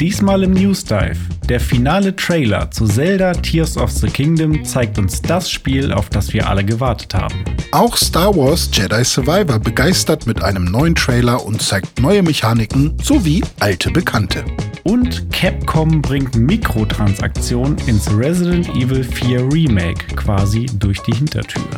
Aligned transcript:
Diesmal 0.00 0.44
im 0.44 0.52
News 0.52 0.84
Dive. 0.84 1.18
Der 1.48 1.58
finale 1.58 2.14
Trailer 2.14 2.70
zu 2.70 2.86
Zelda 2.86 3.32
Tears 3.32 3.76
of 3.76 3.90
the 3.90 4.06
Kingdom 4.06 4.64
zeigt 4.64 4.96
uns 4.96 5.20
das 5.20 5.50
Spiel, 5.50 5.92
auf 5.92 6.08
das 6.08 6.32
wir 6.32 6.48
alle 6.48 6.64
gewartet 6.64 7.14
haben. 7.14 7.44
Auch 7.72 7.96
Star 7.96 8.36
Wars 8.36 8.70
Jedi 8.72 9.02
Survivor 9.04 9.58
begeistert 9.58 10.24
mit 10.24 10.40
einem 10.40 10.66
neuen 10.66 10.94
Trailer 10.94 11.44
und 11.44 11.60
zeigt 11.60 12.00
neue 12.00 12.22
Mechaniken 12.22 12.96
sowie 13.02 13.42
alte 13.58 13.90
Bekannte. 13.90 14.44
Und 14.84 15.32
Capcom 15.32 16.00
bringt 16.00 16.36
Mikrotransaktionen 16.36 17.76
ins 17.88 18.08
Resident 18.16 18.68
Evil 18.76 19.02
4 19.02 19.52
Remake 19.52 20.14
quasi 20.14 20.66
durch 20.78 21.00
die 21.00 21.14
Hintertür. 21.14 21.68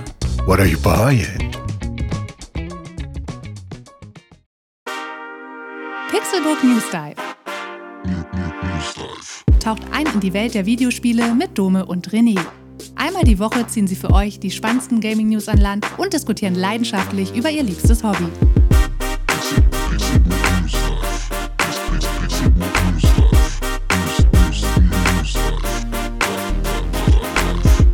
What 0.45 0.59
are 0.59 0.68
you 0.68 0.79
buying? 0.80 1.50
Pixelbook 6.11 6.62
News 6.62 6.84
Dive. 6.93 7.29
Taucht 9.59 9.82
ein 9.93 10.07
in 10.14 10.21
die 10.21 10.32
Welt 10.32 10.54
der 10.54 10.67
Videospiele 10.67 11.35
mit 11.35 11.58
Dome 11.58 11.85
und 11.85 12.11
René. 12.11 12.39
Einmal 12.96 13.25
die 13.25 13.39
Woche 13.39 13.67
ziehen 13.67 13.86
sie 13.86 13.96
für 13.96 14.11
euch 14.13 14.39
die 14.39 14.50
spannendsten 14.50 15.00
Gaming 15.00 15.29
News 15.29 15.49
an 15.49 15.58
Land 15.58 15.86
und 15.99 16.13
diskutieren 16.13 16.54
leidenschaftlich 16.54 17.35
über 17.35 17.50
ihr 17.50 17.63
liebstes 17.63 18.03
Hobby. 18.05 18.27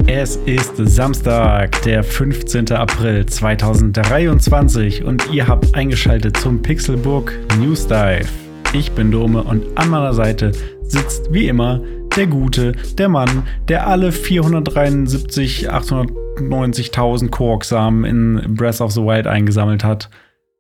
Es 0.09 0.37
ist 0.47 0.77
Samstag, 0.77 1.83
der 1.83 2.03
15. 2.03 2.73
April 2.73 3.27
2023 3.27 5.05
und 5.05 5.33
ihr 5.33 5.47
habt 5.47 5.75
eingeschaltet 5.75 6.37
zum 6.37 6.63
Pixelburg 6.63 7.33
News 7.59 7.87
Dive. 7.87 8.29
Ich 8.73 8.93
bin 8.93 9.11
Dome 9.11 9.43
und 9.43 9.65
an 9.77 9.89
meiner 9.89 10.15
Seite 10.15 10.53
sitzt 10.89 11.33
wie 11.33 11.49
immer 11.49 11.81
der 12.17 12.27
Gute, 12.27 12.73
der 12.97 13.09
Mann, 13.09 13.47
der 13.69 13.87
alle 13.87 14.13
473, 14.13 15.71
890.000 15.71 17.29
Kook-Samen 17.29 18.05
in 18.05 18.55
Breath 18.55 18.81
of 18.81 18.93
the 18.93 19.03
Wild 19.03 19.27
eingesammelt 19.27 19.85
hat. 19.85 20.09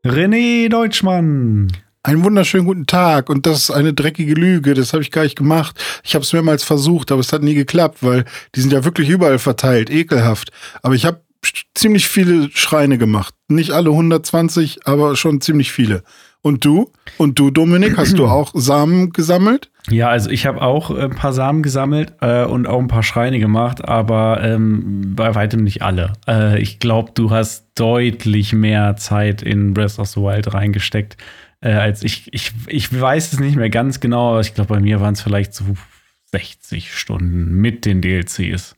René 0.04 0.68
Deutschmann. 0.68 1.72
Einen 2.02 2.22
wunderschönen 2.22 2.66
guten 2.66 2.86
Tag 2.86 3.28
und 3.30 3.46
das 3.46 3.64
ist 3.64 3.70
eine 3.70 3.92
dreckige 3.92 4.34
Lüge, 4.34 4.74
das 4.74 4.92
habe 4.92 5.02
ich 5.02 5.10
gar 5.10 5.24
nicht 5.24 5.36
gemacht. 5.36 5.82
Ich 6.04 6.14
habe 6.14 6.22
es 6.22 6.32
mehrmals 6.32 6.62
versucht, 6.62 7.10
aber 7.10 7.20
es 7.20 7.32
hat 7.32 7.42
nie 7.42 7.54
geklappt, 7.54 7.98
weil 8.02 8.24
die 8.54 8.60
sind 8.60 8.72
ja 8.72 8.84
wirklich 8.84 9.08
überall 9.08 9.40
verteilt, 9.40 9.90
ekelhaft. 9.90 10.52
Aber 10.82 10.94
ich 10.94 11.04
habe 11.04 11.22
ziemlich 11.74 12.06
viele 12.06 12.50
Schreine 12.52 12.98
gemacht. 12.98 13.34
Nicht 13.48 13.72
alle 13.72 13.90
120, 13.90 14.86
aber 14.86 15.16
schon 15.16 15.40
ziemlich 15.40 15.72
viele. 15.72 16.04
Und 16.42 16.64
du? 16.64 16.92
Und 17.18 17.38
du, 17.38 17.50
Dominik, 17.50 17.96
hast 17.96 18.18
du 18.18 18.26
auch 18.26 18.50
Samen 18.54 19.12
gesammelt? 19.12 19.70
Ja, 19.90 20.08
also 20.08 20.30
ich 20.30 20.46
habe 20.46 20.62
auch 20.62 20.90
ein 20.90 21.10
paar 21.10 21.32
Samen 21.32 21.62
gesammelt 21.62 22.14
äh, 22.20 22.44
und 22.44 22.66
auch 22.66 22.78
ein 22.78 22.88
paar 22.88 23.02
Schreine 23.02 23.38
gemacht, 23.38 23.84
aber 23.84 24.42
ähm, 24.42 25.14
bei 25.14 25.34
weitem 25.34 25.64
nicht 25.64 25.82
alle. 25.82 26.12
Äh, 26.26 26.60
ich 26.60 26.78
glaube, 26.78 27.12
du 27.14 27.30
hast 27.30 27.66
deutlich 27.74 28.52
mehr 28.52 28.96
Zeit 28.96 29.42
in 29.42 29.74
Breath 29.74 29.98
of 29.98 30.08
the 30.08 30.20
Wild 30.20 30.52
reingesteckt 30.52 31.16
äh, 31.60 31.72
als 31.72 32.02
ich, 32.02 32.32
ich. 32.32 32.52
Ich 32.68 33.00
weiß 33.00 33.32
es 33.32 33.40
nicht 33.40 33.56
mehr 33.56 33.70
ganz 33.70 34.00
genau, 34.00 34.30
aber 34.30 34.40
ich 34.40 34.54
glaube, 34.54 34.74
bei 34.74 34.80
mir 34.80 35.00
waren 35.00 35.14
es 35.14 35.22
vielleicht 35.22 35.54
so 35.54 35.64
60 36.32 36.94
Stunden 36.94 37.54
mit 37.54 37.84
den 37.84 38.02
DLCs. 38.02 38.76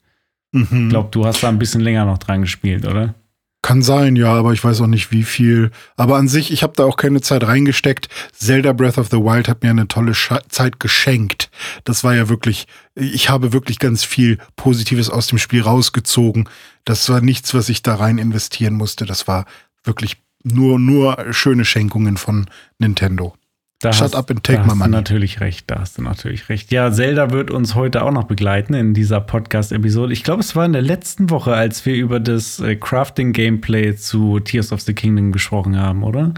Mhm. 0.52 0.84
Ich 0.84 0.88
glaube, 0.90 1.08
du 1.10 1.24
hast 1.26 1.42
da 1.42 1.48
ein 1.48 1.58
bisschen 1.58 1.80
länger 1.80 2.04
noch 2.04 2.18
dran 2.18 2.42
gespielt, 2.42 2.86
oder? 2.86 3.14
Kann 3.60 3.82
sein, 3.82 4.14
ja, 4.14 4.32
aber 4.32 4.52
ich 4.52 4.62
weiß 4.62 4.80
auch 4.82 4.86
nicht, 4.86 5.10
wie 5.10 5.24
viel. 5.24 5.72
Aber 5.96 6.16
an 6.16 6.28
sich, 6.28 6.52
ich 6.52 6.62
habe 6.62 6.74
da 6.76 6.84
auch 6.84 6.96
keine 6.96 7.20
Zeit 7.20 7.44
reingesteckt. 7.44 8.08
Zelda 8.32 8.72
Breath 8.72 8.98
of 8.98 9.08
the 9.10 9.16
Wild 9.16 9.48
hat 9.48 9.62
mir 9.62 9.70
eine 9.70 9.88
tolle 9.88 10.14
Scha 10.14 10.40
Zeit 10.48 10.78
geschenkt. 10.78 11.50
Das 11.82 12.04
war 12.04 12.14
ja 12.14 12.28
wirklich, 12.28 12.68
ich 12.94 13.30
habe 13.30 13.52
wirklich 13.52 13.80
ganz 13.80 14.04
viel 14.04 14.38
Positives 14.54 15.10
aus 15.10 15.26
dem 15.26 15.38
Spiel 15.38 15.62
rausgezogen. 15.62 16.48
Das 16.84 17.08
war 17.08 17.20
nichts, 17.20 17.52
was 17.52 17.68
ich 17.68 17.82
da 17.82 17.96
rein 17.96 18.18
investieren 18.18 18.74
musste. 18.74 19.06
Das 19.06 19.26
war 19.26 19.44
wirklich 19.82 20.18
nur, 20.44 20.78
nur 20.78 21.32
schöne 21.32 21.64
Schenkungen 21.64 22.16
von 22.16 22.46
Nintendo. 22.78 23.34
Da 23.80 23.92
Shut 23.92 24.06
hast, 24.06 24.14
up 24.16 24.30
and 24.30 24.42
take 24.42 24.62
my 24.62 24.74
money. 24.74 24.78
Da 24.78 24.84
hast 24.84 24.86
du 24.86 24.90
natürlich 24.90 25.40
recht, 25.40 25.70
da 25.70 25.78
hast 25.78 25.98
du 25.98 26.02
natürlich 26.02 26.48
recht. 26.48 26.72
Ja, 26.72 26.90
Zelda 26.90 27.30
wird 27.30 27.52
uns 27.52 27.76
heute 27.76 28.02
auch 28.02 28.10
noch 28.10 28.24
begleiten 28.24 28.74
in 28.74 28.92
dieser 28.92 29.20
Podcast-Episode. 29.20 30.12
Ich 30.12 30.24
glaube, 30.24 30.40
es 30.40 30.56
war 30.56 30.66
in 30.66 30.72
der 30.72 30.82
letzten 30.82 31.30
Woche, 31.30 31.54
als 31.54 31.86
wir 31.86 31.94
über 31.94 32.18
das 32.18 32.58
äh, 32.58 32.74
Crafting-Gameplay 32.74 33.94
zu 33.94 34.40
Tears 34.40 34.72
of 34.72 34.80
the 34.80 34.94
Kingdom 34.94 35.30
gesprochen 35.30 35.78
haben, 35.78 36.02
oder? 36.02 36.34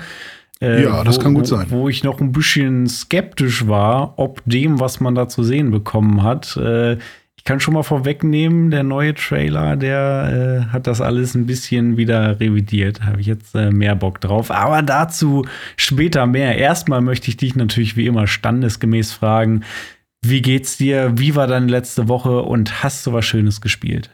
Äh, 0.61 0.85
ja, 0.85 1.03
das 1.03 1.17
wo, 1.17 1.23
kann 1.23 1.33
gut 1.33 1.47
sein. 1.47 1.67
Wo, 1.71 1.79
wo 1.79 1.89
ich 1.89 2.05
noch 2.05 2.21
ein 2.21 2.33
bisschen 2.33 2.87
skeptisch 2.87 3.67
war, 3.67 4.19
ob 4.19 4.43
dem, 4.45 4.79
was 4.79 5.01
man 5.01 5.15
da 5.15 5.27
zu 5.27 5.43
sehen 5.43 5.71
bekommen 5.71 6.23
hat, 6.23 6.59
äh, 6.59 6.99
ich 7.41 7.45
kann 7.45 7.59
schon 7.59 7.73
mal 7.73 7.83
vorwegnehmen, 7.83 8.71
der 8.71 8.83
neue 8.83 9.15
Trailer, 9.15 9.75
der 9.75 10.67
äh, 10.69 10.73
hat 10.75 10.87
das 10.87 11.01
alles 11.01 11.35
ein 11.35 11.47
bisschen 11.47 11.97
wieder 11.97 12.39
revidiert. 12.39 13.01
Habe 13.01 13.23
ich 13.23 13.27
jetzt 13.27 13.55
äh, 13.55 13.71
mehr 13.71 13.97
Bock 13.97 14.21
drauf. 14.21 14.51
Aber 14.51 14.83
dazu 14.83 15.47
später 15.75 16.27
mehr. 16.27 16.59
Erstmal 16.59 17.01
möchte 17.01 17.29
ich 17.31 17.39
dich 17.39 17.57
natürlich 17.57 17.97
wie 17.97 18.05
immer 18.05 18.27
standesgemäß 18.27 19.13
fragen, 19.13 19.65
wie 20.21 20.43
geht's 20.43 20.77
dir? 20.77 21.15
Wie 21.17 21.35
war 21.35 21.47
deine 21.47 21.69
letzte 21.69 22.09
Woche 22.09 22.43
und 22.43 22.83
hast 22.85 23.07
du 23.07 23.15
was 23.15 23.25
Schönes 23.25 23.63
gespielt? 23.63 24.11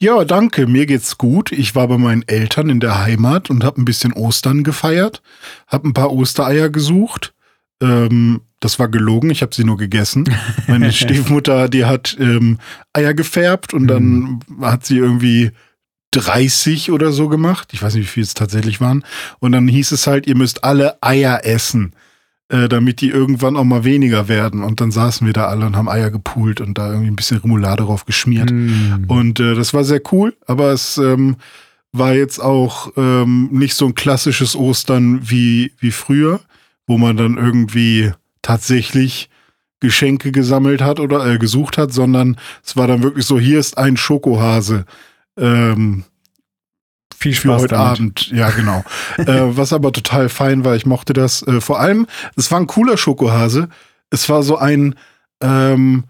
Ja, 0.00 0.24
danke. 0.24 0.66
Mir 0.66 0.86
geht's 0.86 1.16
gut. 1.18 1.52
Ich 1.52 1.76
war 1.76 1.86
bei 1.86 1.98
meinen 1.98 2.26
Eltern 2.26 2.68
in 2.68 2.80
der 2.80 2.98
Heimat 3.00 3.48
und 3.48 3.62
habe 3.62 3.80
ein 3.80 3.84
bisschen 3.84 4.12
Ostern 4.12 4.64
gefeiert, 4.64 5.22
habe 5.68 5.86
ein 5.86 5.94
paar 5.94 6.12
Ostereier 6.12 6.68
gesucht 6.68 7.32
ähm, 7.80 8.40
das 8.64 8.78
war 8.78 8.88
gelogen, 8.88 9.30
ich 9.30 9.42
habe 9.42 9.54
sie 9.54 9.64
nur 9.64 9.76
gegessen. 9.76 10.24
Meine 10.66 10.90
Stiefmutter, 10.92 11.68
die 11.68 11.84
hat 11.84 12.16
ähm, 12.18 12.58
Eier 12.94 13.12
gefärbt 13.12 13.74
und 13.74 13.86
dann 13.86 14.40
mhm. 14.48 14.64
hat 14.64 14.86
sie 14.86 14.96
irgendwie 14.96 15.50
30 16.12 16.90
oder 16.90 17.12
so 17.12 17.28
gemacht. 17.28 17.68
Ich 17.72 17.82
weiß 17.82 17.94
nicht, 17.94 18.04
wie 18.04 18.08
viel 18.08 18.22
es 18.22 18.32
tatsächlich 18.32 18.80
waren. 18.80 19.04
Und 19.38 19.52
dann 19.52 19.68
hieß 19.68 19.92
es 19.92 20.06
halt, 20.06 20.26
ihr 20.26 20.36
müsst 20.36 20.64
alle 20.64 20.96
Eier 21.02 21.44
essen, 21.44 21.92
äh, 22.48 22.68
damit 22.68 23.02
die 23.02 23.10
irgendwann 23.10 23.56
auch 23.56 23.64
mal 23.64 23.84
weniger 23.84 24.28
werden. 24.28 24.62
Und 24.62 24.80
dann 24.80 24.90
saßen 24.90 25.26
wir 25.26 25.34
da 25.34 25.46
alle 25.48 25.66
und 25.66 25.76
haben 25.76 25.88
Eier 25.88 26.10
gepult 26.10 26.62
und 26.62 26.78
da 26.78 26.88
irgendwie 26.88 27.10
ein 27.10 27.16
bisschen 27.16 27.38
Remoulade 27.38 27.82
drauf 27.82 28.06
geschmiert. 28.06 28.50
Mm. 28.50 29.04
Und 29.08 29.40
äh, 29.40 29.54
das 29.54 29.74
war 29.74 29.84
sehr 29.84 30.00
cool, 30.10 30.34
aber 30.46 30.72
es 30.72 30.96
ähm, 30.96 31.36
war 31.92 32.14
jetzt 32.14 32.38
auch 32.38 32.92
ähm, 32.96 33.50
nicht 33.52 33.74
so 33.74 33.84
ein 33.86 33.94
klassisches 33.94 34.56
Ostern 34.56 35.20
wie, 35.28 35.72
wie 35.80 35.90
früher 35.90 36.40
wo 36.86 36.98
man 36.98 37.16
dann 37.16 37.36
irgendwie 37.36 38.12
tatsächlich 38.44 39.30
Geschenke 39.80 40.32
gesammelt 40.32 40.80
hat 40.80 41.00
oder 41.00 41.26
äh, 41.26 41.38
gesucht 41.38 41.78
hat, 41.78 41.92
sondern 41.92 42.36
es 42.64 42.76
war 42.76 42.86
dann 42.86 43.02
wirklich 43.02 43.26
so, 43.26 43.38
hier 43.38 43.58
ist 43.58 43.76
ein 43.76 43.96
Schokohase. 43.96 44.84
Ähm, 45.36 46.04
viel 47.16 47.34
Spaß 47.34 47.42
für 47.42 47.62
heute 47.62 47.74
damit. 47.74 47.98
Abend. 47.98 48.30
Ja, 48.30 48.50
genau. 48.50 48.84
äh, 49.18 49.56
was 49.56 49.72
aber 49.72 49.92
total 49.92 50.28
fein 50.28 50.64
war, 50.64 50.76
ich 50.76 50.86
mochte 50.86 51.12
das. 51.12 51.42
Äh, 51.42 51.60
vor 51.60 51.80
allem, 51.80 52.06
es 52.36 52.50
war 52.50 52.60
ein 52.60 52.66
cooler 52.66 52.96
Schokohase. 52.96 53.68
Es 54.10 54.28
war 54.28 54.42
so 54.42 54.56
ein 54.56 54.94
ähm, 55.40 56.04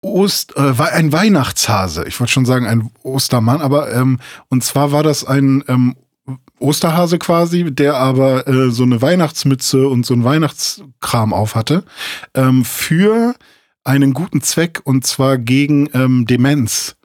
Ost, 0.00 0.56
äh, 0.56 0.72
ein 0.92 1.12
Weihnachtshase. 1.12 2.06
Ich 2.06 2.18
wollte 2.18 2.32
schon 2.32 2.46
sagen 2.46 2.66
ein 2.66 2.90
Ostermann, 3.02 3.60
aber 3.60 3.92
ähm, 3.92 4.20
und 4.48 4.64
zwar 4.64 4.92
war 4.92 5.02
das 5.02 5.24
ein 5.24 5.64
ähm, 5.68 5.96
Osterhase 6.58 7.18
quasi, 7.18 7.72
der 7.72 7.96
aber 7.96 8.46
äh, 8.48 8.70
so 8.70 8.82
eine 8.82 9.00
Weihnachtsmütze 9.00 9.88
und 9.88 10.04
so 10.04 10.14
ein 10.14 10.24
Weihnachtskram 10.24 11.32
auf 11.32 11.54
hatte, 11.54 11.84
ähm, 12.34 12.64
für 12.64 13.34
einen 13.84 14.12
guten 14.12 14.42
Zweck 14.42 14.80
und 14.84 15.06
zwar 15.06 15.38
gegen 15.38 15.88
ähm, 15.94 16.26
Demenz. 16.26 16.96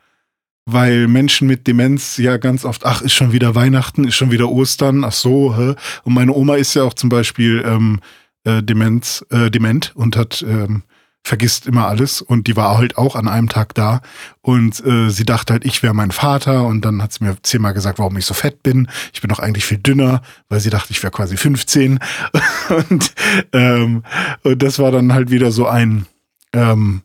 Weil 0.66 1.08
Menschen 1.08 1.48
mit 1.48 1.68
Demenz 1.68 2.18
ja 2.18 2.38
ganz 2.38 2.64
oft, 2.64 2.86
ach, 2.86 3.02
ist 3.02 3.14
schon 3.14 3.34
wieder 3.34 3.54
Weihnachten, 3.54 4.06
ist 4.06 4.16
schon 4.16 4.32
wieder 4.32 4.50
Ostern, 4.50 5.04
ach 5.04 5.12
so, 5.12 5.58
hä? 5.58 5.76
Und 6.04 6.14
meine 6.14 6.34
Oma 6.34 6.56
ist 6.56 6.74
ja 6.74 6.84
auch 6.84 6.94
zum 6.94 7.10
Beispiel 7.10 7.62
ähm, 7.66 8.00
äh, 8.46 8.64
Demenz, 8.64 9.26
äh, 9.30 9.52
dement 9.52 9.92
und 9.96 10.16
hat 10.16 10.44
ähm, 10.48 10.84
vergisst 11.24 11.68
immer 11.68 11.88
alles. 11.88 12.22
Und 12.22 12.48
die 12.48 12.56
war 12.56 12.78
halt 12.78 12.98
auch 12.98 13.16
an 13.16 13.28
einem 13.28 13.50
Tag 13.50 13.74
da. 13.74 14.02
Und 14.42 14.86
äh, 14.86 15.10
sie 15.10 15.26
dachte 15.26 15.54
halt, 15.54 15.66
ich 15.66 15.82
wäre 15.82 15.94
mein 15.94 16.12
Vater. 16.12 16.66
Und 16.66 16.84
dann 16.84 17.02
hat 17.02 17.14
sie 17.14 17.24
mir 17.24 17.38
zehnmal 17.42 17.74
gesagt, 17.74 18.00
warum 18.00 18.18
ich 18.18 18.26
so 18.26 18.34
fett 18.34 18.62
bin. 18.62 18.90
Ich 19.14 19.22
bin 19.22 19.30
doch 19.30 19.40
eigentlich 19.40 19.66
viel 19.66 19.78
dünner, 19.78 20.22
weil 20.50 20.60
sie 20.60 20.70
dachte, 20.70 20.92
ich 20.92 21.02
wäre 21.02 21.12
quasi 21.12 21.38
15 21.38 22.00
und, 22.90 23.14
ähm, 23.54 24.04
und 24.44 24.62
das 24.62 24.80
war 24.80 24.92
dann 24.92 25.14
halt 25.14 25.32
wieder 25.32 25.52
so 25.52 25.68
ein 25.68 26.06
ähm, 26.54 27.02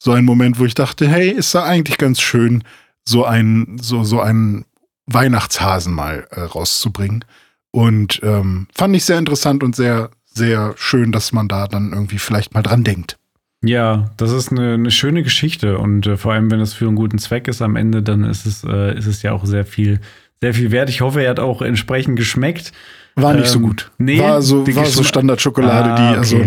so 0.00 0.12
ein 0.12 0.24
Moment, 0.24 0.58
wo 0.58 0.64
ich 0.64 0.74
dachte, 0.74 1.08
hey, 1.08 1.30
ist 1.30 1.54
da 1.54 1.64
eigentlich 1.64 1.98
ganz 1.98 2.20
schön, 2.20 2.62
so 3.04 3.24
ein 3.24 3.78
so 3.80 4.04
so 4.04 4.20
einen 4.20 4.64
Weihnachtshasen 5.06 5.92
mal 5.92 6.26
äh, 6.30 6.40
rauszubringen. 6.40 7.24
Und 7.70 8.20
ähm, 8.22 8.66
fand 8.74 8.96
ich 8.96 9.04
sehr 9.04 9.18
interessant 9.18 9.62
und 9.62 9.76
sehr 9.76 10.10
sehr 10.24 10.74
schön, 10.76 11.12
dass 11.12 11.32
man 11.32 11.48
da 11.48 11.66
dann 11.66 11.92
irgendwie 11.92 12.18
vielleicht 12.18 12.54
mal 12.54 12.62
dran 12.62 12.84
denkt. 12.84 13.18
Ja, 13.64 14.10
das 14.16 14.32
ist 14.32 14.52
eine, 14.52 14.74
eine 14.74 14.90
schöne 14.90 15.22
Geschichte 15.22 15.78
und 15.78 16.06
äh, 16.06 16.16
vor 16.16 16.32
allem, 16.32 16.50
wenn 16.50 16.60
es 16.60 16.74
für 16.74 16.86
einen 16.86 16.96
guten 16.96 17.18
Zweck 17.18 17.48
ist 17.48 17.60
am 17.60 17.74
Ende, 17.76 18.02
dann 18.02 18.24
ist 18.24 18.46
es, 18.46 18.62
äh, 18.64 18.96
ist 18.96 19.06
es 19.06 19.22
ja 19.22 19.32
auch 19.32 19.44
sehr 19.44 19.64
viel, 19.64 20.00
sehr 20.40 20.54
viel 20.54 20.70
wert. 20.70 20.88
Ich 20.90 21.00
hoffe, 21.00 21.22
er 21.22 21.30
hat 21.30 21.40
auch 21.40 21.60
entsprechend 21.60 22.16
geschmeckt. 22.16 22.72
War 23.16 23.34
nicht 23.34 23.46
ähm, 23.46 23.52
so 23.52 23.60
gut. 23.60 23.90
Nee, 23.98 24.20
war 24.20 24.42
so, 24.42 24.64
war 24.76 24.84
so 24.84 25.02
Standardschokolade, 25.02 25.90
ah, 25.90 26.12
die, 26.12 26.18
also. 26.18 26.40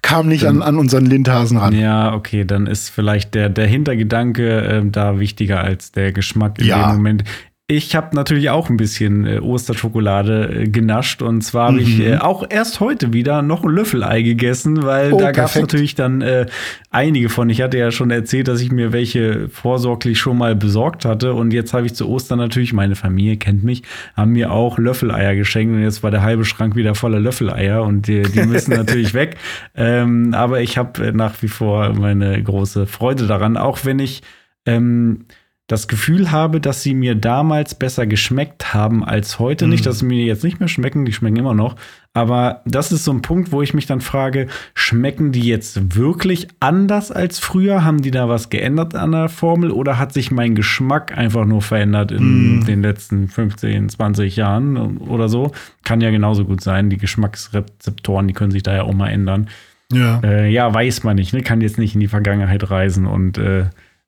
kam 0.00 0.28
nicht 0.28 0.46
an, 0.46 0.62
an 0.62 0.78
unseren 0.78 1.06
Lindhasen 1.06 1.56
ran. 1.56 1.74
Ja, 1.74 2.14
okay, 2.14 2.44
dann 2.44 2.68
ist 2.68 2.88
vielleicht 2.88 3.34
der, 3.34 3.48
der 3.48 3.66
Hintergedanke 3.66 4.60
äh, 4.60 4.82
da 4.84 5.18
wichtiger 5.18 5.60
als 5.60 5.90
der 5.90 6.12
Geschmack 6.12 6.60
in 6.60 6.66
Ja. 6.66 6.86
dem 6.88 6.96
Moment. 6.98 7.24
Ich 7.66 7.96
habe 7.96 8.14
natürlich 8.14 8.50
auch 8.50 8.68
ein 8.68 8.76
bisschen 8.76 9.26
äh, 9.26 9.38
Osterschokolade 9.38 10.64
äh, 10.64 10.68
genascht 10.68 11.22
und 11.22 11.40
zwar 11.40 11.68
habe 11.68 11.80
ich 11.80 11.96
Mhm. 11.96 12.04
äh, 12.04 12.16
auch 12.18 12.44
erst 12.50 12.78
heute 12.80 13.14
wieder 13.14 13.40
noch 13.40 13.64
ein 13.64 13.70
Löffelei 13.70 14.20
gegessen, 14.20 14.82
weil 14.82 15.14
Oh, 15.14 15.18
da 15.18 15.32
gab 15.32 15.46
es 15.46 15.56
natürlich 15.56 15.94
dann 15.94 16.20
äh, 16.20 16.44
einige 16.90 17.30
von. 17.30 17.48
Ich 17.48 17.62
hatte 17.62 17.78
ja 17.78 17.90
schon 17.90 18.10
erzählt, 18.10 18.48
dass 18.48 18.60
ich 18.60 18.70
mir 18.70 18.92
welche 18.92 19.48
vorsorglich 19.48 20.18
schon 20.18 20.36
mal 20.36 20.54
besorgt 20.54 21.06
hatte 21.06 21.32
und 21.32 21.54
jetzt 21.54 21.72
habe 21.72 21.86
ich 21.86 21.94
zu 21.94 22.06
Ostern 22.06 22.38
natürlich, 22.38 22.74
meine 22.74 22.96
Familie 22.96 23.38
kennt 23.38 23.64
mich, 23.64 23.82
haben 24.14 24.32
mir 24.32 24.52
auch 24.52 24.76
Löffeleier 24.76 25.34
geschenkt 25.34 25.74
und 25.74 25.82
jetzt 25.82 26.02
war 26.02 26.10
der 26.10 26.20
halbe 26.20 26.44
Schrank 26.44 26.76
wieder 26.76 26.94
voller 26.94 27.18
Löffeleier 27.18 27.82
und 27.82 28.06
die, 28.08 28.24
die 28.24 28.42
müssen 28.42 28.72
natürlich 28.76 29.14
weg. 29.14 29.38
Ähm, 29.74 30.34
aber 30.34 30.60
ich 30.60 30.76
habe 30.76 31.02
äh, 31.06 31.12
nach 31.12 31.40
wie 31.40 31.48
vor 31.48 31.94
meine 31.94 32.42
große 32.42 32.86
Freude 32.86 33.26
daran, 33.26 33.56
auch 33.56 33.86
wenn 33.86 34.00
ich 34.00 34.20
ähm, 34.66 35.24
das 35.66 35.88
Gefühl 35.88 36.30
habe, 36.30 36.60
dass 36.60 36.82
sie 36.82 36.92
mir 36.92 37.14
damals 37.14 37.74
besser 37.74 38.06
geschmeckt 38.06 38.74
haben 38.74 39.02
als 39.02 39.38
heute. 39.38 39.66
Nicht, 39.66 39.86
dass 39.86 40.00
sie 40.00 40.04
mir 40.04 40.22
jetzt 40.22 40.44
nicht 40.44 40.60
mehr 40.60 40.68
schmecken, 40.68 41.06
die 41.06 41.12
schmecken 41.14 41.36
immer 41.36 41.54
noch. 41.54 41.76
Aber 42.12 42.60
das 42.66 42.92
ist 42.92 43.04
so 43.04 43.12
ein 43.12 43.22
Punkt, 43.22 43.50
wo 43.50 43.62
ich 43.62 43.72
mich 43.72 43.86
dann 43.86 44.02
frage, 44.02 44.46
schmecken 44.74 45.32
die 45.32 45.48
jetzt 45.48 45.96
wirklich 45.96 46.48
anders 46.60 47.10
als 47.10 47.38
früher? 47.38 47.82
Haben 47.82 48.02
die 48.02 48.10
da 48.10 48.28
was 48.28 48.50
geändert 48.50 48.94
an 48.94 49.12
der 49.12 49.30
Formel 49.30 49.70
oder 49.70 49.98
hat 49.98 50.12
sich 50.12 50.30
mein 50.30 50.54
Geschmack 50.54 51.16
einfach 51.16 51.46
nur 51.46 51.62
verändert 51.62 52.12
in 52.12 52.64
den 52.66 52.82
letzten 52.82 53.28
15, 53.28 53.88
20 53.88 54.36
Jahren 54.36 54.98
oder 54.98 55.30
so? 55.30 55.52
Kann 55.82 56.02
ja 56.02 56.10
genauso 56.10 56.44
gut 56.44 56.60
sein. 56.60 56.90
Die 56.90 56.98
Geschmacksrezeptoren, 56.98 58.28
die 58.28 58.34
können 58.34 58.52
sich 58.52 58.62
da 58.62 58.74
ja 58.74 58.82
auch 58.82 58.92
mal 58.92 59.08
ändern. 59.08 59.48
Ja. 59.90 60.20
Äh, 60.22 60.50
ja, 60.50 60.72
weiß 60.72 61.04
man 61.04 61.16
nicht. 61.16 61.32
Ne? 61.32 61.42
Kann 61.42 61.62
jetzt 61.62 61.78
nicht 61.78 61.94
in 61.94 62.00
die 62.00 62.08
Vergangenheit 62.08 62.70
reisen 62.70 63.06
und 63.06 63.38
äh, 63.38 63.64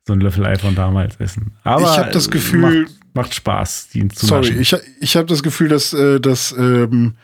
so 0.07 0.13
ein 0.13 0.21
Löffelei 0.21 0.57
von 0.57 0.75
damals 0.75 1.17
essen. 1.17 1.53
Aber 1.65 1.83
Ich 1.83 1.99
hab 1.99 2.13
das 2.13 2.31
Gefühl- 2.31 2.83
macht, 2.85 2.95
macht 3.15 3.35
Spaß, 3.35 3.89
die 3.93 4.07
zu 4.09 4.27
Sorry, 4.27 4.51
naschen. 4.51 4.61
ich, 4.61 4.77
ich 5.01 5.17
habe 5.17 5.27
das 5.27 5.43
Gefühl, 5.43 5.69
dass, 5.69 5.93
äh, 5.93 6.21
dass 6.21 6.53
ähm, 6.57 7.15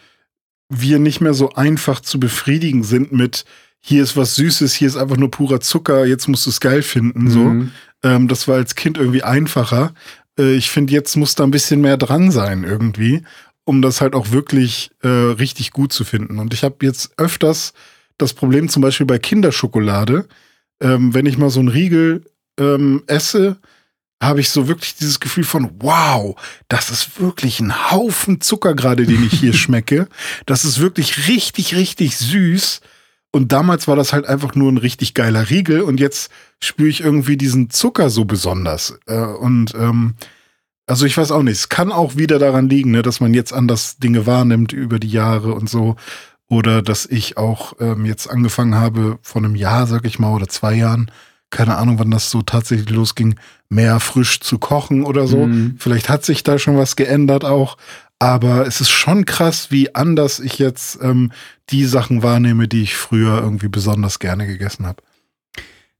wir 0.69 0.99
nicht 0.99 1.21
mehr 1.21 1.35
so 1.35 1.53
einfach 1.53 2.01
zu 2.01 2.19
befriedigen 2.19 2.83
sind 2.83 3.13
mit 3.13 3.45
hier 3.85 4.03
ist 4.03 4.17
was 4.17 4.37
Süßes, 4.37 4.75
hier 4.75 4.87
ist 4.89 4.97
einfach 4.97 5.17
nur 5.17 5.31
purer 5.31 5.61
Zucker, 5.61 6.07
jetzt 6.07 6.29
musst 6.29 6.47
du 6.47 6.51
es 6.51 6.61
geil 6.61 6.83
finden. 6.83 7.29
So. 7.31 7.41
Mhm. 7.41 7.71
Ähm, 8.05 8.29
das 8.29 8.47
war 8.47 8.55
als 8.57 8.75
Kind 8.77 8.97
irgendwie 8.97 9.23
einfacher. 9.25 9.93
Äh, 10.39 10.55
ich 10.55 10.71
finde, 10.71 10.93
jetzt 10.93 11.17
muss 11.17 11.35
da 11.35 11.45
ein 11.45 11.51
bisschen 11.51 11.81
mehr 11.81 11.97
dran 11.97 12.31
sein 12.31 12.63
irgendwie, 12.65 13.23
um 13.65 13.83
das 13.83 14.01
halt 14.01 14.15
auch 14.15 14.31
wirklich 14.31 14.91
äh, 15.03 15.09
richtig 15.09 15.73
gut 15.73 15.93
zu 15.93 16.05
finden. 16.05 16.39
Und 16.39 16.55
ich 16.55 16.63
habe 16.65 16.77
jetzt 16.83 17.13
öfters 17.17 17.73
das 18.19 18.35
Problem 18.35 18.69
zum 18.69 18.83
Beispiel 18.83 19.07
bei 19.07 19.19
Kinderschokolade, 19.19 20.27
ähm, 20.81 21.13
wenn 21.13 21.27
ich 21.27 21.37
mal 21.39 21.51
so 21.51 21.59
einen 21.61 21.69
Riegel 21.69 22.25
ähm, 22.59 23.03
esse, 23.07 23.59
habe 24.23 24.41
ich 24.41 24.51
so 24.51 24.69
wirklich 24.69 24.95
dieses 24.95 25.21
Gefühl 25.21 25.45
von, 25.45 25.71
wow, 25.81 26.37
das 26.69 26.91
ist 26.91 27.21
wirklich 27.21 27.61
ein 27.61 27.91
Haufen 27.91 28.41
Zucker 28.41 28.75
gerade, 28.75 29.05
den 29.05 29.27
ich 29.27 29.41
hier 29.41 29.53
schmecke. 29.53 30.09
Das 30.47 30.65
ist 30.65 30.79
wirklich 30.79 31.29
richtig, 31.29 31.75
richtig 31.75 32.17
süß. 32.17 32.81
Und 33.33 33.51
damals 33.51 33.89
war 33.89 33.97
das 33.97 34.13
halt 34.13 34.27
einfach 34.27 34.55
nur 34.55 34.71
ein 34.71 34.79
richtig 34.79 35.15
geiler 35.15 35.49
Riegel 35.49 35.81
und 35.81 35.99
jetzt 35.99 36.31
spüre 36.61 36.89
ich 36.89 37.01
irgendwie 37.01 37.39
diesen 37.39 37.71
Zucker 37.71 38.11
so 38.11 38.27
besonders. 38.27 38.99
Äh, 39.07 39.17
und 39.17 39.75
ähm, 39.75 40.15
also 40.87 41.07
ich 41.07 41.17
weiß 41.17 41.31
auch 41.31 41.43
nicht, 41.43 41.57
es 41.57 41.69
kann 41.71 41.91
auch 41.91 42.17
wieder 42.17 42.39
daran 42.39 42.69
liegen, 42.69 42.91
ne, 42.91 43.03
dass 43.03 43.21
man 43.21 43.33
jetzt 43.33 43.53
anders 43.53 43.97
Dinge 43.97 44.27
wahrnimmt 44.27 44.73
über 44.73 44.99
die 44.99 45.09
Jahre 45.09 45.55
und 45.55 45.69
so. 45.69 45.97
Oder 46.49 46.83
dass 46.83 47.07
ich 47.07 47.39
auch 47.39 47.73
ähm, 47.81 48.05
jetzt 48.05 48.29
angefangen 48.29 48.75
habe, 48.75 49.19
vor 49.23 49.43
einem 49.43 49.57
Jahr, 49.57 49.87
sag 49.87 50.05
ich 50.05 50.19
mal, 50.19 50.35
oder 50.35 50.49
zwei 50.49 50.75
Jahren, 50.75 51.11
keine 51.53 51.77
Ahnung, 51.77 52.01
wann 52.01 52.11
das 52.11 52.31
so 52.31 52.43
tatsächlich 52.43 52.91
losging, 52.91 53.37
mehr 53.69 54.01
frisch 54.01 54.41
zu 54.41 54.59
kochen 54.59 55.05
oder 55.05 55.29
so. 55.29 55.47
Mhm. 55.47 55.77
Vielleicht 55.79 56.09
hat 56.09 56.25
sich 56.25 56.43
da 56.43 56.59
schon 56.59 56.77
was 56.77 56.97
geändert 56.97 57.45
auch. 57.45 57.77
Aber 58.19 58.67
es 58.67 58.81
ist 58.81 58.91
schon 58.91 59.25
krass, 59.25 59.71
wie 59.71 59.95
anders 59.95 60.41
ich 60.41 60.59
jetzt 60.59 60.99
ähm, 61.03 61.33
die 61.71 61.85
Sachen 61.85 62.23
wahrnehme, 62.23 62.69
die 62.69 62.83
ich 62.83 62.95
früher 62.95 63.41
irgendwie 63.41 63.69
besonders 63.69 64.19
gerne 64.19 64.47
gegessen 64.47 64.87
habe. 64.87 65.03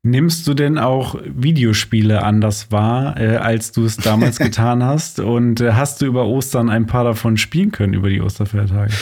Nimmst 0.05 0.47
du 0.47 0.55
denn 0.55 0.79
auch 0.79 1.17
Videospiele 1.25 2.23
anders 2.23 2.73
wahr, 2.73 3.17
äh, 3.21 3.37
als 3.37 3.73
du 3.73 3.85
es 3.85 3.97
damals 3.97 4.39
getan 4.41 4.83
hast? 4.83 5.21
Und 5.21 5.61
äh, 5.61 5.73
hast 5.73 6.01
du 6.01 6.07
über 6.07 6.27
Ostern 6.27 6.71
ein 6.71 6.87
paar 6.87 7.05
davon 7.05 7.37
spielen 7.37 7.73
können, 7.73 7.93
über 7.93 8.09
die 8.09 8.21
Osterfeiertage? 8.21 8.93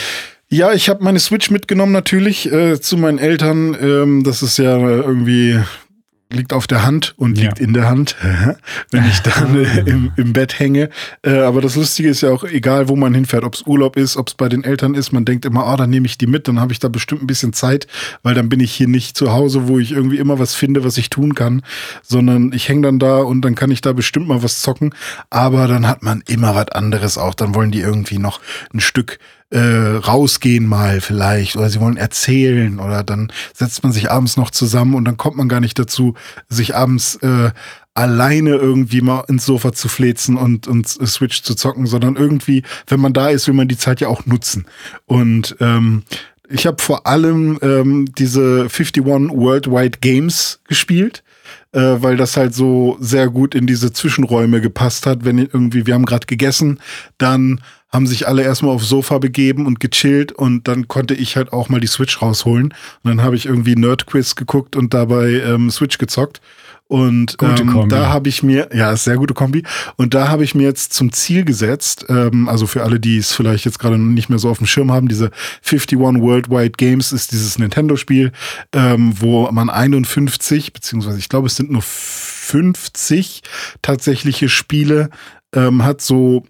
Ja, 0.49 0.73
ich 0.73 0.89
habe 0.89 1.03
meine 1.03 1.19
Switch 1.19 1.49
mitgenommen 1.49 1.91
natürlich 1.91 2.51
äh, 2.51 2.79
zu 2.81 2.97
meinen 2.97 3.19
Eltern. 3.19 3.75
Ähm, 3.79 4.23
das 4.23 4.43
ist 4.43 4.57
ja 4.57 4.77
irgendwie 4.77 5.59
liegt 6.31 6.53
auf 6.53 6.67
der 6.67 6.83
Hand 6.83 7.13
und 7.17 7.37
Ja. 7.37 7.45
liegt 7.45 7.59
in 7.59 7.73
der 7.73 7.87
Hand, 7.89 8.15
wenn 8.91 9.05
ich 9.05 9.19
dann 9.21 9.63
äh, 9.63 9.79
im, 9.85 10.11
im 10.15 10.33
Bett 10.33 10.59
hänge. 10.59 10.89
Äh, 11.23 11.37
aber 11.39 11.61
das 11.61 11.75
Lustige 11.75 12.09
ist 12.09 12.21
ja 12.21 12.29
auch, 12.31 12.43
egal 12.43 12.87
wo 12.89 12.95
man 12.95 13.13
hinfährt, 13.13 13.43
ob 13.43 13.55
es 13.55 13.63
Urlaub 13.67 13.97
ist, 13.97 14.17
ob 14.17 14.29
es 14.29 14.33
bei 14.33 14.49
den 14.49 14.63
Eltern 14.63 14.95
ist, 14.95 15.11
man 15.11 15.25
denkt 15.25 15.45
immer, 15.45 15.71
oh, 15.71 15.75
dann 15.75 15.89
nehme 15.89 16.05
ich 16.05 16.17
die 16.17 16.27
mit, 16.27 16.47
dann 16.47 16.59
habe 16.59 16.73
ich 16.73 16.79
da 16.79 16.87
bestimmt 16.89 17.21
ein 17.23 17.27
bisschen 17.27 17.53
Zeit, 17.53 17.87
weil 18.23 18.33
dann 18.35 18.49
bin 18.49 18.59
ich 18.59 18.71
hier 18.73 18.87
nicht 18.87 19.15
zu 19.17 19.31
Hause, 19.33 19.67
wo 19.67 19.79
ich 19.79 19.91
irgendwie 19.91 20.17
immer 20.17 20.39
was 20.39 20.55
finde, 20.55 20.83
was 20.83 20.97
ich 20.97 21.09
tun 21.09 21.35
kann, 21.35 21.61
sondern 22.03 22.51
ich 22.53 22.67
hänge 22.69 22.81
dann 22.83 22.99
da 22.99 23.17
und 23.19 23.41
dann 23.41 23.55
kann 23.55 23.71
ich 23.71 23.81
da 23.81 23.93
bestimmt 23.93 24.27
mal 24.27 24.43
was 24.43 24.61
zocken. 24.61 24.93
Aber 25.29 25.67
dann 25.67 25.87
hat 25.87 26.03
man 26.03 26.23
immer 26.27 26.55
was 26.55 26.69
anderes 26.69 27.17
auch. 27.17 27.33
Dann 27.33 27.55
wollen 27.55 27.71
die 27.71 27.81
irgendwie 27.81 28.17
noch 28.19 28.39
ein 28.73 28.79
Stück 28.79 29.19
äh, 29.51 29.59
rausgehen 29.59 30.65
mal 30.65 31.01
vielleicht 31.01 31.55
oder 31.55 31.69
sie 31.69 31.79
wollen 31.79 31.97
erzählen 31.97 32.79
oder 32.79 33.03
dann 33.03 33.31
setzt 33.53 33.83
man 33.83 33.91
sich 33.91 34.09
abends 34.09 34.37
noch 34.37 34.49
zusammen 34.49 34.95
und 34.95 35.05
dann 35.05 35.17
kommt 35.17 35.37
man 35.37 35.49
gar 35.49 35.59
nicht 35.59 35.77
dazu, 35.77 36.15
sich 36.49 36.75
abends 36.75 37.15
äh, 37.17 37.51
alleine 37.93 38.51
irgendwie 38.51 39.01
mal 39.01 39.25
ins 39.27 39.45
Sofa 39.45 39.73
zu 39.73 39.89
flezen 39.89 40.37
und, 40.37 40.67
und 40.67 40.87
Switch 40.87 41.43
zu 41.43 41.55
zocken, 41.55 41.85
sondern 41.85 42.15
irgendwie, 42.15 42.63
wenn 42.87 43.01
man 43.01 43.13
da 43.13 43.29
ist, 43.29 43.47
will 43.47 43.53
man 43.53 43.67
die 43.67 43.77
Zeit 43.77 43.99
ja 43.99 44.07
auch 44.07 44.25
nutzen. 44.25 44.65
Und 45.05 45.57
ähm, 45.59 46.03
ich 46.49 46.65
habe 46.65 46.81
vor 46.81 47.05
allem 47.05 47.59
ähm, 47.61 48.05
diese 48.17 48.69
51 48.71 49.05
Worldwide 49.05 49.99
Games 49.99 50.61
gespielt 50.67 51.23
äh, 51.73 51.79
weil 52.01 52.17
das 52.17 52.37
halt 52.37 52.53
so 52.53 52.97
sehr 52.99 53.29
gut 53.29 53.55
in 53.55 53.67
diese 53.67 53.93
Zwischenräume 53.93 54.61
gepasst 54.61 55.05
hat. 55.05 55.23
Wenn 55.23 55.37
irgendwie, 55.37 55.85
wir 55.85 55.93
haben 55.93 56.05
gerade 56.05 56.27
gegessen, 56.27 56.79
dann 57.17 57.61
haben 57.91 58.07
sich 58.07 58.27
alle 58.27 58.43
erstmal 58.43 58.73
aufs 58.73 58.89
Sofa 58.89 59.17
begeben 59.17 59.65
und 59.65 59.79
gechillt 59.79 60.31
und 60.31 60.67
dann 60.67 60.87
konnte 60.87 61.13
ich 61.13 61.35
halt 61.35 61.51
auch 61.51 61.69
mal 61.69 61.79
die 61.79 61.87
Switch 61.87 62.21
rausholen. 62.21 62.73
Und 63.03 63.09
dann 63.09 63.21
habe 63.21 63.35
ich 63.35 63.45
irgendwie 63.45 63.75
Nerd-Quiz 63.75 64.35
geguckt 64.35 64.75
und 64.75 64.93
dabei 64.93 65.41
ähm, 65.45 65.69
Switch 65.69 65.97
gezockt. 65.97 66.41
Und 66.91 67.37
ähm, 67.41 67.87
da 67.87 68.09
habe 68.09 68.27
ich 68.27 68.43
mir, 68.43 68.67
ja, 68.73 68.91
ist 68.91 69.05
sehr 69.05 69.15
gute 69.15 69.33
Kombi. 69.33 69.63
Und 69.95 70.13
da 70.13 70.27
habe 70.27 70.43
ich 70.43 70.55
mir 70.55 70.63
jetzt 70.63 70.91
zum 70.91 71.13
Ziel 71.13 71.45
gesetzt, 71.45 72.07
ähm, 72.09 72.49
also 72.49 72.67
für 72.67 72.83
alle, 72.83 72.99
die 72.99 73.17
es 73.17 73.31
vielleicht 73.31 73.63
jetzt 73.63 73.79
gerade 73.79 73.97
nicht 73.97 74.27
mehr 74.27 74.39
so 74.39 74.49
auf 74.49 74.57
dem 74.57 74.67
Schirm 74.67 74.91
haben, 74.91 75.07
diese 75.07 75.31
51 75.63 75.97
Worldwide 75.97 76.71
Games 76.71 77.13
ist 77.13 77.31
dieses 77.31 77.57
Nintendo-Spiel, 77.57 78.33
ähm, 78.73 79.13
wo 79.17 79.49
man 79.51 79.69
51, 79.69 80.73
beziehungsweise 80.73 81.17
ich 81.17 81.29
glaube, 81.29 81.47
es 81.47 81.55
sind 81.55 81.71
nur 81.71 81.81
50 81.81 83.41
tatsächliche 83.81 84.49
Spiele 84.49 85.11
ähm, 85.55 85.85
hat, 85.85 86.01
so 86.01 86.43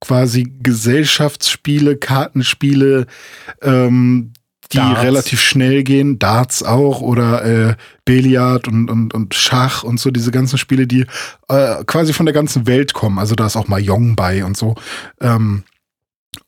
quasi 0.00 0.52
Gesellschaftsspiele, 0.62 1.96
Kartenspiele, 1.96 3.06
ähm, 3.62 4.32
die 4.72 4.78
Darts. 4.78 5.02
relativ 5.02 5.40
schnell 5.40 5.84
gehen, 5.84 6.18
Darts 6.18 6.62
auch 6.62 7.00
oder 7.00 7.44
äh, 7.44 7.76
Billard 8.04 8.66
und, 8.68 8.90
und, 8.90 9.14
und 9.14 9.34
Schach 9.34 9.84
und 9.84 10.00
so 10.00 10.10
diese 10.10 10.30
ganzen 10.30 10.58
Spiele, 10.58 10.86
die 10.86 11.06
äh, 11.48 11.84
quasi 11.84 12.12
von 12.12 12.26
der 12.26 12.32
ganzen 12.32 12.66
Welt 12.66 12.92
kommen. 12.92 13.18
Also 13.18 13.34
da 13.34 13.46
ist 13.46 13.56
auch 13.56 13.68
Mahjong 13.68 14.16
bei 14.16 14.44
und 14.44 14.56
so. 14.56 14.74
Ähm, 15.20 15.62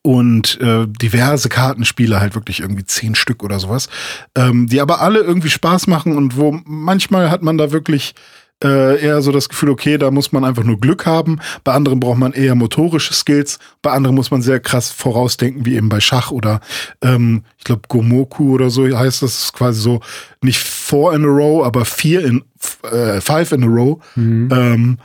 und 0.03 0.61
äh, 0.61 0.87
diverse 0.87 1.49
Kartenspiele, 1.49 2.21
halt 2.21 2.35
wirklich 2.35 2.61
irgendwie 2.61 2.85
zehn 2.85 3.15
Stück 3.15 3.43
oder 3.43 3.59
sowas, 3.59 3.89
ähm, 4.35 4.67
die 4.67 4.81
aber 4.81 5.01
alle 5.01 5.21
irgendwie 5.21 5.51
Spaß 5.51 5.87
machen 5.87 6.17
und 6.17 6.37
wo 6.37 6.61
manchmal 6.65 7.31
hat 7.31 7.43
man 7.43 7.59
da 7.59 7.73
wirklich 7.73 8.15
äh, 8.63 9.01
eher 9.01 9.23
so 9.23 9.31
das 9.33 9.49
Gefühl, 9.49 9.71
okay, 9.71 9.99
da 9.99 10.11
muss 10.11 10.33
man 10.33 10.45
einfach 10.45 10.65
nur 10.65 10.81
Glück 10.81 11.07
haben. 11.07 11.39
Bei 11.65 11.73
anderen 11.73 12.01
braucht 12.01 12.19
man 12.19 12.33
eher 12.33 12.55
motorische 12.55 13.15
Skills. 13.15 13.59
Bei 13.83 13.93
anderen 13.93 14.17
muss 14.17 14.31
man 14.31 14.43
sehr 14.43 14.61
krass 14.61 14.91
vorausdenken, 14.91 15.65
wie 15.65 15.77
eben 15.77 15.89
bei 15.89 16.01
Schach 16.01 16.31
oder 16.31 16.61
ähm, 17.03 17.45
ich 17.57 17.65
glaube 17.65 17.83
Gomoku 17.89 18.55
oder 18.55 18.71
so 18.71 18.85
heißt 18.85 19.23
das. 19.23 19.43
ist 19.43 19.53
quasi 19.53 19.81
so 19.81 20.01
nicht 20.43 20.59
four 20.59 21.15
in 21.15 21.25
a 21.25 21.29
row, 21.29 21.65
aber 21.65 21.85
vier 21.85 22.25
in 22.25 22.43
äh, 22.91 23.21
five 23.21 23.53
in 23.53 23.65
a 23.65 23.67
row. 23.67 23.99
Mhm. 24.17 24.49
Ähm, 24.53 24.99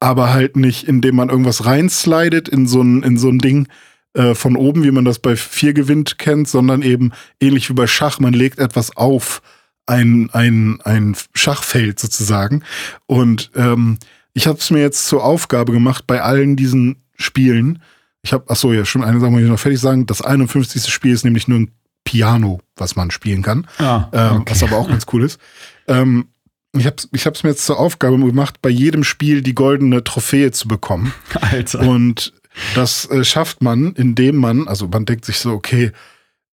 aber 0.00 0.32
halt 0.32 0.56
nicht, 0.56 0.88
indem 0.88 1.16
man 1.16 1.28
irgendwas 1.28 1.66
reinslidet 1.66 2.48
in 2.48 2.66
so 2.66 2.80
ein, 2.80 3.02
in 3.02 3.18
so 3.18 3.28
ein 3.28 3.38
Ding 3.38 3.68
äh, 4.14 4.34
von 4.34 4.56
oben, 4.56 4.82
wie 4.82 4.90
man 4.90 5.04
das 5.04 5.18
bei 5.18 5.36
vier 5.36 5.74
gewinnt 5.74 6.18
kennt, 6.18 6.48
sondern 6.48 6.82
eben 6.82 7.12
ähnlich 7.38 7.68
wie 7.68 7.74
bei 7.74 7.86
Schach, 7.86 8.18
man 8.18 8.32
legt 8.32 8.58
etwas 8.58 8.96
auf 8.96 9.42
ein, 9.90 10.30
ein, 10.32 10.80
ein 10.84 11.16
Schachfeld 11.34 11.98
sozusagen. 11.98 12.62
Und 13.06 13.50
ähm, 13.56 13.98
ich 14.32 14.46
habe 14.46 14.58
es 14.58 14.70
mir 14.70 14.80
jetzt 14.80 15.06
zur 15.06 15.24
Aufgabe 15.24 15.72
gemacht, 15.72 16.06
bei 16.06 16.22
allen 16.22 16.56
diesen 16.56 17.02
Spielen, 17.16 17.82
ich 18.22 18.32
habe, 18.32 18.44
ach 18.48 18.56
so, 18.56 18.72
ja, 18.72 18.84
schon 18.84 19.02
eine 19.02 19.18
Sache 19.18 19.30
muss 19.30 19.42
ich 19.42 19.48
noch 19.48 19.58
fertig 19.58 19.80
sagen, 19.80 20.06
das 20.06 20.22
51. 20.22 20.86
Spiel 20.92 21.12
ist 21.12 21.24
nämlich 21.24 21.48
nur 21.48 21.58
ein 21.58 21.70
Piano, 22.04 22.60
was 22.76 22.96
man 22.96 23.10
spielen 23.10 23.42
kann. 23.42 23.66
Ah, 23.78 24.08
ähm, 24.12 24.40
okay. 24.40 24.52
was 24.52 24.62
aber 24.62 24.76
auch 24.76 24.88
ganz 24.88 25.06
cool 25.12 25.24
ist. 25.24 25.40
Ähm, 25.88 26.26
ich 26.72 26.86
habe 26.86 26.96
ich 27.12 27.26
hab's 27.26 27.42
mir 27.42 27.50
jetzt 27.50 27.66
zur 27.66 27.78
Aufgabe 27.78 28.18
gemacht, 28.18 28.62
bei 28.62 28.68
jedem 28.68 29.04
Spiel 29.04 29.42
die 29.42 29.54
goldene 29.54 30.04
Trophäe 30.04 30.52
zu 30.52 30.68
bekommen. 30.68 31.12
Alter. 31.40 31.80
Und 31.80 32.32
das 32.74 33.10
äh, 33.10 33.24
schafft 33.24 33.62
man, 33.62 33.92
indem 33.94 34.36
man, 34.36 34.68
also 34.68 34.86
man 34.86 35.04
denkt 35.04 35.24
sich 35.24 35.38
so, 35.38 35.52
okay, 35.52 35.92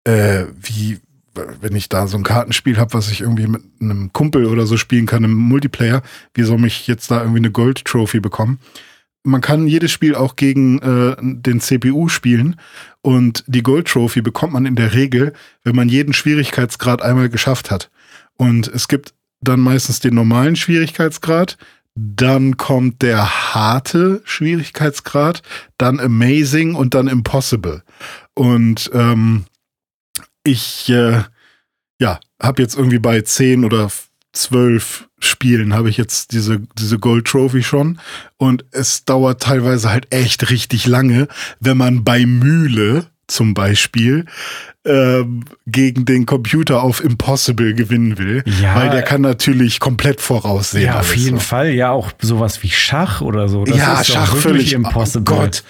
äh, 0.05 0.45
wie, 0.59 0.99
wenn 1.61 1.75
ich 1.75 1.89
da 1.89 2.07
so 2.07 2.17
ein 2.17 2.23
Kartenspiel 2.23 2.77
habe, 2.77 2.93
was 2.93 3.11
ich 3.11 3.21
irgendwie 3.21 3.47
mit 3.47 3.61
einem 3.79 4.11
Kumpel 4.13 4.45
oder 4.45 4.65
so 4.65 4.77
spielen 4.77 5.05
kann 5.05 5.23
im 5.23 5.33
Multiplayer, 5.33 6.01
wie 6.33 6.43
soll 6.43 6.57
mich 6.57 6.87
jetzt 6.87 7.09
da 7.11 7.19
irgendwie 7.19 7.39
eine 7.39 7.51
Gold-Trophy 7.51 8.19
bekommen? 8.19 8.59
Man 9.23 9.41
kann 9.41 9.67
jedes 9.67 9.91
Spiel 9.91 10.15
auch 10.15 10.35
gegen 10.35 10.79
äh, 10.79 11.15
den 11.19 11.59
CPU 11.59 12.07
spielen 12.07 12.55
und 13.01 13.43
die 13.47 13.63
Gold-Trophy 13.63 14.21
bekommt 14.21 14.53
man 14.53 14.65
in 14.65 14.75
der 14.75 14.93
Regel, 14.93 15.33
wenn 15.63 15.75
man 15.75 15.89
jeden 15.89 16.13
Schwierigkeitsgrad 16.13 17.01
einmal 17.01 17.29
geschafft 17.29 17.71
hat. 17.71 17.89
Und 18.37 18.67
es 18.67 18.87
gibt 18.87 19.13
dann 19.41 19.59
meistens 19.59 19.99
den 19.99 20.15
normalen 20.15 20.55
Schwierigkeitsgrad, 20.55 21.57
dann 21.95 22.57
kommt 22.57 23.01
der 23.01 23.53
harte 23.55 24.21
Schwierigkeitsgrad, 24.23 25.41
dann 25.77 25.99
Amazing 25.99 26.75
und 26.75 26.93
dann 26.93 27.07
Impossible. 27.07 27.81
Und 28.35 28.91
ähm, 28.93 29.45
ich 30.47 30.89
äh, 30.89 31.21
ja, 31.99 32.19
habe 32.41 32.61
jetzt 32.61 32.75
irgendwie 32.75 32.99
bei 32.99 33.21
10 33.21 33.65
oder 33.65 33.89
12 34.33 35.07
Spielen 35.19 35.73
habe 35.73 35.89
ich 35.89 35.97
jetzt 35.97 36.31
diese, 36.31 36.61
diese 36.77 36.99
Gold 36.99 37.25
Trophy 37.25 37.63
schon. 37.63 37.99
Und 38.37 38.65
es 38.71 39.03
dauert 39.03 39.41
teilweise 39.41 39.89
halt 39.89 40.13
echt 40.13 40.51
richtig 40.51 40.85
lange, 40.85 41.27
wenn 41.59 41.77
man 41.77 42.03
bei 42.03 42.25
Mühle 42.25 43.07
zum 43.25 43.55
Beispiel 43.55 44.25
ähm, 44.85 45.43
gegen 45.65 46.05
den 46.05 46.25
Computer 46.25 46.83
auf 46.83 47.03
Impossible 47.03 47.73
gewinnen 47.73 48.17
will. 48.19 48.43
Ja. 48.61 48.75
Weil 48.75 48.89
der 48.91 49.01
kann 49.01 49.21
natürlich 49.21 49.79
komplett 49.79 50.21
voraussehen. 50.21 50.85
ja, 50.85 50.99
auf 50.99 51.15
jeden 51.15 51.39
so. 51.39 51.43
Fall. 51.43 51.71
Ja, 51.71 51.91
auch 51.91 52.11
sowas 52.21 52.61
wie 52.61 52.69
Schach 52.69 53.21
oder 53.21 53.49
so. 53.49 53.65
Das 53.65 53.75
ja, 53.75 54.03
Schach 54.03 54.35
völlig 54.35 54.73
impossible. 54.73 55.33
Oh 55.33 55.39
Gott. 55.41 55.63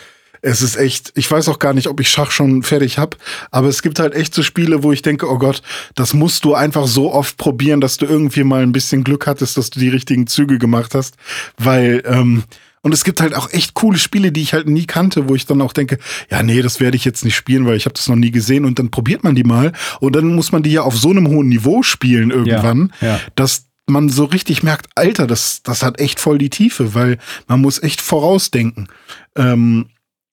Es 0.48 0.62
ist 0.62 0.78
echt, 0.78 1.12
ich 1.16 1.30
weiß 1.30 1.50
auch 1.50 1.60
gar 1.60 1.74
nicht, 1.74 1.88
ob 1.88 2.00
ich 2.00 2.10
Schach 2.10 2.32
schon 2.32 2.64
fertig 2.64 2.98
habe, 2.98 3.18
aber 3.52 3.68
es 3.68 3.82
gibt 3.82 4.00
halt 4.00 4.16
echt 4.16 4.34
so 4.34 4.44
Spiele, 4.44 4.82
wo 4.82 4.94
ich 4.94 5.02
denke, 5.02 5.30
oh 5.30 5.38
Gott, 5.38 5.62
das 5.96 6.14
musst 6.14 6.46
du 6.46 6.56
einfach 6.56 6.88
so 6.88 7.14
oft 7.14 7.36
probieren, 7.36 7.82
dass 7.82 7.98
du 7.98 8.06
irgendwie 8.06 8.46
mal 8.46 8.64
ein 8.64 8.72
bisschen 8.72 9.04
Glück 9.04 9.28
hattest, 9.28 9.58
dass 9.58 9.72
du 9.72 9.82
die 9.82 9.90
richtigen 9.90 10.26
Züge 10.26 10.58
gemacht 10.58 10.96
hast, 10.96 11.16
weil 11.58 12.02
ähm, 12.06 12.44
und 12.82 12.94
es 12.94 13.04
gibt 13.04 13.20
halt 13.20 13.36
auch 13.36 13.52
echt 13.52 13.74
coole 13.74 13.98
Spiele, 13.98 14.32
die 14.32 14.42
ich 14.42 14.54
halt 14.54 14.70
nie 14.70 14.86
kannte, 14.86 15.28
wo 15.28 15.36
ich 15.36 15.46
dann 15.46 15.62
auch 15.62 15.74
denke, 15.74 15.98
ja, 16.32 16.42
nee, 16.42 16.62
das 16.62 16.80
werde 16.80 16.96
ich 16.96 17.04
jetzt 17.04 17.26
nicht 17.26 17.36
spielen, 17.36 17.66
weil 17.66 17.76
ich 17.76 17.84
habe 17.84 17.96
das 17.96 18.08
noch 18.08 18.16
nie 18.16 18.32
gesehen 18.32 18.64
und 18.64 18.80
dann 18.80 18.90
probiert 18.90 19.26
man 19.26 19.36
die 19.36 19.44
mal 19.44 19.74
und 20.00 20.16
dann 20.16 20.34
muss 20.34 20.54
man 20.54 20.64
die 20.64 20.72
ja 20.72 20.84
auf 20.84 20.98
so 20.98 21.10
einem 21.10 21.28
hohen 21.28 21.50
Niveau 21.50 21.84
spielen 21.84 22.32
irgendwann, 22.32 22.94
ja. 23.02 23.20
dass 23.36 23.66
man 23.88 24.08
so 24.08 24.24
richtig 24.24 24.64
merkt, 24.64 24.88
Alter, 24.96 25.28
das, 25.28 25.62
das 25.64 25.84
hat 25.84 26.00
echt 26.00 26.22
voll 26.22 26.38
die 26.38 26.50
Tiefe, 26.50 26.94
weil 26.94 27.18
man 27.48 27.60
muss 27.60 27.84
echt 27.84 28.00
vorausdenken. 28.00 28.88
Ähm, 29.36 29.88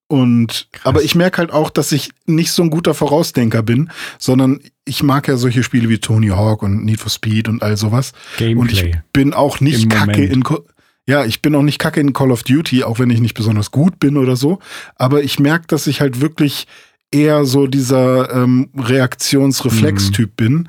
und 0.07 0.69
aber 0.83 1.03
ich 1.03 1.15
merke 1.15 1.39
halt 1.39 1.51
auch, 1.51 1.71
dass 1.71 1.91
ich 1.93 2.11
nicht 2.27 2.53
so 2.53 2.63
ein 2.63 2.71
guter 2.71 2.95
Vorausdenker 2.95 3.63
bin, 3.63 3.91
sondern 4.19 4.61
ich 4.85 5.03
mag 5.03 5.27
ja 5.29 5.37
solche 5.37 5.63
Spiele 5.63 5.89
wie 5.89 5.99
Tony 5.99 6.29
Hawk 6.29 6.63
und 6.63 6.85
Need 6.85 7.01
for 7.01 7.11
Speed 7.11 7.49
und 7.49 7.63
all 7.63 7.77
sowas. 7.77 8.13
Und 8.39 8.71
ich 8.71 8.81
Gameplay. 8.83 9.03
bin 9.13 9.33
auch 9.33 9.61
nicht 9.61 9.85
Im 9.85 9.89
kacke 9.89 10.13
Moment. 10.13 10.33
in 10.33 10.45
Co 10.45 10.67
ja, 11.07 11.25
ich 11.27 11.43
bin 11.43 11.55
auch 11.55 11.63
nicht 11.63 11.79
kacke 11.79 12.01
in 12.01 12.15
Call 12.15 12.31
of 12.31 12.45
Duty, 12.45 12.83
auch 12.85 12.99
wenn 12.99 13.11
ich 13.11 13.21
nicht 13.21 13.35
besonders 13.35 13.71
gut 13.71 14.01
bin 14.01 14.17
oder 14.17 14.37
so. 14.37 14.59
Aber 14.97 15.23
ich 15.23 15.39
merke, 15.39 15.67
dass 15.67 15.87
ich 15.87 16.01
halt 16.01 16.21
wirklich 16.23 16.67
eher 17.11 17.45
so 17.45 17.67
dieser 17.67 18.33
ähm, 18.33 18.71
Reaktionsreflex-Typ 18.75 20.35
bin. 20.37 20.69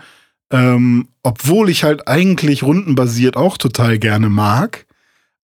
Ähm, 0.52 1.08
obwohl 1.24 1.70
ich 1.70 1.84
halt 1.84 2.08
eigentlich 2.08 2.64
rundenbasiert 2.64 3.38
auch 3.38 3.58
total 3.58 3.98
gerne 3.98 4.30
mag. 4.30 4.86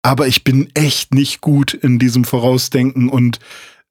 Aber 0.03 0.27
ich 0.27 0.43
bin 0.43 0.71
echt 0.75 1.13
nicht 1.13 1.41
gut 1.41 1.75
in 1.75 1.99
diesem 1.99 2.25
Vorausdenken 2.25 3.11
und 3.11 3.41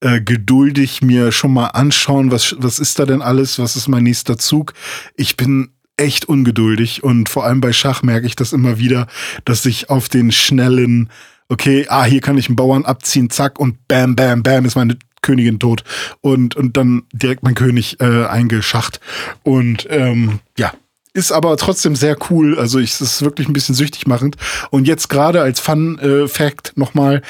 äh, 0.01 0.21
geduldig 0.21 1.01
mir 1.01 1.31
schon 1.31 1.53
mal 1.53 1.67
anschauen, 1.67 2.31
was, 2.31 2.55
was 2.59 2.79
ist 2.79 2.99
da 2.99 3.05
denn 3.05 3.21
alles, 3.21 3.59
was 3.59 3.75
ist 3.75 3.87
mein 3.87 4.03
nächster 4.03 4.37
Zug. 4.37 4.73
Ich 5.15 5.37
bin 5.37 5.69
echt 5.97 6.25
ungeduldig 6.25 7.03
und 7.03 7.29
vor 7.29 7.45
allem 7.45 7.61
bei 7.61 7.73
Schach 7.73 8.03
merke 8.03 8.27
ich 8.27 8.35
das 8.35 8.53
immer 8.53 8.77
wieder, 8.77 9.07
dass 9.45 9.65
ich 9.65 9.89
auf 9.89 10.09
den 10.09 10.31
schnellen, 10.31 11.09
okay, 11.49 11.87
ah, 11.89 12.05
hier 12.05 12.21
kann 12.21 12.37
ich 12.37 12.47
einen 12.47 12.55
Bauern 12.55 12.85
abziehen, 12.85 13.31
zack 13.31 13.59
und 13.59 13.87
bam, 13.87 14.15
bam, 14.15 14.43
bam 14.43 14.65
ist 14.65 14.75
meine 14.75 14.97
Königin 15.23 15.57
tot 15.57 15.83
und, 16.21 16.55
und 16.55 16.77
dann 16.77 17.03
direkt 17.11 17.41
mein 17.41 17.55
König 17.55 17.99
äh, 17.99 18.25
eingeschacht 18.25 18.99
und 19.43 19.87
ähm, 19.89 20.39
ja, 20.57 20.71
ist 21.13 21.31
aber 21.31 21.57
trotzdem 21.57 21.95
sehr 21.95 22.15
cool. 22.29 22.59
Also 22.59 22.77
ich, 22.77 22.91
es 22.91 23.01
ist 23.01 23.21
wirklich 23.23 23.47
ein 23.47 23.53
bisschen 23.53 23.73
süchtig 23.73 24.05
machend. 24.05 24.37
Und 24.69 24.87
jetzt 24.87 25.09
gerade 25.09 25.41
als 25.41 25.59
Fun-Fact 25.59 26.73
nochmal, 26.75 27.23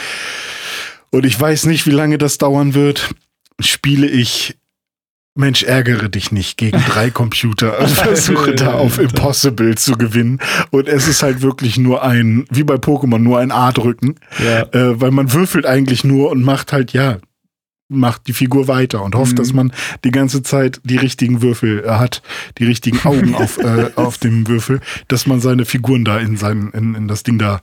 und 1.12 1.26
ich 1.26 1.40
weiß 1.40 1.66
nicht, 1.66 1.86
wie 1.86 1.92
lange 1.92 2.18
das 2.18 2.38
dauern 2.38 2.74
wird, 2.74 3.10
spiele 3.60 4.08
ich 4.08 4.58
Mensch, 5.36 5.62
ärgere 5.62 6.10
dich 6.10 6.32
nicht 6.32 6.58
gegen 6.58 6.80
drei 6.80 7.10
Computer 7.12 7.80
und 7.80 7.90
versuche 7.90 8.56
da 8.56 8.74
auf 8.74 8.98
Impossible 8.98 9.76
zu 9.76 9.94
gewinnen. 9.94 10.40
Und 10.72 10.88
es 10.88 11.08
ist 11.08 11.22
halt 11.22 11.42
wirklich 11.44 11.78
nur 11.78 12.04
ein, 12.04 12.46
wie 12.50 12.64
bei 12.64 12.76
Pokémon, 12.76 13.20
nur 13.20 13.38
ein 13.38 13.52
A 13.52 13.72
drücken. 13.72 14.16
Ja. 14.44 14.64
Äh, 14.74 15.00
weil 15.00 15.12
man 15.12 15.34
würfelt 15.34 15.68
eigentlich 15.68 16.04
nur 16.04 16.32
und 16.32 16.42
macht 16.44 16.74
halt, 16.74 16.92
ja, 16.92 17.20
macht 17.88 18.28
die 18.28 18.34
Figur 18.34 18.68
weiter 18.68 19.04
und 19.04 19.14
hofft, 19.16 19.34
Mhm. 19.34 19.38
dass 19.38 19.54
man 19.54 19.72
die 20.04 20.12
ganze 20.12 20.42
Zeit 20.42 20.82
die 20.84 20.98
richtigen 20.98 21.42
Würfel 21.44 21.84
äh, 21.86 21.90
hat, 21.92 22.22
die 22.58 22.66
richtigen 22.66 23.00
Augen 23.06 23.36
auf, 23.36 23.60
äh, 23.60 23.92
auf 23.96 24.18
dem 24.18 24.48
Würfel, 24.48 24.82
dass 25.08 25.28
man 25.28 25.40
seine 25.40 25.66
Figuren 25.66 26.04
da 26.04 26.18
in 26.18 26.36
sein, 26.36 26.72
in, 26.74 26.96
in 26.96 27.08
das 27.08 27.22
Ding 27.22 27.38
da, 27.38 27.62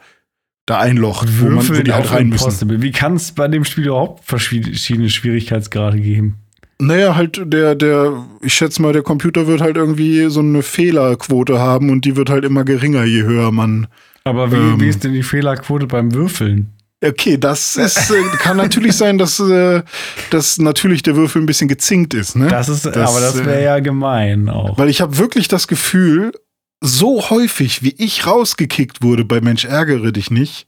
da 0.67 0.79
einlocht, 0.79 1.29
wo, 1.41 1.49
man, 1.49 1.69
wo 1.69 1.73
die 1.75 1.93
halt 1.93 2.11
rein 2.11 2.29
müssen. 2.29 2.83
Wie 2.83 2.91
kann 2.93 3.17
es 3.17 3.33
bei 3.33 3.49
dem 3.49 3.65
Spiel 3.65 3.87
überhaupt 3.87 4.25
verschiedene 4.25 5.11
Schwierigkeitsgrade 5.11 6.01
geben? 6.01 6.37
Naja, 6.79 7.15
halt 7.15 7.41
der, 7.53 7.75
der, 7.75 8.25
ich 8.41 8.55
schätze 8.55 8.83
mal, 8.83 8.93
der 8.93 9.03
Computer 9.03 9.47
wird 9.47 9.61
halt 9.61 9.77
irgendwie 9.77 10.29
so 10.29 10.41
eine 10.41 10.63
Fehlerquote 10.63 11.59
haben 11.59 11.91
und 11.91 12.05
die 12.05 12.17
wird 12.17 12.31
halt 12.31 12.45
immer 12.45 12.65
geringer, 12.65 13.05
je 13.05 13.23
höher 13.23 13.53
man. 13.53 13.87
Aber 14.25 14.51
wie, 14.51 14.57
Ähm. 14.57 14.81
wie 14.81 14.89
ist 14.89 15.05
denn 15.05 15.13
die 15.13 15.23
Fehlerquote 15.23 15.87
beim 15.87 16.13
Würfeln? 16.15 16.71
Okay, 17.05 17.37
das 17.37 17.77
ist, 17.77 18.11
äh, 18.11 18.15
kann 18.39 18.57
natürlich 18.57 18.97
sein, 18.97 19.19
dass, 19.19 19.39
äh, 19.39 19.83
dass 20.31 20.59
natürlich 20.59 21.03
der 21.03 21.17
Würfel 21.17 21.43
ein 21.43 21.47
bisschen 21.47 21.69
gezinkt 21.69 22.15
ist, 22.15 22.35
ne? 22.35 22.49
Das 22.49 22.71
ist, 22.71 22.87
Das, 22.87 22.97
aber 22.97 23.21
das 23.21 23.45
wäre 23.45 23.61
äh, 23.61 23.65
ja 23.65 23.81
gemein 23.81 24.49
auch. 24.49 24.79
Weil 24.79 24.89
ich 24.89 25.03
habe 25.03 25.19
wirklich 25.19 25.47
das 25.49 25.69
Gefühl, 25.69 26.33
so 26.87 27.31
häufig, 27.31 27.83
wie 27.83 27.95
ich 27.99 28.27
rausgekickt 28.27 29.03
wurde 29.03 29.25
bei 29.25 29.41
Mensch 29.41 29.65
ärgere 29.65 30.13
dich 30.13 30.31
nicht, 30.31 30.67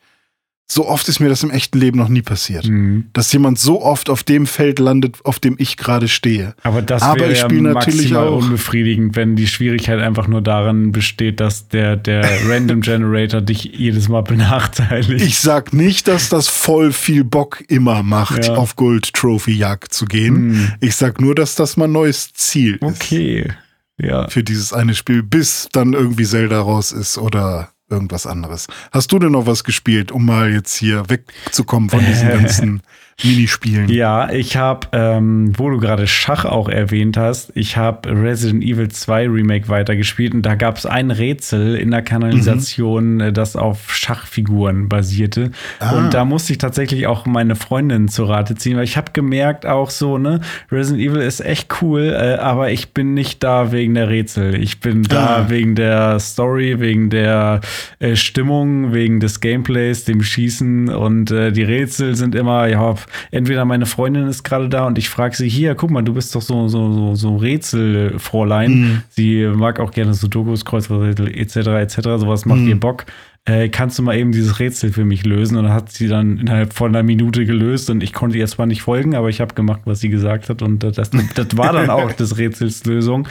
so 0.68 0.88
oft 0.88 1.08
ist 1.08 1.20
mir 1.20 1.28
das 1.28 1.44
im 1.44 1.50
echten 1.50 1.78
Leben 1.78 1.96
noch 1.96 2.08
nie 2.08 2.22
passiert. 2.22 2.66
Mhm. 2.66 3.04
Dass 3.12 3.32
jemand 3.32 3.56
so 3.60 3.82
oft 3.82 4.10
auf 4.10 4.24
dem 4.24 4.46
Feld 4.46 4.80
landet, 4.80 5.18
auf 5.24 5.38
dem 5.38 5.54
ich 5.58 5.76
gerade 5.76 6.08
stehe. 6.08 6.54
Aber 6.64 6.82
das 6.82 7.02
Aber 7.02 7.20
wäre 7.20 7.30
ich 7.32 7.38
ja 7.42 7.48
natürlich 7.48 7.74
maximal 8.10 8.26
auch- 8.26 8.38
unbefriedigend, 8.42 9.14
wenn 9.14 9.36
die 9.36 9.46
Schwierigkeit 9.46 10.00
einfach 10.00 10.26
nur 10.26 10.42
darin 10.42 10.90
besteht, 10.90 11.38
dass 11.38 11.68
der, 11.68 11.96
der 11.96 12.24
Random 12.48 12.80
Generator 12.80 13.42
dich 13.42 13.62
jedes 13.62 14.08
Mal 14.08 14.22
benachteiligt. 14.22 15.24
Ich 15.24 15.38
sag 15.38 15.72
nicht, 15.72 16.08
dass 16.08 16.30
das 16.30 16.48
voll 16.48 16.92
viel 16.92 17.22
Bock 17.22 17.62
immer 17.68 18.02
macht, 18.02 18.46
Ja. 18.46 18.54
auf 18.56 18.74
Gold 18.74 19.12
Trophy 19.12 19.52
Jagd 19.52 19.92
zu 19.94 20.04
gehen. 20.06 20.34
Hm. 20.34 20.72
Ich 20.80 20.96
sag 20.96 21.20
nur, 21.20 21.36
dass 21.36 21.54
das 21.54 21.76
mein 21.76 21.92
neues 21.92 22.32
Ziel 22.32 22.74
ist 22.74 22.82
Okay. 22.82 23.52
Ja. 23.98 24.28
für 24.28 24.44
dieses 24.44 24.72
eine 24.72 24.94
Spiel, 24.94 25.22
bis 25.22 25.68
dann 25.72 25.92
irgendwie 25.94 26.24
Zelda 26.24 26.60
raus 26.60 26.92
ist 26.92 27.18
oder 27.18 27.70
irgendwas 27.88 28.26
anderes. 28.26 28.66
Hast 28.92 29.12
du 29.12 29.18
denn 29.18 29.32
noch 29.32 29.46
was 29.46 29.64
gespielt, 29.64 30.12
um 30.12 30.26
mal 30.26 30.52
jetzt 30.52 30.74
hier 30.76 31.08
wegzukommen 31.08 31.88
von 31.88 32.04
diesen 32.04 32.28
ganzen 32.40 32.82
Minispielen? 33.24 33.88
Ja, 33.88 34.30
ich 34.30 34.56
habe, 34.58 34.88
ähm, 34.92 35.52
wo 35.56 35.70
du 35.70 35.78
gerade 35.78 36.06
Schach 36.06 36.44
auch 36.44 36.68
erwähnt 36.68 37.16
hast, 37.16 37.50
ich 37.54 37.76
habe 37.78 38.10
Resident 38.10 38.62
Evil 38.62 38.88
2 38.88 39.28
Remake 39.28 39.68
weitergespielt 39.68 40.34
und 40.34 40.42
da 40.42 40.54
gab 40.54 40.76
es 40.76 40.84
ein 40.84 41.10
Rätsel 41.10 41.76
in 41.76 41.90
der 41.92 42.02
Kanalisation, 42.02 43.20
äh, 43.20 43.32
das 43.32 43.56
auf 43.56 43.94
Schachfiguren 43.94 44.90
basierte. 44.90 45.50
Ah. 45.80 45.96
Und 45.96 46.12
da 46.12 46.26
musste 46.26 46.52
ich 46.52 46.58
tatsächlich 46.58 47.06
auch 47.06 47.24
meine 47.24 47.56
Freundin 47.56 48.08
zu 48.08 48.24
Rate 48.24 48.54
ziehen, 48.54 48.76
weil 48.76 48.84
ich 48.84 48.98
habe 48.98 49.12
gemerkt 49.12 49.64
auch 49.64 49.88
so, 49.88 50.18
ne, 50.18 50.40
Resident 50.70 51.02
Evil 51.02 51.22
ist 51.22 51.40
echt 51.40 51.80
cool, 51.80 52.14
äh, 52.14 52.34
aber 52.36 52.70
ich 52.70 52.92
bin 52.92 53.14
nicht 53.14 53.42
da 53.42 53.72
wegen 53.72 53.94
der 53.94 54.10
Rätsel. 54.10 54.54
Ich 54.62 54.80
bin 54.80 55.02
da 55.04 55.26
Ah. 55.26 55.46
wegen 55.48 55.74
der 55.74 56.20
Story, 56.20 56.80
wegen 56.80 57.08
der 57.10 57.60
äh, 57.98 58.14
Stimmung, 58.14 58.92
wegen 58.92 59.20
des 59.20 59.40
Gameplays, 59.40 60.04
dem 60.04 60.22
Schießen 60.22 60.90
und 60.90 61.30
äh, 61.30 61.50
die 61.50 61.62
Rätsel 61.64 62.14
sind 62.14 62.34
immer, 62.34 62.68
ja, 62.68 62.94
entweder 63.30 63.64
meine 63.64 63.86
Freundin 63.86 64.26
ist 64.26 64.42
gerade 64.42 64.68
da 64.68 64.86
und 64.86 64.98
ich 64.98 65.08
frage 65.08 65.36
sie, 65.36 65.48
hier, 65.48 65.74
guck 65.74 65.90
mal, 65.90 66.02
du 66.02 66.14
bist 66.14 66.34
doch 66.34 66.42
so, 66.42 66.68
so, 66.68 66.92
so, 66.92 67.14
so 67.14 67.36
Rätselfräulein. 67.36 68.72
Mhm. 68.72 69.02
Sie 69.08 69.46
mag 69.46 69.80
auch 69.80 69.90
gerne 69.90 70.14
so 70.14 70.28
Dokus, 70.28 70.64
Kreuzworträtsel 70.64 71.28
etc. 71.28 71.56
etc. 71.56 71.96
Sowas 72.18 72.44
macht 72.46 72.60
mhm. 72.60 72.68
ihr 72.68 72.80
Bock. 72.80 73.06
Äh, 73.44 73.68
kannst 73.68 73.96
du 73.96 74.02
mal 74.02 74.16
eben 74.16 74.32
dieses 74.32 74.58
Rätsel 74.58 74.92
für 74.92 75.04
mich 75.04 75.24
lösen? 75.24 75.56
Und 75.56 75.64
dann 75.64 75.72
hat 75.72 75.92
sie 75.92 76.08
dann 76.08 76.38
innerhalb 76.38 76.72
von 76.72 76.90
einer 76.90 77.04
Minute 77.04 77.46
gelöst 77.46 77.88
und 77.90 78.02
ich 78.02 78.12
konnte 78.12 78.36
ihr 78.36 78.46
zwar 78.48 78.66
nicht 78.66 78.82
folgen, 78.82 79.14
aber 79.14 79.28
ich 79.28 79.40
habe 79.40 79.54
gemacht, 79.54 79.82
was 79.84 80.00
sie 80.00 80.08
gesagt 80.08 80.48
hat 80.48 80.62
und 80.62 80.80
das, 80.80 80.96
das 80.96 81.56
war 81.56 81.72
dann 81.72 81.88
auch 81.90 82.12
das 82.12 82.38
Rätselslösung. 82.38 83.28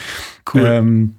Cool. 0.54 0.64
Ähm, 0.66 1.16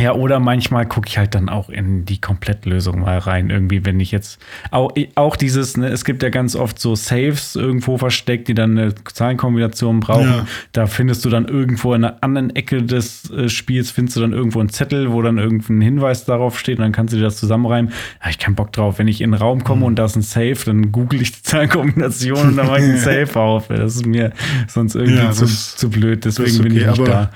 ja, 0.00 0.12
oder 0.12 0.40
manchmal 0.40 0.86
gucke 0.86 1.08
ich 1.08 1.18
halt 1.18 1.34
dann 1.36 1.48
auch 1.48 1.68
in 1.68 2.04
die 2.04 2.20
Komplettlösung 2.20 3.00
mal 3.00 3.18
rein. 3.18 3.50
Irgendwie, 3.50 3.84
wenn 3.84 4.00
ich 4.00 4.10
jetzt 4.10 4.40
auch, 4.72 4.92
auch 5.14 5.36
dieses, 5.36 5.76
ne, 5.76 5.88
es 5.88 6.04
gibt 6.04 6.22
ja 6.24 6.30
ganz 6.30 6.56
oft 6.56 6.80
so 6.80 6.96
Saves 6.96 7.54
irgendwo 7.54 7.96
versteckt, 7.96 8.48
die 8.48 8.54
dann 8.54 8.76
eine 8.76 8.94
Zahlenkombination 8.94 10.00
brauchen. 10.00 10.28
Ja. 10.28 10.46
Da 10.72 10.86
findest 10.86 11.24
du 11.24 11.30
dann 11.30 11.46
irgendwo 11.46 11.94
in 11.94 12.04
einer 12.04 12.22
anderen 12.22 12.54
Ecke 12.56 12.82
des 12.82 13.30
äh, 13.30 13.48
Spiels, 13.48 13.92
findest 13.92 14.16
du 14.16 14.20
dann 14.20 14.32
irgendwo 14.32 14.58
einen 14.58 14.68
Zettel, 14.68 15.12
wo 15.12 15.22
dann 15.22 15.38
irgendein 15.38 15.80
Hinweis 15.80 16.24
darauf 16.24 16.58
steht 16.58 16.78
und 16.78 16.82
dann 16.82 16.92
kannst 16.92 17.12
du 17.12 17.18
dir 17.18 17.24
das 17.24 17.36
zusammenreimen. 17.36 17.92
Habe 18.18 18.30
ich 18.30 18.38
keinen 18.38 18.56
Bock 18.56 18.72
drauf. 18.72 18.98
Wenn 18.98 19.06
ich 19.06 19.20
in 19.20 19.30
den 19.30 19.40
Raum 19.40 19.62
komme 19.62 19.80
mhm. 19.80 19.86
und 19.86 19.96
da 19.96 20.06
ist 20.06 20.16
ein 20.16 20.22
Safe, 20.22 20.58
dann 20.64 20.90
google 20.90 21.22
ich 21.22 21.32
die 21.32 21.42
Zahlenkombination 21.42 22.48
und 22.48 22.56
dann 22.56 22.66
mache 22.66 22.78
ich 22.78 22.84
einen 22.84 22.98
Safe 23.26 23.38
auf. 23.38 23.68
Das 23.68 23.94
ist 23.94 24.06
mir 24.06 24.32
sonst 24.66 24.96
irgendwie 24.96 25.18
ja, 25.18 25.30
zu, 25.30 25.46
zu 25.46 25.88
blöd. 25.88 26.24
Deswegen 26.24 26.58
okay, 26.58 26.62
bin 26.62 26.76
ich 26.76 26.86
nicht 26.86 27.06
da. 27.06 27.30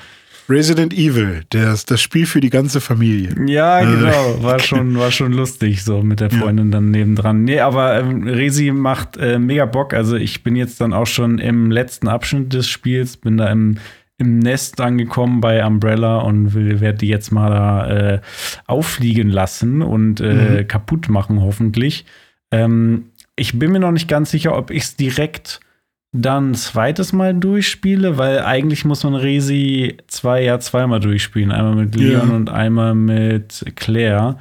Resident 0.48 0.94
Evil, 0.94 1.42
das, 1.50 1.84
das 1.84 2.00
Spiel 2.00 2.24
für 2.24 2.40
die 2.40 2.48
ganze 2.48 2.80
Familie. 2.80 3.34
Ja, 3.46 3.80
äh. 3.80 3.84
genau. 3.84 4.42
War 4.42 4.58
schon, 4.58 4.96
war 4.98 5.10
schon 5.10 5.32
lustig, 5.32 5.84
so 5.84 6.02
mit 6.02 6.20
der 6.20 6.30
Freundin 6.30 6.66
ja. 6.66 6.72
dann 6.72 6.90
nebendran. 6.90 7.44
Nee, 7.44 7.60
aber 7.60 7.98
ähm, 7.98 8.26
Resi 8.26 8.70
macht 8.72 9.16
äh, 9.16 9.38
mega 9.38 9.66
Bock. 9.66 9.92
Also 9.92 10.16
ich 10.16 10.42
bin 10.42 10.56
jetzt 10.56 10.80
dann 10.80 10.92
auch 10.92 11.06
schon 11.06 11.38
im 11.38 11.70
letzten 11.70 12.08
Abschnitt 12.08 12.52
des 12.52 12.68
Spiels, 12.68 13.16
bin 13.16 13.36
da 13.36 13.48
im, 13.48 13.78
im 14.16 14.38
Nest 14.38 14.80
angekommen 14.80 15.40
bei 15.40 15.64
Umbrella 15.64 16.18
und 16.18 16.54
werde 16.54 16.98
die 16.98 17.08
jetzt 17.08 17.30
mal 17.30 17.50
da 17.50 17.90
äh, 17.90 18.20
auffliegen 18.66 19.28
lassen 19.28 19.82
und 19.82 20.20
äh, 20.20 20.62
mhm. 20.62 20.68
kaputt 20.68 21.08
machen, 21.08 21.42
hoffentlich. 21.42 22.06
Ähm, 22.50 23.10
ich 23.36 23.58
bin 23.58 23.72
mir 23.72 23.80
noch 23.80 23.92
nicht 23.92 24.08
ganz 24.08 24.30
sicher, 24.30 24.56
ob 24.56 24.70
ich 24.70 24.82
es 24.84 24.96
direkt 24.96 25.60
dann 26.12 26.52
ein 26.52 26.54
zweites 26.54 27.12
Mal 27.12 27.34
durchspiele, 27.34 28.16
weil 28.16 28.40
eigentlich 28.40 28.84
muss 28.84 29.04
man 29.04 29.14
Resi 29.14 29.98
2 30.06 30.42
ja 30.42 30.58
zweimal 30.58 31.00
durchspielen. 31.00 31.52
Einmal 31.52 31.74
mit 31.74 31.94
Leon 31.94 32.28
ja. 32.28 32.34
und 32.34 32.48
einmal 32.48 32.94
mit 32.94 33.64
Claire. 33.76 34.38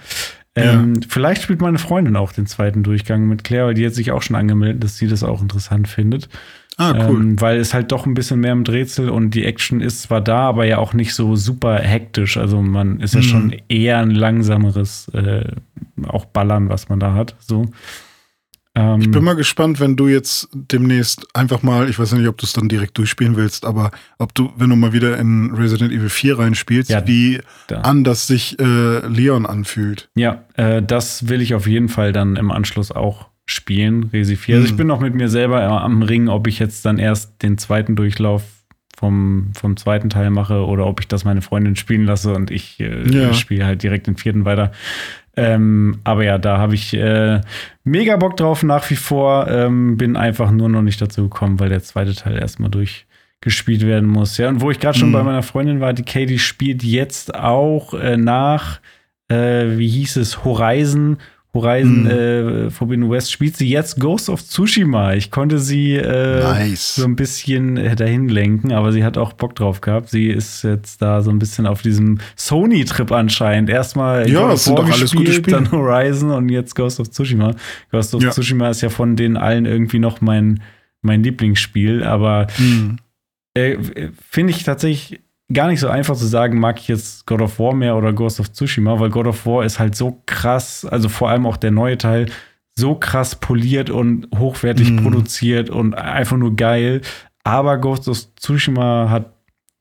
Ähm, 0.55 0.95
ja. 0.95 1.01
Vielleicht 1.09 1.43
spielt 1.43 1.61
meine 1.61 1.77
Freundin 1.77 2.15
auch 2.15 2.31
den 2.31 2.47
zweiten 2.47 2.83
Durchgang 2.83 3.27
mit 3.27 3.43
Claire, 3.43 3.67
weil 3.67 3.73
die 3.73 3.85
hat 3.85 3.93
sich 3.93 4.11
auch 4.11 4.21
schon 4.21 4.37
angemeldet, 4.37 4.83
dass 4.83 4.97
sie 4.97 5.07
das 5.07 5.23
auch 5.23 5.41
interessant 5.41 5.87
findet. 5.87 6.29
Ah, 6.77 7.07
cool. 7.09 7.21
Ähm, 7.21 7.41
weil 7.41 7.57
es 7.57 7.73
halt 7.73 7.91
doch 7.91 8.05
ein 8.05 8.13
bisschen 8.13 8.39
mehr 8.39 8.51
im 8.51 8.63
Rätsel 8.63 9.09
und 9.09 9.31
die 9.31 9.45
Action 9.45 9.81
ist 9.81 10.03
zwar 10.03 10.21
da, 10.21 10.41
aber 10.41 10.65
ja 10.65 10.77
auch 10.77 10.93
nicht 10.93 11.15
so 11.15 11.35
super 11.35 11.79
hektisch. 11.79 12.37
Also 12.37 12.61
man 12.61 12.99
ist 12.99 13.15
ja 13.15 13.21
mhm. 13.21 13.23
schon 13.23 13.55
eher 13.67 13.97
ein 13.97 14.11
langsameres, 14.11 15.09
äh, 15.09 15.43
auch 16.07 16.25
Ballern, 16.25 16.69
was 16.69 16.87
man 16.87 16.99
da 16.99 17.13
hat. 17.13 17.35
So. 17.39 17.65
Ähm, 18.77 19.01
ich 19.01 19.09
bin 19.09 19.23
mal 19.23 19.33
gespannt, 19.33 19.79
wenn 19.79 19.95
du 19.95 20.07
jetzt 20.07 20.49
demnächst 20.53 21.25
einfach 21.35 21.63
mal, 21.63 21.89
ich 21.89 21.97
weiß 21.97 22.11
nicht, 22.13 22.27
ob 22.27 22.37
du 22.37 22.45
es 22.45 22.53
dann 22.53 22.69
direkt 22.69 22.97
durchspielen 22.97 23.35
willst, 23.35 23.65
aber 23.65 23.89
ob 24.19 24.35
du, 24.35 24.51
wenn 24.55 24.69
du 24.69 24.75
mal 24.75 24.93
wieder 24.93 25.17
in 25.17 25.51
Resident 25.55 25.91
Evil 25.91 26.09
4 26.09 26.37
reinspielst, 26.37 26.91
ja, 26.91 27.05
wie 27.07 27.41
da. 27.67 27.81
anders 27.81 28.27
sich 28.27 28.59
äh, 28.59 29.07
Leon 29.07 29.47
anfühlt. 29.47 30.09
Ja, 30.15 30.43
äh, 30.53 30.83
das 30.83 31.27
will 31.27 31.41
ich 31.41 31.55
auf 31.55 31.65
jeden 31.65 31.89
Fall 31.89 32.13
dann 32.13 32.35
im 32.35 32.51
Anschluss 32.51 32.91
auch 32.91 33.29
spielen, 33.47 34.11
Resi 34.13 34.35
4. 34.35 34.55
Hm. 34.55 34.61
Also 34.61 34.65
ich 34.65 34.71
hm. 34.71 34.77
bin 34.77 34.87
noch 34.87 34.99
mit 34.99 35.15
mir 35.15 35.29
selber 35.29 35.63
am 35.63 36.03
Ring, 36.03 36.27
ob 36.27 36.45
ich 36.45 36.59
jetzt 36.59 36.85
dann 36.85 36.99
erst 36.99 37.41
den 37.41 37.57
zweiten 37.57 37.95
Durchlauf 37.95 38.43
vom, 38.95 39.51
vom 39.55 39.77
zweiten 39.77 40.09
Teil 40.09 40.29
mache 40.29 40.65
oder 40.65 40.85
ob 40.85 40.99
ich 40.99 41.07
das 41.07 41.23
meine 41.23 41.41
Freundin 41.41 41.75
spielen 41.75 42.05
lasse 42.05 42.33
und 42.33 42.51
ich 42.51 42.79
äh, 42.79 43.07
ja. 43.09 43.33
spiele 43.33 43.65
halt 43.65 43.81
direkt 43.81 44.07
den 44.07 44.17
vierten 44.17 44.45
weiter. 44.45 44.71
Ähm, 45.37 45.99
aber 46.03 46.23
ja, 46.23 46.39
da 46.39 46.57
habe 46.57 46.73
ich 46.73 46.95
äh, 46.95 47.41
mega 47.83 48.17
Bock 48.17 48.35
drauf 48.37 48.63
nach 48.63 48.89
wie 48.89 48.95
vor. 48.95 49.47
Ähm, 49.47 49.95
bin 49.95 50.17
einfach 50.17 50.49
nur 50.49 50.67
noch 50.67 50.81
nicht 50.81 50.99
dazu 50.99 51.23
gekommen, 51.23 51.59
weil 51.59 51.69
der 51.69 51.83
zweite 51.83 52.15
Teil 52.15 52.39
erstmal 52.39 52.71
durchgespielt 52.71 53.85
werden 53.85 54.09
muss. 54.09 54.37
Ja, 54.37 54.49
und 54.49 54.61
wo 54.61 54.71
ich 54.71 54.79
gerade 54.79 54.97
schon 54.97 55.09
mhm. 55.09 55.13
bei 55.13 55.23
meiner 55.23 55.43
Freundin 55.43 55.79
war, 55.79 55.93
die 55.93 56.03
Katie 56.03 56.39
spielt 56.39 56.83
jetzt 56.83 57.35
auch 57.35 57.93
äh, 57.93 58.17
nach, 58.17 58.81
äh, 59.29 59.77
wie 59.77 59.87
hieß 59.87 60.17
es, 60.17 60.43
Horizon 60.43 61.17
Horizon 61.53 62.03
mhm. 62.03 62.09
äh, 62.09 62.69
Forbidden 62.69 63.09
West 63.09 63.31
spielt 63.31 63.57
sie 63.57 63.69
jetzt 63.69 63.99
Ghost 63.99 64.29
of 64.29 64.43
Tsushima. 64.43 65.13
Ich 65.13 65.31
konnte 65.31 65.59
sie 65.59 65.95
äh, 65.95 66.41
nice. 66.43 66.95
so 66.95 67.05
ein 67.05 67.15
bisschen 67.15 67.77
äh, 67.77 67.95
dahin 67.95 68.29
lenken, 68.29 68.71
aber 68.71 68.91
sie 68.91 69.03
hat 69.03 69.17
auch 69.17 69.33
Bock 69.33 69.55
drauf 69.55 69.81
gehabt. 69.81 70.09
Sie 70.09 70.27
ist 70.27 70.63
jetzt 70.63 71.01
da 71.01 71.21
so 71.21 71.31
ein 71.31 71.39
bisschen 71.39 71.65
auf 71.65 71.81
diesem 71.81 72.19
Sony-Trip 72.35 73.11
anscheinend. 73.11 73.69
Erstmal 73.69 74.29
ja, 74.29 74.47
das 74.47 74.65
sind 74.65 74.77
doch 74.77 74.89
alles 74.89 75.15
gute 75.15 75.33
Spiele. 75.33 75.57
dann 75.57 75.71
Horizon 75.71 76.31
und 76.31 76.49
jetzt 76.49 76.75
Ghost 76.75 76.99
of 76.99 77.09
Tsushima. 77.09 77.55
Ghost 77.91 78.13
of 78.13 78.21
ja. 78.21 78.29
Tsushima 78.29 78.69
ist 78.69 78.81
ja 78.81 78.89
von 78.89 79.15
den 79.15 79.37
allen 79.37 79.65
irgendwie 79.65 79.99
noch 79.99 80.21
mein, 80.21 80.61
mein 81.01 81.23
Lieblingsspiel, 81.23 82.03
aber 82.03 82.47
mhm. 82.57 82.97
äh, 83.53 83.77
finde 84.29 84.51
ich 84.51 84.63
tatsächlich 84.63 85.21
gar 85.51 85.67
nicht 85.67 85.79
so 85.79 85.87
einfach 85.87 86.15
zu 86.15 86.25
sagen, 86.25 86.59
mag 86.59 86.79
ich 86.79 86.87
jetzt 86.87 87.25
God 87.25 87.41
of 87.41 87.59
War 87.59 87.73
mehr 87.73 87.95
oder 87.95 88.13
Ghost 88.13 88.39
of 88.39 88.51
Tsushima, 88.51 88.99
weil 88.99 89.09
God 89.09 89.27
of 89.27 89.45
War 89.45 89.63
ist 89.65 89.79
halt 89.79 89.95
so 89.95 90.21
krass, 90.25 90.85
also 90.85 91.09
vor 91.09 91.29
allem 91.29 91.45
auch 91.45 91.57
der 91.57 91.71
neue 91.71 91.97
Teil, 91.97 92.27
so 92.77 92.95
krass 92.95 93.35
poliert 93.35 93.89
und 93.89 94.27
hochwertig 94.37 94.91
mm. 94.91 94.97
produziert 94.97 95.69
und 95.69 95.95
einfach 95.95 96.37
nur 96.37 96.55
geil. 96.55 97.01
Aber 97.43 97.77
Ghost 97.77 98.07
of 98.07 98.35
Tsushima 98.35 99.09
hat 99.09 99.33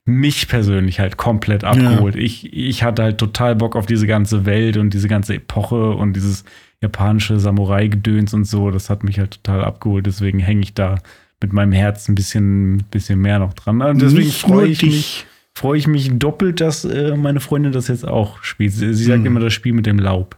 mich 0.06 0.46
persönlich 0.46 1.00
halt 1.00 1.16
komplett 1.16 1.64
abgeholt. 1.64 2.14
Ja. 2.14 2.20
Ich, 2.20 2.52
ich 2.52 2.84
hatte 2.84 3.02
halt 3.02 3.18
total 3.18 3.56
Bock 3.56 3.74
auf 3.74 3.86
diese 3.86 4.06
ganze 4.06 4.46
Welt 4.46 4.76
und 4.76 4.94
diese 4.94 5.08
ganze 5.08 5.34
Epoche 5.34 5.90
und 5.90 6.14
dieses 6.14 6.44
japanische 6.80 7.40
Samurai-Gedöns 7.40 8.32
und 8.32 8.44
so. 8.44 8.70
Das 8.70 8.88
hat 8.88 9.02
mich 9.02 9.18
halt 9.18 9.42
total 9.42 9.64
abgeholt. 9.64 10.06
Deswegen 10.06 10.38
hänge 10.38 10.62
ich 10.62 10.74
da 10.74 11.00
mit 11.42 11.52
meinem 11.52 11.72
Herz 11.72 12.08
ein 12.08 12.14
bisschen, 12.14 12.84
bisschen 12.90 13.20
mehr 13.20 13.40
noch 13.40 13.52
dran. 13.52 13.82
Und 13.82 14.00
deswegen 14.00 14.30
freue 14.30 14.68
ich 14.68 14.82
mich 14.82 15.26
freue 15.56 15.78
ich 15.78 15.86
mich 15.86 16.10
doppelt, 16.18 16.60
dass 16.60 16.84
äh, 16.84 17.16
meine 17.16 17.40
Freundin 17.40 17.72
das 17.72 17.88
jetzt 17.88 18.06
auch 18.06 18.42
spielt. 18.42 18.74
Sie, 18.74 18.92
sie 18.92 19.04
sagt 19.04 19.20
hm. 19.20 19.26
immer 19.26 19.40
das 19.40 19.54
Spiel 19.54 19.72
mit 19.72 19.86
dem 19.86 19.98
Laub. 19.98 20.36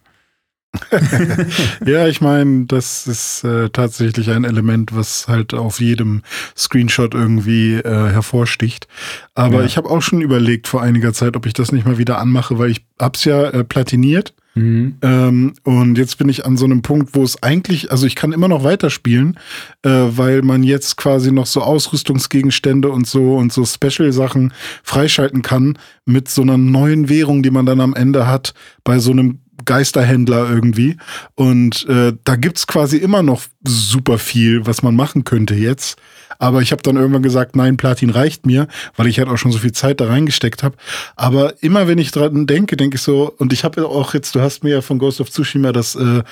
ja, 1.85 2.07
ich 2.07 2.21
meine, 2.21 2.67
das 2.67 3.09
ist 3.09 3.43
äh, 3.43 3.69
tatsächlich 3.71 4.31
ein 4.31 4.45
Element, 4.45 4.95
was 4.95 5.27
halt 5.27 5.55
auf 5.55 5.81
jedem 5.81 6.23
Screenshot 6.57 7.15
irgendwie 7.15 7.75
äh, 7.75 8.11
hervorsticht. 8.11 8.87
Aber 9.35 9.61
ja. 9.61 9.65
ich 9.65 9.77
habe 9.77 9.91
auch 9.91 10.03
schon 10.03 10.21
überlegt 10.21 10.69
vor 10.69 10.83
einiger 10.83 11.13
Zeit, 11.13 11.37
ob 11.37 11.47
ich 11.47 11.53
das 11.53 11.73
nicht 11.73 11.85
mal 11.85 11.99
wieder 11.99 12.19
anmache, 12.19 12.59
weil 12.59 12.71
ich 12.71 12.87
hab's 13.01 13.25
ja 13.25 13.43
äh, 13.49 13.65
platiniert 13.65 14.35
Mhm. 14.59 14.97
Ähm, 15.03 15.53
und 15.63 15.99
jetzt 15.99 16.19
bin 16.19 16.29
ich 16.29 16.45
an 16.45 16.57
so 16.57 16.65
einem 16.65 16.83
Punkt, 16.83 17.15
wo 17.15 17.23
es 17.23 17.43
eigentlich, 17.43 17.91
also 17.91 18.07
ich 18.07 18.17
kann 18.17 18.33
immer 18.33 18.49
noch 18.49 18.65
weiterspielen, 18.65 19.39
äh, 19.83 19.91
weil 19.91 20.43
man 20.43 20.63
jetzt 20.63 20.97
quasi 20.97 21.31
noch 21.31 21.47
so 21.47 21.63
Ausrüstungsgegenstände 21.63 22.89
und 22.89 23.07
so 23.07 23.37
und 23.37 23.53
so 23.53 23.65
Special-Sachen 23.65 24.53
freischalten 24.83 25.43
kann 25.43 25.79
mit 26.05 26.29
so 26.29 26.43
einer 26.43 26.59
neuen 26.59 27.09
Währung, 27.09 27.43
die 27.43 27.51
man 27.51 27.67
dann 27.67 27.81
am 27.81 27.95
Ende 27.95 28.27
hat 28.27 28.55
bei 28.85 28.99
so 28.99 29.13
einem 29.13 29.41
Geisterhändler 29.69 30.49
irgendwie. 30.51 30.97
Und 31.35 31.87
äh, 31.89 32.15
da 32.25 32.37
gibt's 32.37 32.67
quasi 32.67 32.97
immer 32.97 33.23
noch 33.23 33.43
super 33.63 34.19
viel, 34.19 34.67
was 34.67 34.83
man 34.83 34.97
machen 34.97 35.25
könnte 35.25 35.55
jetzt. 35.55 36.01
Aber 36.39 36.63
ich 36.63 36.73
habe 36.73 36.83
dann 36.83 36.97
irgendwann 36.97 37.23
gesagt, 37.23 37.55
nein, 37.55 37.77
Platin 37.77 38.11
reicht 38.11 38.47
mir, 38.47 38.67
weil 38.97 39.09
ich 39.09 39.19
halt 39.19 39.29
auch 39.29 39.37
schon 39.37 39.53
so 39.53 39.59
viel 39.59 39.73
Zeit 39.73 40.01
da 40.01 40.07
reingesteckt 40.07 40.63
habe. 40.63 40.77
Aber 41.17 41.63
immer 41.63 41.87
wenn 41.87 41.99
ich 41.99 42.11
dran 42.11 42.47
denke, 42.47 42.77
denke 42.77 42.97
ich 42.97 43.03
so, 43.03 43.33
und 43.37 43.53
ich 43.53 43.63
habe 43.63 43.87
auch 43.87 44.15
jetzt, 44.15 44.35
du 44.35 44.41
hast 44.41 44.65
mir 44.65 44.71
ja 44.71 44.81
von 44.81 44.99
Ghost 44.99 45.21
of 45.21 45.31
Tsushima 45.31 45.73
das 45.73 45.95
äh, 45.97 46.23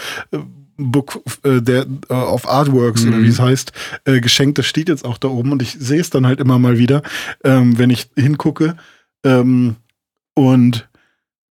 Book 0.79 1.21
äh, 1.43 1.61
der 1.61 1.87
äh, 2.09 2.15
of 2.15 2.49
Artworks 2.49 3.03
mhm. 3.03 3.09
oder 3.09 3.23
wie 3.23 3.29
es 3.29 3.41
heißt, 3.41 3.73
äh, 4.07 4.21
geschenkt. 4.21 4.57
Das 4.59 4.67
steht 4.67 4.89
jetzt 4.89 5.05
auch 5.05 5.19
da 5.19 5.29
oben 5.29 5.53
und 5.53 5.61
ich 5.61 5.77
sehe 5.79 6.01
es 6.01 6.09
dann 6.09 6.27
halt 6.27 6.41
immer 6.41 6.59
mal 6.59 6.79
wieder, 6.79 7.03
ähm, 7.45 7.79
wenn 7.79 7.91
ich 7.91 8.09
hingucke 8.17 8.77
ähm, 9.25 9.77
und 10.35 10.89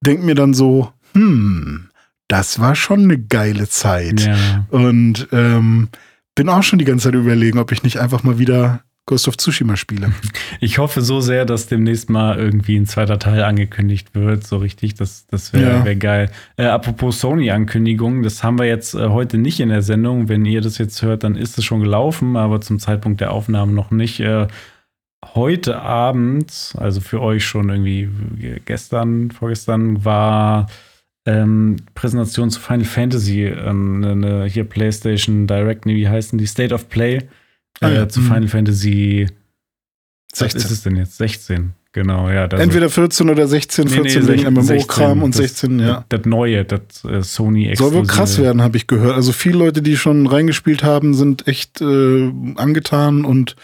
denke 0.00 0.24
mir 0.24 0.34
dann 0.34 0.54
so, 0.54 0.93
hm, 1.14 1.88
das 2.28 2.58
war 2.58 2.74
schon 2.74 3.04
eine 3.04 3.18
geile 3.18 3.68
Zeit. 3.68 4.20
Ja. 4.20 4.66
Und 4.70 5.28
ähm, 5.32 5.88
bin 6.34 6.48
auch 6.48 6.62
schon 6.62 6.78
die 6.78 6.84
ganze 6.84 7.04
Zeit 7.04 7.14
überlegen, 7.14 7.58
ob 7.58 7.72
ich 7.72 7.82
nicht 7.82 7.98
einfach 7.98 8.22
mal 8.22 8.38
wieder 8.38 8.82
Ghost 9.06 9.28
of 9.28 9.36
Tsushima 9.36 9.76
spiele. 9.76 10.12
Ich 10.60 10.78
hoffe 10.78 11.02
so 11.02 11.20
sehr, 11.20 11.44
dass 11.44 11.66
demnächst 11.66 12.08
mal 12.08 12.38
irgendwie 12.38 12.76
ein 12.76 12.86
zweiter 12.86 13.18
Teil 13.18 13.42
angekündigt 13.42 14.14
wird, 14.14 14.46
so 14.46 14.56
richtig. 14.56 14.94
Das, 14.94 15.26
das 15.26 15.52
wäre 15.52 15.78
ja. 15.78 15.84
wär 15.84 15.96
geil. 15.96 16.30
Äh, 16.56 16.66
apropos 16.66 17.20
Sony-Ankündigung, 17.20 18.22
das 18.22 18.42
haben 18.42 18.58
wir 18.58 18.66
jetzt 18.66 18.94
äh, 18.94 19.08
heute 19.08 19.36
nicht 19.36 19.60
in 19.60 19.68
der 19.68 19.82
Sendung. 19.82 20.28
Wenn 20.28 20.46
ihr 20.46 20.62
das 20.62 20.78
jetzt 20.78 21.02
hört, 21.02 21.22
dann 21.22 21.36
ist 21.36 21.58
es 21.58 21.64
schon 21.64 21.80
gelaufen, 21.80 22.36
aber 22.36 22.62
zum 22.62 22.78
Zeitpunkt 22.78 23.20
der 23.20 23.32
Aufnahme 23.32 23.72
noch 23.72 23.90
nicht. 23.90 24.20
Äh, 24.20 24.46
heute 25.34 25.80
Abend, 25.80 26.74
also 26.78 27.00
für 27.00 27.20
euch 27.20 27.44
schon 27.44 27.68
irgendwie 27.68 28.08
gestern, 28.64 29.30
vorgestern, 29.30 30.04
war 30.04 30.68
ähm, 31.26 31.76
Präsentation 31.94 32.50
zu 32.50 32.60
Final 32.60 32.84
Fantasy, 32.84 33.44
ähm, 33.44 34.04
eine, 34.04 34.44
hier 34.44 34.64
PlayStation 34.64 35.46
Direct, 35.46 35.86
nee, 35.86 35.96
wie 35.96 36.08
heißen 36.08 36.38
die? 36.38 36.46
State 36.46 36.74
of 36.74 36.88
Play. 36.88 37.20
äh, 37.80 37.94
ja. 37.94 38.08
zu 38.08 38.20
mhm. 38.20 38.24
Final 38.26 38.48
Fantasy 38.48 39.26
16. 40.32 40.58
Was 40.58 40.64
ist 40.64 40.70
es 40.70 40.82
denn 40.82 40.96
jetzt? 40.96 41.16
16. 41.16 41.74
Genau, 41.94 42.28
ja. 42.28 42.46
Entweder 42.46 42.90
14 42.90 43.30
oder 43.30 43.46
16, 43.46 43.86
14 43.86 44.24
nee, 44.24 44.32
nee, 44.32 44.38
wegen 44.42 44.52
MMO-Kram 44.52 45.22
und 45.22 45.32
16, 45.32 45.78
das, 45.78 45.86
ja. 45.86 46.04
Das 46.08 46.22
neue, 46.24 46.64
das 46.64 47.04
äh, 47.04 47.22
Sony 47.22 47.72
Soll 47.76 47.92
wohl 47.94 48.04
krass 48.04 48.40
werden, 48.40 48.62
habe 48.62 48.76
ich 48.76 48.88
gehört. 48.88 49.14
Also 49.14 49.30
viele 49.30 49.58
Leute, 49.58 49.80
die 49.80 49.96
schon 49.96 50.26
reingespielt 50.26 50.82
haben, 50.82 51.14
sind 51.14 51.46
echt 51.46 51.80
äh, 51.80 52.32
angetan 52.56 53.24
und 53.24 53.54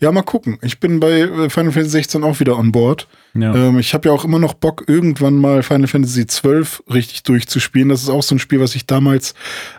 ja, 0.00 0.12
mal 0.12 0.20
gucken. 0.20 0.58
Ich 0.60 0.80
bin 0.80 1.00
bei 1.00 1.20
äh, 1.20 1.48
Final 1.48 1.72
Fantasy 1.72 1.88
16 1.88 2.24
auch 2.24 2.40
wieder 2.40 2.58
on 2.58 2.72
board. 2.72 3.08
Ja. 3.32 3.54
Ähm, 3.54 3.78
ich 3.78 3.94
habe 3.94 4.10
ja 4.10 4.14
auch 4.14 4.26
immer 4.26 4.38
noch 4.38 4.52
Bock, 4.52 4.84
irgendwann 4.86 5.36
mal 5.36 5.62
Final 5.62 5.86
Fantasy 5.86 6.26
12 6.26 6.82
richtig 6.92 7.22
durchzuspielen. 7.22 7.88
Das 7.88 8.02
ist 8.02 8.10
auch 8.10 8.22
so 8.22 8.34
ein 8.34 8.38
Spiel, 8.38 8.60
was 8.60 8.74
ich 8.74 8.84
damals 8.84 9.32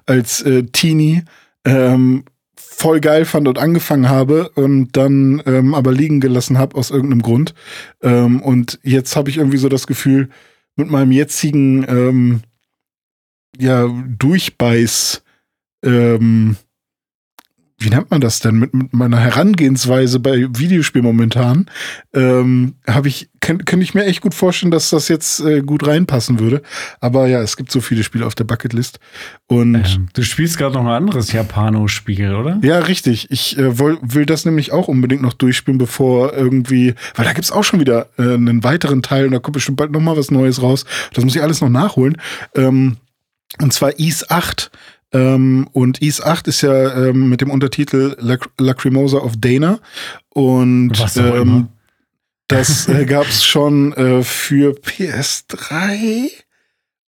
als 0.07 0.41
äh, 0.41 0.63
Teenie 0.63 1.21
ähm, 1.63 2.23
voll 2.79 3.01
geil 3.01 3.25
fand 3.25 3.47
und 3.49 3.57
angefangen 3.57 4.07
habe 4.07 4.49
und 4.55 4.95
dann 4.95 5.43
ähm, 5.45 5.73
aber 5.73 5.91
liegen 5.91 6.21
gelassen 6.21 6.57
habe 6.57 6.77
aus 6.77 6.91
irgendeinem 6.91 7.21
Grund. 7.21 7.53
Ähm, 8.01 8.41
und 8.41 8.79
jetzt 8.83 9.17
habe 9.17 9.29
ich 9.29 9.37
irgendwie 9.37 9.57
so 9.57 9.67
das 9.67 9.85
Gefühl, 9.85 10.29
mit 10.77 10.89
meinem 10.89 11.11
jetzigen 11.11 11.85
ähm, 11.89 12.41
ja, 13.57 13.85
Durchbeiß 14.17 15.23
ähm, 15.83 16.55
wie 17.79 17.89
nennt 17.89 18.11
man 18.11 18.21
das 18.21 18.39
denn, 18.39 18.55
mit, 18.55 18.73
mit 18.73 18.93
meiner 18.93 19.19
Herangehensweise 19.19 20.19
bei 20.19 20.47
Videospielen 20.51 21.05
momentan, 21.05 21.69
ähm, 22.13 22.75
habe 22.85 23.07
ich, 23.07 23.29
könnte 23.39 23.79
ich 23.79 23.93
mir 23.93 24.05
echt 24.05 24.21
gut 24.21 24.33
vorstellen, 24.33 24.71
dass 24.71 24.89
das 24.89 25.07
jetzt 25.07 25.39
äh, 25.39 25.61
gut 25.61 25.87
reinpassen 25.87 26.39
würde. 26.39 26.61
Aber 26.99 27.27
ja, 27.27 27.41
es 27.41 27.55
gibt 27.55 27.71
so 27.71 27.79
viele 27.79 28.03
Spiele 28.03 28.25
auf 28.25 28.35
der 28.35 28.43
Bucketlist. 28.43 28.99
Und 29.47 29.75
ähm, 29.75 30.07
du 30.13 30.23
spielst 30.23 30.57
gerade 30.57 30.75
noch 30.75 30.81
ein 30.81 30.87
anderes 30.87 31.31
Japano-Spiel, 31.31 32.35
oder? 32.35 32.59
Ja, 32.61 32.79
richtig. 32.79 33.31
Ich 33.31 33.57
äh, 33.57 33.79
will, 33.79 33.97
will 34.01 34.25
das 34.25 34.45
nämlich 34.45 34.71
auch 34.73 34.89
unbedingt 34.89 35.21
noch 35.21 35.33
durchspielen, 35.33 35.77
bevor 35.77 36.33
irgendwie, 36.33 36.95
weil 37.15 37.25
da 37.25 37.33
gibt's 37.33 37.51
auch 37.51 37.63
schon 37.63 37.79
wieder 37.79 38.07
äh, 38.17 38.33
einen 38.33 38.63
weiteren 38.63 39.01
Teil 39.01 39.25
und 39.25 39.31
da 39.31 39.39
kommt 39.39 39.53
bestimmt 39.53 39.77
bald 39.77 39.91
noch 39.91 40.01
mal 40.01 40.17
was 40.17 40.31
Neues 40.31 40.61
raus. 40.61 40.85
Das 41.13 41.23
muss 41.23 41.35
ich 41.35 41.41
alles 41.41 41.61
noch 41.61 41.69
nachholen. 41.69 42.17
Ähm, 42.55 42.97
und 43.61 43.73
zwar 43.73 43.99
Ease 43.99 44.29
8. 44.29 44.69
Ähm, 45.11 45.67
und 45.71 46.01
Ease 46.01 46.25
8 46.25 46.47
ist 46.47 46.61
ja 46.61 47.07
ähm, 47.07 47.29
mit 47.29 47.41
dem 47.41 47.49
Untertitel 47.49 48.15
Lac 48.19 48.49
Lacrimosa 48.59 49.17
of 49.17 49.33
Dana. 49.37 49.79
Und 50.29 50.93
ähm, 51.17 51.69
das 52.47 52.87
äh, 52.87 53.05
gab 53.07 53.27
es 53.27 53.43
schon 53.43 53.93
äh, 53.93 54.23
für 54.23 54.73
PS3 54.73 56.29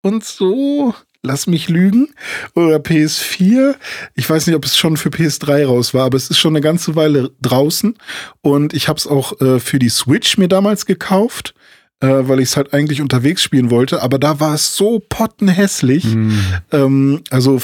und 0.02 0.24
so. 0.24 0.94
Lass 1.22 1.46
mich 1.46 1.68
lügen. 1.68 2.08
Oder 2.54 2.76
PS4. 2.76 3.74
Ich 4.14 4.30
weiß 4.30 4.46
nicht, 4.46 4.56
ob 4.56 4.64
es 4.64 4.78
schon 4.78 4.96
für 4.96 5.10
PS3 5.10 5.66
raus 5.66 5.92
war, 5.92 6.06
aber 6.06 6.16
es 6.16 6.30
ist 6.30 6.38
schon 6.38 6.56
eine 6.56 6.62
ganze 6.62 6.96
Weile 6.96 7.32
draußen. 7.42 7.98
Und 8.40 8.72
ich 8.72 8.88
habe 8.88 8.96
es 8.96 9.06
auch 9.06 9.38
äh, 9.42 9.60
für 9.60 9.78
die 9.78 9.90
Switch 9.90 10.38
mir 10.38 10.48
damals 10.48 10.86
gekauft 10.86 11.54
äh, 12.00 12.28
weil 12.28 12.40
ich 12.40 12.48
es 12.48 12.56
halt 12.56 12.72
eigentlich 12.72 13.00
unterwegs 13.00 13.42
spielen 13.42 13.70
wollte, 13.70 14.02
aber 14.02 14.18
da 14.18 14.40
war 14.40 14.54
es 14.54 14.74
so 14.74 15.00
pottenhässlich. 15.06 16.04
Mm. 16.04 16.32
Ähm, 16.72 17.22
also 17.30 17.60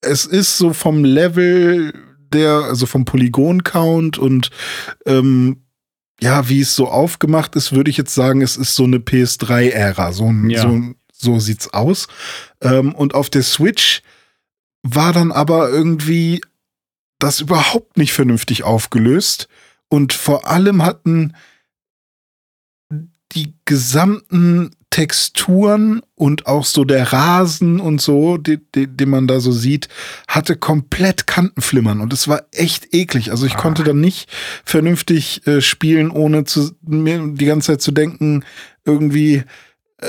es 0.00 0.24
ist 0.24 0.58
so 0.58 0.72
vom 0.72 1.04
Level 1.04 1.92
der, 2.32 2.50
also 2.50 2.86
vom 2.86 3.04
Polygon-Count 3.04 4.18
und 4.18 4.50
ähm, 5.06 5.62
ja, 6.20 6.48
wie 6.48 6.60
es 6.60 6.74
so 6.74 6.88
aufgemacht 6.88 7.56
ist, 7.56 7.72
würde 7.72 7.90
ich 7.90 7.96
jetzt 7.96 8.14
sagen, 8.14 8.40
es 8.40 8.56
ist 8.56 8.74
so 8.74 8.84
eine 8.84 8.98
PS3-Ära. 8.98 10.12
So, 10.12 10.30
ja. 10.48 10.62
so, 10.62 10.94
so 11.12 11.38
sieht's 11.38 11.72
aus. 11.74 12.08
Ähm, 12.62 12.94
und 12.94 13.14
auf 13.14 13.28
der 13.28 13.42
Switch 13.42 14.02
war 14.82 15.12
dann 15.12 15.30
aber 15.30 15.68
irgendwie 15.68 16.40
das 17.18 17.40
überhaupt 17.40 17.96
nicht 17.96 18.12
vernünftig 18.12 18.64
aufgelöst. 18.64 19.48
Und 19.88 20.12
vor 20.12 20.46
allem 20.46 20.82
hatten 20.82 21.34
die 23.32 23.54
gesamten 23.64 24.70
Texturen 24.96 26.00
und 26.14 26.46
auch 26.46 26.64
so 26.64 26.86
der 26.86 27.12
Rasen 27.12 27.80
und 27.80 28.00
so, 28.00 28.38
den, 28.38 28.62
den 28.74 29.10
man 29.10 29.26
da 29.26 29.40
so 29.40 29.52
sieht, 29.52 29.90
hatte 30.26 30.56
komplett 30.56 31.26
Kantenflimmern 31.26 32.00
und 32.00 32.14
es 32.14 32.28
war 32.28 32.46
echt 32.50 32.94
eklig. 32.94 33.30
Also 33.30 33.44
ich 33.44 33.56
ah. 33.56 33.58
konnte 33.58 33.84
dann 33.84 34.00
nicht 34.00 34.30
vernünftig 34.64 35.46
äh, 35.46 35.60
spielen, 35.60 36.10
ohne 36.10 36.44
zu, 36.44 36.70
mir 36.80 37.22
die 37.26 37.44
ganze 37.44 37.72
Zeit 37.72 37.82
zu 37.82 37.92
denken, 37.92 38.42
irgendwie, 38.86 39.44
äh, 39.98 40.08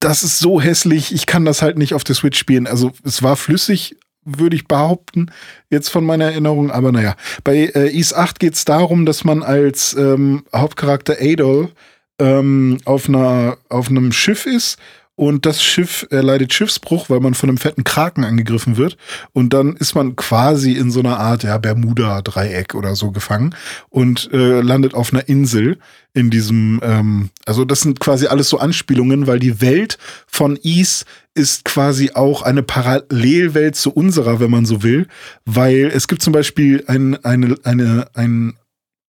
das 0.00 0.22
ist 0.22 0.38
so 0.38 0.60
hässlich, 0.60 1.14
ich 1.14 1.24
kann 1.24 1.46
das 1.46 1.62
halt 1.62 1.78
nicht 1.78 1.94
auf 1.94 2.04
der 2.04 2.14
Switch 2.14 2.38
spielen. 2.38 2.66
Also 2.66 2.92
es 3.04 3.22
war 3.22 3.36
flüssig, 3.36 3.96
würde 4.22 4.56
ich 4.56 4.68
behaupten, 4.68 5.30
jetzt 5.70 5.88
von 5.88 6.04
meiner 6.04 6.26
Erinnerung. 6.26 6.70
Aber 6.70 6.92
naja, 6.92 7.16
bei 7.42 7.70
äh, 7.74 7.88
Is 7.88 8.12
8 8.12 8.38
geht 8.38 8.52
es 8.52 8.66
darum, 8.66 9.06
dass 9.06 9.24
man 9.24 9.42
als 9.42 9.94
ähm, 9.94 10.44
Hauptcharakter 10.54 11.16
Adol 11.22 11.72
ähm, 12.18 12.78
auf, 12.84 13.08
einer, 13.08 13.58
auf 13.68 13.88
einem 13.88 14.12
Schiff 14.12 14.46
ist 14.46 14.78
und 15.18 15.46
das 15.46 15.62
Schiff 15.62 16.06
erleidet 16.10 16.52
Schiffsbruch, 16.52 17.08
weil 17.08 17.20
man 17.20 17.32
von 17.32 17.48
einem 17.48 17.56
fetten 17.56 17.84
Kraken 17.84 18.22
angegriffen 18.22 18.76
wird. 18.76 18.98
Und 19.32 19.54
dann 19.54 19.74
ist 19.74 19.94
man 19.94 20.14
quasi 20.14 20.72
in 20.72 20.90
so 20.90 21.00
einer 21.00 21.18
Art 21.18 21.42
ja, 21.42 21.56
Bermuda-Dreieck 21.56 22.74
oder 22.74 22.94
so 22.94 23.12
gefangen 23.12 23.54
und 23.88 24.30
äh, 24.32 24.60
landet 24.60 24.94
auf 24.94 25.14
einer 25.14 25.26
Insel 25.26 25.78
in 26.12 26.28
diesem, 26.28 26.80
ähm, 26.82 27.30
also 27.46 27.64
das 27.64 27.80
sind 27.80 27.98
quasi 27.98 28.26
alles 28.26 28.50
so 28.50 28.58
Anspielungen, 28.58 29.26
weil 29.26 29.38
die 29.38 29.62
Welt 29.62 29.96
von 30.26 30.58
Ease 30.62 31.06
ist 31.34 31.64
quasi 31.64 32.10
auch 32.12 32.42
eine 32.42 32.62
Parallelwelt 32.62 33.74
zu 33.74 33.92
unserer, 33.92 34.38
wenn 34.38 34.50
man 34.50 34.66
so 34.66 34.82
will, 34.82 35.08
weil 35.46 35.90
es 35.94 36.08
gibt 36.08 36.20
zum 36.20 36.34
Beispiel 36.34 36.84
ein, 36.88 37.22
eine, 37.24 37.56
eine, 37.64 38.08
ein, 38.14 38.58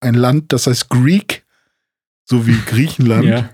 ein 0.00 0.14
Land, 0.14 0.54
das 0.54 0.66
heißt 0.66 0.88
Greek, 0.88 1.37
so 2.28 2.46
wie 2.46 2.56
Griechenland. 2.66 3.24
ja. 3.24 3.50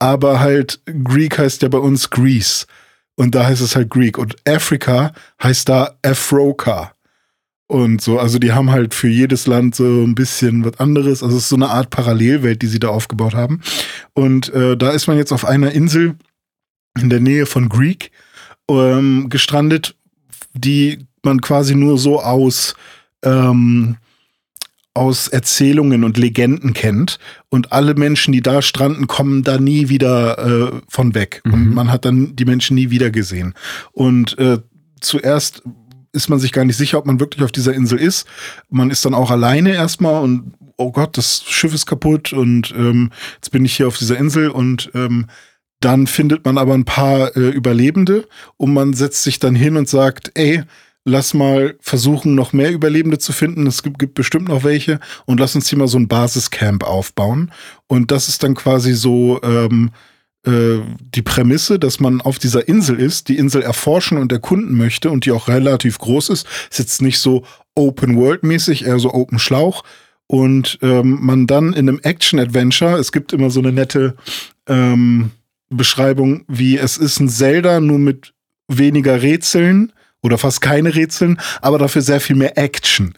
Aber 0.00 0.38
halt, 0.38 0.80
Greek 0.86 1.38
heißt 1.38 1.62
ja 1.62 1.68
bei 1.68 1.78
uns 1.78 2.10
Greece. 2.10 2.66
Und 3.16 3.34
da 3.34 3.46
heißt 3.46 3.60
es 3.60 3.74
halt 3.74 3.90
Greek. 3.90 4.16
Und 4.16 4.36
Afrika 4.46 5.12
heißt 5.42 5.68
da 5.68 5.96
Afroka. 6.02 6.92
Und 7.66 8.00
so, 8.00 8.18
also 8.18 8.38
die 8.38 8.52
haben 8.52 8.70
halt 8.70 8.94
für 8.94 9.08
jedes 9.08 9.46
Land 9.46 9.74
so 9.74 9.84
ein 9.84 10.14
bisschen 10.14 10.64
was 10.64 10.78
anderes. 10.78 11.22
Also 11.22 11.36
es 11.36 11.42
ist 11.42 11.48
so 11.50 11.56
eine 11.56 11.68
Art 11.68 11.90
Parallelwelt, 11.90 12.62
die 12.62 12.68
sie 12.68 12.78
da 12.78 12.88
aufgebaut 12.88 13.34
haben. 13.34 13.60
Und 14.14 14.52
äh, 14.54 14.76
da 14.76 14.90
ist 14.90 15.06
man 15.08 15.16
jetzt 15.16 15.32
auf 15.32 15.44
einer 15.44 15.72
Insel 15.72 16.14
in 16.98 17.10
der 17.10 17.20
Nähe 17.20 17.44
von 17.44 17.68
Greek 17.68 18.10
ähm, 18.70 19.26
gestrandet, 19.28 19.96
die 20.54 21.06
man 21.22 21.40
quasi 21.40 21.74
nur 21.74 21.98
so 21.98 22.22
aus 22.22 22.74
ähm, 23.22 23.96
aus 24.98 25.28
Erzählungen 25.28 26.04
und 26.04 26.18
Legenden 26.18 26.74
kennt. 26.74 27.18
Und 27.48 27.72
alle 27.72 27.94
Menschen, 27.94 28.32
die 28.32 28.42
da 28.42 28.60
stranden, 28.60 29.06
kommen 29.06 29.44
da 29.44 29.58
nie 29.58 29.88
wieder 29.88 30.38
äh, 30.38 30.80
von 30.88 31.14
weg. 31.14 31.40
Mhm. 31.44 31.52
Und 31.52 31.74
man 31.74 31.92
hat 31.92 32.04
dann 32.04 32.36
die 32.36 32.44
Menschen 32.44 32.74
nie 32.74 32.90
wieder 32.90 33.10
gesehen. 33.10 33.54
Und 33.92 34.38
äh, 34.38 34.58
zuerst 35.00 35.62
ist 36.12 36.28
man 36.28 36.38
sich 36.38 36.52
gar 36.52 36.64
nicht 36.64 36.76
sicher, 36.76 36.98
ob 36.98 37.06
man 37.06 37.20
wirklich 37.20 37.44
auf 37.44 37.52
dieser 37.52 37.74
Insel 37.74 37.98
ist. 37.98 38.26
Man 38.68 38.90
ist 38.90 39.04
dann 39.04 39.14
auch 39.14 39.30
alleine 39.30 39.74
erstmal 39.74 40.22
und 40.22 40.52
oh 40.76 40.92
Gott, 40.92 41.16
das 41.18 41.44
Schiff 41.46 41.74
ist 41.74 41.86
kaputt 41.86 42.32
und 42.32 42.72
ähm, 42.76 43.10
jetzt 43.36 43.50
bin 43.50 43.64
ich 43.64 43.76
hier 43.76 43.88
auf 43.88 43.98
dieser 43.98 44.16
Insel 44.16 44.48
und 44.48 44.90
ähm, 44.94 45.26
dann 45.80 46.06
findet 46.06 46.44
man 46.44 46.58
aber 46.58 46.74
ein 46.74 46.84
paar 46.84 47.36
äh, 47.36 47.50
Überlebende 47.50 48.26
und 48.56 48.72
man 48.72 48.94
setzt 48.94 49.22
sich 49.22 49.38
dann 49.38 49.54
hin 49.54 49.76
und 49.76 49.88
sagt, 49.88 50.32
ey, 50.34 50.64
lass 51.08 51.34
mal 51.34 51.76
versuchen, 51.80 52.34
noch 52.34 52.52
mehr 52.52 52.72
Überlebende 52.72 53.18
zu 53.18 53.32
finden. 53.32 53.66
Es 53.66 53.82
gibt, 53.82 53.98
gibt 53.98 54.14
bestimmt 54.14 54.48
noch 54.48 54.64
welche. 54.64 55.00
Und 55.26 55.40
lass 55.40 55.54
uns 55.54 55.68
hier 55.68 55.78
mal 55.78 55.88
so 55.88 55.98
ein 55.98 56.08
Basiscamp 56.08 56.84
aufbauen. 56.84 57.50
Und 57.86 58.10
das 58.10 58.28
ist 58.28 58.42
dann 58.42 58.54
quasi 58.54 58.94
so 58.94 59.40
ähm, 59.42 59.90
äh, 60.46 60.78
die 61.14 61.22
Prämisse, 61.22 61.78
dass 61.78 61.98
man 62.00 62.20
auf 62.20 62.38
dieser 62.38 62.68
Insel 62.68 63.00
ist, 63.00 63.28
die 63.28 63.38
Insel 63.38 63.62
erforschen 63.62 64.18
und 64.18 64.30
erkunden 64.30 64.76
möchte 64.76 65.10
und 65.10 65.24
die 65.24 65.32
auch 65.32 65.48
relativ 65.48 65.98
groß 65.98 66.28
ist. 66.28 66.46
Ist 66.70 66.78
jetzt 66.78 67.02
nicht 67.02 67.18
so 67.18 67.44
Open-World-mäßig, 67.74 68.84
eher 68.84 68.98
so 68.98 69.12
Open 69.12 69.38
Schlauch. 69.38 69.84
Und 70.26 70.78
ähm, 70.82 71.18
man 71.22 71.46
dann 71.46 71.72
in 71.72 71.88
einem 71.88 72.00
Action-Adventure, 72.02 72.98
es 72.98 73.12
gibt 73.12 73.32
immer 73.32 73.50
so 73.50 73.60
eine 73.60 73.72
nette 73.72 74.14
ähm, 74.66 75.30
Beschreibung, 75.70 76.44
wie 76.48 76.76
es 76.76 76.98
ist 76.98 77.18
ein 77.18 77.30
Zelda, 77.30 77.80
nur 77.80 77.98
mit 77.98 78.34
weniger 78.68 79.22
Rätseln 79.22 79.92
oder 80.28 80.38
fast 80.38 80.60
keine 80.60 80.94
Rätseln, 80.94 81.40
aber 81.62 81.78
dafür 81.78 82.02
sehr 82.02 82.20
viel 82.20 82.36
mehr 82.36 82.58
Action. 82.58 83.14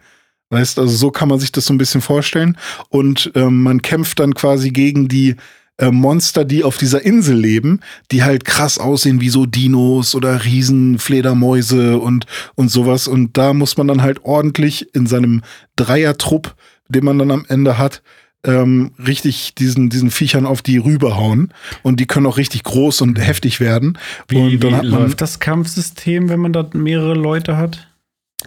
Weißt, 0.50 0.78
also 0.78 0.96
so 0.96 1.10
kann 1.10 1.28
man 1.28 1.40
sich 1.40 1.52
das 1.52 1.66
so 1.66 1.74
ein 1.74 1.78
bisschen 1.78 2.00
vorstellen. 2.00 2.56
Und 2.88 3.32
ähm, 3.34 3.62
man 3.62 3.82
kämpft 3.82 4.20
dann 4.20 4.34
quasi 4.34 4.70
gegen 4.70 5.08
die 5.08 5.36
äh, 5.78 5.90
Monster, 5.90 6.44
die 6.44 6.62
auf 6.62 6.76
dieser 6.76 7.04
Insel 7.04 7.36
leben, 7.36 7.80
die 8.12 8.22
halt 8.22 8.44
krass 8.44 8.78
aussehen 8.78 9.20
wie 9.20 9.28
so 9.28 9.44
Dinos 9.44 10.14
oder 10.14 10.44
Riesenfledermäuse 10.44 11.98
und, 11.98 12.26
und 12.54 12.70
sowas. 12.70 13.08
Und 13.08 13.36
da 13.36 13.54
muss 13.54 13.76
man 13.76 13.88
dann 13.88 14.02
halt 14.02 14.24
ordentlich 14.24 14.94
in 14.94 15.06
seinem 15.06 15.42
Dreiertrupp, 15.76 16.54
den 16.88 17.04
man 17.04 17.18
dann 17.18 17.30
am 17.32 17.44
Ende 17.48 17.78
hat, 17.78 18.02
ähm, 18.44 18.92
richtig 18.98 19.54
diesen, 19.54 19.90
diesen 19.90 20.10
Viechern 20.10 20.46
auf 20.46 20.62
die 20.62 20.78
rüberhauen. 20.78 21.52
Und 21.82 22.00
die 22.00 22.06
können 22.06 22.26
auch 22.26 22.38
richtig 22.38 22.62
groß 22.64 23.02
und 23.02 23.16
heftig 23.18 23.60
werden. 23.60 23.98
Wie, 24.28 24.36
und 24.38 24.60
dann 24.64 24.82
wie 24.82 24.86
läuft 24.86 25.20
das 25.20 25.40
Kampfsystem, 25.40 26.28
wenn 26.28 26.40
man 26.40 26.52
da 26.52 26.68
mehrere 26.72 27.14
Leute 27.14 27.56
hat? 27.56 27.86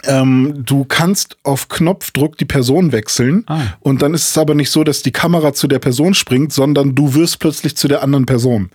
Ähm, 0.06 0.64
du 0.66 0.86
kannst 0.86 1.38
auf 1.44 1.70
Knopfdruck 1.70 2.38
die 2.38 2.46
Person 2.46 2.92
wechseln 2.92 3.44
Ah. 3.46 3.62
und 3.80 4.02
dann 4.02 4.16
ist 4.16 4.30
es 4.30 4.38
aber 4.40 4.56
nicht 4.56 4.72
so, 4.72 4.84
dass 4.84 5.04
die 5.04 5.12
Kamera 5.12 5.54
zu 5.54 5.68
der 5.68 5.78
Person 5.78 6.16
springt, 6.16 6.52
sondern 6.52 6.96
du 6.96 7.14
wirst 7.14 7.38
plötzlich 7.40 7.78
zu 7.78 7.88
der 7.88 8.02
anderen 8.02 8.26
Person. 8.26 8.72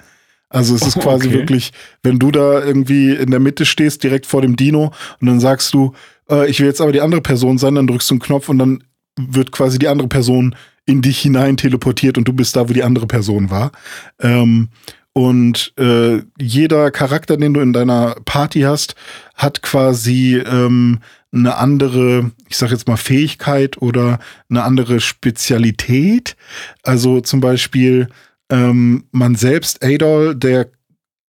Also 0.48 0.76
es 0.76 0.82
ist 0.82 0.96
Oh, 0.98 1.00
quasi 1.00 1.26
okay. 1.26 1.36
wirklich, 1.38 1.72
wenn 2.04 2.20
du 2.20 2.30
da 2.30 2.64
irgendwie 2.64 3.10
in 3.10 3.32
der 3.32 3.40
Mitte 3.40 3.66
stehst, 3.66 4.04
direkt 4.04 4.26
vor 4.26 4.42
dem 4.42 4.54
Dino 4.54 4.92
und 5.20 5.26
dann 5.26 5.40
sagst 5.40 5.74
du, 5.74 5.92
äh, 6.30 6.48
ich 6.48 6.60
will 6.60 6.68
jetzt 6.68 6.80
aber 6.80 6.92
die 6.92 7.00
andere 7.00 7.20
Person 7.20 7.58
sein, 7.58 7.74
dann 7.74 7.88
drückst 7.88 8.08
du 8.10 8.14
einen 8.14 8.20
Knopf 8.20 8.48
und 8.48 8.58
dann 8.60 8.84
wird 9.18 9.50
quasi 9.50 9.80
die 9.80 9.88
andere 9.88 10.06
Person 10.06 10.54
in 10.88 11.02
dich 11.02 11.20
hinein 11.20 11.56
teleportiert 11.56 12.16
und 12.16 12.26
du 12.26 12.32
bist 12.32 12.56
da, 12.56 12.68
wo 12.68 12.72
die 12.72 12.82
andere 12.82 13.06
Person 13.06 13.50
war. 13.50 13.72
Ähm, 14.20 14.70
und 15.12 15.72
äh, 15.78 16.22
jeder 16.40 16.90
Charakter, 16.90 17.36
den 17.36 17.52
du 17.52 17.60
in 17.60 17.72
deiner 17.72 18.16
Party 18.24 18.60
hast, 18.60 18.94
hat 19.34 19.62
quasi 19.62 20.36
ähm, 20.36 21.00
eine 21.32 21.56
andere, 21.56 22.30
ich 22.48 22.56
sag 22.56 22.70
jetzt 22.70 22.88
mal 22.88 22.96
Fähigkeit 22.96 23.82
oder 23.82 24.18
eine 24.48 24.62
andere 24.62 25.00
Spezialität. 25.00 26.36
Also 26.84 27.20
zum 27.20 27.40
Beispiel 27.40 28.08
ähm, 28.50 29.04
man 29.10 29.34
selbst, 29.34 29.84
Adol, 29.84 30.34
der 30.34 30.68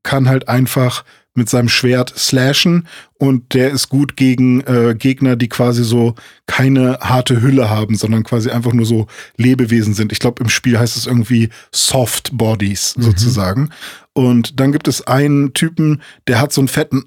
kann 0.03 0.29
halt 0.29 0.47
einfach 0.47 1.03
mit 1.39 1.49
seinem 1.49 1.69
Schwert 1.69 2.13
slashen 2.15 2.87
und 3.17 3.55
der 3.55 3.71
ist 3.71 3.89
gut 3.89 4.15
gegen 4.15 4.61
äh, 4.61 4.93
Gegner, 4.95 5.35
die 5.35 5.49
quasi 5.49 5.83
so 5.83 6.13
keine 6.45 6.99
harte 7.01 7.41
Hülle 7.41 7.69
haben, 7.69 7.95
sondern 7.95 8.23
quasi 8.23 8.51
einfach 8.51 8.73
nur 8.73 8.85
so 8.85 9.07
Lebewesen 9.37 9.95
sind. 9.95 10.11
Ich 10.11 10.19
glaube, 10.19 10.43
im 10.43 10.49
Spiel 10.49 10.77
heißt 10.77 10.95
es 10.95 11.07
irgendwie 11.07 11.49
Soft 11.71 12.37
Bodies 12.37 12.93
sozusagen. 12.97 13.71
Und 14.13 14.59
dann 14.59 14.71
gibt 14.71 14.87
es 14.87 15.07
einen 15.07 15.53
Typen, 15.53 16.01
der 16.27 16.39
hat 16.39 16.53
so 16.53 16.61
einen 16.61 16.67
fetten 16.67 17.05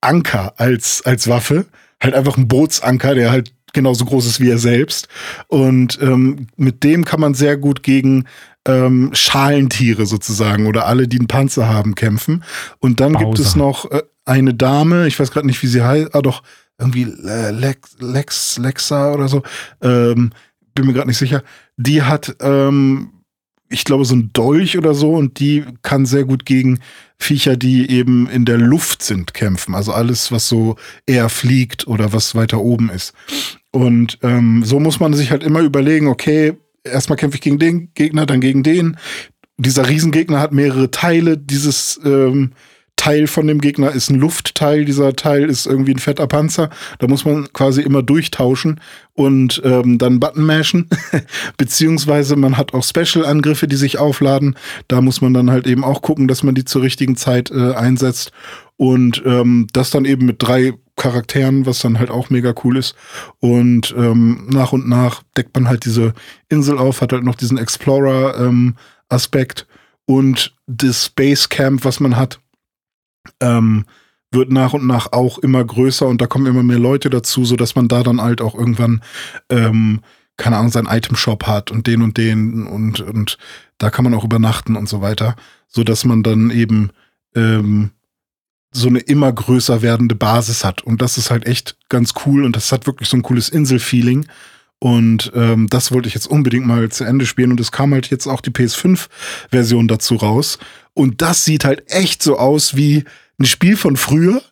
Anker 0.00 0.54
als, 0.56 1.02
als 1.04 1.28
Waffe. 1.28 1.66
Halt 2.02 2.14
einfach 2.14 2.36
ein 2.36 2.48
Bootsanker, 2.48 3.14
der 3.14 3.30
halt 3.30 3.52
genauso 3.72 4.04
groß 4.04 4.26
ist 4.26 4.40
wie 4.40 4.50
er 4.50 4.58
selbst. 4.58 5.08
Und 5.48 5.98
ähm, 6.00 6.48
mit 6.56 6.82
dem 6.82 7.04
kann 7.04 7.20
man 7.20 7.34
sehr 7.34 7.56
gut 7.56 7.82
gegen 7.82 8.24
ähm, 8.66 9.10
Schalentiere 9.12 10.06
sozusagen 10.06 10.66
oder 10.66 10.86
alle, 10.86 11.08
die 11.08 11.18
einen 11.18 11.28
Panzer 11.28 11.68
haben, 11.68 11.94
kämpfen. 11.94 12.44
Und 12.80 13.00
dann 13.00 13.14
gibt 13.14 13.38
es 13.38 13.54
Bowser. 13.54 13.58
noch 13.58 13.90
äh, 13.90 14.02
eine 14.24 14.54
Dame, 14.54 15.06
ich 15.06 15.18
weiß 15.18 15.30
gerade 15.30 15.46
nicht, 15.46 15.62
wie 15.62 15.68
sie 15.68 15.82
heißt, 15.82 16.14
ah 16.14 16.22
doch, 16.22 16.42
irgendwie 16.78 17.04
äh, 17.26 17.50
Lex, 17.52 17.96
Lex, 18.00 18.58
Lexa 18.58 19.14
oder 19.14 19.28
so, 19.28 19.42
ähm, 19.80 20.32
bin 20.74 20.86
mir 20.86 20.92
gerade 20.92 21.08
nicht 21.08 21.18
sicher. 21.18 21.42
Die 21.76 22.02
hat, 22.02 22.36
ähm, 22.40 23.10
ich 23.68 23.84
glaube, 23.84 24.04
so 24.04 24.14
ein 24.14 24.30
Dolch 24.32 24.76
oder 24.76 24.94
so 24.94 25.14
und 25.14 25.40
die 25.40 25.64
kann 25.82 26.06
sehr 26.06 26.24
gut 26.24 26.44
gegen 26.44 26.80
Viecher, 27.18 27.56
die 27.56 27.90
eben 27.90 28.28
in 28.28 28.44
der 28.44 28.58
Luft 28.58 29.02
sind, 29.02 29.32
kämpfen. 29.32 29.74
Also 29.74 29.92
alles, 29.92 30.30
was 30.30 30.48
so 30.48 30.76
eher 31.06 31.28
fliegt 31.28 31.86
oder 31.86 32.12
was 32.12 32.34
weiter 32.34 32.60
oben 32.60 32.90
ist. 32.90 33.14
Und 33.72 34.18
ähm, 34.22 34.62
so 34.64 34.78
muss 34.80 35.00
man 35.00 35.14
sich 35.14 35.30
halt 35.30 35.42
immer 35.42 35.60
überlegen, 35.60 36.08
okay, 36.08 36.54
erstmal 36.92 37.16
kämpfe 37.16 37.36
ich 37.36 37.42
gegen 37.42 37.58
den 37.58 37.90
Gegner, 37.94 38.26
dann 38.26 38.40
gegen 38.40 38.62
den. 38.62 38.96
Dieser 39.58 39.88
Riesengegner 39.88 40.40
hat 40.40 40.52
mehrere 40.52 40.90
Teile. 40.90 41.38
Dieses 41.38 42.00
ähm, 42.04 42.52
Teil 42.96 43.26
von 43.26 43.46
dem 43.46 43.60
Gegner 43.60 43.92
ist 43.92 44.10
ein 44.10 44.18
Luftteil, 44.18 44.84
dieser 44.86 45.14
Teil 45.14 45.48
ist 45.48 45.66
irgendwie 45.66 45.92
ein 45.92 45.98
fetter 45.98 46.26
Panzer. 46.26 46.70
Da 46.98 47.06
muss 47.06 47.24
man 47.24 47.52
quasi 47.52 47.82
immer 47.82 48.02
durchtauschen 48.02 48.80
und 49.12 49.60
ähm, 49.64 49.98
dann 49.98 50.18
Button 50.18 50.44
mashen. 50.44 50.88
Beziehungsweise 51.58 52.36
man 52.36 52.56
hat 52.56 52.74
auch 52.74 52.82
Special-Angriffe, 52.82 53.68
die 53.68 53.76
sich 53.76 53.98
aufladen. 53.98 54.56
Da 54.88 55.02
muss 55.02 55.20
man 55.20 55.34
dann 55.34 55.50
halt 55.50 55.66
eben 55.66 55.84
auch 55.84 56.02
gucken, 56.02 56.26
dass 56.26 56.42
man 56.42 56.54
die 56.54 56.64
zur 56.64 56.82
richtigen 56.82 57.16
Zeit 57.16 57.50
äh, 57.50 57.74
einsetzt. 57.74 58.32
Und 58.76 59.22
ähm, 59.24 59.68
das 59.72 59.90
dann 59.90 60.04
eben 60.04 60.26
mit 60.26 60.42
drei 60.42 60.72
Charakteren, 60.96 61.66
was 61.66 61.80
dann 61.80 61.98
halt 61.98 62.10
auch 62.10 62.30
mega 62.30 62.54
cool 62.64 62.76
ist. 62.76 62.96
Und 63.38 63.94
ähm, 63.96 64.46
nach 64.50 64.72
und 64.72 64.88
nach 64.88 65.22
deckt 65.36 65.54
man 65.54 65.68
halt 65.68 65.84
diese 65.84 66.14
Insel 66.48 66.78
auf, 66.78 67.02
hat 67.02 67.12
halt 67.12 67.24
noch 67.24 67.34
diesen 67.34 67.58
Explorer-Aspekt 67.58 69.66
und 70.06 70.54
das 70.66 71.10
Base 71.10 71.48
Camp, 71.48 71.84
was 71.84 72.00
man 72.00 72.16
hat, 72.16 72.40
ähm, 73.40 73.84
wird 74.32 74.50
nach 74.50 74.72
und 74.72 74.86
nach 74.86 75.12
auch 75.12 75.38
immer 75.38 75.64
größer 75.64 76.06
und 76.06 76.20
da 76.20 76.26
kommen 76.26 76.46
immer 76.46 76.62
mehr 76.62 76.78
Leute 76.78 77.10
dazu, 77.10 77.44
so 77.44 77.56
dass 77.56 77.74
man 77.74 77.88
da 77.88 78.02
dann 78.02 78.20
halt 78.20 78.40
auch 78.40 78.54
irgendwann, 78.54 79.02
ähm, 79.50 80.00
keine 80.36 80.56
Ahnung, 80.56 80.70
seinen 80.70 80.88
Item-Shop 80.88 81.46
hat 81.46 81.70
und 81.70 81.86
den 81.86 82.02
und 82.02 82.16
den 82.16 82.66
und, 82.66 83.00
und 83.00 83.38
da 83.78 83.90
kann 83.90 84.04
man 84.04 84.14
auch 84.14 84.24
übernachten 84.24 84.76
und 84.76 84.88
so 84.88 85.00
weiter, 85.00 85.36
so 85.68 85.84
dass 85.84 86.04
man 86.04 86.22
dann 86.22 86.50
eben 86.50 86.90
ähm, 87.34 87.90
so 88.76 88.88
eine 88.88 88.98
immer 89.00 89.32
größer 89.32 89.82
werdende 89.82 90.14
Basis 90.14 90.64
hat. 90.64 90.82
Und 90.82 91.00
das 91.02 91.18
ist 91.18 91.30
halt 91.30 91.46
echt 91.46 91.76
ganz 91.88 92.12
cool 92.26 92.44
und 92.44 92.54
das 92.56 92.72
hat 92.72 92.86
wirklich 92.86 93.08
so 93.08 93.16
ein 93.16 93.22
cooles 93.22 93.48
Insel-Feeling. 93.48 94.26
Und 94.78 95.32
ähm, 95.34 95.68
das 95.68 95.90
wollte 95.92 96.08
ich 96.08 96.14
jetzt 96.14 96.26
unbedingt 96.26 96.66
mal 96.66 96.88
zu 96.90 97.04
Ende 97.04 97.24
spielen. 97.26 97.50
Und 97.50 97.60
es 97.60 97.72
kam 97.72 97.92
halt 97.92 98.10
jetzt 98.10 98.26
auch 98.26 98.40
die 98.42 98.50
PS5-Version 98.50 99.88
dazu 99.88 100.16
raus. 100.16 100.58
Und 100.94 101.22
das 101.22 101.44
sieht 101.44 101.64
halt 101.64 101.90
echt 101.90 102.22
so 102.22 102.38
aus 102.38 102.76
wie 102.76 103.04
ein 103.38 103.46
Spiel 103.46 103.76
von 103.76 103.96
früher, 103.96 104.42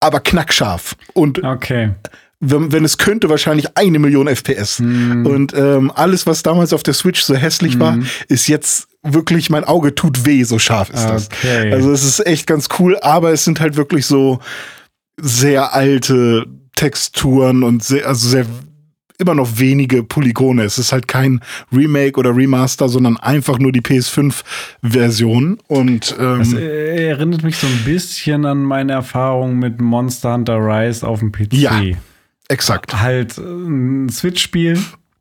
aber 0.00 0.20
knackscharf. 0.20 0.96
Und 1.14 1.42
Okay. 1.42 1.92
wenn, 2.40 2.72
wenn 2.72 2.84
es 2.84 2.98
könnte, 2.98 3.28
wahrscheinlich 3.30 3.76
eine 3.76 3.98
Million 3.98 4.26
FPS. 4.28 4.78
Hm. 4.78 5.24
Und 5.26 5.54
ähm, 5.54 5.90
alles, 5.94 6.26
was 6.26 6.42
damals 6.42 6.72
auf 6.72 6.82
der 6.82 6.94
Switch 6.94 7.22
so 7.22 7.34
hässlich 7.34 7.78
war, 7.78 7.96
Mhm. 7.96 8.06
ist 8.28 8.46
jetzt 8.48 8.88
wirklich, 9.04 9.50
mein 9.50 9.64
Auge 9.64 9.94
tut 9.94 10.24
weh, 10.26 10.42
so 10.42 10.58
scharf 10.58 10.90
ist 10.90 11.04
das. 11.04 11.28
Okay. 11.28 11.72
Also 11.72 11.92
es 11.92 12.04
ist 12.04 12.26
echt 12.26 12.46
ganz 12.46 12.68
cool, 12.78 12.98
aber 13.00 13.32
es 13.32 13.44
sind 13.44 13.60
halt 13.60 13.76
wirklich 13.76 14.06
so 14.06 14.40
sehr 15.20 15.74
alte 15.74 16.46
Texturen 16.74 17.62
und 17.62 17.84
sehr, 17.84 18.06
also 18.06 18.28
sehr 18.28 18.46
immer 19.18 19.34
noch 19.34 19.58
wenige 19.58 20.02
Polygone. 20.02 20.64
Es 20.64 20.78
ist 20.78 20.92
halt 20.92 21.06
kein 21.06 21.40
Remake 21.72 22.18
oder 22.18 22.34
Remaster, 22.34 22.88
sondern 22.88 23.16
einfach 23.16 23.58
nur 23.58 23.70
die 23.70 23.80
PS5-Version. 23.80 25.58
Und 25.68 26.16
Das 26.18 26.52
ähm, 26.52 26.58
äh, 26.58 27.08
erinnert 27.08 27.44
mich 27.44 27.56
so 27.56 27.66
ein 27.66 27.84
bisschen 27.84 28.44
an 28.44 28.62
meine 28.62 28.92
Erfahrung 28.92 29.58
mit 29.58 29.80
Monster 29.80 30.34
Hunter 30.34 30.58
Rise 30.58 31.06
auf 31.06 31.20
dem 31.20 31.30
PC. 31.30 31.52
Ja. 31.52 31.80
exakt. 32.48 33.00
Halt 33.00 33.38
äh, 33.38 33.42
ein 33.42 34.08
Switch-Spiel, 34.08 34.80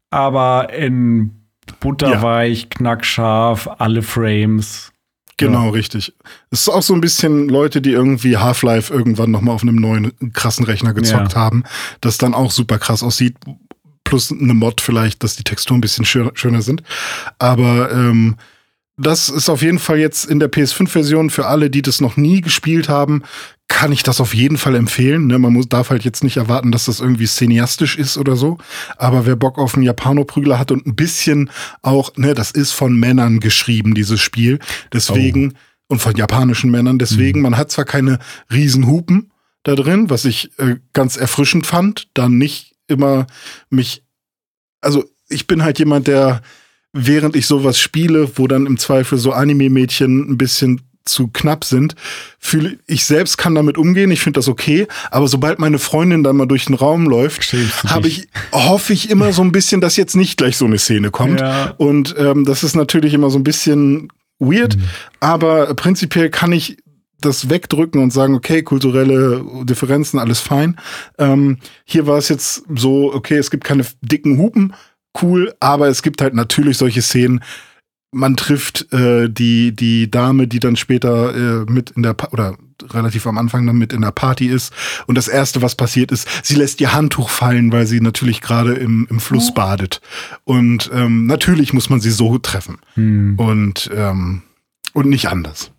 aber 0.09 0.73
in 0.73 1.42
butterweich, 1.83 2.69
knackscharf, 2.69 3.67
alle 3.77 4.01
Frames. 4.01 4.91
Genau, 5.37 5.69
richtig. 5.69 6.13
Es 6.51 6.61
ist 6.61 6.69
auch 6.69 6.81
so 6.83 6.93
ein 6.93 7.01
bisschen 7.01 7.49
Leute, 7.49 7.81
die 7.81 7.91
irgendwie 7.91 8.37
Half-Life 8.37 8.93
irgendwann 8.93 9.31
noch 9.31 9.41
mal 9.41 9.51
auf 9.51 9.63
einem 9.63 9.75
neuen 9.75 10.13
krassen 10.31 10.63
Rechner 10.65 10.93
gezockt 10.93 11.33
Ja. 11.33 11.39
haben, 11.39 11.63
das 12.01 12.17
dann 12.17 12.33
auch 12.33 12.51
super 12.51 12.77
krass 12.79 13.03
aussieht. 13.03 13.35
Plus 14.03 14.31
eine 14.31 14.53
Mod 14.53 14.79
vielleicht, 14.79 15.23
dass 15.23 15.35
die 15.35 15.43
Texturen 15.43 15.79
ein 15.79 15.81
bisschen 15.81 16.05
schöner, 16.05 16.31
schöner 16.35 16.61
sind. 16.61 16.83
Aber 17.39 17.91
ähm, 17.91 18.35
das 19.03 19.29
ist 19.29 19.49
auf 19.49 19.61
jeden 19.61 19.79
Fall 19.79 19.99
jetzt 19.99 20.25
in 20.25 20.39
der 20.39 20.51
PS5-Version 20.51 21.29
für 21.29 21.45
alle, 21.45 21.69
die 21.69 21.81
das 21.81 22.01
noch 22.01 22.17
nie 22.17 22.41
gespielt 22.41 22.89
haben, 22.89 23.23
kann 23.67 23.91
ich 23.91 24.03
das 24.03 24.21
auf 24.21 24.33
jeden 24.33 24.57
Fall 24.57 24.75
empfehlen. 24.75 25.27
Ne? 25.27 25.39
Man 25.39 25.53
muss, 25.53 25.67
darf 25.67 25.89
halt 25.89 26.03
jetzt 26.03 26.23
nicht 26.23 26.37
erwarten, 26.37 26.71
dass 26.71 26.85
das 26.85 26.99
irgendwie 26.99 27.25
cineastisch 27.25 27.97
ist 27.97 28.17
oder 28.17 28.35
so. 28.35 28.57
Aber 28.97 29.25
wer 29.25 29.35
Bock 29.35 29.57
auf 29.57 29.75
einen 29.75 29.83
Japano-Prügler 29.83 30.59
hat 30.59 30.71
und 30.71 30.85
ein 30.85 30.95
bisschen 30.95 31.49
auch, 31.81 32.15
ne, 32.15 32.33
das 32.33 32.51
ist 32.51 32.71
von 32.71 32.93
Männern 32.99 33.39
geschrieben, 33.39 33.95
dieses 33.95 34.21
Spiel. 34.21 34.59
Deswegen, 34.91 35.53
und 35.87 36.01
von 36.01 36.15
japanischen 36.15 36.71
Männern, 36.71 36.99
deswegen, 36.99 37.41
man 37.41 37.57
hat 37.57 37.71
zwar 37.71 37.85
keine 37.85 38.19
riesen 38.51 38.87
Hupen 38.87 39.31
da 39.63 39.75
drin, 39.75 40.09
was 40.09 40.25
ich 40.25 40.51
äh, 40.59 40.75
ganz 40.91 41.17
erfrischend 41.17 41.65
fand, 41.65 42.09
dann 42.13 42.37
nicht 42.37 42.75
immer 42.87 43.27
mich, 43.69 44.03
also 44.81 45.05
ich 45.29 45.47
bin 45.47 45.63
halt 45.63 45.79
jemand, 45.79 46.07
der 46.07 46.41
während 46.93 47.35
ich 47.35 47.47
sowas 47.47 47.79
spiele, 47.79 48.29
wo 48.35 48.47
dann 48.47 48.65
im 48.67 48.77
Zweifel 48.77 49.17
so 49.17 49.31
Anime-Mädchen 49.31 50.31
ein 50.31 50.37
bisschen 50.37 50.81
zu 51.05 51.27
knapp 51.27 51.65
sind, 51.65 51.95
fühle 52.39 52.77
ich 52.87 53.03
selbst 53.03 53.37
kann 53.37 53.55
damit 53.55 53.77
umgehen, 53.77 54.09
ich 54.09 54.21
finde 54.21 54.37
das 54.37 54.47
okay, 54.47 54.87
aber 55.11 55.27
sobald 55.27 55.59
meine 55.59 55.77
Freundin 55.77 56.23
dann 56.23 56.37
mal 56.37 56.45
durch 56.45 56.65
den 56.65 56.75
Raum 56.75 57.07
läuft, 57.07 57.53
habe 57.87 58.07
ich 58.07 58.29
hoffe 58.53 58.93
ich 58.93 59.09
immer 59.09 59.33
so 59.33 59.41
ein 59.41 59.51
bisschen, 59.51 59.81
dass 59.81 59.97
jetzt 59.97 60.15
nicht 60.15 60.37
gleich 60.37 60.55
so 60.55 60.63
eine 60.63 60.77
Szene 60.77 61.11
kommt 61.11 61.41
Ja. 61.41 61.73
und 61.77 62.15
ähm, 62.17 62.45
das 62.45 62.63
ist 62.63 62.75
natürlich 62.77 63.13
immer 63.13 63.29
so 63.29 63.37
ein 63.37 63.43
bisschen 63.43 64.07
weird, 64.39 64.77
aber 65.19 65.73
prinzipiell 65.73 66.29
kann 66.29 66.53
ich 66.53 66.77
das 67.19 67.49
wegdrücken 67.49 68.01
und 68.01 68.11
sagen, 68.11 68.35
okay, 68.35 68.63
kulturelle 68.63 69.43
Differenzen, 69.63 70.19
alles 70.19 70.39
fein. 70.41 70.77
Ähm, 71.17 71.57
hier 71.85 72.05
war 72.05 72.17
es 72.17 72.27
jetzt 72.29 72.63
so, 72.75 73.13
okay, 73.13 73.35
es 73.37 73.49
gibt 73.49 73.63
keine 73.63 73.85
dicken 74.01 74.37
Hupen, 74.37 74.73
cool, 75.21 75.53
aber 75.59 75.87
es 75.87 76.01
gibt 76.01 76.21
halt 76.21 76.33
natürlich 76.33 76.77
solche 76.77 77.01
Szenen. 77.01 77.43
Man 78.15 78.35
trifft 78.35 78.91
äh, 78.93 79.27
die, 79.29 79.75
die 79.75 80.09
Dame, 80.11 80.47
die 80.47 80.59
dann 80.59 80.75
später 80.75 81.35
äh, 81.35 81.71
mit 81.71 81.91
in 81.91 82.03
der, 82.03 82.13
pa 82.13 82.27
oder 82.31 82.57
relativ 82.91 83.25
am 83.25 83.37
Anfang 83.37 83.65
dann 83.65 83.77
mit 83.77 83.91
in 83.93 84.01
der 84.01 84.11
Party 84.11 84.47
ist. 84.47 84.71
Und 85.07 85.15
das 85.17 85.27
Erste, 85.27 85.61
was 85.61 85.73
passiert 85.75 86.11
ist, 86.11 86.27
sie 86.43 86.55
lässt 86.55 86.79
ihr 86.81 86.93
Handtuch 86.93 87.29
fallen, 87.29 87.71
weil 87.71 87.87
sie 87.87 88.01
natürlich 88.01 88.41
gerade 88.41 88.73
im, 88.73 89.07
im 89.09 89.19
Fluss 89.19 89.53
badet. 89.53 89.99
Und 90.43 90.91
ähm, 90.93 91.25
natürlich 91.25 91.73
muss 91.73 91.89
man 91.89 92.01
sie 92.01 92.11
so 92.11 92.37
treffen 92.37 92.77
Hm. 92.95 93.35
und, 93.39 93.89
ähm, 93.95 94.43
und 94.93 95.07
nicht 95.09 95.29
anders. 95.29 95.71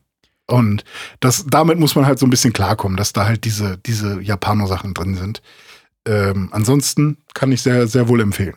Und 0.46 0.84
das, 1.20 1.46
damit 1.48 1.78
muss 1.78 1.94
man 1.94 2.04
halt 2.06 2.18
so 2.18 2.26
ein 2.26 2.30
bisschen 2.30 2.52
klarkommen, 2.52 2.96
dass 2.96 3.12
da 3.12 3.26
halt 3.26 3.44
diese, 3.44 3.78
diese 3.78 4.20
Japano-Sachen 4.20 4.92
drin 4.94 5.14
sind. 5.14 5.40
ähm, 6.06 6.48
ansonsten 6.52 7.18
kann 7.32 7.52
ich 7.52 7.62
sehr, 7.62 7.86
sehr 7.86 8.08
wohl 8.08 8.20
empfehlen. 8.20 8.56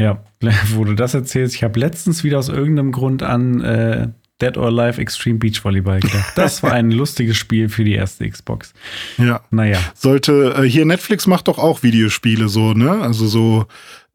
Ja, 0.00 0.24
wo 0.74 0.84
du 0.84 0.94
das 0.94 1.14
erzählst, 1.14 1.54
ich 1.54 1.64
habe 1.64 1.78
letztens 1.78 2.24
wieder 2.24 2.38
aus 2.38 2.48
irgendeinem 2.48 2.92
Grund 2.92 3.22
an 3.22 3.60
äh, 3.60 4.08
Dead 4.42 4.56
or 4.56 4.66
Alive 4.66 5.00
Extreme 5.00 5.38
Beach 5.38 5.64
Volleyball 5.64 6.00
gedacht. 6.00 6.32
Das 6.34 6.62
war 6.62 6.72
ein 6.72 6.90
lustiges 6.92 7.36
Spiel 7.36 7.68
für 7.68 7.84
die 7.84 7.94
erste 7.94 8.28
Xbox. 8.28 8.74
Ja. 9.16 9.42
Naja. 9.50 9.78
Sollte, 9.94 10.54
äh, 10.58 10.68
hier 10.68 10.84
Netflix 10.84 11.26
macht 11.26 11.46
doch 11.48 11.58
auch 11.58 11.82
Videospiele 11.82 12.48
so, 12.48 12.72
ne? 12.72 12.90
Also 13.00 13.26
so 13.26 13.66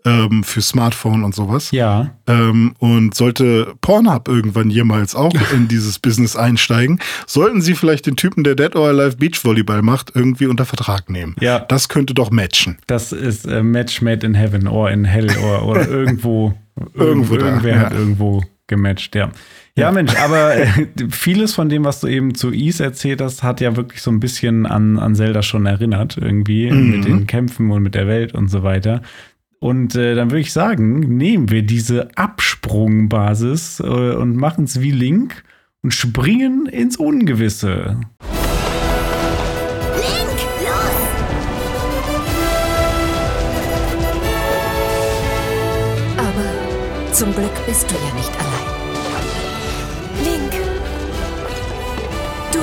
ähm, 0.06 0.44
für 0.44 0.62
Smartphone 0.62 1.24
und 1.24 1.36
sowas. 1.36 1.72
Ja. 1.72 2.12
Ähm, 2.28 2.74
und 2.80 3.16
sollte 3.16 3.74
Pornhub 3.82 4.28
irgendwann 4.28 4.70
jemals 4.70 5.16
auch 5.16 5.34
in 5.54 5.68
dieses 5.68 6.00
Business 6.00 6.36
einsteigen, 6.36 7.00
sollten 7.28 7.62
sie 7.62 7.76
vielleicht 7.76 8.06
den 8.06 8.16
Typen, 8.16 8.44
der 8.44 8.56
Dead 8.56 8.76
or 8.76 8.88
Alive 8.88 9.18
Beachvolleyball 9.18 9.82
macht, 9.82 10.12
irgendwie 10.16 10.46
unter 10.48 10.66
Vertrag 10.66 11.10
nehmen. 11.10 11.36
Ja. 11.42 11.60
Das 11.60 11.90
könnte 11.90 12.14
doch 12.14 12.32
matchen. 12.32 12.78
Das 12.88 13.12
ist 13.12 13.46
äh, 13.46 13.62
Match 13.64 14.02
made 14.02 14.26
in 14.26 14.36
heaven 14.36 14.68
or 14.68 14.90
in 14.90 15.04
hell 15.06 15.30
or, 15.44 15.66
oder 15.66 15.88
irgendwo. 15.90 16.54
Irgendwo 16.94 17.36
da, 17.36 17.48
Irgendwer 17.48 17.76
ja. 17.76 17.80
hat 17.82 17.94
irgendwo 17.94 18.42
gematcht, 18.68 19.14
ja. 19.16 19.32
Ja, 19.76 19.92
Mensch, 19.92 20.16
aber 20.16 20.56
äh, 20.58 20.68
vieles 21.10 21.54
von 21.54 21.68
dem, 21.68 21.84
was 21.84 22.00
du 22.00 22.08
eben 22.08 22.36
zu 22.36 22.52
Ease 22.52 22.82
erzählt 22.84 23.20
hast, 23.22 23.44
hat 23.44 23.60
ja 23.60 23.76
wirklich 23.76 24.02
so 24.02 24.12
ein 24.12 24.20
bisschen 24.22 24.66
an, 24.66 24.98
an 24.98 25.16
Zelda 25.16 25.42
schon 25.42 25.66
erinnert, 25.66 26.18
irgendwie, 26.18 26.72
Mhm. 26.72 26.90
mit 26.92 27.06
den 27.06 27.28
Kämpfen 27.28 27.70
und 27.72 27.82
mit 27.84 27.96
der 27.96 28.08
Welt 28.08 28.34
und 28.34 28.48
so 28.50 28.64
weiter. 28.64 29.02
Und 29.60 29.96
äh, 29.96 30.16
dann 30.16 30.32
würde 30.32 30.40
ich 30.40 30.54
sagen, 30.54 31.00
nehmen 31.18 31.50
wir 31.50 31.64
diese 31.64 32.10
Absprungbasis 32.16 33.82
äh, 33.82 33.84
und 33.84 34.38
machen 34.38 34.64
es 34.64 34.80
wie 34.80 34.92
Link 34.92 35.44
und 35.84 35.94
springen 35.94 36.66
ins 36.66 36.96
Ungewisse. 36.96 38.00
Link, 39.96 40.40
los! 40.64 41.00
Aber 46.18 47.14
zum 47.14 47.34
Glück 47.34 47.66
bist 47.68 47.92
du 47.92 47.96
ja 47.96 48.14
nicht 48.16 48.32
allein. 48.40 48.70
Link, 50.24 50.52
du 52.54 52.60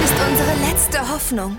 bist 0.00 0.14
unsere 0.28 0.68
letzte 0.68 0.98
Hoffnung. 0.98 1.58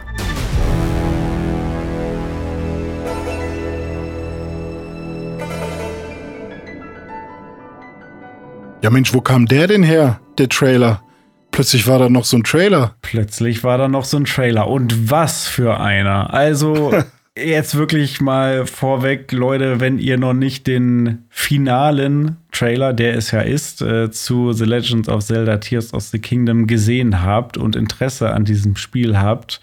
Ja, 8.81 8.89
Mensch, 8.89 9.13
wo 9.13 9.19
kam 9.19 9.45
der 9.45 9.67
denn 9.67 9.83
her, 9.83 10.21
der 10.37 10.47
Trailer? 10.47 11.03
Plötzlich 11.51 11.85
war 11.85 11.99
da 11.99 12.09
noch 12.09 12.23
so 12.23 12.37
ein 12.37 12.43
Trailer. 12.43 12.95
Plötzlich 13.01 13.63
war 13.65 13.77
da 13.77 13.89
noch 13.89 14.05
so 14.05 14.15
ein 14.15 14.23
Trailer. 14.23 14.69
Und 14.69 15.11
was 15.11 15.47
für 15.47 15.81
einer. 15.81 16.33
Also, 16.33 16.93
jetzt 17.37 17.75
wirklich 17.75 18.21
mal 18.21 18.65
vorweg, 18.65 19.33
Leute, 19.33 19.81
wenn 19.81 19.99
ihr 19.99 20.17
noch 20.17 20.33
nicht 20.33 20.65
den 20.65 21.25
finalen 21.29 22.37
Trailer, 22.53 22.93
der 22.93 23.15
es 23.15 23.31
ja 23.31 23.41
ist, 23.41 23.81
äh, 23.81 24.11
zu 24.11 24.53
The 24.53 24.63
Legends 24.63 25.09
of 25.09 25.25
Zelda 25.25 25.57
Tears 25.57 25.93
of 25.93 26.03
the 26.03 26.19
Kingdom 26.19 26.65
gesehen 26.65 27.21
habt 27.21 27.57
und 27.57 27.75
Interesse 27.75 28.31
an 28.31 28.45
diesem 28.45 28.77
Spiel 28.77 29.17
habt 29.17 29.59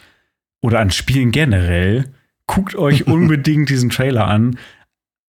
oder 0.61 0.81
an 0.81 0.91
Spielen 0.91 1.31
generell, 1.31 2.05
guckt 2.47 2.77
euch 2.77 3.07
unbedingt 3.07 3.71
diesen 3.71 3.89
Trailer 3.89 4.27
an. 4.27 4.59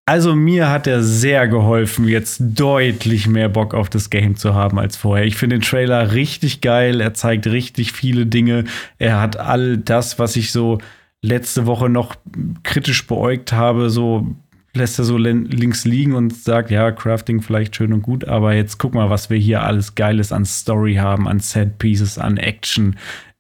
Also 0.09 0.35
mir 0.35 0.69
hat 0.69 0.87
er 0.87 1.03
sehr 1.03 1.49
geholfen, 1.49 2.07
jetzt 2.07 2.39
deutlich 2.39 3.27
mehr 3.27 3.49
Bock 3.49 3.73
auf 3.73 3.89
das 3.89 4.09
Game 4.09 4.37
zu 4.37 4.55
haben 4.55 4.79
als 4.79 4.95
vorher. 4.95 5.25
Ich 5.25 5.35
finde 5.35 5.57
den 5.57 5.63
Trailer 5.63 6.13
richtig 6.13 6.61
geil. 6.61 7.01
Er 7.01 7.13
zeigt 7.13 7.45
richtig 7.45 7.91
viele 7.91 8.25
Dinge. 8.25 8.63
Er 8.99 9.19
hat 9.19 9.37
all 9.37 9.77
das, 9.77 10.17
was 10.17 10.37
ich 10.37 10.53
so 10.53 10.77
letzte 11.21 11.65
Woche 11.65 11.89
noch 11.89 12.15
kritisch 12.63 13.05
beäugt 13.05 13.51
habe, 13.51 13.89
so 13.89 14.33
lässt 14.73 14.97
er 14.97 15.03
so 15.03 15.17
links 15.17 15.83
liegen 15.83 16.13
und 16.13 16.33
sagt, 16.33 16.71
ja, 16.71 16.91
Crafting 16.91 17.41
vielleicht 17.41 17.75
schön 17.75 17.91
und 17.91 18.03
gut, 18.03 18.25
aber 18.25 18.53
jetzt 18.53 18.77
guck 18.77 18.93
mal, 18.93 19.09
was 19.09 19.29
wir 19.29 19.37
hier 19.37 19.63
alles 19.63 19.95
Geiles 19.95 20.31
an 20.31 20.45
Story 20.45 20.95
haben, 20.95 21.27
an 21.27 21.39
Set 21.39 21.79
Pieces, 21.79 22.17
an 22.17 22.37
Action. 22.37 22.95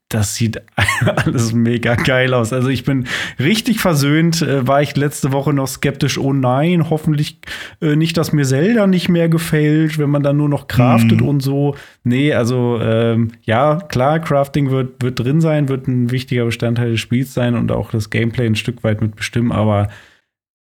Das 0.09 0.35
sieht 0.35 0.61
alles 1.05 1.51
mega 1.51 1.95
geil 1.95 2.33
aus. 2.33 2.53
Also 2.53 2.69
ich 2.69 2.85
bin 2.85 3.07
richtig 3.39 3.81
versöhnt. 3.81 4.41
Äh, 4.41 4.65
war 4.65 4.81
ich 4.81 4.95
letzte 4.95 5.33
Woche 5.33 5.51
noch 5.53 5.67
skeptisch. 5.67 6.17
Oh 6.17 6.31
nein, 6.31 6.89
hoffentlich 6.89 7.39
äh, 7.81 7.97
nicht, 7.97 8.15
dass 8.15 8.31
mir 8.31 8.45
Zelda 8.45 8.87
nicht 8.87 9.09
mehr 9.09 9.27
gefällt, 9.27 9.97
wenn 9.97 10.09
man 10.09 10.23
dann 10.23 10.37
nur 10.37 10.47
noch 10.47 10.67
craftet 10.67 11.21
und 11.21 11.41
so. 11.41 11.75
Nee, 12.03 12.33
also 12.33 12.79
ähm, 12.81 13.31
ja, 13.43 13.75
klar, 13.75 14.19
Crafting 14.19 14.71
wird, 14.71 15.03
wird 15.03 15.19
drin 15.19 15.41
sein, 15.41 15.67
wird 15.67 15.87
ein 15.87 16.09
wichtiger 16.09 16.45
Bestandteil 16.45 16.91
des 16.91 17.01
Spiels 17.01 17.33
sein 17.33 17.55
und 17.55 17.71
auch 17.73 17.91
das 17.91 18.09
Gameplay 18.09 18.45
ein 18.45 18.55
Stück 18.55 18.85
weit 18.85 19.01
mitbestimmen, 19.01 19.51
aber 19.51 19.89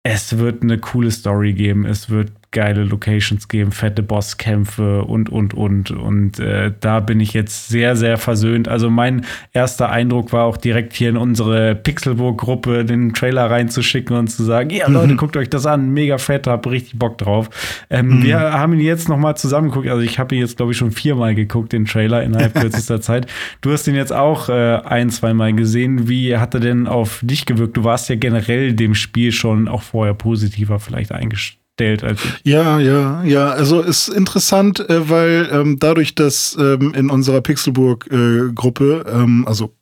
es 0.05 0.39
wird 0.39 0.63
eine 0.63 0.79
coole 0.79 1.11
Story 1.11 1.53
geben, 1.53 1.85
es 1.85 2.11
wird 2.11 2.33
geile 2.53 2.85
Locations 2.85 3.49
geben, 3.49 3.73
fette 3.73 4.03
Bosskämpfe 4.03 5.05
und, 5.05 5.31
und, 5.31 5.55
und. 5.55 5.91
Und 5.91 6.39
äh, 6.39 6.73
da 6.79 7.01
bin 7.01 7.19
ich 7.19 7.33
jetzt 7.33 7.69
sehr, 7.69 7.97
sehr 7.97 8.19
versöhnt. 8.19 8.69
Also 8.69 8.91
mein 8.91 9.25
erster 9.53 9.91
Eindruck 9.91 10.33
war 10.33 10.45
auch 10.45 10.57
direkt 10.57 10.93
hier 10.93 11.09
in 11.09 11.17
unsere 11.17 11.75
Pixelburg-Gruppe 11.75 12.85
den 12.85 13.15
Trailer 13.15 13.51
reinzuschicken 13.51 14.17
und 14.17 14.29
zu 14.29 14.45
sagen, 14.45 14.71
ja 14.71 14.89
Leute, 14.89 15.17
guckt 15.17 15.37
euch 15.37 15.51
das 15.51 15.67
an, 15.67 15.91
mega 15.91 16.19
fett, 16.19 16.47
hab 16.47 16.67
richtig 16.67 16.99
Bock 16.99 17.19
drauf. 17.19 17.49
Ähm, 17.91 18.23
Wir 18.23 18.39
haben 18.39 18.75
ihn 18.75 18.81
jetzt 18.81 19.09
noch 19.09 19.19
mal 19.19 19.35
zusammengeguckt. 19.35 19.89
Also 19.89 20.03
ich 20.03 20.19
habe 20.19 20.35
ihn 20.35 20.43
jetzt, 20.43 20.59
glaube 20.59 20.73
ich, 20.73 20.79
schon 20.79 20.93
viermal 20.93 21.35
geguckt, 21.35 21.73
den 21.73 21.87
Trailer 21.87 22.23
innerhalb 22.23 22.55
kürzester 22.61 23.01
Zeit. 23.01 23.27
Du 23.63 23.73
hast 23.73 23.89
ihn 23.89 23.95
jetzt 23.95 24.13
auch 24.13 24.51
äh, 24.51 24.81
ein, 24.85 25.11
zweimal 25.11 25.55
gesehen. 25.55 26.09
Wie 26.09 26.37
hat 26.37 26.55
er 26.55 26.61
denn 26.61 26.87
auf 26.87 27.21
dich 27.23 27.47
gewirkt? 27.47 27.77
Du 27.77 27.85
warst 27.85 28.11
ja 28.11 28.17
generell 28.17 28.75
dem 28.75 28.95
Spiel 28.95 29.33
schon 29.33 29.69
auch 29.69 29.83
vorher 29.83 30.15
positiver 30.15 30.79
vielleicht 30.79 31.13
eingestellt 31.13 31.62
als 31.89 32.25
ich. 32.25 32.41
Ja, 32.45 32.79
ja, 32.79 33.23
ja. 33.25 33.51
Also 33.51 33.81
ist 33.81 34.09
interessant, 34.09 34.81
äh, 34.89 35.09
weil 35.09 35.49
ähm, 35.53 35.79
dadurch, 35.79 36.15
dass 36.15 36.57
ähm, 36.59 36.93
in 36.95 37.11
unserer 37.11 37.41
Pixelburg-Gruppe, 37.41 39.05
ähm, 39.09 39.45
also 39.47 39.75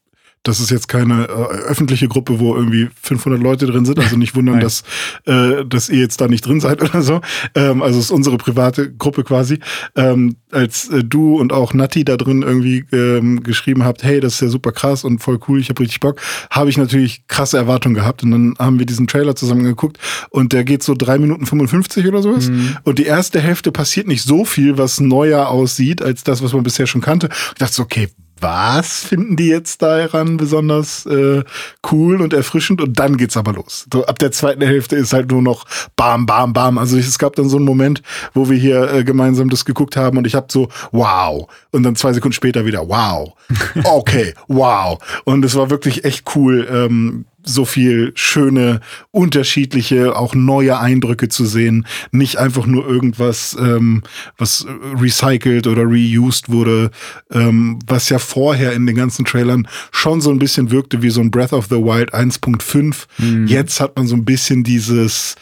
das 0.43 0.59
ist 0.59 0.71
jetzt 0.71 0.89
keine 0.89 1.25
äh, 1.25 1.33
öffentliche 1.69 2.09
Gruppe, 2.09 2.41
wo 2.41 2.57
irgendwie 2.57 2.89
500 3.03 3.43
Leute 3.43 3.67
drin 3.67 3.85
sind. 3.85 3.99
Also 3.99 4.17
nicht 4.17 4.35
wundern, 4.35 4.61
dass, 4.61 4.85
äh, 5.27 5.67
dass 5.67 5.91
ihr 5.91 5.99
jetzt 5.99 6.21
da 6.21 6.29
nicht 6.29 6.47
drin 6.47 6.61
seid 6.61 6.81
oder 6.89 7.03
so. 7.03 7.21
Ähm, 7.55 7.83
also 7.83 7.99
es 7.99 8.07
ist 8.07 8.11
unsere 8.11 8.39
private 8.39 8.91
Gruppe 8.91 9.23
quasi. 9.23 9.59
Ähm, 9.97 10.37
als 10.51 10.89
äh, 10.89 11.05
du 11.05 11.39
und 11.39 11.53
auch 11.53 11.75
Nati 11.75 12.05
da 12.05 12.17
drin 12.17 12.41
irgendwie 12.41 12.85
ähm, 12.91 13.43
geschrieben 13.43 13.85
habt, 13.85 14.03
hey, 14.03 14.21
das 14.21 14.35
ist 14.35 14.41
ja 14.41 14.49
super 14.49 14.73
krass 14.73 15.05
und 15.05 15.19
voll 15.19 15.39
cool, 15.47 15.61
ich 15.61 15.69
habe 15.69 15.81
richtig 15.81 16.01
Bock, 16.01 16.21
habe 16.51 16.71
ich 16.71 16.79
natürlich 16.79 17.27
krasse 17.29 17.59
Erwartungen 17.59 17.95
gehabt. 17.95 18.23
Und 18.23 18.31
dann 18.31 18.55
haben 18.59 18.79
wir 18.79 18.87
diesen 18.87 19.07
Trailer 19.07 19.37
zusammen 19.37 19.65
geguckt 19.65 19.99
und 20.31 20.55
der 20.55 20.65
geht 20.65 20.83
so 20.83 20.95
drei 20.95 21.19
Minuten 21.19 21.45
55 21.45 22.07
oder 22.07 22.23
sowas. 22.23 22.51
Und 22.83 22.99
die 22.99 23.05
erste 23.05 23.41
Hälfte 23.41 23.73
passiert 23.73 24.07
nicht 24.07 24.23
so 24.23 24.47
viel, 24.47 24.79
was 24.79 25.01
neuer 25.01 25.49
aussieht, 25.49 26.01
als 26.01 26.25
das, 26.25 26.43
was 26.43 26.55
man 26.55 26.63
bisher 26.63 26.87
schon 26.87 27.03
kannte. 27.03 27.29
Ich 27.31 27.59
dachte 27.59 27.75
so, 27.75 27.83
okay, 27.83 28.09
was 28.41 29.05
finden 29.05 29.37
die 29.37 29.49
jetzt 29.49 29.83
daran 29.83 30.37
besonders 30.37 31.07
äh, 31.07 31.43
cool 31.91 32.21
und 32.21 32.33
erfrischend? 32.33 32.81
Und 32.81 32.99
dann 32.99 33.17
geht's 33.17 33.37
aber 33.37 33.53
los. 33.53 33.87
So, 33.93 34.07
ab 34.07 34.19
der 34.19 34.33
zweiten 34.33 34.63
Hälfte 34.63 34.97
ist 34.97 35.13
halt 35.13 35.31
nur 35.31 35.43
noch 35.43 35.67
bam, 35.97 36.27
bam, 36.27 36.53
bam. 36.53 36.79
Also 36.79 36.97
es 36.97 37.19
gab 37.19 37.37
dann 37.37 37.49
so 37.49 37.57
einen 37.57 37.67
Moment, 37.67 38.03
wo 38.35 38.49
wir 38.49 38.59
hier 38.59 38.93
äh, 38.93 39.05
gemeinsam 39.05 39.51
das 39.51 39.65
geguckt 39.65 39.97
haben 39.97 40.19
und 40.19 40.27
ich 40.27 40.35
habe 40.35 40.47
so, 40.51 40.69
wow. 40.93 41.49
Und 41.71 41.83
dann 41.83 41.97
zwei 41.97 42.13
Sekunden 42.13 42.35
später 42.35 42.65
wieder, 42.65 42.89
wow. 42.89 43.33
Okay, 43.85 44.35
wow. 44.49 44.99
Und 45.25 45.45
es 45.45 45.55
war 45.55 45.71
wirklich 45.71 46.05
echt 46.05 46.25
cool, 46.35 46.67
ähm, 46.71 47.25
so 47.43 47.65
viel 47.65 48.13
schöne, 48.15 48.81
unterschiedliche, 49.11 50.17
auch 50.17 50.35
neue 50.35 50.79
Eindrücke 50.79 51.29
zu 51.29 51.45
sehen. 51.45 51.87
Nicht 52.13 52.39
einfach 52.39 52.67
nur 52.67 52.87
irgendwas, 52.87 53.57
ähm, 53.59 54.03
was 54.39 54.67
recycelt 55.01 55.67
oder 55.67 55.85
reused 55.85 56.51
wurde, 56.51 56.91
ähm, 57.31 57.79
was 57.87 58.09
ja 58.09 58.19
vorher 58.19 58.73
in 58.73 58.87
den 58.87 58.97
ganzen 58.97 59.25
Trailern 59.25 59.69
schon 59.91 60.21
so 60.21 60.31
ein 60.31 60.39
bisschen 60.39 60.71
wirkte 60.71 61.03
wie 61.03 61.11
so 61.11 61.21
ein 61.21 61.31
Breath 61.31 61.53
of 61.53 61.67
the 61.67 61.77
Wild 61.77 62.15
1.5. 62.15 63.07
Jetzt 63.47 63.81
hat 63.81 63.97
man 63.97 64.07
so 64.07 64.17
ein 64.17 64.25
bisschen 64.25 64.65
dieses, 64.65 65.37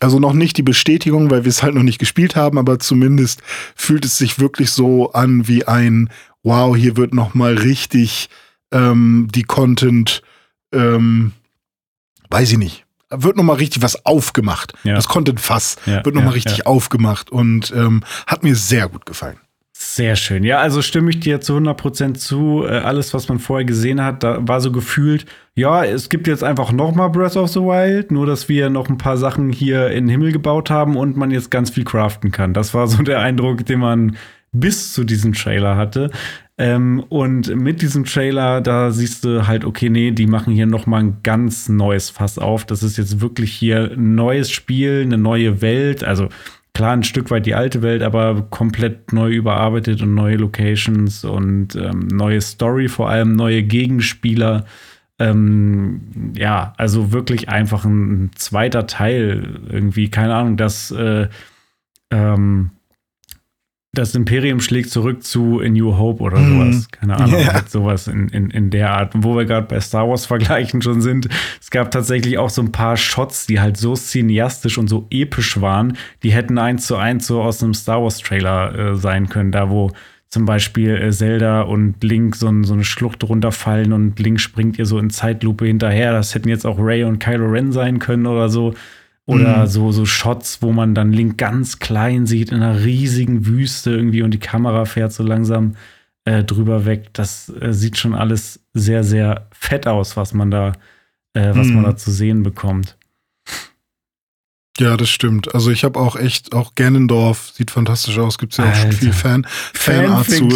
also 0.00 0.18
noch 0.18 0.32
nicht 0.32 0.56
die 0.56 0.62
Bestätigung, 0.62 1.30
weil 1.30 1.44
wir 1.44 1.50
es 1.50 1.62
halt 1.62 1.74
noch 1.74 1.82
nicht 1.82 1.98
gespielt 1.98 2.36
haben, 2.36 2.58
aber 2.58 2.78
zumindest 2.78 3.42
fühlt 3.74 4.04
es 4.04 4.18
sich 4.18 4.38
wirklich 4.38 4.70
so 4.70 5.12
an 5.12 5.48
wie 5.48 5.66
ein, 5.66 6.10
wow, 6.42 6.76
hier 6.76 6.96
wird 6.96 7.14
noch 7.14 7.34
mal 7.34 7.54
richtig 7.54 8.28
ähm, 8.72 9.28
die 9.34 9.44
Content, 9.44 10.22
ähm, 10.74 11.32
weiß 12.30 12.52
ich 12.52 12.58
nicht, 12.58 12.84
wird 13.10 13.36
noch 13.36 13.44
mal 13.44 13.54
richtig 13.54 13.82
was 13.82 14.04
aufgemacht. 14.04 14.72
Ja. 14.84 14.94
Das 14.94 15.08
Content-Fass 15.08 15.76
Ja, 15.86 16.04
wird 16.04 16.14
noch 16.14 16.22
mal 16.22 16.30
ja, 16.30 16.34
richtig 16.34 16.58
ja. 16.58 16.66
aufgemacht 16.66 17.30
und 17.30 17.72
ähm, 17.76 18.02
hat 18.26 18.42
mir 18.42 18.56
sehr 18.56 18.88
gut 18.88 19.06
gefallen. 19.06 19.38
Sehr 19.76 20.14
schön. 20.14 20.44
Ja, 20.44 20.60
also 20.60 20.82
stimme 20.82 21.10
ich 21.10 21.18
dir 21.20 21.40
zu 21.40 21.56
100% 21.56 22.14
zu. 22.14 22.64
Äh, 22.64 22.78
alles, 22.78 23.12
was 23.12 23.28
man 23.28 23.40
vorher 23.40 23.64
gesehen 23.64 24.00
hat, 24.02 24.22
da 24.22 24.38
war 24.46 24.60
so 24.60 24.70
gefühlt, 24.70 25.26
ja, 25.56 25.84
es 25.84 26.08
gibt 26.08 26.28
jetzt 26.28 26.44
einfach 26.44 26.70
noch 26.70 26.94
mal 26.94 27.08
Breath 27.08 27.36
of 27.36 27.50
the 27.50 27.60
Wild, 27.60 28.12
nur 28.12 28.24
dass 28.24 28.48
wir 28.48 28.70
noch 28.70 28.88
ein 28.88 28.98
paar 28.98 29.16
Sachen 29.16 29.50
hier 29.50 29.88
in 29.88 30.04
den 30.04 30.10
Himmel 30.10 30.32
gebaut 30.32 30.70
haben 30.70 30.96
und 30.96 31.16
man 31.16 31.32
jetzt 31.32 31.50
ganz 31.50 31.70
viel 31.70 31.84
craften 31.84 32.30
kann. 32.30 32.54
Das 32.54 32.72
war 32.72 32.86
so 32.86 33.02
der 33.02 33.18
Eindruck, 33.18 33.66
den 33.66 33.80
man 33.80 34.16
bis 34.52 34.92
zu 34.92 35.02
diesem 35.02 35.32
Trailer 35.32 35.76
hatte. 35.76 36.10
Ähm, 36.56 37.04
und 37.08 37.54
mit 37.56 37.82
diesem 37.82 38.04
Trailer, 38.04 38.60
da 38.60 38.92
siehst 38.92 39.24
du 39.24 39.46
halt, 39.46 39.64
okay, 39.64 39.90
nee, 39.90 40.12
die 40.12 40.26
machen 40.26 40.54
hier 40.54 40.66
noch 40.66 40.86
mal 40.86 41.00
ein 41.00 41.18
ganz 41.22 41.68
neues 41.68 42.10
Fass 42.10 42.38
auf. 42.38 42.64
Das 42.64 42.82
ist 42.82 42.96
jetzt 42.96 43.20
wirklich 43.20 43.52
hier 43.52 43.92
ein 43.92 44.14
neues 44.14 44.50
Spiel, 44.52 45.02
eine 45.02 45.18
neue 45.18 45.60
Welt. 45.62 46.04
Also 46.04 46.28
klar 46.72 46.92
ein 46.92 47.02
Stück 47.02 47.30
weit 47.30 47.46
die 47.46 47.54
alte 47.54 47.82
Welt, 47.82 48.02
aber 48.02 48.42
komplett 48.50 49.12
neu 49.12 49.32
überarbeitet 49.32 50.02
und 50.02 50.14
neue 50.14 50.36
Locations 50.36 51.24
und 51.24 51.74
ähm, 51.74 52.08
neue 52.08 52.40
Story, 52.40 52.88
vor 52.88 53.08
allem 53.10 53.32
neue 53.32 53.64
Gegenspieler. 53.64 54.64
Ähm, 55.18 56.32
ja, 56.36 56.72
also 56.76 57.12
wirklich 57.12 57.48
einfach 57.48 57.84
ein, 57.84 58.30
zweiter 58.34 58.86
Teil 58.86 59.60
irgendwie, 59.70 60.08
keine 60.08 60.34
Ahnung, 60.34 60.56
das 60.56 60.90
äh, 60.92 61.28
ähm, 62.10 62.70
das 63.94 64.14
Imperium 64.14 64.60
schlägt 64.60 64.90
zurück 64.90 65.22
zu 65.22 65.60
A 65.60 65.68
New 65.68 65.96
Hope 65.96 66.22
oder 66.22 66.38
mhm. 66.38 66.72
sowas. 66.72 66.88
Keine 66.90 67.16
Ahnung, 67.16 67.40
ja. 67.40 67.54
Halt 67.54 67.70
sowas 67.70 68.08
in, 68.08 68.28
in, 68.28 68.50
in 68.50 68.70
der 68.70 68.92
Art. 68.92 69.14
Und 69.14 69.24
wo 69.24 69.36
wir 69.36 69.44
gerade 69.44 69.66
bei 69.66 69.80
Star 69.80 70.08
Wars 70.08 70.26
vergleichen 70.26 70.82
schon 70.82 71.00
sind, 71.00 71.28
es 71.60 71.70
gab 71.70 71.90
tatsächlich 71.90 72.38
auch 72.38 72.50
so 72.50 72.62
ein 72.62 72.72
paar 72.72 72.96
Shots, 72.96 73.46
die 73.46 73.60
halt 73.60 73.76
so 73.76 73.94
cineastisch 73.94 74.78
und 74.78 74.88
so 74.88 75.06
episch 75.10 75.60
waren, 75.60 75.96
die 76.22 76.32
hätten 76.32 76.58
eins 76.58 76.86
zu 76.86 76.96
eins 76.96 77.26
so 77.26 77.42
aus 77.42 77.62
einem 77.62 77.74
Star 77.74 78.02
Wars 78.02 78.18
Trailer 78.18 78.74
äh, 78.74 78.94
sein 78.96 79.28
können, 79.28 79.52
da 79.52 79.70
wo 79.70 79.90
zum 80.34 80.46
Beispiel 80.46 80.96
äh, 80.96 81.12
Zelda 81.12 81.62
und 81.62 82.02
Link 82.02 82.34
so, 82.34 82.50
so, 82.64 82.74
eine 82.74 82.84
Schlucht 82.84 83.22
runterfallen 83.22 83.92
und 83.92 84.18
Link 84.18 84.40
springt 84.40 84.78
ihr 84.78 84.84
so 84.84 84.98
in 84.98 85.10
Zeitlupe 85.10 85.64
hinterher. 85.64 86.12
Das 86.12 86.34
hätten 86.34 86.48
jetzt 86.48 86.66
auch 86.66 86.78
Ray 86.78 87.04
und 87.04 87.20
Kylo 87.20 87.46
Ren 87.46 87.70
sein 87.70 88.00
können 88.00 88.26
oder 88.26 88.48
so. 88.48 88.74
Oder 89.26 89.62
mhm. 89.62 89.66
so, 89.68 89.92
so 89.92 90.04
Shots, 90.04 90.60
wo 90.60 90.72
man 90.72 90.94
dann 90.94 91.12
Link 91.12 91.38
ganz 91.38 91.78
klein 91.78 92.26
sieht 92.26 92.50
in 92.50 92.56
einer 92.62 92.84
riesigen 92.84 93.46
Wüste 93.46 93.90
irgendwie 93.90 94.22
und 94.22 94.32
die 94.32 94.38
Kamera 94.38 94.84
fährt 94.84 95.12
so 95.12 95.22
langsam 95.22 95.76
äh, 96.24 96.44
drüber 96.44 96.84
weg. 96.84 97.08
Das 97.14 97.50
äh, 97.60 97.72
sieht 97.72 97.96
schon 97.96 98.14
alles 98.14 98.60
sehr, 98.74 99.02
sehr 99.02 99.48
fett 99.52 99.86
aus, 99.86 100.16
was 100.16 100.34
man 100.34 100.50
da, 100.50 100.72
äh, 101.32 101.54
was 101.54 101.68
mhm. 101.68 101.76
man 101.76 101.84
da 101.84 101.96
zu 101.96 102.10
sehen 102.10 102.42
bekommt. 102.42 102.98
Ja, 104.78 104.96
das 104.96 105.08
stimmt. 105.08 105.54
Also 105.54 105.70
ich 105.70 105.84
habe 105.84 106.00
auch 106.00 106.16
echt, 106.16 106.52
auch 106.52 106.74
Gernendorf 106.74 107.52
sieht 107.54 107.70
fantastisch 107.70 108.18
aus, 108.18 108.38
gibt 108.38 108.52
es 108.52 108.56
ja 108.58 108.68
auch 108.68 108.74
schon 108.74 108.92
viel 108.92 109.12
Fan, 109.12 109.46
Fanart 109.72 110.28
zu. 110.28 110.48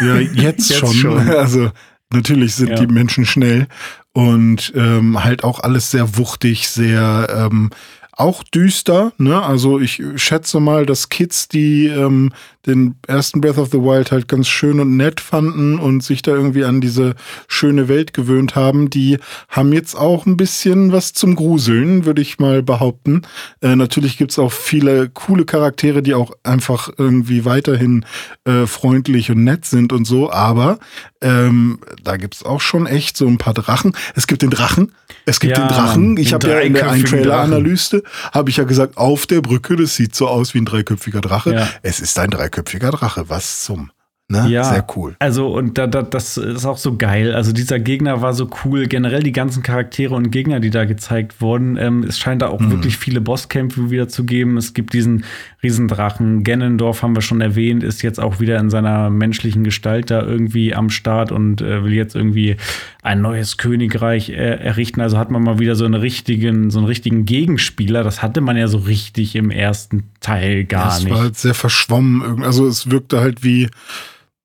Ja, 0.00 0.16
jetzt, 0.16 0.36
jetzt 0.70 0.74
schon. 0.74 0.94
schon. 0.94 1.28
Also 1.28 1.70
natürlich 2.14 2.54
sind 2.54 2.70
ja. 2.70 2.76
die 2.76 2.86
Menschen 2.86 3.26
schnell 3.26 3.66
und 4.12 4.72
ähm, 4.76 5.22
halt 5.22 5.44
auch 5.44 5.60
alles 5.60 5.90
sehr 5.90 6.16
wuchtig, 6.16 6.68
sehr 6.68 7.26
ähm, 7.30 7.70
auch 8.12 8.42
düster. 8.44 9.12
Ne? 9.18 9.42
Also 9.42 9.80
ich 9.80 10.02
schätze 10.16 10.60
mal, 10.60 10.86
dass 10.86 11.08
Kids, 11.08 11.48
die 11.48 11.86
ähm, 11.86 12.32
den 12.66 12.94
ersten 13.06 13.40
Breath 13.40 13.58
of 13.58 13.70
the 13.70 13.78
Wild 13.78 14.10
halt 14.10 14.28
ganz 14.28 14.48
schön 14.48 14.80
und 14.80 14.96
nett 14.96 15.20
fanden 15.20 15.78
und 15.78 16.02
sich 16.02 16.22
da 16.22 16.32
irgendwie 16.32 16.64
an 16.64 16.80
diese 16.80 17.14
schöne 17.46 17.88
Welt 17.88 18.14
gewöhnt 18.14 18.54
haben, 18.54 18.90
die 18.90 19.18
haben 19.48 19.72
jetzt 19.72 19.94
auch 19.94 20.26
ein 20.26 20.36
bisschen 20.36 20.92
was 20.92 21.12
zum 21.12 21.34
Gruseln, 21.34 22.06
würde 22.06 22.22
ich 22.22 22.38
mal 22.38 22.62
behaupten. 22.62 23.22
Äh, 23.60 23.76
natürlich 23.76 24.16
gibt's 24.16 24.38
auch 24.38 24.52
viele 24.52 25.10
coole 25.10 25.44
Charaktere, 25.44 26.02
die 26.02 26.14
auch 26.14 26.32
einfach 26.42 26.90
irgendwie 26.96 27.44
weiterhin 27.44 28.04
äh, 28.44 28.66
freundlich 28.66 29.30
und 29.30 29.44
nett 29.44 29.64
sind 29.64 29.92
und 29.92 30.06
so, 30.06 30.32
aber 30.32 30.78
ähm, 31.20 31.78
da 32.02 32.16
gibt's 32.16 32.42
auch 32.42 32.60
schon 32.60 32.86
echt 32.86 33.16
so 33.16 33.26
ein 33.26 33.38
paar 33.38 33.54
Drachen. 33.54 33.96
Es 34.14 34.26
gibt 34.26 34.42
den 34.42 34.50
Drachen. 34.50 34.92
Es 35.26 35.40
gibt 35.40 35.56
ja, 35.56 35.66
den 35.66 35.68
Drachen. 35.68 36.16
Ich 36.16 36.32
habe 36.34 36.48
ja 36.48 36.60
in 36.60 36.74
der 36.74 36.90
einen 36.90 37.04
Trailer-Analyse, 37.04 38.02
habe 38.32 38.50
ich 38.50 38.56
ja 38.56 38.64
gesagt, 38.64 38.96
auf 38.96 39.26
der 39.26 39.40
Brücke, 39.40 39.76
das 39.76 39.94
sieht 39.94 40.14
so 40.14 40.28
aus 40.28 40.54
wie 40.54 40.58
ein 40.58 40.66
dreiköpfiger 40.66 41.20
Drache. 41.20 41.54
Ja. 41.54 41.68
Es 41.82 42.00
ist 42.00 42.18
ein 42.18 42.30
dreiköpfiger 42.30 42.53
dreiköpfiger 42.54 42.92
Drache. 42.92 43.28
Was 43.28 43.64
zum? 43.64 43.90
Ne? 44.26 44.48
Ja, 44.48 44.64
sehr 44.64 44.86
cool. 44.96 45.16
Also, 45.18 45.48
und 45.48 45.76
da, 45.76 45.86
da, 45.86 46.02
das 46.02 46.38
ist 46.38 46.64
auch 46.64 46.78
so 46.78 46.96
geil. 46.96 47.34
Also, 47.34 47.52
dieser 47.52 47.78
Gegner 47.78 48.22
war 48.22 48.32
so 48.32 48.48
cool. 48.64 48.86
Generell 48.86 49.22
die 49.22 49.32
ganzen 49.32 49.62
Charaktere 49.62 50.14
und 50.14 50.30
Gegner, 50.30 50.60
die 50.60 50.70
da 50.70 50.86
gezeigt 50.86 51.42
wurden. 51.42 51.76
Ähm, 51.76 52.04
es 52.04 52.18
scheint 52.18 52.40
da 52.40 52.48
auch 52.48 52.60
mhm. 52.60 52.70
wirklich 52.70 52.96
viele 52.96 53.20
Bosskämpfe 53.20 53.90
wieder 53.90 54.08
zu 54.08 54.24
geben. 54.24 54.56
Es 54.56 54.72
gibt 54.72 54.94
diesen 54.94 55.24
Riesendrachen. 55.62 56.42
Gennendorf 56.42 57.02
haben 57.02 57.14
wir 57.14 57.20
schon 57.20 57.42
erwähnt, 57.42 57.82
ist 57.82 58.00
jetzt 58.02 58.18
auch 58.18 58.40
wieder 58.40 58.58
in 58.58 58.70
seiner 58.70 59.10
menschlichen 59.10 59.62
Gestalt 59.62 60.10
da 60.10 60.22
irgendwie 60.22 60.74
am 60.74 60.88
Start 60.88 61.30
und 61.30 61.60
äh, 61.60 61.84
will 61.84 61.92
jetzt 61.92 62.16
irgendwie 62.16 62.56
ein 63.02 63.20
neues 63.20 63.58
Königreich 63.58 64.30
äh, 64.30 64.34
errichten. 64.34 65.02
Also 65.02 65.18
hat 65.18 65.30
man 65.30 65.42
mal 65.42 65.58
wieder 65.58 65.76
so 65.76 65.84
einen 65.84 65.94
richtigen, 65.94 66.70
so 66.70 66.78
einen 66.78 66.86
richtigen 66.86 67.26
Gegenspieler. 67.26 68.02
Das 68.02 68.22
hatte 68.22 68.40
man 68.40 68.56
ja 68.56 68.68
so 68.68 68.78
richtig 68.78 69.36
im 69.36 69.50
ersten 69.50 70.04
Teil 70.20 70.64
gar 70.64 70.86
das 70.86 71.00
nicht. 71.00 71.08
Es 71.08 71.14
war 71.14 71.22
halt 71.22 71.36
sehr 71.36 71.54
verschwommen. 71.54 72.42
Also, 72.42 72.66
es 72.66 72.90
wirkte 72.90 73.20
halt 73.20 73.44
wie 73.44 73.68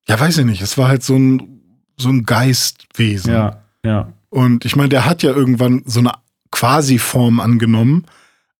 ja, 0.08 0.18
weiß 0.18 0.38
ich 0.38 0.44
nicht, 0.44 0.62
es 0.62 0.76
war 0.78 0.88
halt 0.88 1.02
so 1.02 1.16
ein, 1.16 1.60
so 1.96 2.08
ein 2.08 2.24
Geistwesen. 2.24 3.32
Ja, 3.32 3.62
ja. 3.84 4.12
Und 4.30 4.64
ich 4.64 4.76
meine, 4.76 4.88
der 4.88 5.06
hat 5.06 5.22
ja 5.22 5.30
irgendwann 5.32 5.82
so 5.86 6.00
eine 6.00 6.12
Quasi-Form 6.50 7.40
angenommen, 7.40 8.06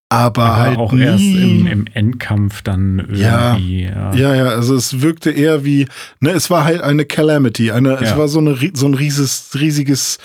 aber, 0.08 0.44
aber 0.44 0.56
halt 0.56 0.78
auch 0.78 0.92
nie, 0.92 1.02
erst 1.02 1.22
im, 1.22 1.66
im, 1.66 1.86
Endkampf 1.92 2.62
dann 2.62 2.98
irgendwie. 2.98 3.84
Ja, 3.84 4.12
ja, 4.12 4.34
ja, 4.34 4.44
also 4.48 4.74
es 4.74 5.00
wirkte 5.00 5.30
eher 5.30 5.64
wie, 5.64 5.86
ne, 6.18 6.30
es 6.30 6.50
war 6.50 6.64
halt 6.64 6.82
eine 6.82 7.04
Calamity, 7.04 7.70
eine, 7.70 7.90
ja. 7.90 8.00
es 8.00 8.16
war 8.16 8.26
so 8.26 8.40
eine 8.40 8.58
so 8.74 8.86
ein 8.86 8.94
riesiges, 8.94 9.50
riesiges, 9.54 10.18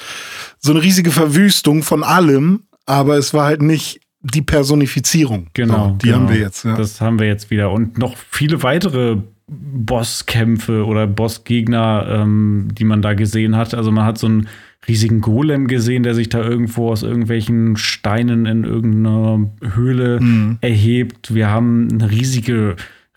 so 0.60 0.72
eine 0.72 0.82
riesige 0.82 1.12
Verwüstung 1.12 1.84
von 1.84 2.04
allem, 2.04 2.64
aber 2.88 3.18
es 3.18 3.34
war 3.34 3.46
halt 3.46 3.62
nicht 3.62 4.00
die 4.22 4.42
Personifizierung. 4.42 5.48
Genau, 5.54 5.90
so, 5.90 5.96
die 5.98 6.08
genau. 6.08 6.18
haben 6.18 6.30
wir 6.30 6.40
jetzt. 6.40 6.66
Ja. 6.66 6.76
Das 6.76 7.00
haben 7.00 7.20
wir 7.20 7.28
jetzt 7.28 7.52
wieder 7.52 7.72
und 7.72 8.00
noch 8.00 8.16
viele 8.32 8.64
weitere 8.64 9.18
Bosskämpfe 9.48 10.86
oder 10.86 11.06
Bossgegner, 11.08 12.08
ähm, 12.10 12.70
die 12.72 12.84
man 12.84 13.02
da 13.02 13.14
gesehen 13.14 13.56
hat. 13.56 13.74
Also 13.74 13.92
man 13.92 14.06
hat 14.06 14.18
so 14.18 14.28
einen 14.28 14.48
riesigen 14.88 15.22
Golem 15.22 15.68
gesehen, 15.68 16.04
der 16.04 16.16
sich 16.16 16.30
da 16.30 16.44
irgendwo 16.44 16.90
aus 16.90 17.04
irgendwelchen 17.04 17.76
Steinen 17.78 18.46
in 18.46 18.64
irgendeiner 18.64 19.50
Höhle 19.74 20.20
mhm. 20.20 20.58
erhebt. 20.62 21.34
Wir 21.34 21.50
haben 21.50 21.90
eine 21.92 22.12
riesige 22.12 22.76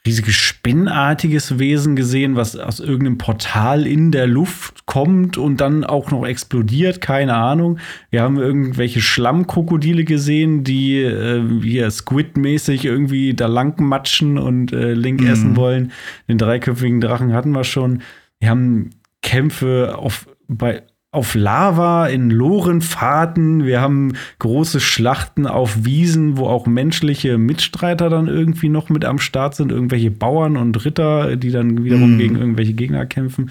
riesiges 0.09 0.35
spinnartiges 0.37 1.59
Wesen 1.59 1.95
gesehen, 1.95 2.35
was 2.35 2.57
aus 2.57 2.81
irgendeinem 2.81 3.19
Portal 3.19 3.87
in 3.87 4.11
der 4.11 4.27
Luft 4.27 4.87
kommt 4.87 5.37
und 5.37 5.61
dann 5.61 5.85
auch 5.85 6.11
noch 6.11 6.27
explodiert, 6.27 7.03
keine 7.03 7.35
Ahnung. 7.35 7.79
Wir 8.11 8.23
haben 8.23 8.39
irgendwelche 8.39 9.03
Schlammkrokodile 9.03 10.05
gesehen, 10.05 10.65
die 10.65 11.03
äh, 11.03 11.43
hier 11.63 11.91
Squid-mäßig 11.91 12.87
irgendwie 12.87 13.35
da 13.35 13.47
lang 13.49 13.79
matschen 13.81 14.39
und 14.39 14.73
äh, 14.73 14.95
Link 14.95 15.21
mhm. 15.21 15.29
essen 15.29 15.57
wollen. 15.57 15.93
Den 16.27 16.39
dreiköpfigen 16.39 17.03
Drachen 17.03 17.35
hatten 17.35 17.51
wir 17.53 17.65
schon. 17.65 18.01
Wir 18.41 18.49
haben 18.49 18.91
Kämpfe 19.21 19.99
auf 19.99 20.27
bei 20.49 20.85
auf 21.19 21.35
Lava, 21.35 22.07
in 22.07 22.31
Lorenfahrten. 22.31 23.65
Wir 23.65 23.81
haben 23.81 24.13
große 24.39 24.79
Schlachten 24.79 25.49
auf 25.49 25.85
Wiesen, 25.85 26.37
wo 26.37 26.47
auch 26.47 26.69
menschliche 26.69 27.39
Mitstreiter 27.39 28.09
dann 28.09 28.29
irgendwie 28.29 28.69
noch 28.69 28.89
mit 28.89 29.05
am 29.05 29.19
Start 29.19 29.57
sind. 29.57 29.73
Irgendwelche 29.73 30.13
Bauern 30.13 30.57
und 30.57 30.85
Ritter, 30.85 31.35
die 31.35 31.51
dann 31.51 31.83
wiederum 31.83 32.15
mm. 32.15 32.19
gegen 32.19 32.37
irgendwelche 32.37 32.75
Gegner 32.75 33.05
kämpfen. 33.05 33.51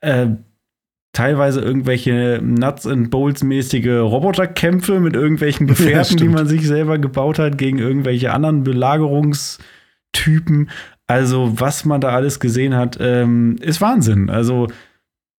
Äh, 0.00 0.26
teilweise 1.12 1.60
irgendwelche 1.60 2.40
Nuts 2.42 2.84
and 2.84 3.12
Bolts 3.12 3.44
mäßige 3.44 4.00
Roboterkämpfe 4.00 4.98
mit 4.98 5.14
irgendwelchen 5.14 5.66
Gefährten, 5.68 6.18
ja, 6.18 6.24
die 6.24 6.28
man 6.28 6.48
sich 6.48 6.66
selber 6.66 6.98
gebaut 6.98 7.38
hat, 7.38 7.58
gegen 7.58 7.78
irgendwelche 7.78 8.32
anderen 8.32 8.64
Belagerungstypen. 8.64 10.68
Also, 11.06 11.60
was 11.60 11.84
man 11.84 12.00
da 12.00 12.08
alles 12.08 12.40
gesehen 12.40 12.74
hat, 12.74 12.98
ähm, 13.00 13.54
ist 13.60 13.80
Wahnsinn. 13.80 14.30
Also, 14.30 14.66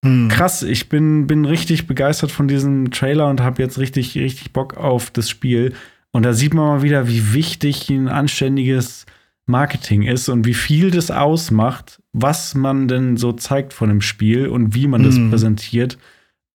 hm. 0.05 0.29
Krass, 0.29 0.61
ich 0.61 0.87
bin, 0.87 1.25
bin 1.27 1.45
richtig 1.45 1.87
begeistert 1.87 2.31
von 2.31 2.47
diesem 2.47 2.91
Trailer 2.91 3.27
und 3.27 3.41
habe 3.41 3.61
jetzt 3.61 3.79
richtig, 3.79 4.15
richtig 4.15 4.53
Bock 4.53 4.77
auf 4.77 5.09
das 5.09 5.29
Spiel. 5.29 5.73
Und 6.11 6.23
da 6.23 6.33
sieht 6.33 6.53
man 6.53 6.67
mal 6.67 6.81
wieder, 6.83 7.07
wie 7.07 7.33
wichtig 7.33 7.89
ein 7.89 8.07
anständiges 8.07 9.05
Marketing 9.47 10.03
ist 10.03 10.29
und 10.29 10.45
wie 10.45 10.53
viel 10.53 10.91
das 10.91 11.11
ausmacht, 11.11 12.01
was 12.13 12.55
man 12.55 12.87
denn 12.87 13.17
so 13.17 13.31
zeigt 13.31 13.73
von 13.73 13.89
dem 13.89 14.01
Spiel 14.01 14.47
und 14.47 14.75
wie 14.75 14.87
man 14.87 15.03
das 15.03 15.15
hm. 15.15 15.29
präsentiert. 15.29 15.97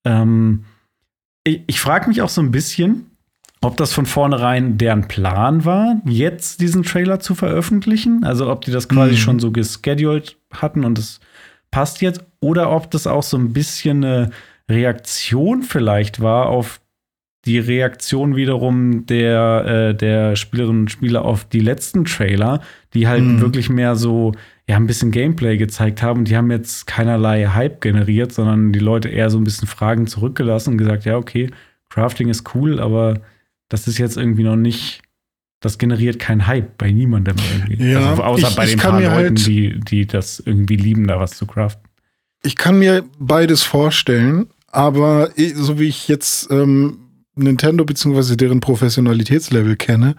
Ähm, 0.04 0.64
ich, 1.44 1.62
ich 1.66 1.80
frage 1.80 2.08
mich 2.08 2.22
auch 2.22 2.28
so 2.28 2.40
ein 2.40 2.52
bisschen, 2.52 3.06
ob 3.60 3.76
das 3.76 3.92
von 3.92 4.06
vornherein 4.06 4.78
deren 4.78 5.08
Plan 5.08 5.64
war, 5.64 6.00
jetzt 6.06 6.60
diesen 6.60 6.82
Trailer 6.82 7.20
zu 7.20 7.34
veröffentlichen. 7.34 8.24
Also 8.24 8.50
ob 8.50 8.64
die 8.64 8.70
das 8.70 8.88
quasi 8.88 9.14
hm. 9.14 9.18
schon 9.18 9.40
so 9.40 9.50
gescheduled 9.50 10.36
hatten 10.52 10.84
und 10.84 10.98
es 10.98 11.20
passt 11.70 12.00
jetzt, 12.02 12.24
oder 12.40 12.70
ob 12.70 12.90
das 12.90 13.06
auch 13.06 13.22
so 13.22 13.36
ein 13.36 13.52
bisschen 13.52 14.04
eine 14.04 14.30
Reaktion 14.68 15.62
vielleicht 15.62 16.20
war 16.20 16.46
auf 16.46 16.80
die 17.46 17.58
Reaktion 17.58 18.36
wiederum 18.36 19.06
der, 19.06 19.64
äh, 19.66 19.94
der 19.94 20.36
Spielerinnen 20.36 20.82
und 20.82 20.90
Spieler 20.90 21.24
auf 21.24 21.44
die 21.44 21.60
letzten 21.60 22.04
Trailer, 22.04 22.60
die 22.92 23.08
halt 23.08 23.24
mhm. 23.24 23.40
wirklich 23.40 23.70
mehr 23.70 23.96
so, 23.96 24.32
ja, 24.68 24.76
ein 24.76 24.86
bisschen 24.86 25.10
Gameplay 25.10 25.56
gezeigt 25.56 26.02
haben. 26.02 26.24
Die 26.24 26.36
haben 26.36 26.50
jetzt 26.50 26.86
keinerlei 26.86 27.46
Hype 27.46 27.80
generiert, 27.80 28.32
sondern 28.32 28.72
die 28.72 28.78
Leute 28.78 29.08
eher 29.08 29.30
so 29.30 29.38
ein 29.38 29.44
bisschen 29.44 29.68
Fragen 29.68 30.06
zurückgelassen 30.06 30.72
und 30.72 30.78
gesagt, 30.78 31.06
ja, 31.06 31.16
okay, 31.16 31.50
Crafting 31.88 32.28
ist 32.28 32.54
cool, 32.54 32.78
aber 32.78 33.20
das 33.68 33.88
ist 33.88 33.98
jetzt 33.98 34.16
irgendwie 34.16 34.44
noch 34.44 34.56
nicht 34.56 35.00
das 35.60 35.78
generiert 35.78 36.18
keinen 36.18 36.46
Hype 36.46 36.78
bei 36.78 36.90
niemandem 36.90 37.36
irgendwie. 37.52 37.90
Ja, 37.92 38.10
also 38.10 38.22
außer 38.22 38.48
ich, 38.48 38.56
bei 38.56 38.66
den 38.66 38.78
paar 38.78 39.00
Leuten, 39.00 39.12
halt 39.12 39.46
die, 39.46 39.78
die 39.80 40.06
das 40.06 40.40
irgendwie 40.40 40.76
lieben, 40.76 41.06
da 41.06 41.20
was 41.20 41.32
zu 41.32 41.46
craften. 41.46 41.88
ich 42.42 42.56
kann 42.56 42.78
mir 42.78 43.04
beides 43.18 43.62
vorstellen, 43.62 44.48
aber 44.68 45.30
so 45.54 45.78
wie 45.78 45.88
ich 45.88 46.08
jetzt 46.08 46.50
ähm, 46.50 46.98
Nintendo 47.34 47.84
bzw. 47.84 48.36
deren 48.36 48.60
Professionalitätslevel 48.60 49.76
kenne, 49.76 50.16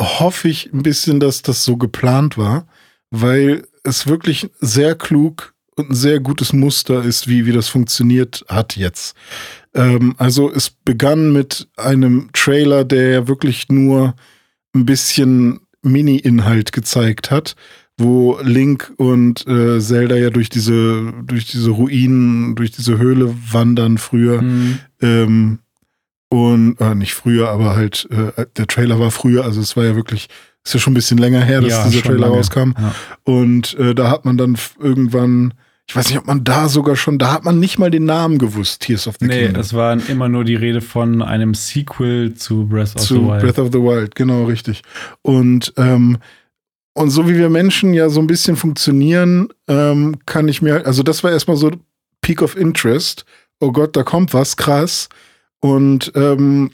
hoffe 0.00 0.48
ich 0.48 0.72
ein 0.72 0.82
bisschen, 0.82 1.20
dass 1.20 1.42
das 1.42 1.64
so 1.64 1.76
geplant 1.76 2.38
war, 2.38 2.66
weil 3.10 3.66
es 3.84 4.06
wirklich 4.06 4.50
sehr 4.60 4.94
klug 4.94 5.54
und 5.76 5.90
ein 5.90 5.94
sehr 5.94 6.20
gutes 6.20 6.52
Muster 6.52 7.02
ist, 7.02 7.28
wie, 7.28 7.46
wie 7.46 7.52
das 7.52 7.68
funktioniert 7.68 8.44
hat 8.48 8.76
jetzt. 8.76 9.16
Ähm, 9.74 10.14
also 10.18 10.52
es 10.52 10.70
begann 10.70 11.32
mit 11.32 11.68
einem 11.76 12.30
Trailer, 12.32 12.84
der 12.84 13.10
ja 13.10 13.28
wirklich 13.28 13.68
nur 13.68 14.14
ein 14.74 14.86
bisschen 14.86 15.60
Mini-Inhalt 15.82 16.72
gezeigt 16.72 17.30
hat, 17.30 17.56
wo 17.98 18.38
Link 18.42 18.92
und 18.96 19.46
äh, 19.46 19.80
Zelda 19.80 20.16
ja 20.16 20.30
durch 20.30 20.48
diese, 20.48 21.12
durch 21.24 21.46
diese 21.46 21.70
Ruinen, 21.70 22.54
durch 22.54 22.70
diese 22.70 22.98
Höhle 22.98 23.34
wandern 23.50 23.98
früher. 23.98 24.42
Mhm. 24.42 24.78
Ähm, 25.00 25.58
und 26.28 26.80
äh, 26.80 26.94
nicht 26.94 27.12
früher, 27.12 27.50
aber 27.50 27.76
halt, 27.76 28.08
äh, 28.10 28.46
der 28.56 28.66
Trailer 28.66 28.98
war 28.98 29.10
früher, 29.10 29.44
also 29.44 29.60
es 29.60 29.76
war 29.76 29.84
ja 29.84 29.94
wirklich, 29.94 30.28
ist 30.64 30.72
ja 30.72 30.80
schon 30.80 30.92
ein 30.92 30.94
bisschen 30.94 31.18
länger 31.18 31.42
her, 31.42 31.60
dass 31.60 31.72
ja, 31.72 31.88
dieser 31.88 32.02
Trailer 32.02 32.20
lange. 32.20 32.36
rauskam. 32.36 32.72
Ja. 32.78 32.94
Und 33.24 33.74
äh, 33.74 33.94
da 33.94 34.10
hat 34.10 34.24
man 34.24 34.38
dann 34.38 34.56
irgendwann 34.80 35.52
ich 35.92 35.96
weiß 35.96 36.08
nicht, 36.08 36.18
ob 36.20 36.26
man 36.26 36.42
da 36.42 36.70
sogar 36.70 36.96
schon, 36.96 37.18
da 37.18 37.30
hat 37.30 37.44
man 37.44 37.60
nicht 37.60 37.78
mal 37.78 37.90
den 37.90 38.06
Namen 38.06 38.38
gewusst, 38.38 38.80
Tears 38.80 39.06
of 39.06 39.16
the 39.20 39.26
nee, 39.26 39.40
Kingdom. 39.40 39.52
Nee, 39.52 39.60
es 39.60 39.74
war 39.74 40.08
immer 40.08 40.26
nur 40.30 40.42
die 40.42 40.54
Rede 40.54 40.80
von 40.80 41.20
einem 41.20 41.52
Sequel 41.52 42.32
zu 42.32 42.66
Breath 42.66 42.96
of 42.96 43.02
zu 43.02 43.16
the 43.16 43.20
Wild. 43.20 43.42
Breath 43.42 43.58
of 43.58 43.68
the 43.72 43.78
Wild, 43.78 44.14
genau, 44.14 44.44
richtig. 44.44 44.80
Und, 45.20 45.74
ähm, 45.76 46.16
und 46.94 47.10
so 47.10 47.28
wie 47.28 47.36
wir 47.36 47.50
Menschen 47.50 47.92
ja 47.92 48.08
so 48.08 48.20
ein 48.20 48.26
bisschen 48.26 48.56
funktionieren, 48.56 49.50
ähm, 49.68 50.16
kann 50.24 50.48
ich 50.48 50.62
mir, 50.62 50.86
also 50.86 51.02
das 51.02 51.22
war 51.22 51.30
erstmal 51.30 51.58
so 51.58 51.70
Peak 52.22 52.40
of 52.40 52.56
Interest. 52.56 53.26
Oh 53.60 53.70
Gott, 53.70 53.94
da 53.94 54.02
kommt 54.02 54.32
was, 54.32 54.56
krass. 54.56 55.10
Und, 55.60 56.10
ähm, 56.14 56.70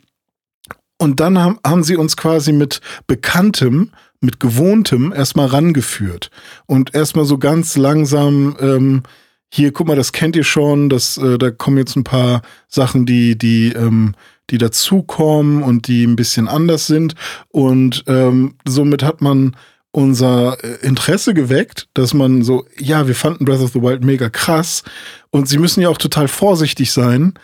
und 0.98 1.18
dann 1.18 1.38
haben, 1.38 1.58
haben 1.66 1.82
sie 1.82 1.96
uns 1.96 2.16
quasi 2.16 2.52
mit 2.52 2.80
Bekanntem 3.08 3.90
mit 4.20 4.40
Gewohntem 4.40 5.12
erstmal 5.12 5.46
rangeführt 5.46 6.30
und 6.66 6.94
erstmal 6.94 7.24
so 7.24 7.38
ganz 7.38 7.76
langsam, 7.76 8.56
ähm, 8.60 9.02
hier, 9.50 9.72
guck 9.72 9.86
mal, 9.86 9.96
das 9.96 10.12
kennt 10.12 10.36
ihr 10.36 10.44
schon, 10.44 10.88
das, 10.88 11.16
äh, 11.16 11.38
da 11.38 11.50
kommen 11.50 11.78
jetzt 11.78 11.96
ein 11.96 12.04
paar 12.04 12.42
Sachen, 12.68 13.06
die, 13.06 13.38
die, 13.38 13.72
ähm, 13.72 14.14
die 14.50 14.58
dazukommen 14.58 15.62
und 15.62 15.88
die 15.88 16.04
ein 16.04 16.16
bisschen 16.16 16.48
anders 16.48 16.86
sind. 16.86 17.14
Und 17.48 18.04
ähm, 18.06 18.56
somit 18.66 19.02
hat 19.02 19.22
man 19.22 19.56
unser 19.90 20.62
äh, 20.62 20.86
Interesse 20.86 21.32
geweckt, 21.32 21.88
dass 21.94 22.12
man 22.12 22.42
so, 22.42 22.66
ja, 22.78 23.06
wir 23.06 23.14
fanden 23.14 23.44
Breath 23.44 23.60
of 23.60 23.72
the 23.72 23.82
Wild 23.82 24.04
mega 24.04 24.28
krass. 24.28 24.82
Und 25.30 25.48
sie 25.48 25.58
müssen 25.58 25.80
ja 25.80 25.88
auch 25.88 25.98
total 25.98 26.28
vorsichtig 26.28 26.92
sein, 26.92 27.34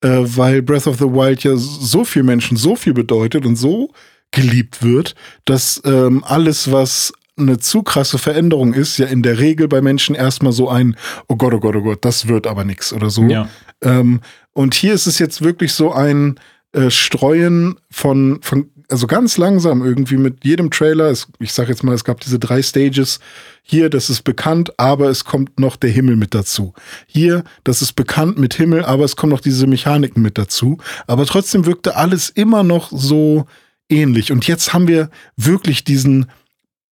äh, 0.00 0.08
weil 0.08 0.62
Breath 0.62 0.86
of 0.86 0.98
the 0.98 1.04
Wild 1.04 1.44
ja 1.44 1.56
so 1.56 2.04
viel 2.04 2.22
Menschen 2.22 2.56
so 2.56 2.74
viel 2.74 2.92
bedeutet 2.92 3.46
und 3.46 3.56
so 3.56 3.90
geliebt 4.32 4.82
wird, 4.82 5.14
dass 5.44 5.80
ähm, 5.84 6.24
alles, 6.24 6.72
was 6.72 7.12
eine 7.38 7.58
zu 7.58 7.82
krasse 7.82 8.18
Veränderung 8.18 8.74
ist, 8.74 8.98
ja 8.98 9.06
in 9.06 9.22
der 9.22 9.38
Regel 9.38 9.68
bei 9.68 9.80
Menschen 9.80 10.14
erstmal 10.14 10.52
so 10.52 10.68
ein, 10.68 10.96
oh 11.28 11.36
Gott, 11.36 11.54
oh 11.54 11.60
Gott, 11.60 11.76
oh 11.76 11.82
Gott, 11.82 12.04
das 12.04 12.28
wird 12.28 12.46
aber 12.46 12.64
nichts 12.64 12.92
oder 12.92 13.10
so. 13.10 13.24
Ja. 13.24 13.48
Ähm, 13.82 14.20
und 14.52 14.74
hier 14.74 14.92
ist 14.92 15.06
es 15.06 15.18
jetzt 15.18 15.42
wirklich 15.42 15.72
so 15.72 15.92
ein 15.92 16.38
äh, 16.72 16.90
Streuen 16.90 17.76
von, 17.90 18.40
von, 18.42 18.70
also 18.90 19.06
ganz 19.06 19.38
langsam 19.38 19.84
irgendwie 19.84 20.18
mit 20.18 20.44
jedem 20.44 20.70
Trailer. 20.70 21.10
Es, 21.10 21.26
ich 21.38 21.52
sag 21.52 21.68
jetzt 21.68 21.82
mal, 21.82 21.94
es 21.94 22.04
gab 22.04 22.20
diese 22.20 22.38
drei 22.38 22.62
Stages. 22.62 23.18
Hier, 23.62 23.88
das 23.88 24.10
ist 24.10 24.22
bekannt, 24.22 24.78
aber 24.78 25.08
es 25.08 25.24
kommt 25.24 25.58
noch 25.58 25.76
der 25.76 25.90
Himmel 25.90 26.16
mit 26.16 26.34
dazu. 26.34 26.74
Hier, 27.06 27.44
das 27.64 27.80
ist 27.80 27.94
bekannt 27.94 28.38
mit 28.38 28.54
Himmel, 28.54 28.84
aber 28.84 29.04
es 29.04 29.16
kommen 29.16 29.32
noch 29.32 29.40
diese 29.40 29.66
Mechaniken 29.66 30.22
mit 30.22 30.36
dazu. 30.36 30.78
Aber 31.06 31.24
trotzdem 31.24 31.64
wirkte 31.64 31.96
alles 31.96 32.28
immer 32.28 32.62
noch 32.62 32.90
so 32.90 33.46
ähnlich. 33.92 34.32
Und 34.32 34.46
jetzt 34.48 34.72
haben 34.72 34.88
wir 34.88 35.10
wirklich 35.36 35.84
diesen 35.84 36.26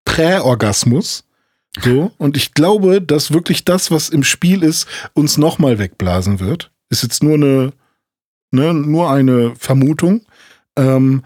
Präorgasmus. 0.04 1.24
So, 1.82 2.12
und 2.18 2.36
ich 2.36 2.54
glaube, 2.54 3.00
dass 3.00 3.32
wirklich 3.32 3.64
das, 3.64 3.90
was 3.90 4.08
im 4.08 4.24
Spiel 4.24 4.62
ist, 4.62 4.86
uns 5.14 5.38
nochmal 5.38 5.78
wegblasen 5.78 6.40
wird. 6.40 6.72
Ist 6.88 7.02
jetzt 7.02 7.22
nur 7.22 7.34
eine, 7.34 7.72
ne, 8.50 8.74
nur 8.74 9.10
eine 9.10 9.54
Vermutung, 9.56 10.22
ähm, 10.76 11.22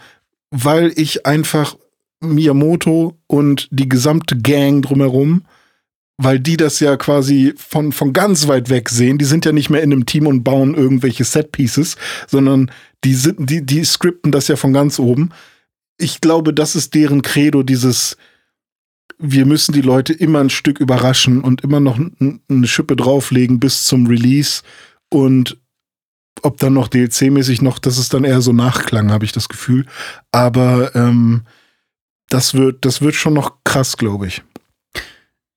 weil 0.51 0.93
ich 0.97 1.25
einfach 1.25 1.77
Miyamoto 2.21 3.17
und 3.27 3.69
die 3.71 3.89
gesamte 3.89 4.37
Gang 4.37 4.85
drumherum, 4.85 5.45
weil 6.19 6.39
die 6.39 6.59
das 6.59 6.79
ja 6.79 6.97
quasi 6.97 7.55
von, 7.57 7.93
von 7.93 8.13
ganz 8.13 8.47
weit 8.47 8.69
weg 8.69 8.91
sehen, 8.91 9.19
die 9.19 9.25
sind 9.25 9.47
ja 9.47 9.53
nicht 9.53 9.71
mehr 9.71 9.83
in 9.83 9.93
einem 9.93 10.07
Team 10.07 10.27
und 10.27 10.45
bauen 10.45 10.75
irgendwelche 10.75 11.25
Set-Pieces, 11.25 11.97
sondern 12.27 12.71
die 13.03 13.17
die, 13.39 13.65
die 13.65 13.85
skripten 13.85 14.31
das 14.31 14.49
ja 14.49 14.57
von 14.57 14.73
ganz 14.73 14.99
oben 14.99 15.31
ich 15.99 16.21
glaube, 16.21 16.53
das 16.53 16.77
ist 16.77 16.95
deren 16.95 17.23
Credo, 17.23 17.63
dieses, 17.63 18.17
wir 19.19 19.47
müssen 19.47 19.73
die 19.73 19.81
Leute 19.81 20.13
immer 20.13 20.41
ein 20.41 20.51
Stück 20.51 20.81
überraschen 20.81 21.41
und 21.41 21.63
immer 21.63 21.81
noch 21.81 21.99
eine 21.99 22.67
Schippe 22.67 22.97
drauflegen 22.97 23.61
bis 23.61 23.85
zum 23.85 24.07
Release 24.07 24.63
und 25.09 25.59
ob 26.43 26.59
dann 26.59 26.75
noch 26.75 26.89
DLC-mäßig 26.89 27.63
noch, 27.63 27.79
das 27.79 27.97
ist 27.99 28.13
dann 28.13 28.25
eher 28.25 28.41
so 28.41 28.53
Nachklang, 28.53 29.11
habe 29.11 29.25
ich 29.25 29.33
das 29.33 29.49
Gefühl. 29.49 29.87
Aber 30.33 30.95
ähm, 30.95 31.43
das 32.29 32.55
wird, 32.55 32.85
das 32.85 33.01
wird 33.01 33.15
schon 33.15 33.35
noch 33.35 33.59
krass, 33.65 33.97
glaube 33.97 34.27
ich. 34.27 34.43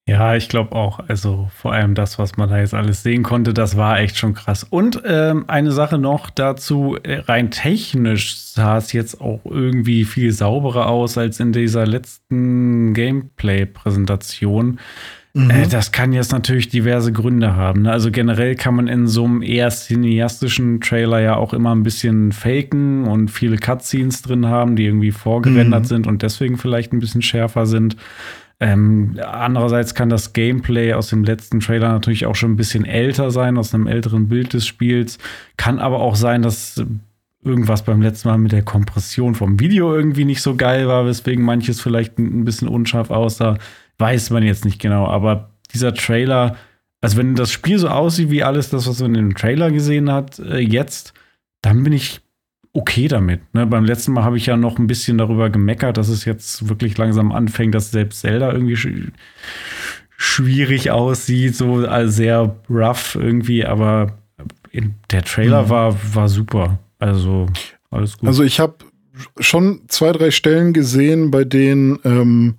Ja, 0.08 0.36
ich 0.36 0.48
glaube 0.48 0.74
auch. 0.74 1.02
Also 1.10 1.50
vor 1.54 1.74
allem 1.74 1.94
das, 1.94 2.18
was 2.18 2.38
man 2.38 2.50
da 2.50 2.60
jetzt 2.60 2.74
alles 2.74 3.04
sehen 3.04 3.24
konnte, 3.24 3.54
das 3.54 3.76
war 3.76 4.00
echt 4.00 4.18
schon 4.18 4.34
krass. 4.34 4.64
Und 4.64 5.02
ähm, 5.06 5.44
eine 5.48 5.74
Sache 5.74 5.98
noch 5.98 6.30
dazu, 6.30 6.98
äh, 7.04 7.20
rein 7.20 7.52
technisch 7.52 8.38
sah 8.38 8.78
es 8.78 8.94
jetzt 8.94 9.20
auch 9.20 9.42
irgendwie 9.44 10.06
viel 10.06 10.32
sauberer 10.32 10.88
aus 10.88 11.18
als 11.18 11.42
in 11.42 11.52
dieser 11.52 11.86
letzten 11.86 12.94
Gameplay-Präsentation. 12.94 14.80
Mhm. 15.34 15.50
Äh, 15.50 15.68
das 15.68 15.92
kann 15.92 16.14
jetzt 16.14 16.32
natürlich 16.32 16.70
diverse 16.70 17.12
Gründe 17.12 17.58
haben. 17.58 17.82
Ne? 17.82 17.92
Also 17.92 18.10
generell 18.10 18.56
kann 18.56 18.76
man 18.76 18.88
in 18.88 19.08
so 19.08 19.26
einem 19.26 19.42
eher 19.42 19.70
cineastischen 19.70 20.80
Trailer 20.80 21.20
ja 21.20 21.36
auch 21.36 21.52
immer 21.52 21.76
ein 21.76 21.84
bisschen 21.84 22.32
faken 22.32 23.04
und 23.04 23.30
viele 23.30 23.58
Cutscenes 23.58 24.22
drin 24.22 24.46
haben, 24.46 24.78
die 24.78 24.86
irgendwie 24.86 25.12
vorgerendert 25.12 25.84
mhm. 25.84 25.88
sind 25.88 26.08
und 26.08 26.22
deswegen 26.22 26.58
vielleicht 26.58 26.94
ein 26.94 27.00
bisschen 27.00 27.22
schärfer 27.22 27.66
sind. 27.66 27.98
Ähm, 28.60 29.20
andererseits 29.24 29.94
kann 29.94 30.10
das 30.10 30.34
Gameplay 30.34 30.94
aus 30.94 31.10
dem 31.10 31.24
letzten 31.24 31.60
Trailer 31.60 31.90
natürlich 31.90 32.26
auch 32.26 32.36
schon 32.36 32.54
ein 32.54 32.58
bisschen 32.58 32.86
älter 32.86 33.30
sein, 33.30 33.58
aus 33.58 33.74
einem 33.74 33.88
älteren 33.88 34.28
Bild 34.30 34.54
des 34.54 34.66
Spiels. 34.66 35.20
Kann 35.58 35.80
aber 35.80 36.00
auch 36.00 36.16
sein, 36.16 36.42
dass 36.42 36.84
irgendwas 37.44 37.84
beim 37.84 38.02
letzten 38.02 38.30
Mal 38.30 38.38
mit 38.38 38.52
der 38.52 38.64
Kompression 38.64 39.36
vom 39.36 39.60
Video 39.60 39.94
irgendwie 39.96 40.26
nicht 40.26 40.42
so 40.42 40.56
geil 40.56 40.88
war, 40.88 41.06
weswegen 41.06 41.46
manches 41.46 41.82
vielleicht 41.82 42.18
ein 42.18 42.46
bisschen 42.46 42.68
unscharf 42.68 43.12
aussah. 43.12 43.58
Weiß 44.00 44.32
man 44.32 44.44
jetzt 44.44 44.66
nicht 44.66 44.80
genau, 44.80 45.08
aber 45.08 45.52
dieser 45.74 45.94
Trailer, 45.94 46.56
also 47.02 47.18
wenn 47.18 47.36
das 47.36 47.52
Spiel 47.52 47.78
so 47.78 47.90
aussieht 47.90 48.32
wie 48.32 48.44
alles 48.44 48.70
das, 48.70 48.88
was 48.88 49.00
man 49.00 49.16
in 49.16 49.30
dem 49.30 49.36
Trailer 49.36 49.72
gesehen 49.72 50.12
hat, 50.12 50.40
äh, 50.40 50.58
jetzt, 50.58 51.14
dann 51.62 51.84
bin 51.84 51.94
ich 51.94 52.22
okay 52.78 53.08
damit. 53.08 53.42
Ne? 53.54 53.66
Beim 53.66 53.86
letzten 53.86 54.14
Mal 54.14 54.24
habe 54.24 54.38
ich 54.38 54.46
ja 54.46 54.56
noch 54.56 54.78
ein 54.78 54.86
bisschen 54.86 55.18
darüber 55.18 55.50
gemeckert, 55.50 55.98
dass 55.98 56.10
es 56.10 56.26
jetzt 56.26 56.70
wirklich 56.70 56.96
langsam 56.98 57.32
anfängt, 57.32 57.74
dass 57.74 57.92
selbst 57.92 58.22
Zelda 58.22 58.52
irgendwie 58.52 58.76
sch 58.76 58.88
schwierig 60.20 60.90
aussieht, 60.90 61.56
so 61.56 61.86
also 61.86 62.12
sehr 62.12 62.56
rough 62.70 63.16
irgendwie, 63.16 63.66
aber 63.66 64.18
der 65.12 65.24
Trailer 65.24 65.64
mhm. 65.64 65.70
war, 65.70 66.16
war 66.16 66.30
super. 66.30 66.80
Also 66.98 67.48
alles 67.92 68.18
gut. 68.18 68.28
Also 68.28 68.44
ich 68.44 68.60
habe 68.60 68.78
schon 69.40 69.82
zwei, 69.88 70.12
drei 70.12 70.32
Stellen 70.32 70.74
gesehen, 70.74 71.30
bei 71.30 71.44
denen, 71.44 72.00
ähm, 72.04 72.56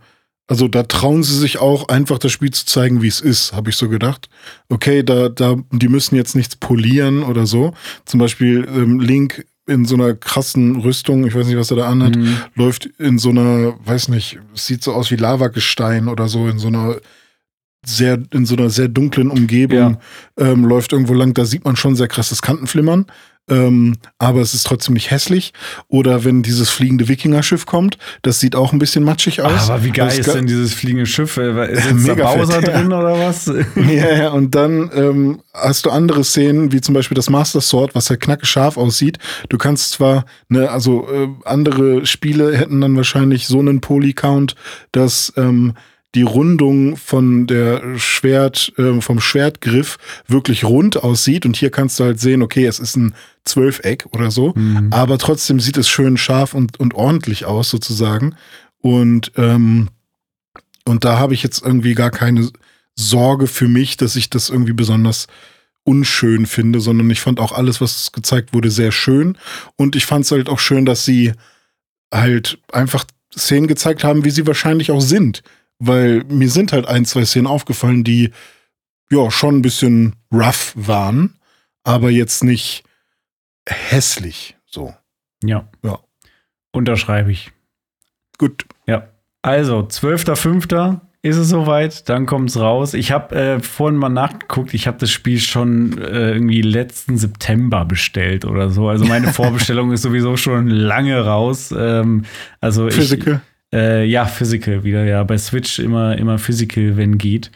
also 0.47 0.69
da 0.69 0.85
trauen 0.85 1.25
sie 1.25 1.37
sich 1.37 1.59
auch 1.59 1.89
einfach 1.89 2.19
das 2.19 2.31
Spiel 2.33 2.51
zu 2.51 2.65
zeigen, 2.65 3.03
wie 3.03 3.09
es 3.09 3.21
ist, 3.21 3.53
habe 3.53 3.71
ich 3.71 3.77
so 3.77 3.89
gedacht. 3.89 4.29
Okay, 4.69 5.03
da, 5.03 5.29
da, 5.29 5.57
die 5.73 5.89
müssen 5.89 6.15
jetzt 6.15 6.37
nichts 6.37 6.57
polieren 6.57 7.25
oder 7.25 7.47
so. 7.47 7.75
Zum 8.05 8.21
Beispiel 8.21 8.69
ähm, 8.69 9.01
Link 9.01 9.45
in 9.69 9.85
so 9.85 9.95
einer 9.95 10.15
krassen 10.15 10.77
Rüstung, 10.77 11.27
ich 11.27 11.35
weiß 11.35 11.47
nicht, 11.47 11.59
was 11.59 11.71
er 11.71 11.77
da 11.77 11.89
anhat, 11.89 12.17
mhm. 12.17 12.39
läuft 12.55 12.87
in 12.99 13.19
so 13.19 13.31
einer, 13.31 13.75
weiß 13.85 14.09
nicht, 14.09 14.39
sieht 14.55 14.83
so 14.83 14.93
aus 14.93 15.11
wie 15.11 15.17
Lavagestein 15.17 16.09
oder 16.09 16.27
so, 16.29 16.49
in 16.49 16.59
so 16.59 16.69
einer 16.69 16.97
sehr, 17.85 18.19
in 18.33 18.47
so 18.47 18.57
einer 18.57 18.71
sehr 18.71 18.89
dunklen 18.89 19.31
Umgebung, 19.31 19.99
ja. 20.39 20.53
ähm, 20.53 20.65
läuft 20.65 20.93
irgendwo 20.93 21.15
lang, 21.15 21.35
da 21.35 21.45
sieht 21.45 21.65
man 21.65 21.77
schon 21.77 21.97
sehr 21.97 22.09
krasses 22.09 22.43
Kantenflimmern 22.43 23.07
ähm, 23.49 23.97
aber 24.19 24.41
es 24.41 24.55
ist 24.55 24.67
trotzdem 24.67 24.95
nicht 24.95 25.11
hässlich. 25.11 25.53
Oder 25.89 26.25
wenn 26.25 26.43
dieses 26.43 26.71
fliegende 26.71 27.09
Wikinger-Schiff 27.09 27.67
kommt, 27.67 27.99
das 28.23 28.41
sieht 28.41 28.57
auch 28.57 28.73
ein 28.73 28.79
bisschen 28.79 29.05
matschig 29.05 29.43
aus. 29.43 29.71
Aber 29.71 29.85
wie 29.85 29.91
geil 29.91 30.19
ist 30.19 30.33
denn 30.33 30.47
dieses 30.47 30.75
fliegende 30.75 31.07
Schiff? 31.07 31.37
Ist 31.37 31.57
jetzt 31.91 31.95
Mega 31.95 32.25
da 32.25 32.35
Bowser 32.35 32.63
fett, 32.63 32.69
drin 32.69 32.91
ja. 32.91 32.99
oder 32.99 33.19
was? 33.19 33.47
ja, 33.77 34.17
ja, 34.17 34.29
und 34.31 34.55
dann 34.55 34.91
ähm, 34.95 35.41
hast 35.55 35.87
du 35.87 35.91
andere 35.91 36.25
Szenen, 36.25 36.73
wie 36.73 36.81
zum 36.81 36.95
Beispiel 36.95 37.15
das 37.15 37.31
Master 37.31 37.61
Sword, 37.61 37.95
was 37.95 38.09
ja 38.09 38.17
knacke 38.17 38.47
scharf 38.47 38.77
aussieht. 38.77 39.19
Du 39.49 39.59
kannst 39.59 39.93
zwar, 39.93 40.25
ne, 40.49 40.71
also 40.71 41.09
äh, 41.11 41.29
andere 41.45 42.07
Spiele 42.07 42.57
hätten 42.57 42.81
dann 42.81 42.97
wahrscheinlich 42.97 43.47
so 43.47 43.59
einen 43.59 43.81
Poly-Count, 43.81 44.55
dass 44.93 45.33
ähm, 45.37 45.75
die 46.15 46.23
Rundung 46.23 46.97
von 46.97 47.47
der 47.47 47.99
Schwert, 47.99 48.73
äh, 48.79 49.01
vom 49.01 49.21
Schwertgriff 49.21 49.99
wirklich 50.27 50.65
rund 50.65 50.97
aussieht. 51.03 51.45
Und 51.45 51.57
hier 51.57 51.71
kannst 51.71 52.01
du 52.01 52.05
halt 52.05 52.19
sehen, 52.19 52.43
okay, 52.43 52.65
es 52.65 52.79
ist 52.79 52.97
ein 52.97 53.15
Zwölfeck 53.45 54.07
oder 54.13 54.31
so, 54.31 54.53
Mhm. 54.57 54.89
aber 54.93 55.19
trotzdem 55.19 55.61
sieht 55.61 55.77
es 55.77 55.89
schön 55.89 56.17
scharf 56.17 56.55
und, 56.55 56.81
und 56.81 56.95
ordentlich 56.95 57.45
aus, 57.45 57.69
sozusagen. 57.71 58.35
Und, 58.81 59.33
ähm, 59.37 59.89
und 60.87 61.05
da 61.05 61.19
habe 61.19 61.35
ich 61.35 61.43
jetzt 61.43 61.63
irgendwie 61.63 61.95
gar 61.95 62.11
keine 62.11 62.49
Sorge 62.95 63.47
für 63.47 63.69
mich, 63.69 63.97
dass 63.97 64.17
ich 64.17 64.31
das 64.31 64.49
irgendwie 64.49 64.73
besonders 64.73 65.27
unschön 65.85 66.47
finde, 66.47 66.81
sondern 66.81 67.09
ich 67.11 67.21
fand 67.21 67.41
auch 67.41 67.53
alles, 67.53 67.81
was 67.81 68.13
gezeigt 68.13 68.53
wurde, 68.53 68.71
sehr 68.71 68.93
schön. 68.93 69.37
Und 69.77 69.97
ich 69.97 70.05
fand 70.07 70.25
es 70.25 70.31
halt 70.33 70.49
auch 70.49 70.59
schön, 70.59 70.85
dass 70.85 71.05
sie 71.05 71.33
halt 72.13 72.59
einfach 72.73 73.05
Szenen 73.37 73.67
gezeigt 73.69 74.05
haben, 74.05 74.25
wie 74.25 74.31
sie 74.31 74.47
wahrscheinlich 74.47 74.91
auch 74.91 75.01
sind. 75.01 75.43
Weil 75.79 76.25
mir 76.25 76.51
sind 76.51 76.73
halt 76.73 76.87
ein, 76.87 77.05
zwei 77.05 77.25
Szenen 77.25 77.47
aufgefallen, 77.47 78.05
die 78.05 78.33
ja 79.11 79.31
schon 79.31 79.59
ein 79.59 79.63
bisschen 79.63 80.17
rough 80.33 80.73
waren, 80.75 81.39
aber 81.85 82.11
jetzt 82.11 82.45
nicht 82.45 82.85
hässlich. 83.69 84.57
So. 84.67 84.95
Ja. 85.43 85.69
Ja. 85.83 85.99
Unterschreibe 86.73 87.33
ich. 87.33 87.53
Gut. 88.39 88.67
Ja. 88.87 89.09
Also, 89.43 89.81
12.05. 89.81 91.01
ist 91.23 91.37
es 91.37 91.49
soweit, 91.49 92.09
dann 92.09 92.27
kommt 92.27 92.51
es 92.51 92.59
raus. 92.59 92.95
Ich 92.95 93.13
habe 93.13 93.35
äh, 93.35 93.61
vorhin 93.61 93.99
mal 93.99 94.09
nachgeguckt, 94.09 94.75
ich 94.75 94.87
habe 94.87 94.99
das 94.99 95.11
Spiel 95.11 95.39
schon 95.39 95.97
äh, 95.99 96.33
irgendwie 96.33 96.63
letzten 96.63 97.17
September 97.19 97.85
bestellt 97.85 98.45
oder 98.45 98.71
so. 98.71 98.89
Also 98.89 99.05
meine 99.05 99.29
Vorbestellung 99.33 99.93
ist 99.93 100.03
sowieso 100.03 100.37
schon 100.37 100.69
lange 100.69 101.25
raus. 101.25 101.73
Ähm, 101.77 102.25
also 102.61 102.91
Physical. 102.91 103.35
Ich, 103.35 103.58
äh, 103.73 104.05
ja, 104.05 104.25
Physical 104.27 104.85
wieder, 104.85 105.05
ja. 105.05 105.23
Bei 105.25 105.39
Switch 105.39 105.79
immer, 105.79 106.17
immer 106.17 106.39
Physical, 106.39 106.97
wenn 106.97 107.19
geht. 107.19 107.51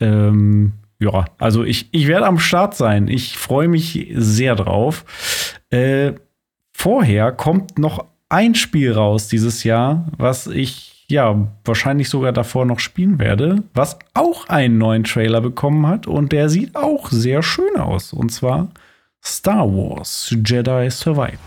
Ähm, 0.00 0.72
ja, 0.98 1.24
also 1.38 1.64
ich, 1.64 1.88
ich 1.92 2.06
werde 2.06 2.26
am 2.26 2.38
Start 2.38 2.74
sein. 2.74 3.08
Ich 3.08 3.36
freue 3.36 3.68
mich 3.68 4.12
sehr 4.14 4.54
drauf. 4.54 5.04
Äh, 5.70 6.12
vorher 6.72 7.32
kommt 7.32 7.78
noch 7.78 8.06
ein 8.28 8.54
Spiel 8.54 8.92
raus 8.92 9.28
dieses 9.28 9.64
Jahr, 9.64 10.06
was 10.16 10.46
ich 10.46 11.04
ja 11.08 11.48
wahrscheinlich 11.64 12.08
sogar 12.08 12.32
davor 12.32 12.64
noch 12.64 12.80
spielen 12.80 13.18
werde, 13.18 13.62
was 13.74 13.98
auch 14.14 14.48
einen 14.48 14.78
neuen 14.78 15.04
Trailer 15.04 15.40
bekommen 15.40 15.86
hat 15.86 16.06
und 16.06 16.32
der 16.32 16.48
sieht 16.48 16.74
auch 16.74 17.10
sehr 17.10 17.42
schön 17.42 17.76
aus. 17.76 18.12
Und 18.12 18.30
zwar 18.30 18.68
Star 19.22 19.66
Wars 19.68 20.34
Jedi 20.44 20.90
Survivor. 20.90 21.38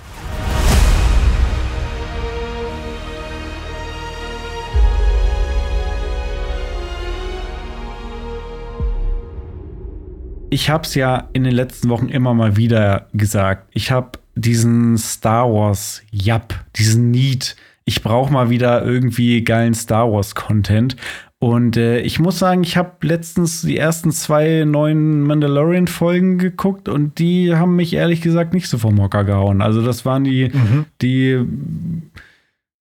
Ich 10.50 10.70
habe 10.70 10.84
es 10.84 10.96
ja 10.96 11.28
in 11.34 11.44
den 11.44 11.54
letzten 11.54 11.90
Wochen 11.90 12.08
immer 12.08 12.34
mal 12.34 12.56
wieder 12.56 13.08
gesagt. 13.14 13.70
Ich 13.74 13.92
habe 13.92 14.12
diesen 14.36 14.98
Star 14.98 15.52
Wars 15.52 16.04
Jap, 16.12 16.54
diesen 16.76 17.12
Need. 17.12 17.56
Ich 17.86 18.02
brauche 18.04 18.32
mal 18.32 18.50
wieder 18.50 18.86
irgendwie 18.86 19.44
geilen 19.44 19.74
Star 19.74 20.12
Wars 20.12 20.36
Content. 20.36 20.96
Und 21.40 21.78
äh, 21.78 22.00
ich 22.00 22.20
muss 22.20 22.40
sagen, 22.40 22.64
ich 22.64 22.78
habe 22.78 22.94
letztens 23.06 23.62
die 23.62 23.78
ersten 23.78 24.12
zwei 24.12 24.64
neuen 24.66 25.22
Mandalorian-Folgen 25.22 26.40
geguckt 26.40 26.90
und 26.90 27.20
die 27.20 27.54
haben 27.54 27.76
mich 27.76 27.94
ehrlich 27.94 28.22
gesagt 28.22 28.54
nicht 28.54 28.68
so 28.68 28.78
vom 28.80 29.00
Hocker 29.00 29.24
gehauen. 29.24 29.62
Also, 29.62 29.86
das 29.86 30.04
waren 30.06 30.24
die, 30.24 30.50
Mhm. 30.52 30.86
die 31.02 31.46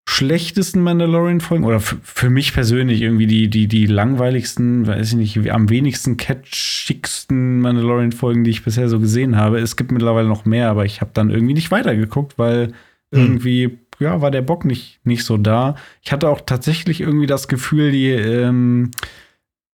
schlechtesten 0.07 0.81
Mandalorian-Folgen 0.81 1.65
oder 1.65 1.79
für 1.79 2.29
mich 2.29 2.53
persönlich 2.53 3.01
irgendwie 3.01 3.27
die, 3.27 3.49
die, 3.49 3.67
die 3.67 3.85
langweiligsten, 3.87 4.85
weiß 4.85 5.09
ich 5.09 5.15
nicht, 5.15 5.51
am 5.51 5.69
wenigsten 5.69 6.15
catchigsten 6.15 7.59
Mandalorian-Folgen, 7.59 8.43
die 8.43 8.51
ich 8.51 8.63
bisher 8.63 8.87
so 8.87 8.99
gesehen 8.99 9.35
habe. 9.35 9.59
Es 9.59 9.75
gibt 9.75 9.91
mittlerweile 9.91 10.27
noch 10.27 10.45
mehr, 10.45 10.69
aber 10.69 10.85
ich 10.85 11.01
habe 11.01 11.11
dann 11.13 11.31
irgendwie 11.31 11.55
nicht 11.55 11.71
weitergeguckt, 11.71 12.37
weil 12.37 12.73
irgendwie, 13.11 13.79
ja, 13.99 14.21
war 14.21 14.31
der 14.31 14.41
Bock 14.41 14.65
nicht, 14.65 14.99
nicht 15.03 15.23
so 15.23 15.37
da. 15.37 15.75
Ich 16.01 16.11
hatte 16.11 16.29
auch 16.29 16.41
tatsächlich 16.41 17.01
irgendwie 17.01 17.27
das 17.27 17.47
Gefühl, 17.47 17.91
die 17.91 18.09
ähm, 18.09 18.91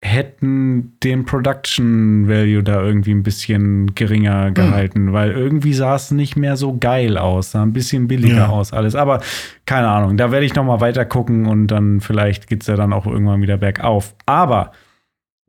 hätten 0.02 0.96
den 1.02 1.26
Production 1.26 2.26
Value 2.26 2.62
da 2.62 2.82
irgendwie 2.82 3.12
ein 3.12 3.22
bisschen 3.22 3.94
geringer 3.94 4.50
gehalten, 4.50 5.12
weil 5.12 5.30
irgendwie 5.30 5.74
sah 5.74 5.94
es 5.94 6.10
nicht 6.10 6.36
mehr 6.36 6.56
so 6.56 6.78
geil 6.78 7.18
aus, 7.18 7.50
sah 7.50 7.62
ein 7.62 7.74
bisschen 7.74 8.08
billiger 8.08 8.36
Ja. 8.36 8.48
aus 8.48 8.72
alles. 8.72 8.94
Aber 8.94 9.20
keine 9.66 9.88
Ahnung, 9.88 10.16
da 10.16 10.32
werde 10.32 10.46
ich 10.46 10.54
noch 10.54 10.64
mal 10.64 10.80
weiter 10.80 11.04
gucken 11.04 11.44
und 11.46 11.66
dann 11.66 12.00
vielleicht 12.00 12.46
geht's 12.46 12.66
ja 12.66 12.76
dann 12.76 12.94
auch 12.94 13.06
irgendwann 13.06 13.42
wieder 13.42 13.58
bergauf. 13.58 14.14
Aber 14.24 14.72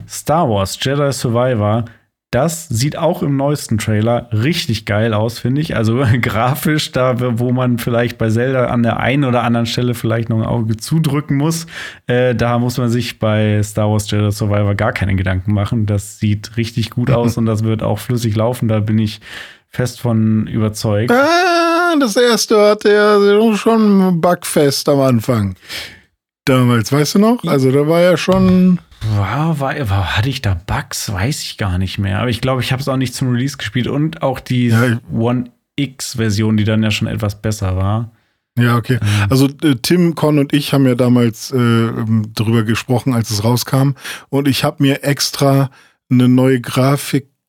Star 0.06 0.48
Wars 0.50 0.78
Jedi 0.82 1.12
Survivor, 1.12 1.86
das 2.32 2.66
sieht 2.66 2.96
auch 2.96 3.22
im 3.22 3.36
neuesten 3.36 3.76
Trailer 3.76 4.28
richtig 4.32 4.86
geil 4.86 5.12
aus, 5.12 5.38
finde 5.38 5.60
ich. 5.60 5.76
Also 5.76 6.02
grafisch, 6.20 6.90
da 6.90 7.14
wo 7.38 7.52
man 7.52 7.78
vielleicht 7.78 8.16
bei 8.16 8.30
Zelda 8.30 8.66
an 8.66 8.82
der 8.82 8.98
einen 8.98 9.24
oder 9.24 9.42
anderen 9.42 9.66
Stelle 9.66 9.94
vielleicht 9.94 10.30
noch 10.30 10.38
ein 10.38 10.46
Auge 10.46 10.78
zudrücken 10.78 11.36
muss, 11.36 11.66
äh, 12.06 12.34
da 12.34 12.58
muss 12.58 12.78
man 12.78 12.88
sich 12.88 13.18
bei 13.18 13.62
Star 13.62 13.90
Wars 13.90 14.10
Jedi 14.10 14.32
Survivor 14.32 14.74
gar 14.74 14.92
keine 14.92 15.14
Gedanken 15.14 15.52
machen. 15.52 15.84
Das 15.84 16.18
sieht 16.18 16.56
richtig 16.56 16.90
gut 16.90 17.10
aus 17.12 17.36
und 17.36 17.44
das 17.44 17.64
wird 17.64 17.82
auch 17.82 17.98
flüssig 17.98 18.34
laufen. 18.34 18.66
Da 18.66 18.80
bin 18.80 18.98
ich 18.98 19.20
fest 19.68 20.00
von 20.00 20.46
überzeugt. 20.46 21.12
Ah, 21.12 21.94
das 22.00 22.16
erste 22.16 22.58
hatte 22.58 22.92
ja 22.92 23.56
schon 23.56 24.22
Bugfest 24.22 24.88
am 24.88 25.00
Anfang. 25.00 25.54
Damals, 26.44 26.90
weißt 26.90 27.16
du 27.16 27.18
noch? 27.20 27.44
Also 27.44 27.70
da 27.70 27.86
war 27.86 28.00
ja 28.00 28.16
schon. 28.16 28.80
War, 29.16 29.60
war, 29.60 29.90
war, 29.90 30.16
hatte 30.16 30.28
ich 30.28 30.42
da 30.42 30.54
Bugs? 30.54 31.12
Weiß 31.12 31.42
ich 31.42 31.58
gar 31.58 31.78
nicht 31.78 31.98
mehr. 31.98 32.20
Aber 32.20 32.30
ich 32.30 32.40
glaube, 32.40 32.62
ich 32.62 32.72
habe 32.72 32.82
es 32.82 32.88
auch 32.88 32.96
nicht 32.96 33.14
zum 33.14 33.30
Release 33.30 33.56
gespielt. 33.56 33.86
Und 33.86 34.22
auch 34.22 34.40
die 34.40 34.68
Ja, 34.68 34.98
One 35.12 35.50
X-Version, 35.76 36.56
die 36.56 36.64
dann 36.64 36.82
ja 36.82 36.90
schon 36.90 37.08
etwas 37.08 37.40
besser 37.40 37.76
war. 37.76 38.10
Ja, 38.58 38.76
okay. 38.76 38.98
Also 39.30 39.48
äh, 39.62 39.76
Tim, 39.80 40.14
Con 40.14 40.38
und 40.38 40.52
ich 40.52 40.72
haben 40.72 40.86
ja 40.86 40.94
damals 40.94 41.52
äh, 41.52 41.56
ähm, 41.56 42.32
drüber 42.34 42.64
gesprochen, 42.64 43.14
als 43.14 43.30
es 43.30 43.44
rauskam. 43.44 43.92
Und 44.28 44.46
ich 44.46 44.62
habe 44.62 44.82
mir 44.82 45.04
extra 45.04 45.70
eine 46.10 46.28
neue 46.28 46.60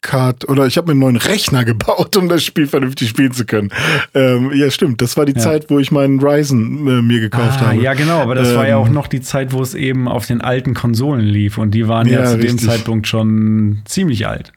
Grafikkarte 0.03 0.47
oder 0.47 0.67
ich 0.67 0.77
habe 0.77 0.87
mir 0.87 0.91
einen 0.91 0.99
neuen 0.99 1.15
Rechner 1.15 1.63
gebaut, 1.65 2.15
um 2.17 2.29
das 2.29 2.43
Spiel 2.43 2.67
vernünftig 2.67 3.09
spielen 3.09 3.31
zu 3.31 3.45
können. 3.45 3.69
Ähm, 4.13 4.51
ja, 4.53 4.69
stimmt. 4.69 5.01
Das 5.01 5.17
war 5.17 5.25
die 5.25 5.33
Ja. 5.33 5.39
Zeit, 5.39 5.69
wo 5.69 5.79
ich 5.79 5.91
meinen 5.91 6.19
Ryzen 6.19 6.87
äh, 6.87 7.01
mir 7.01 7.19
gekauft 7.19 7.59
Ah, 7.61 7.67
habe. 7.67 7.81
ja, 7.81 7.93
genau, 7.93 8.19
aber 8.19 8.35
das 8.35 8.53
war 8.55 8.67
ja 8.67 8.75
Ähm, 8.77 8.83
auch 8.83 8.89
noch 8.89 9.07
die 9.07 9.21
Zeit, 9.21 9.53
wo 9.53 9.61
es 9.61 9.73
eben 9.73 10.07
auf 10.07 10.27
den 10.27 10.41
alten 10.41 10.73
Konsolen 10.73 11.25
lief 11.25 11.57
und 11.57 11.71
die 11.71 11.87
waren 11.87 12.07
ja, 12.07 12.19
Ja, 12.21 12.25
zu 12.31 12.37
dem 12.37 12.51
richtig. 12.51 12.69
Zeitpunkt 12.69 13.07
schon 13.07 13.81
ziemlich 13.85 14.27
alt. 14.27 14.51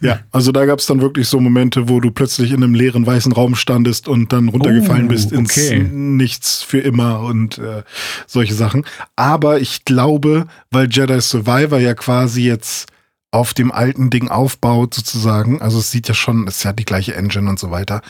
Ja, 0.00 0.20
also 0.30 0.52
da 0.52 0.64
gab 0.64 0.78
es 0.78 0.86
dann 0.86 1.00
wirklich 1.00 1.26
so 1.26 1.40
Momente, 1.40 1.88
wo 1.88 1.98
du 1.98 2.12
plötzlich 2.12 2.52
in 2.52 2.62
einem 2.62 2.74
leeren 2.74 3.04
weißen 3.04 3.32
Raum 3.32 3.56
standest 3.56 4.06
und 4.06 4.32
dann 4.32 4.48
runtergefallen 4.48 5.06
Oh, 5.06 5.08
bist 5.08 5.32
ins 5.32 5.50
okay. 5.58 5.82
Nichts 5.82 6.62
für 6.62 6.78
immer 6.78 7.20
und 7.20 7.58
äh, 7.58 7.82
solche 8.28 8.54
Sachen. 8.54 8.84
Aber 9.16 9.58
ich 9.60 9.84
glaube, 9.84 10.46
weil 10.70 10.88
Jedi 10.88 11.20
Survivor 11.20 11.80
ja 11.80 11.94
quasi 11.94 12.42
jetzt 12.44 12.86
auf 13.30 13.54
dem 13.54 13.72
alten 13.72 14.10
Ding 14.10 14.28
aufbaut, 14.28 14.94
sozusagen, 14.94 15.60
also 15.60 15.78
es 15.78 15.90
sieht 15.90 16.08
ja 16.08 16.14
schon, 16.14 16.46
es 16.46 16.62
ja 16.62 16.72
die 16.72 16.84
gleiche 16.84 17.14
Engine 17.14 17.48
und 17.48 17.58
so 17.58 17.70
weiter. 17.70 18.02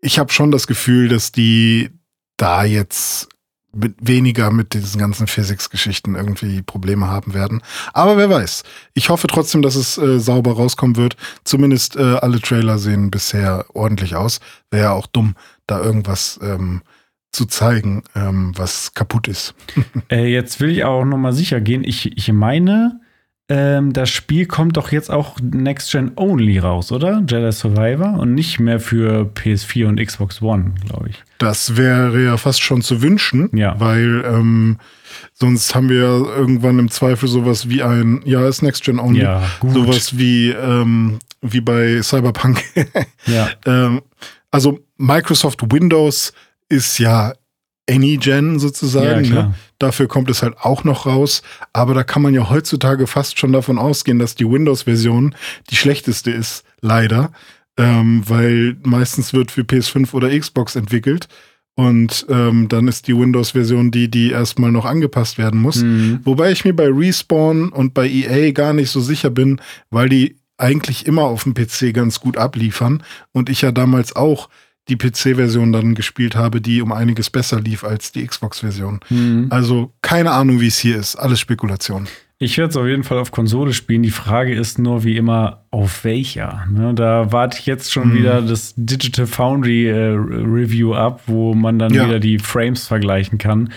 Ich 0.00 0.18
habe 0.18 0.32
schon 0.32 0.50
das 0.50 0.66
Gefühl, 0.66 1.08
dass 1.08 1.32
die 1.32 1.90
da 2.36 2.64
jetzt 2.64 3.28
mit 3.74 3.96
weniger 4.00 4.50
mit 4.50 4.74
diesen 4.74 4.98
ganzen 4.98 5.26
Physics-Geschichten 5.26 6.14
irgendwie 6.14 6.62
Probleme 6.62 7.08
haben 7.08 7.34
werden. 7.34 7.62
Aber 7.92 8.16
wer 8.16 8.30
weiß. 8.30 8.64
Ich 8.94 9.10
hoffe 9.10 9.26
trotzdem, 9.26 9.62
dass 9.62 9.74
es 9.74 9.98
äh, 9.98 10.18
sauber 10.18 10.52
rauskommen 10.52 10.96
wird. 10.96 11.16
Zumindest 11.44 11.96
äh, 11.96 12.16
alle 12.16 12.40
Trailer 12.40 12.78
sehen 12.78 13.10
bisher 13.10 13.66
ordentlich 13.74 14.16
aus. 14.16 14.40
Wäre 14.70 14.84
ja 14.84 14.92
auch 14.92 15.06
dumm, 15.06 15.34
da 15.66 15.80
irgendwas 15.80 16.40
ähm, 16.42 16.82
zu 17.30 17.44
zeigen, 17.44 18.04
ähm, 18.14 18.52
was 18.56 18.94
kaputt 18.94 19.28
ist. 19.28 19.54
Äh, 20.10 20.32
jetzt 20.32 20.60
will 20.60 20.70
ich 20.70 20.84
auch 20.84 21.04
noch 21.04 21.18
mal 21.18 21.34
sicher 21.34 21.60
gehen. 21.60 21.84
Ich, 21.84 22.16
ich 22.16 22.32
meine, 22.32 23.00
ähm, 23.48 23.92
das 23.92 24.10
Spiel 24.10 24.46
kommt 24.46 24.76
doch 24.76 24.92
jetzt 24.92 25.10
auch 25.10 25.36
Next 25.40 25.90
Gen 25.92 26.12
Only 26.16 26.58
raus, 26.58 26.92
oder? 26.92 27.22
Jedi 27.28 27.50
Survivor 27.52 28.18
und 28.18 28.34
nicht 28.34 28.60
mehr 28.60 28.78
für 28.80 29.22
PS4 29.34 29.86
und 29.86 30.00
Xbox 30.04 30.42
One, 30.42 30.72
glaube 30.86 31.08
ich. 31.10 31.22
Das 31.38 31.76
wäre 31.76 32.22
ja 32.22 32.36
fast 32.36 32.60
schon 32.62 32.82
zu 32.82 33.00
wünschen, 33.00 33.48
Ja. 33.56 33.78
weil 33.80 34.22
ähm, 34.26 34.78
sonst 35.34 35.74
haben 35.74 35.88
wir 35.88 35.96
ja 35.96 36.16
irgendwann 36.36 36.78
im 36.78 36.90
Zweifel 36.90 37.28
sowas 37.28 37.68
wie 37.68 37.82
ein, 37.82 38.20
ja, 38.24 38.46
ist 38.46 38.62
Next 38.62 38.84
Gen 38.84 38.98
Only, 38.98 39.22
Ja, 39.22 39.42
gut. 39.60 39.72
sowas 39.72 40.18
wie, 40.18 40.50
ähm, 40.50 41.18
wie 41.40 41.60
bei 41.60 42.02
Cyberpunk. 42.02 42.62
Ja, 43.26 43.48
ähm, 43.66 44.02
also 44.50 44.80
Microsoft 44.96 45.60
Windows 45.72 46.32
ist 46.68 46.98
ja 46.98 47.32
Any-Gen 47.88 48.54
ja 48.54 48.58
sozusagen. 48.58 49.24
klar. 49.24 49.42
ne? 49.48 49.54
Dafür 49.78 50.08
kommt 50.08 50.30
es 50.30 50.42
halt 50.42 50.56
auch 50.58 50.84
noch 50.84 51.06
raus. 51.06 51.42
Aber 51.72 51.94
da 51.94 52.04
kann 52.04 52.22
man 52.22 52.34
ja 52.34 52.50
heutzutage 52.50 53.06
fast 53.06 53.38
schon 53.38 53.52
davon 53.52 53.78
ausgehen, 53.78 54.18
dass 54.18 54.34
die 54.34 54.48
Windows-Version 54.48 55.34
die 55.70 55.76
schlechteste 55.76 56.30
ist, 56.30 56.64
leider. 56.80 57.32
Ähm, 57.76 58.22
weil 58.26 58.76
meistens 58.82 59.32
wird 59.32 59.50
für 59.50 59.62
PS5 59.62 60.12
oder 60.12 60.36
Xbox 60.36 60.76
entwickelt. 60.76 61.28
Und 61.78 62.26
ähm, 62.28 62.68
dann 62.68 62.88
ist 62.88 63.06
die 63.06 63.16
Windows-Version 63.16 63.92
die, 63.92 64.10
die 64.10 64.32
erstmal 64.32 64.72
noch 64.72 64.84
angepasst 64.84 65.38
werden 65.38 65.60
muss. 65.60 65.82
Mhm. 65.84 66.18
Wobei 66.24 66.50
ich 66.50 66.64
mir 66.64 66.74
bei 66.74 66.88
Respawn 66.90 67.68
und 67.68 67.94
bei 67.94 68.08
EA 68.08 68.50
gar 68.50 68.72
nicht 68.72 68.90
so 68.90 69.00
sicher 69.00 69.30
bin, 69.30 69.60
weil 69.90 70.08
die 70.08 70.40
eigentlich 70.56 71.06
immer 71.06 71.22
auf 71.22 71.44
dem 71.44 71.54
PC 71.54 71.94
ganz 71.94 72.18
gut 72.18 72.36
abliefern. 72.36 73.04
Und 73.30 73.48
ich 73.48 73.62
ja 73.62 73.70
damals 73.70 74.16
auch 74.16 74.48
die 74.88 74.96
PC-Version 74.96 75.72
dann 75.72 75.94
gespielt 75.94 76.34
habe, 76.36 76.60
die 76.60 76.80
um 76.82 76.92
einiges 76.92 77.30
besser 77.30 77.60
lief 77.60 77.84
als 77.84 78.12
die 78.12 78.26
Xbox-Version. 78.26 79.00
Mhm. 79.10 79.46
Also 79.50 79.92
keine 80.02 80.30
Ahnung, 80.32 80.60
wie 80.60 80.66
es 80.68 80.78
hier 80.78 80.96
ist. 80.96 81.16
Alles 81.16 81.40
Spekulation. 81.40 82.06
Ich 82.40 82.56
werde 82.56 82.70
es 82.70 82.76
auf 82.76 82.86
jeden 82.86 83.02
Fall 83.02 83.18
auf 83.18 83.32
Konsole 83.32 83.72
spielen. 83.72 84.04
Die 84.04 84.12
Frage 84.12 84.54
ist 84.54 84.78
nur 84.78 85.02
wie 85.02 85.16
immer, 85.16 85.64
auf 85.72 86.04
welcher? 86.04 86.66
Ne, 86.70 86.94
da 86.94 87.32
warte 87.32 87.58
ich 87.58 87.66
jetzt 87.66 87.92
schon 87.92 88.10
Mhm. 88.10 88.14
wieder 88.14 88.42
das 88.42 88.74
Digital 88.76 89.26
Foundry 89.26 89.88
äh, 89.88 90.14
Review 90.14 90.94
ab, 90.94 91.22
wo 91.26 91.54
man 91.54 91.80
dann 91.80 91.92
Ja. 91.92 92.06
wieder 92.06 92.20
die 92.20 92.38
Frames 92.38 92.86
vergleichen 92.86 93.38
kann. 93.38 93.70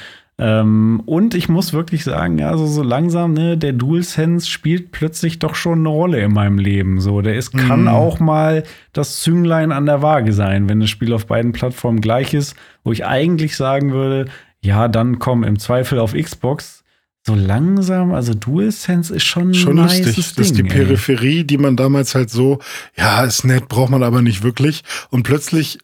Ähm, 0.44 1.04
und 1.06 1.36
ich 1.36 1.50
muss 1.50 1.72
wirklich 1.72 2.04
sagen, 2.04 2.40
ja, 2.40 2.50
also 2.50 2.66
so 2.66 2.82
langsam, 2.82 3.34
ne, 3.34 3.60
der 3.60 3.74
DualSense 3.74 4.50
spielt 4.50 4.92
plötzlich 4.92 5.38
doch 5.38 5.54
schon 5.54 5.80
eine 5.80 5.90
Rolle 5.90 6.20
in 6.20 6.34
meinem 6.34 6.58
Leben. 6.58 7.00
So, 7.00 7.22
der 7.22 7.36
ist, 7.36 7.56
kann 7.56 7.82
Mhm. 7.84 7.88
auch 7.90 8.20
mal 8.20 8.64
das 8.92 9.20
Zünglein 9.22 9.72
an 9.72 9.86
der 9.86 10.02
Waage 10.02 10.34
sein, 10.34 10.68
wenn 10.68 10.80
das 10.80 10.90
Spiel 10.90 11.14
auf 11.14 11.28
beiden 11.28 11.52
Plattformen 11.52 12.02
gleich 12.02 12.34
ist, 12.34 12.56
wo 12.84 12.92
ich 12.92 13.06
eigentlich 13.06 13.56
sagen 13.56 13.92
würde, 13.92 14.32
ja, 14.64 14.88
dann 14.88 15.20
komm 15.20 15.44
im 15.44 15.60
Zweifel 15.60 16.00
auf 16.00 16.14
Xbox. 16.14 16.84
So 17.24 17.36
langsam, 17.36 18.12
also 18.16 18.34
DualSense 18.34 19.14
ist 19.16 19.26
schon, 19.26 19.54
Schon 19.54 19.78
lustig. 19.78 20.16
Das 20.16 20.32
ist 20.48 20.58
die 20.58 20.64
ey. 20.64 20.68
Peripherie, 20.70 21.44
die 21.44 21.60
man 21.60 21.76
damals 21.76 22.16
halt 22.16 22.32
so, 22.32 22.58
ja, 22.98 23.24
ist 23.24 23.44
nett, 23.44 23.68
braucht 23.68 23.92
man 23.92 24.02
aber 24.02 24.24
nicht 24.24 24.42
wirklich. 24.42 24.84
Und 25.12 25.22
plötzlich 25.22 25.78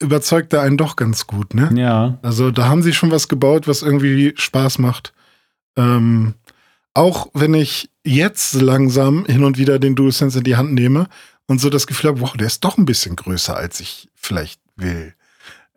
überzeugt 0.00 0.52
er 0.52 0.62
einen 0.62 0.76
doch 0.76 0.96
ganz 0.96 1.26
gut, 1.26 1.54
ne? 1.54 1.70
Ja, 1.74 2.18
Also 2.22 2.50
da 2.50 2.68
haben 2.68 2.82
sie 2.82 2.92
schon 2.92 3.10
was 3.10 3.28
gebaut, 3.28 3.68
was 3.68 3.82
irgendwie 3.82 4.32
Spaß 4.36 4.78
macht. 4.78 5.12
Ähm, 5.76 6.34
auch 6.94 7.28
wenn 7.34 7.54
ich 7.54 7.90
jetzt 8.04 8.54
langsam 8.54 9.24
hin 9.26 9.44
und 9.44 9.58
wieder 9.58 9.78
den 9.78 9.96
DualSense 9.96 10.38
in 10.38 10.44
die 10.44 10.56
Hand 10.56 10.72
nehme 10.72 11.08
und 11.46 11.60
so 11.60 11.70
das 11.70 11.86
Gefühl 11.86 12.10
habe, 12.10 12.20
wow, 12.20 12.36
der 12.36 12.46
ist 12.46 12.64
doch 12.64 12.78
ein 12.78 12.84
bisschen 12.84 13.16
größer, 13.16 13.56
als 13.56 13.80
ich 13.80 14.08
vielleicht 14.14 14.60
will. 14.76 15.14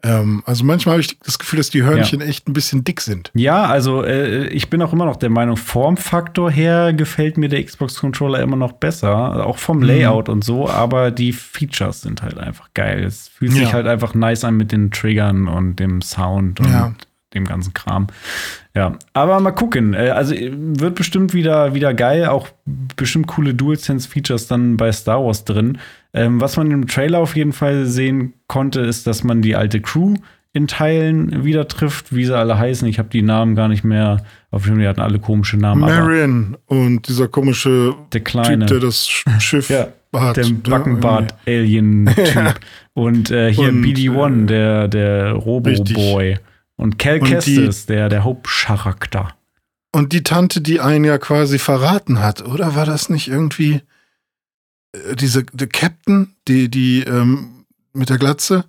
Ähm, 0.08 0.41
also 0.45 0.64
manchmal 0.64 0.93
habe 0.93 1.01
ich 1.01 1.20
das 1.20 1.38
Gefühl, 1.38 1.58
dass 1.58 1.70
die 1.70 1.84
Hörnchen 1.84 2.22
echt 2.22 2.47
ein 2.47 2.53
bisschen 2.53 2.84
dick 2.84 3.01
sind. 3.01 3.30
Ja, 3.34 3.66
also 3.66 4.03
äh, 4.03 4.47
ich 4.47 4.70
bin 4.70 4.82
auch 4.82 4.93
immer 4.93 5.05
noch 5.05 5.18
der 5.18 5.30
Meinung, 5.30 5.58
Formfaktor 5.58 6.49
her 6.49 6.93
gefällt 6.93 7.38
mir 7.38 7.49
der 7.49 7.64
Xbox-Controller 7.64 8.39
immer 8.41 8.55
noch 8.55 8.72
besser, 8.74 9.45
auch 9.45 9.58
vom 9.58 9.78
Mhm. 9.78 9.84
Layout 9.84 10.30
und 10.30 10.43
so, 10.43 10.70
aber 10.70 11.12
die 11.12 11.34
Features 11.34 12.01
sind 12.01 12.22
halt 12.22 12.38
einfach 12.38 12.70
geil. 12.74 13.03
Es 13.03 13.28
fühlt 13.28 13.51
sich 13.51 13.62
Ja. 13.64 13.74
halt 13.74 13.88
einfach 13.88 14.14
nice 14.14 14.43
an 14.43 14.55
mit 14.55 14.72
den 14.72 14.91
Triggern 14.91 15.47
und 15.47 15.76
dem 15.78 16.01
Sound 16.01 16.60
und 16.60 16.70
Ja. 16.72 16.93
dem 17.34 17.43
ganzen 17.45 17.74
Kram. 17.74 18.08
Ja, 18.78 18.93
aber 19.13 19.39
mal 19.39 19.51
gucken. 19.51 19.93
Äh, 19.95 20.09
Also 20.09 20.36
äh, 20.36 20.51
wird 20.53 20.93
bestimmt 20.95 21.34
wieder, 21.34 21.73
wieder 21.73 21.93
geil, 21.95 22.28
auch 22.28 22.47
bestimmt 22.95 23.25
coole 23.28 23.53
DualSense-Features 23.55 24.47
dann 24.47 24.78
bei 24.78 24.91
Star 24.91 25.23
Wars 25.25 25.45
drin. 25.45 25.80
Ähm, 26.13 26.39
was 26.39 26.57
man 26.57 26.69
im 26.69 26.88
Trailer 26.88 27.19
auf 27.19 27.36
jeden 27.36 27.53
Fall 27.53 27.86
sehen 27.86 28.34
konnte, 28.47 28.82
ist, 28.82 29.07
dass 29.07 29.23
man 29.23 29.41
die 29.41 29.55
alte 29.55 29.82
Crew 29.82 30.15
in 30.53 30.67
Teilen 30.67 31.43
wieder 31.43 31.67
trifft, 31.67 32.15
wie 32.15 32.25
sie 32.25 32.36
alle 32.38 32.57
heißen. 32.57 32.88
Ich 32.88 32.99
habe 32.99 33.09
die 33.09 33.21
Namen 33.21 33.55
gar 33.55 33.67
nicht 33.67 33.84
mehr 33.84 34.23
auf 34.51 34.65
dem, 34.65 34.80
die 34.80 34.88
hatten 34.88 35.01
alle 35.01 35.19
komische 35.19 35.57
Namen. 35.57 35.82
Marin 35.82 36.57
und 36.67 37.07
dieser 37.07 37.28
komische 37.28 37.93
der 38.13 38.21
kleine, 38.21 38.65
Typ, 38.65 38.80
der 38.80 38.88
das 38.88 39.07
Sch- 39.07 39.39
Schiff 39.39 39.69
Ja, 39.69 39.88
hat. 40.15 40.38
der 40.38 40.45
Ja, 40.45 40.51
Backenbart-Alien-Typ. 41.47 42.55
Und 42.93 43.30
äh, 43.30 43.53
hier 43.53 43.69
Und, 43.69 43.84
BD-1, 43.84 44.43
äh, 44.43 44.45
der, 44.47 44.88
der 44.88 45.32
Robo-Boy. 45.34 46.38
Und 46.78 46.97
Cal 46.97 47.19
Und 47.19 47.28
die- 47.28 47.34
Kestis, 47.34 47.86
der, 47.88 48.07
der 48.07 48.23
Hauptcharakter. 48.23 49.34
Und 49.91 50.13
die 50.13 50.23
Tante, 50.23 50.61
die 50.61 50.80
einen 50.80 51.05
ja 51.05 51.17
quasi 51.17 51.59
verraten 51.59 52.19
hat, 52.19 52.45
oder 52.45 52.75
war 52.75 52.86
das 52.86 53.09
nicht 53.09 53.28
irgendwie 53.28 53.82
äh, 54.93 55.15
diese 55.15 55.43
der 55.43 55.67
Captain, 55.67 56.36
die, 56.47 56.69
die 56.69 57.01
ähm, 57.01 57.65
mit 57.93 58.09
der 58.09 58.17
Glatze? 58.17 58.65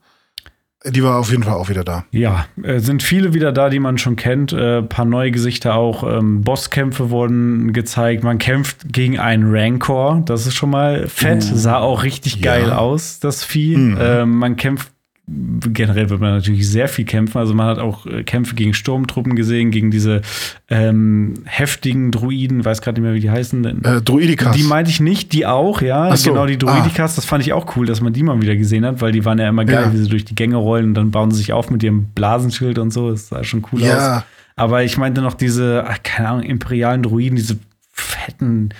Die 0.86 1.02
war 1.02 1.18
auf 1.18 1.30
jeden 1.30 1.42
Fall 1.42 1.54
auch 1.54 1.68
wieder 1.68 1.82
da. 1.82 2.04
Ja, 2.12 2.46
äh, 2.62 2.78
sind 2.78 3.02
viele 3.02 3.34
wieder 3.34 3.50
da, 3.50 3.68
die 3.68 3.80
man 3.80 3.98
schon 3.98 4.14
kennt. 4.14 4.52
Äh, 4.52 4.80
paar 4.82 5.04
neue 5.04 5.32
Gesichter 5.32 5.74
auch. 5.74 6.04
Ähm, 6.04 6.42
Bosskämpfe 6.42 7.10
wurden 7.10 7.72
gezeigt. 7.72 8.22
Man 8.22 8.38
kämpft 8.38 8.92
gegen 8.92 9.18
einen 9.18 9.50
Rancor. 9.54 10.22
Das 10.24 10.46
ist 10.46 10.54
schon 10.54 10.70
mal 10.70 11.08
fett. 11.08 11.42
Uh, 11.50 11.56
Sah 11.56 11.78
auch 11.78 12.04
richtig 12.04 12.36
ja. 12.36 12.42
geil 12.52 12.72
aus, 12.72 13.18
das 13.18 13.42
Vieh. 13.42 13.76
Mhm. 13.76 13.98
Ähm, 14.00 14.30
man 14.36 14.56
kämpft. 14.56 14.92
Generell 15.30 16.08
wird 16.08 16.20
man 16.20 16.36
natürlich 16.36 16.68
sehr 16.70 16.88
viel 16.88 17.04
kämpfen. 17.04 17.36
Also 17.38 17.52
man 17.52 17.66
hat 17.66 17.78
auch 17.78 18.06
äh, 18.06 18.22
Kämpfe 18.22 18.54
gegen 18.54 18.72
Sturmtruppen 18.72 19.36
gesehen, 19.36 19.70
gegen 19.70 19.90
diese 19.90 20.22
ähm, 20.70 21.34
heftigen 21.44 22.10
Druiden, 22.10 22.64
weiß 22.64 22.80
gerade 22.80 23.00
nicht 23.00 23.06
mehr, 23.06 23.14
wie 23.14 23.20
die 23.20 23.30
heißen. 23.30 23.84
Äh, 23.84 24.00
Druidikas. 24.02 24.56
Die 24.56 24.62
meinte 24.62 24.90
ich 24.90 25.00
nicht, 25.00 25.32
die 25.34 25.44
auch, 25.44 25.82
ja. 25.82 26.16
So, 26.16 26.30
Genau, 26.30 26.46
die 26.46 26.56
Druidikas, 26.56 27.14
das 27.16 27.26
fand 27.26 27.44
ich 27.46 27.52
auch 27.52 27.76
cool, 27.76 27.84
dass 27.86 28.00
man 28.00 28.12
die 28.14 28.22
mal 28.22 28.40
wieder 28.40 28.56
gesehen 28.56 28.86
hat, 28.86 29.02
weil 29.02 29.12
die 29.12 29.24
waren 29.26 29.38
ja 29.38 29.48
immer 29.48 29.64
geil, 29.66 29.84
Ja. 29.86 29.92
wie 29.92 29.98
sie 29.98 30.08
durch 30.08 30.24
die 30.24 30.34
Gänge 30.34 30.56
rollen 30.56 30.86
und 30.86 30.94
dann 30.94 31.10
bauen 31.10 31.30
sie 31.30 31.38
sich 31.38 31.52
auf 31.52 31.70
mit 31.70 31.82
ihrem 31.82 32.04
Blasenschild 32.14 32.78
und 32.78 32.90
so. 32.92 33.10
Das 33.10 33.28
sah 33.28 33.44
schon 33.44 33.64
cool 33.72 33.82
aus. 33.82 33.88
ja, 33.88 34.24
Aber 34.56 34.82
ich 34.82 34.96
meinte 34.96 35.20
noch 35.20 35.34
diese, 35.34 35.84
ach, 35.86 35.98
keine 36.02 36.28
Ahnung, 36.30 36.42
imperialen 36.44 37.02
Druiden, 37.02 37.36
diese 37.36 37.58
fetten, 37.92 38.70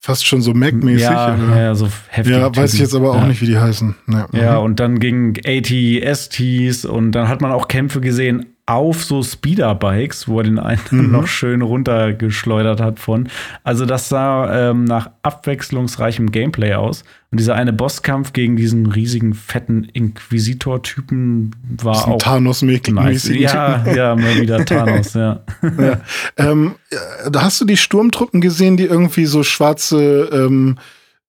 fast 0.00 0.26
schon 0.26 0.42
so 0.42 0.54
Mac-mäßig. 0.54 1.02
ja, 1.02 1.60
ja, 1.60 1.74
so 1.74 1.88
heftige 2.08 2.38
ja, 2.38 2.54
weiß 2.54 2.74
ich 2.74 2.80
jetzt 2.80 2.94
aber 2.94 3.12
auch 3.12 3.22
ja. 3.22 3.26
nicht, 3.26 3.40
wie 3.40 3.46
die 3.46 3.58
heißen. 3.58 3.94
Ja, 4.08 4.28
Ja, 4.32 4.58
mhm. 4.58 4.64
und 4.64 4.80
dann 4.80 4.98
gegen 4.98 5.34
AT-STs 5.44 6.84
und 6.84 7.12
dann 7.12 7.28
hat 7.28 7.40
man 7.40 7.52
auch 7.52 7.68
Kämpfe 7.68 8.00
gesehen 8.00 8.57
auf 8.68 9.02
so 9.02 9.22
Speederbikes, 9.22 10.28
wo 10.28 10.38
er 10.40 10.44
den 10.44 10.58
einen 10.58 10.80
Mhm. 10.90 11.10
noch 11.10 11.26
schön 11.26 11.62
runtergeschleudert 11.62 12.80
hat 12.80 12.98
von. 13.00 13.28
Also 13.64 13.86
das 13.86 14.08
sah 14.08 14.70
ähm, 14.70 14.84
nach 14.84 15.10
abwechslungsreichem 15.22 16.30
Gameplay 16.30 16.74
aus. 16.74 17.02
Und 17.30 17.40
dieser 17.40 17.54
eine 17.54 17.72
Bosskampf 17.72 18.32
gegen 18.32 18.56
diesen 18.56 18.86
riesigen, 18.86 19.34
fetten 19.34 19.84
Inquisitor-Typen 19.84 21.50
war 21.82 21.92
Das 21.92 22.00
ist 22.02 22.06
ein 22.06 22.12
auch 22.14 22.18
Thanos-mäßig. 22.18 22.94
nice. 22.94 23.28
Ja, 23.28 23.84
ja, 23.94 24.16
mal 24.16 24.40
wieder 24.40 24.64
Thanos, 24.64 25.14
ja. 25.14 25.40
Ähm, 26.36 26.74
äh, 26.90 27.30
da 27.30 27.42
hast 27.42 27.60
du 27.60 27.64
die 27.64 27.76
Sturmtruppen 27.76 28.40
gesehen, 28.40 28.76
die 28.76 28.84
irgendwie 28.84 29.26
so 29.26 29.42
schwarze, 29.42 30.28
ähm, 30.32 30.76
äh, 30.78 30.80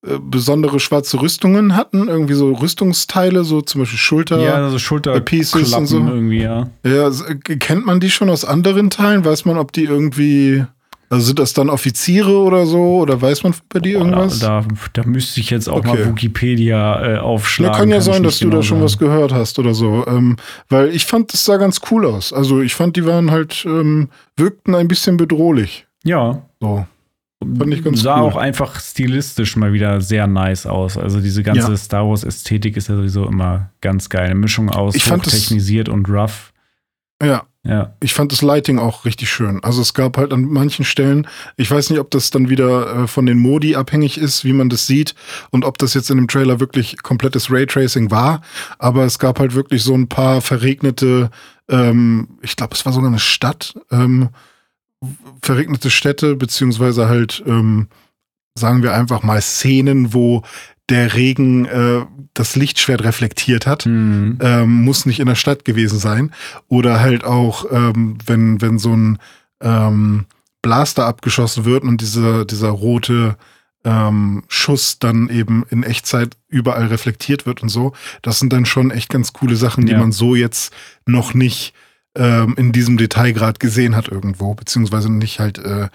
besondere 0.01 0.79
schwarze 0.79 1.21
Rüstungen 1.21 1.75
hatten? 1.75 2.07
Irgendwie 2.07 2.33
so 2.33 2.53
Rüstungsteile, 2.53 3.43
so 3.43 3.61
zum 3.61 3.81
Beispiel 3.81 3.99
Schulter. 3.99 4.39
Ja, 4.39 4.55
also 4.55 4.79
Schulterklappen 4.79 5.25
Pieces 5.25 5.73
und 5.73 5.87
so. 5.87 5.97
irgendwie, 5.99 6.41
ja. 6.41 6.69
Ja, 6.85 7.09
äh, 7.09 7.35
kennt 7.35 7.85
man 7.85 7.99
die 7.99 8.09
schon 8.09 8.29
aus 8.29 8.45
anderen 8.45 8.89
Teilen? 8.89 9.25
Weiß 9.25 9.45
man, 9.45 9.57
ob 9.57 9.73
die 9.73 9.83
irgendwie, 9.83 10.63
also 11.09 11.25
sind 11.25 11.39
das 11.39 11.51
dann 11.53 11.69
Offiziere 11.69 12.31
oder 12.37 12.65
so? 12.65 12.99
Oder 12.99 13.21
weiß 13.21 13.43
man 13.43 13.53
über 13.69 13.81
die 13.81 13.91
irgendwas? 13.91 14.39
Da, 14.39 14.61
da, 14.61 14.67
da 14.93 15.03
müsste 15.09 15.41
ich 15.41 15.49
jetzt 15.49 15.67
auch 15.67 15.79
Okay. 15.79 15.87
mal 15.89 16.05
Wikipedia 16.11 17.15
äh, 17.15 17.17
aufschlagen. 17.17 17.75
kann 17.77 17.89
ja 17.89 17.97
ich 17.97 18.03
sein, 18.05 18.23
dass 18.23 18.39
du 18.39 18.45
genau 18.45 18.57
da 18.57 18.63
schon 18.63 18.77
sagen. 18.77 18.85
was 18.85 18.97
gehört 18.99 19.33
hast 19.33 19.59
oder 19.59 19.73
so. 19.73 20.05
Ähm, 20.07 20.37
weil 20.69 20.95
ich 20.95 21.05
fand, 21.05 21.33
das 21.33 21.43
sah 21.43 21.57
ganz 21.57 21.81
cool 21.91 22.05
aus. 22.05 22.31
Also 22.31 22.61
ich 22.61 22.73
fand, 22.73 22.95
die 22.95 23.05
waren 23.05 23.31
halt, 23.31 23.65
ähm, 23.65 24.07
wirkten 24.37 24.75
ein 24.75 24.87
bisschen 24.87 25.17
bedrohlich. 25.17 25.85
Ja, 26.05 26.43
So. 26.61 26.85
Fand 27.41 27.73
ich 27.73 27.83
ganz 27.83 28.01
sah 28.01 28.21
cool. 28.21 28.29
auch 28.31 28.35
einfach 28.35 28.79
stilistisch 28.81 29.55
mal 29.55 29.71
wieder 29.71 30.01
sehr 30.01 30.27
nice 30.27 30.65
aus. 30.65 30.97
Also 30.97 31.21
diese 31.21 31.41
ganze 31.41 31.71
Ja. 31.71 31.77
Star 31.77 32.07
Wars 32.07 32.23
Ästhetik 32.25 32.75
ist 32.75 32.89
ja 32.89 32.95
sowieso 32.97 33.25
immer 33.25 33.69
ganz 33.79 34.09
geil. 34.09 34.25
Eine 34.25 34.35
Mischung 34.35 34.69
aus 34.69 34.93
Ich 34.95 35.05
fand 35.05 35.25
das- 35.25 35.49
und 35.51 36.09
rough. 36.09 36.51
Ja, 37.23 37.43
Ja. 37.63 37.93
ich 38.01 38.13
fand 38.13 38.31
das 38.33 38.41
Lighting 38.41 38.77
auch 38.79 39.05
richtig 39.05 39.29
schön. 39.29 39.63
Also 39.63 39.81
es 39.81 39.93
gab 39.93 40.17
halt 40.17 40.33
an 40.33 40.45
manchen 40.45 40.83
Stellen, 40.83 41.27
ich 41.55 41.69
weiß 41.71 41.89
nicht, 41.89 41.99
ob 41.99 42.11
das 42.11 42.29
dann 42.29 42.49
wieder 42.49 43.03
äh, 43.03 43.07
von 43.07 43.25
den 43.25 43.37
Modi 43.39 43.75
abhängig 43.75 44.17
ist, 44.17 44.43
wie 44.43 44.53
man 44.53 44.67
das 44.69 44.85
sieht 44.87 45.15
und 45.49 45.63
ob 45.63 45.77
das 45.77 45.93
jetzt 45.93 46.09
in 46.11 46.17
dem 46.17 46.27
Trailer 46.27 46.59
wirklich 46.59 47.01
komplettes 47.03 47.49
Raytracing 47.51 48.11
war, 48.11 48.41
aber 48.79 49.05
es 49.05 49.17
gab 49.19 49.39
halt 49.39 49.53
wirklich 49.55 49.83
so 49.83 49.93
ein 49.95 50.07
paar 50.09 50.41
verregnete, 50.41 51.29
ähm, 51.69 52.27
ich 52.41 52.55
glaube, 52.57 52.73
es 52.75 52.85
war 52.85 52.91
sogar 52.93 53.09
eine 53.09 53.19
Stadt, 53.19 53.73
ähm, 53.91 54.29
verregnete 55.41 55.89
Städte, 55.89 56.35
beziehungsweise 56.35 57.07
halt, 57.07 57.43
ähm, 57.45 57.87
sagen 58.55 58.83
wir 58.83 58.93
einfach 58.93 59.23
mal 59.23 59.41
Szenen, 59.41 60.13
wo 60.13 60.43
der 60.89 61.13
Regen 61.13 61.65
äh, 61.65 62.05
das 62.33 62.55
Lichtschwert 62.55 63.03
reflektiert 63.03 63.67
hat 63.67 63.85
Hm. 63.85 64.39
ähm, 64.41 64.83
muss 64.83 65.05
nicht 65.05 65.19
in 65.19 65.27
der 65.27 65.35
Stadt 65.35 65.63
gewesen 65.63 65.99
sein. 65.99 66.31
Oder 66.67 66.99
halt 66.99 67.23
auch, 67.23 67.65
ähm, 67.71 68.17
wenn, 68.25 68.59
wenn 68.61 68.79
so 68.79 68.93
ein 68.95 69.19
ähm, 69.61 70.25
Blaster 70.61 71.05
abgeschossen 71.05 71.63
wird 71.65 71.83
und 71.83 72.01
dieser, 72.01 72.43
dieser 72.45 72.69
rote 72.69 73.37
ähm, 73.85 74.43
Schuss 74.49 74.99
dann 74.99 75.29
eben 75.29 75.63
in 75.69 75.83
Echtzeit 75.83 76.35
überall 76.49 76.87
reflektiert 76.87 77.45
wird 77.45 77.63
und 77.63 77.69
so. 77.69 77.93
Das 78.21 78.39
sind 78.39 78.51
dann 78.51 78.65
schon 78.65 78.91
echt 78.91 79.09
ganz 79.09 79.31
coole 79.31 79.55
Sachen, 79.55 79.85
die 79.85 79.93
Ja. 79.93 79.99
man 79.99 80.11
so 80.11 80.35
jetzt 80.35 80.73
noch 81.05 81.33
nicht 81.33 81.73
ähm, 82.15 82.55
in 82.57 82.71
diesem 82.71 82.97
Detailgrad 82.97 83.59
gesehen 83.59 83.95
hat 83.95 84.07
irgendwo, 84.07 84.53
beziehungsweise 84.53 85.11
nicht 85.11 85.39
halt 85.39 85.57
äh, 85.59 85.89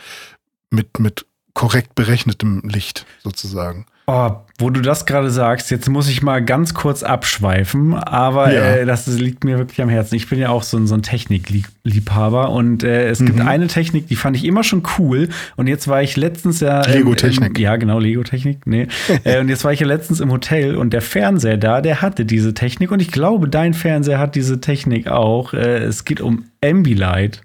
mit, 0.70 0.98
mit 0.98 1.26
korrekt 1.54 1.94
berechnetem 1.94 2.60
Licht 2.64 3.06
sozusagen. 3.22 3.86
Oh, 4.06 4.30
wo 4.58 4.68
du 4.70 4.82
das 4.82 5.06
gerade 5.06 5.30
sagst, 5.30 5.70
jetzt 5.70 5.88
muss 5.88 6.08
ich 6.10 6.22
mal 6.22 6.44
ganz 6.44 6.74
kurz 6.74 7.02
abschweifen, 7.02 7.94
aber 7.94 8.52
Ja. 8.52 8.60
äh, 8.76 8.84
das 8.86 9.06
liegt 9.06 9.44
mir 9.44 9.56
wirklich 9.58 9.80
am 9.80 9.88
Herzen. 9.88 10.14
Ich 10.16 10.28
bin 10.28 10.38
ja 10.38 10.50
auch 10.50 10.62
so, 10.62 10.76
ein- 10.76 10.86
so 10.86 10.94
ein 10.94 11.02
Technikliebhaber 11.02 12.50
und 12.50 12.82
äh, 12.84 13.08
es 13.08 13.18
gibt 13.18 13.38
Mhm. 13.38 13.48
eine 13.48 13.66
Technik, 13.66 14.06
die 14.08 14.16
fand 14.16 14.36
ich 14.36 14.44
immer 14.44 14.62
schon 14.62 14.82
cool 14.98 15.28
und 15.56 15.66
jetzt 15.66 15.88
war 15.88 16.02
ich 16.02 16.16
letztens 16.16 16.60
ja. 16.60 16.82
Lego-Technik. 16.86 17.58
Ja, 17.58 17.76
genau, 17.76 17.98
Lego-Technik, 17.98 18.66
nee. 18.66 18.88
äh, 19.24 19.40
und 19.40 19.48
jetzt 19.48 19.64
war 19.64 19.72
ich 19.72 19.80
ja 19.80 19.86
letztens 19.86 20.20
im 20.20 20.30
Hotel 20.30 20.76
und 20.76 20.92
der 20.92 21.02
Fernseher 21.02 21.56
da, 21.56 21.80
der 21.80 22.02
hatte 22.02 22.24
diese 22.24 22.54
Technik 22.54 22.90
und 22.92 23.00
ich 23.00 23.10
glaube, 23.10 23.48
dein 23.48 23.74
Fernseher 23.74 24.18
hat 24.18 24.34
diese 24.34 24.60
Technik 24.60 25.08
auch. 25.08 25.54
Äh, 25.54 25.78
es 25.84 26.04
geht 26.04 26.20
um 26.20 26.44
Ambilight. 26.62 27.40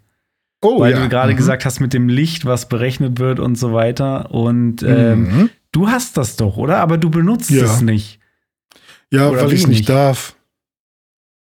Oh, 0.62 0.82
weil 0.82 0.92
ja. 0.92 1.00
du 1.02 1.08
gerade 1.08 1.32
Mhm. 1.32 1.38
gesagt 1.38 1.64
hast, 1.66 1.80
mit 1.80 1.94
dem 1.94 2.10
Licht, 2.10 2.46
was 2.46 2.68
berechnet 2.68 3.18
wird 3.20 3.40
und 3.40 3.56
so 3.58 3.72
weiter. 3.72 4.32
Und 4.32 4.84
ähm, 4.84 5.22
Mhm. 5.22 5.50
Du 5.72 5.88
hast 5.88 6.18
das 6.18 6.36
doch, 6.36 6.58
oder? 6.58 6.78
Aber 6.78 6.98
du 6.98 7.10
benutzt 7.10 7.50
Ja. 7.50 7.64
es 7.66 7.82
nicht. 7.82 8.20
Ja, 9.12 9.30
oder 9.30 9.42
weil 9.46 9.54
ich 9.54 9.62
es 9.62 9.68
nicht 9.68 9.90
darf. 9.90 10.36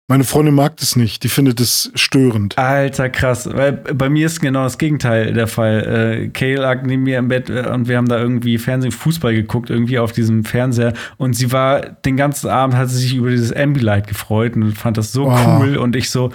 Meine 0.07 0.23
Freundin 0.25 0.55
mag 0.55 0.75
das 0.77 0.97
nicht. 0.97 1.23
Die 1.23 1.29
findet 1.29 1.61
es 1.61 1.89
störend. 1.95 2.57
Alter, 2.57 3.09
krass. 3.09 3.47
Weil 3.49 3.71
bei 3.71 4.09
mir 4.09 4.25
ist 4.25 4.41
genau 4.41 4.63
das 4.63 4.77
Gegenteil 4.77 5.31
der 5.33 5.47
Fall. 5.47 6.23
Äh, 6.25 6.27
Kay 6.29 6.55
lag 6.55 6.81
neben 6.83 7.03
mir 7.03 7.17
im 7.17 7.29
Bett 7.29 7.49
äh, 7.49 7.67
und 7.69 7.87
wir 7.87 7.95
haben 7.95 8.09
da 8.09 8.19
irgendwie 8.19 8.57
Fernsehen, 8.57 8.91
Fußball 8.91 9.33
geguckt, 9.33 9.69
irgendwie 9.69 9.99
auf 9.99 10.11
diesem 10.11 10.43
Fernseher. 10.43 10.93
Und 11.15 11.33
sie 11.35 11.53
war 11.53 11.79
den 11.81 12.17
ganzen 12.17 12.49
Abend, 12.49 12.75
hat 12.75 12.89
sie 12.89 12.97
sich 12.97 13.15
über 13.15 13.29
dieses 13.29 13.53
Ambilight 13.53 14.07
gefreut 14.07 14.55
und 14.57 14.73
fand 14.77 14.97
das 14.97 15.13
so 15.13 15.29
Oh. 15.29 15.59
cool. 15.61 15.77
Und 15.77 15.95
ich 15.95 16.09
so, 16.09 16.31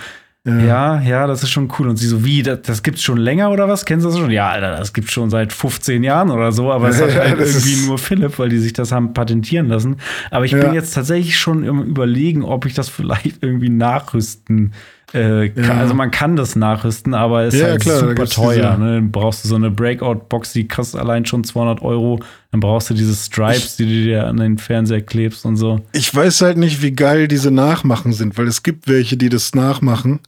Ja, 0.47 1.01
ja, 1.01 1.27
das 1.27 1.43
ist 1.43 1.51
schon 1.51 1.71
cool. 1.79 1.89
Und 1.89 1.97
sie 1.97 2.07
so, 2.07 2.25
wie, 2.25 2.43
das, 2.43 2.63
das 2.63 2.83
gibt's 2.85 3.03
schon 3.03 3.19
länger 3.19 3.51
oder 3.51 3.69
was? 3.69 3.85
Kennst 3.85 4.07
du 4.07 4.11
das 4.11 4.19
schon? 4.19 4.31
Ja, 4.31 4.51
Alter, 4.51 4.77
das 4.77 4.93
gibt's 4.93 5.13
schon 5.13 5.29
seit 5.29 5.53
15 5.53 6.05
Jahren 6.05 6.31
oder 6.31 6.53
so, 6.53 6.71
aber 6.71 6.89
es 6.89 7.01
hat 7.01 7.11
Ja, 7.15 7.21
halt 7.23 7.41
irgendwie 7.41 7.87
nur 7.87 7.99
Philipp, 7.99 8.39
weil 8.39 8.49
die 8.49 8.59
sich 8.59 8.73
das 8.73 8.93
haben 8.93 9.13
patentieren 9.13 9.67
lassen. 9.69 9.97
Aber 10.31 10.45
ich 10.45 10.53
Ja. 10.53 10.61
bin 10.61 10.73
jetzt 10.75 10.95
tatsächlich 10.95 11.37
schon 11.37 11.65
im 11.65 11.83
Überlegen, 11.83 12.45
ob 12.45 12.65
ich 12.65 12.75
das 12.75 12.89
vielleicht 12.89 13.43
irgendwie 13.43 13.71
nachrüsten 13.71 14.73
äh, 15.13 15.49
kann. 15.51 15.65
Ja. 15.65 15.75
Also 15.79 15.95
man 15.95 16.11
kann 16.11 16.37
das 16.37 16.57
nachrüsten, 16.57 17.15
aber 17.15 17.43
es 17.45 17.55
ist 17.55 17.61
Ja, 17.61 17.69
halt 17.69 17.81
klar, 17.83 17.99
super 18.01 18.27
teuer. 18.27 18.77
Ne? 18.77 18.95
Dann 18.97 19.13
brauchst 19.13 19.45
du 19.45 19.49
so 19.49 19.55
eine 19.57 19.71
Breakout-Box, 19.71 20.53
die 20.53 20.67
kostet 20.69 21.01
allein 21.01 21.25
schon 21.27 21.45
200 21.45 21.81
Euro. 21.83 22.21
Dann 22.51 22.61
brauchst 22.61 22.91
du 22.91 22.95
diese 22.95 23.15
Stripes, 23.15 23.77
die 23.77 23.85
du 23.85 23.91
dir 24.05 24.27
an 24.27 24.37
den 24.37 24.59
Fernseher 24.59 25.03
klebst 25.03 25.45
und 25.45 25.57
so. 25.57 25.81
Ich 25.93 26.13
weiß 26.15 26.43
halt 26.43 26.57
nicht, 26.57 26.83
wie 26.83 26.93
geil 26.93 27.29
diese 27.29 27.51
Nachmachen 27.51 28.13
sind, 28.13 28.37
weil 28.37 28.47
es 28.49 28.63
gibt 28.63 28.89
welche, 28.89 29.17
die 29.17 29.29
das 29.29 29.55
nachmachen. 29.55 30.21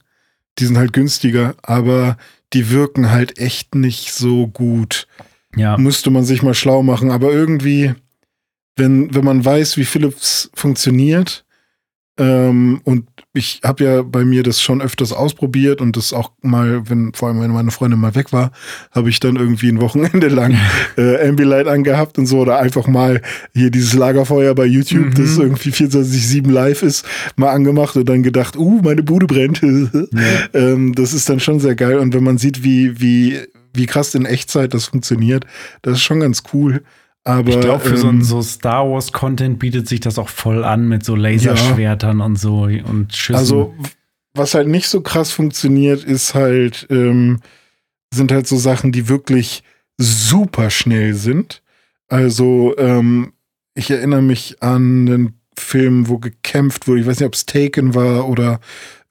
Die 0.59 0.65
sind 0.65 0.77
halt 0.77 0.93
günstiger, 0.93 1.55
aber 1.61 2.17
die 2.53 2.69
wirken 2.69 3.11
halt 3.11 3.37
echt 3.37 3.75
nicht 3.75 4.13
so 4.13 4.47
gut. 4.47 5.07
Ja. 5.55 5.77
Müsste 5.77 6.09
man 6.09 6.25
sich 6.25 6.43
mal 6.43 6.53
schlau 6.53 6.83
machen, 6.83 7.11
aber 7.11 7.31
irgendwie, 7.31 7.93
wenn, 8.75 9.13
wenn 9.13 9.23
man 9.23 9.43
weiß, 9.43 9.77
wie 9.77 9.85
Philips 9.85 10.49
funktioniert, 10.53 11.45
ähm, 12.19 12.81
und 12.83 13.07
ich 13.33 13.61
habe 13.63 13.83
ja 13.83 14.01
bei 14.01 14.25
mir 14.25 14.43
das 14.43 14.61
schon 14.61 14.81
öfters 14.81 15.13
ausprobiert 15.13 15.79
und 15.79 15.95
das 15.95 16.11
auch 16.11 16.31
mal, 16.41 16.89
wenn 16.89 17.13
vor 17.13 17.29
allem 17.29 17.39
wenn 17.39 17.51
meine 17.51 17.71
Freundin 17.71 17.99
mal 17.99 18.13
weg 18.13 18.33
war, 18.33 18.51
habe 18.91 19.09
ich 19.09 19.19
dann 19.21 19.37
irgendwie 19.37 19.69
ein 19.69 19.79
Wochenende 19.79 20.27
lang 20.29 20.57
äh, 20.97 21.27
Ambilight 21.27 21.67
angehabt 21.67 22.17
und 22.17 22.25
so 22.25 22.39
oder 22.39 22.59
einfach 22.59 22.87
mal 22.87 23.21
hier 23.53 23.71
dieses 23.71 23.93
Lagerfeuer 23.93 24.53
bei 24.53 24.65
YouTube, 24.65 25.07
Mhm. 25.07 25.13
das 25.13 25.37
irgendwie 25.37 25.71
24/7 25.71 26.51
live 26.51 26.83
ist, 26.83 27.05
mal 27.37 27.51
angemacht 27.51 27.95
und 27.95 28.09
dann 28.09 28.21
gedacht, 28.21 28.57
uh, 28.57 28.81
meine 28.83 29.03
Bude 29.03 29.25
brennt. 29.27 29.61
ähm, 30.53 30.93
das 30.93 31.13
ist 31.13 31.29
dann 31.29 31.39
schon 31.39 31.59
sehr 31.59 31.75
geil 31.75 31.97
und 31.99 32.13
wenn 32.13 32.23
man 32.23 32.37
sieht, 32.37 32.63
wie 32.63 32.99
wie 32.99 33.39
wie 33.73 33.85
krass 33.85 34.13
in 34.15 34.25
Echtzeit 34.25 34.73
das 34.73 34.85
funktioniert, 34.85 35.45
das 35.83 35.93
ist 35.93 36.01
schon 36.03 36.19
ganz 36.19 36.43
cool. 36.53 36.81
Aber 37.23 37.49
Ich 37.49 37.59
glaube, 37.59 37.83
für 37.83 37.97
so, 37.97 38.07
ähm, 38.07 38.19
ein, 38.19 38.23
so 38.23 38.41
Star 38.41 38.89
Wars-Content 38.89 39.59
bietet 39.59 39.87
sich 39.87 39.99
das 39.99 40.17
auch 40.17 40.29
voll 40.29 40.63
an 40.63 40.87
mit 40.87 41.03
so 41.05 41.15
Laserschwertern 41.15 42.21
und 42.21 42.37
so 42.37 42.63
und 42.63 43.15
Schüssen. 43.15 43.39
Also, 43.39 43.73
was 44.33 44.53
halt 44.53 44.67
nicht 44.67 44.87
so 44.87 45.01
krass 45.01 45.31
funktioniert, 45.31 46.03
ist 46.03 46.33
halt, 46.33 46.87
ähm, 46.89 47.39
sind 48.13 48.31
halt 48.31 48.47
so 48.47 48.57
Sachen, 48.57 48.91
die 48.91 49.09
wirklich 49.09 49.63
super 49.97 50.69
schnell 50.69 51.13
sind. 51.13 51.61
Also, 52.07 52.75
ähm, 52.77 53.33
ich 53.75 53.91
erinnere 53.91 54.21
mich 54.21 54.61
an 54.61 55.07
einen 55.07 55.39
Film, 55.57 56.07
wo 56.07 56.17
gekämpft 56.17 56.87
wurde. 56.87 57.01
Ich 57.01 57.07
weiß 57.07 57.19
nicht, 57.19 57.27
ob 57.27 57.35
es 57.35 57.45
Taken 57.45 57.93
war 57.93 58.27
oder 58.27 58.59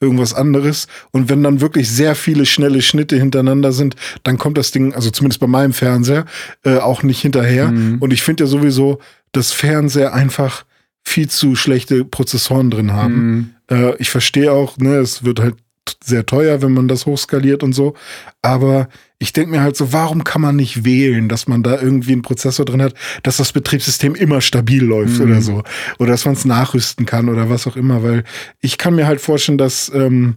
irgendwas 0.01 0.35
anderes. 0.35 0.87
Und 1.11 1.29
wenn 1.29 1.43
dann 1.43 1.61
wirklich 1.61 1.91
sehr 1.91 2.15
viele 2.15 2.47
schnelle 2.47 2.83
Schnitte 2.83 3.17
hintereinander 3.17 3.73
sind, 3.73 3.97
dann 4.23 4.39
kommt 4.39 4.59
das 4.59 4.71
Ding, 4.71 4.95
also 4.95 5.11
zumindest 5.11 5.41
bei 5.41 5.47
meinem 5.47 5.73
Fernseher, 5.73 6.25
äh, 6.65 6.79
auch 6.79 7.03
nicht 7.03 7.21
hinterher. 7.21 7.71
Mhm. 7.71 7.99
Und 8.01 8.13
ich 8.13 8.23
finde 8.23 8.45
ja 8.45 8.49
sowieso, 8.49 9.01
dass 9.33 9.53
Fernseher 9.53 10.15
einfach 10.15 10.65
viel 11.05 11.29
zu 11.29 11.57
schlechte 11.57 12.05
Prozessoren 12.05 12.71
drin 12.71 12.93
haben. 12.93 13.15
Mhm. 13.15 13.51
Äh, 13.71 13.97
ich 13.97 14.11
verstehe 14.11 14.53
auch, 14.53 14.77
ne, 14.79 14.97
es 14.97 15.25
wird 15.25 15.41
halt 15.41 15.57
sehr 16.03 16.27
teuer, 16.27 16.63
wenn 16.63 16.73
man 16.73 16.89
das 16.89 17.07
hochskaliert 17.07 17.63
und 17.63 17.73
so. 17.73 17.95
Aber 18.43 18.89
ich 19.19 19.33
denke 19.33 19.51
mir 19.51 19.63
halt 19.63 19.77
so, 19.77 19.93
warum 19.93 20.23
kann 20.25 20.41
man 20.43 20.57
nicht 20.57 20.85
wählen, 20.85 21.29
dass 21.29 21.49
man 21.49 21.63
da 21.63 21.81
irgendwie 21.81 22.13
einen 22.13 22.23
Prozessor 22.23 22.65
drin 22.65 22.83
hat, 22.83 22.95
dass 23.23 23.39
das 23.39 23.53
Betriebssystem 23.53 24.15
immer 24.15 24.41
stabil 24.41 24.83
läuft 24.85 25.19
Mhm. 25.19 25.25
oder 25.25 25.43
so. 25.43 25.63
Oder 25.99 26.11
dass 26.13 26.25
man 26.25 26.35
es 26.35 26.45
nachrüsten 26.45 27.05
kann 27.07 27.29
oder 27.29 27.51
was 27.51 27.67
auch 27.67 27.77
immer. 27.77 28.03
Weil 28.03 28.25
ich 28.61 28.79
kann 28.79 28.95
mir 28.95 29.07
halt 29.07 29.21
vorstellen, 29.21 29.59
dass 29.59 29.91
ähm, 29.95 30.37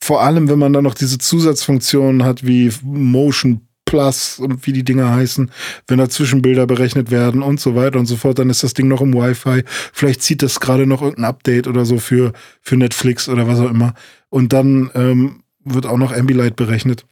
vor 0.00 0.22
allem, 0.22 0.48
wenn 0.48 0.58
man 0.58 0.72
dann 0.72 0.84
noch 0.84 0.94
diese 0.94 1.18
Zusatzfunktionen 1.18 2.24
hat 2.24 2.46
wie 2.46 2.70
Motion 2.82 3.62
Plus 3.84 4.38
und 4.38 4.66
wie 4.66 4.72
die 4.72 4.84
Dinger 4.84 5.10
heißen, 5.10 5.50
wenn 5.86 5.98
da 5.98 6.08
Zwischenbilder 6.08 6.66
berechnet 6.66 7.10
werden 7.10 7.42
und 7.42 7.60
so 7.60 7.74
weiter 7.74 7.98
und 7.98 8.06
so 8.06 8.16
fort, 8.16 8.38
dann 8.38 8.50
ist 8.50 8.62
das 8.62 8.74
Ding 8.74 8.88
noch 8.88 9.00
im 9.00 9.14
Wi-Fi. 9.14 9.62
Vielleicht 9.92 10.22
zieht 10.22 10.42
das 10.42 10.60
gerade 10.60 10.86
noch 10.86 11.02
irgendein 11.02 11.26
Update 11.26 11.66
oder 11.66 11.84
so 11.84 11.98
für, 11.98 12.32
für 12.60 12.76
Netflix 12.76 13.28
oder 13.28 13.46
was 13.46 13.60
auch 13.60 13.70
immer. 13.70 13.94
Und 14.30 14.52
dann 14.52 14.90
ähm, 14.94 15.42
wird 15.64 15.86
auch 15.86 15.98
noch 15.98 16.12
Ambilight 16.12 16.56
berechnet. 16.56 17.06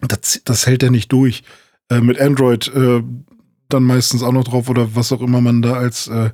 Das, 0.00 0.40
das 0.44 0.66
hält 0.66 0.82
er 0.82 0.90
nicht 0.90 1.12
durch. 1.12 1.42
Äh, 1.88 2.00
mit 2.00 2.20
Android 2.20 2.68
äh, 2.74 3.02
dann 3.68 3.84
meistens 3.84 4.22
auch 4.22 4.32
noch 4.32 4.44
drauf 4.44 4.68
oder 4.68 4.94
was 4.94 5.12
auch 5.12 5.20
immer 5.22 5.40
man 5.40 5.62
da 5.62 5.74
als, 5.74 6.08
äh, 6.08 6.30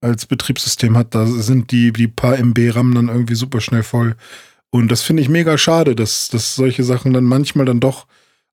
als 0.00 0.26
Betriebssystem 0.26 0.96
hat. 0.96 1.14
Da 1.14 1.26
sind 1.26 1.72
die, 1.72 1.92
die 1.92 2.08
paar 2.08 2.38
MB 2.38 2.58
RAM 2.74 2.94
dann 2.94 3.08
irgendwie 3.08 3.34
super 3.34 3.60
schnell 3.60 3.82
voll. 3.82 4.16
Und 4.70 4.90
das 4.90 5.02
finde 5.02 5.22
ich 5.22 5.28
mega 5.28 5.58
schade, 5.58 5.96
dass, 5.96 6.28
dass 6.28 6.54
solche 6.54 6.84
Sachen 6.84 7.12
dann 7.12 7.24
manchmal 7.24 7.66
dann 7.66 7.80
doch 7.80 8.06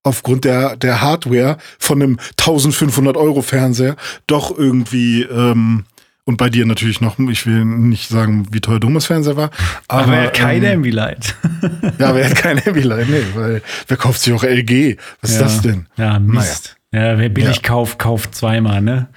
aufgrund 0.04 0.46
der, 0.46 0.76
der 0.78 1.02
Hardware 1.02 1.58
von 1.80 2.02
einem 2.02 2.18
1500 2.40 3.18
Euro 3.18 3.42
Fernseher 3.42 3.96
doch 4.28 4.58
irgendwie, 4.58 5.24
ähm, 5.24 5.86
und 6.26 6.38
bei 6.38 6.50
dir 6.50 6.66
natürlich 6.66 7.00
noch, 7.00 7.18
ich 7.20 7.46
will 7.46 7.64
nicht 7.64 8.10
sagen, 8.10 8.48
wie 8.52 8.60
teuer 8.60 8.80
dummes 8.80 9.06
Fernseher 9.06 9.38
war, 9.38 9.50
aber, 9.88 10.04
Aber, 10.04 10.16
er 10.18 10.24
hat 10.26 10.34
keine 10.34 10.68
ähm, 10.68 10.78
Ambilight. 10.80 11.36
ja, 12.00 12.08
aber 12.10 12.20
er 12.22 12.30
hat 12.30 12.38
kein 12.38 12.62
Ambilight, 12.66 13.10
nee, 13.10 13.24
weil 13.34 13.62
wer 13.88 13.98
kauft 13.98 14.22
sich 14.22 14.34
auch 14.34 14.44
LG? 14.44 14.98
Was 15.22 15.32
ist 15.32 15.38
Ja. 15.38 15.44
das 15.44 15.62
denn? 15.62 15.86
Ja, 15.98 16.20
Mist. 16.20 16.76
Ja, 16.94 17.18
wer 17.18 17.28
billig 17.30 17.58
Ja. 17.58 17.62
kauft, 17.64 18.00
kauft 18.00 18.34
zweimal, 18.34 18.82
ne? 18.82 19.08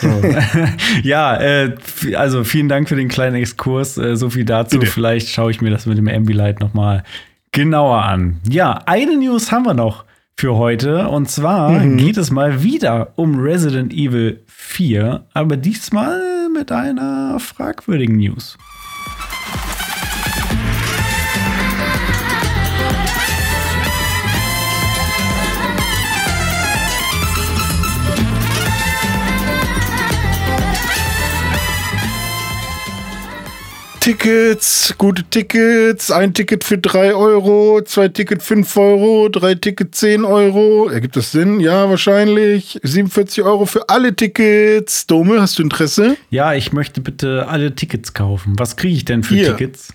So. 0.00 0.08
ja, 1.04 1.36
äh, 1.40 1.76
also 2.16 2.42
vielen 2.44 2.68
Dank 2.68 2.88
für 2.88 2.96
den 2.96 3.08
kleinen 3.08 3.36
Exkurs. 3.36 3.96
Äh, 3.98 4.16
so 4.16 4.30
viel 4.30 4.44
dazu. 4.44 4.78
Bitte. 4.80 4.90
Vielleicht 4.90 5.28
schaue 5.28 5.52
ich 5.52 5.60
mir 5.60 5.70
das 5.70 5.86
mit 5.86 5.96
dem 5.96 6.08
Ambilight 6.08 6.58
noch 6.60 6.74
mal 6.74 7.04
genauer 7.52 8.02
an. 8.04 8.40
Ja, 8.48 8.80
eine 8.86 9.16
News 9.16 9.52
haben 9.52 9.64
wir 9.64 9.74
noch 9.74 10.04
für 10.40 10.56
heute. 10.56 11.06
Und 11.08 11.28
zwar 11.28 11.70
Mhm. 11.70 11.98
geht 11.98 12.16
es 12.16 12.30
mal 12.30 12.62
wieder 12.62 13.12
um 13.16 13.38
Resident 13.38 13.92
Evil 13.92 14.40
4, 14.46 15.26
aber 15.34 15.58
diesmal 15.58 16.48
mit 16.48 16.72
einer 16.72 17.38
fragwürdigen 17.38 18.16
News. 18.16 18.56
Tickets, 34.00 34.94
gute 34.96 35.24
Tickets, 35.24 36.10
ein 36.10 36.32
Ticket 36.32 36.64
für 36.64 36.78
3 36.78 37.14
Euro, 37.14 37.82
zwei 37.84 38.08
Ticket 38.08 38.42
5 38.42 38.76
Euro, 38.78 39.28
drei 39.28 39.54
Ticket 39.54 39.94
10 39.94 40.24
Euro. 40.24 40.88
Ergibt 40.88 41.16
das 41.16 41.32
Sinn? 41.32 41.60
Ja, 41.60 41.90
wahrscheinlich. 41.90 42.80
47 42.82 43.44
Euro 43.44 43.66
für 43.66 43.90
alle 43.90 44.16
Tickets. 44.16 45.06
Dome, 45.06 45.38
hast 45.42 45.58
du 45.58 45.62
Interesse? 45.62 46.16
Ja, 46.30 46.54
ich 46.54 46.72
möchte 46.72 47.02
bitte 47.02 47.46
alle 47.48 47.74
Tickets 47.74 48.14
kaufen. 48.14 48.54
Was 48.58 48.76
kriege 48.76 48.94
ich 48.96 49.04
denn 49.04 49.22
für 49.22 49.34
Hier. 49.34 49.54
Tickets? 49.56 49.92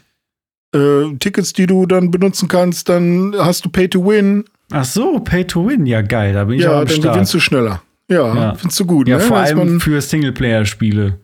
Äh, 0.75 1.15
Tickets, 1.19 1.53
die 1.53 1.65
du 1.65 1.87
dann 1.87 2.11
benutzen 2.11 2.47
kannst, 2.47 2.87
dann 2.89 3.33
hast 3.39 3.65
du 3.65 3.69
Pay 3.69 3.89
to 3.89 4.05
Win. 4.05 4.43
Ach 4.71 4.85
so, 4.85 5.19
Pay 5.19 5.45
to 5.45 5.67
Win. 5.67 5.87
Ja, 5.87 6.03
geil. 6.03 6.33
Da 6.33 6.43
bin 6.43 6.59
ich 6.59 6.67
auch 6.67 6.73
Ja, 6.73 6.79
am 6.81 6.85
dann 6.85 6.95
Start. 6.95 7.13
gewinnst 7.15 7.33
du 7.33 7.39
schneller. 7.39 7.81
Ja, 8.07 8.35
Ja. 8.35 8.53
findest 8.55 8.79
du 8.79 8.85
gut, 8.85 9.07
Ja, 9.07 9.17
ne? 9.17 9.23
vor 9.23 9.39
Dass 9.39 9.49
allem 9.49 9.81
für 9.81 9.99
Singleplayer-Spiele. 9.99 11.17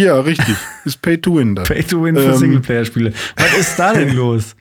Ja, 0.00 0.20
richtig. 0.20 0.56
Ist 0.84 1.02
Pay 1.02 1.18
to 1.18 1.36
Win 1.36 1.54
dann. 1.54 1.64
Pay 1.64 1.82
to 1.84 2.02
win 2.02 2.16
für 2.16 2.22
Ähm. 2.22 2.36
Singleplayer-Spiele. 2.36 3.12
Was 3.36 3.58
ist 3.58 3.76
da 3.76 3.92
denn 3.92 4.14
los? 4.14 4.56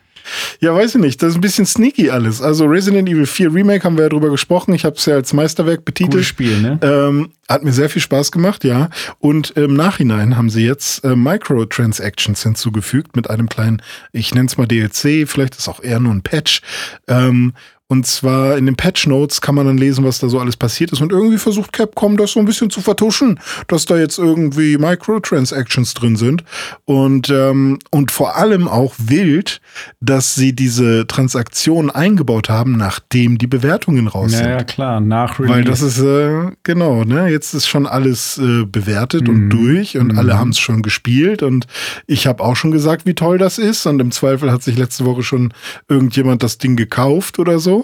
Ja, 0.59 0.75
weiß 0.75 0.95
ich 0.95 1.01
nicht. 1.01 1.23
Das 1.23 1.29
ist 1.29 1.35
ein 1.35 1.41
bisschen 1.41 1.65
sneaky 1.65 2.09
alles. 2.09 2.41
Also 2.41 2.65
Resident 2.65 3.09
Evil 3.09 3.25
4 3.25 3.53
Remake 3.53 3.83
haben 3.83 3.97
wir 3.97 4.03
ja 4.03 4.09
drüber 4.09 4.29
gesprochen. 4.29 4.73
Ich 4.73 4.85
habe 4.85 4.95
es 4.95 5.05
ja 5.05 5.15
als 5.15 5.33
Meisterwerk 5.33 5.85
betitelt. 5.85 6.11
Gutes 6.11 6.27
Spiel, 6.27 6.61
ne? 6.61 6.77
Ähm, 6.81 7.31
hat 7.47 7.63
mir 7.63 7.71
sehr 7.71 7.89
viel 7.89 8.01
Spaß 8.01 8.31
gemacht, 8.31 8.63
ja. 8.63 8.89
Und 9.19 9.51
im 9.51 9.73
Nachhinein 9.73 10.37
haben 10.37 10.49
sie 10.49 10.65
jetzt 10.65 11.03
äh, 11.03 11.15
Microtransactions 11.15 12.43
hinzugefügt 12.43 13.15
mit 13.15 13.29
einem 13.29 13.49
kleinen, 13.49 13.81
ich 14.11 14.33
nenne 14.35 14.47
es 14.47 14.57
mal 14.57 14.67
DLC, 14.67 15.27
vielleicht 15.27 15.57
ist 15.57 15.67
auch 15.67 15.81
eher 15.81 15.99
nur 15.99 16.13
ein 16.13 16.21
Patch. 16.21 16.61
Ähm, 17.07 17.53
und 17.91 18.05
zwar 18.05 18.55
in 18.57 18.67
den 18.67 18.75
Patch 18.75 19.07
Notes 19.07 19.41
kann 19.41 19.55
man 19.55 19.65
dann 19.65 19.77
lesen, 19.79 20.05
was 20.05 20.19
da 20.19 20.29
so 20.29 20.39
alles 20.39 20.55
passiert 20.55 20.91
ist. 20.91 21.01
Und 21.01 21.11
irgendwie 21.11 21.39
versucht 21.39 21.73
Capcom 21.73 22.17
das 22.17 22.33
so 22.33 22.39
ein 22.39 22.45
bisschen 22.45 22.69
zu 22.69 22.81
vertuschen, 22.81 23.39
dass 23.67 23.85
da 23.85 23.97
jetzt 23.97 24.19
irgendwie 24.19 24.77
Microtransactions 24.77 25.95
drin 25.95 26.15
sind. 26.15 26.43
Und, 26.85 27.29
ähm, 27.29 27.79
und 27.89 28.11
vor 28.11 28.35
allem 28.37 28.67
auch 28.67 28.93
wild, 28.99 29.59
dass 30.01 30.35
sie 30.35 30.53
diese 30.53 31.07
Transaktionen 31.07 31.89
eingebaut 31.89 32.47
haben, 32.47 32.73
nachdem 32.77 33.39
die 33.39 33.47
Bewertungen 33.47 34.07
raus 34.07 34.31
sind. 34.33 34.45
Ja, 34.45 34.63
klar, 34.63 34.99
nach 35.01 35.39
Release. 35.39 35.53
Weil 35.55 35.63
das 35.63 35.81
ist, 35.81 35.99
äh, 35.99 36.51
genau, 36.63 37.03
ne, 37.03 37.27
jetzt 37.29 37.55
ist 37.55 37.67
schon 37.67 37.87
alles 37.87 38.37
äh, 38.37 38.65
bewertet 38.65 39.27
und 39.27 39.45
Mhm. 39.45 39.49
durch 39.49 39.97
und 39.97 40.13
Mhm. 40.13 40.19
alle 40.19 40.37
haben 40.37 40.49
es 40.51 40.59
schon 40.59 40.83
gespielt 40.83 41.41
und 41.41 41.65
ich 42.05 42.27
habe 42.27 42.43
auch 42.43 42.55
schon 42.55 42.69
gesagt, 42.71 43.07
wie 43.07 43.15
toll 43.15 43.39
das 43.39 43.57
ist 43.57 43.87
und 43.87 43.99
im 43.99 44.11
Zweifel 44.11 44.51
hat 44.51 44.61
sich 44.61 44.77
letzte 44.77 45.05
Woche 45.05 45.23
schon 45.23 45.53
irgendjemand 45.87 46.43
das 46.43 46.59
Ding 46.59 46.75
gekauft 46.75 47.39
oder 47.39 47.57
so. 47.57 47.78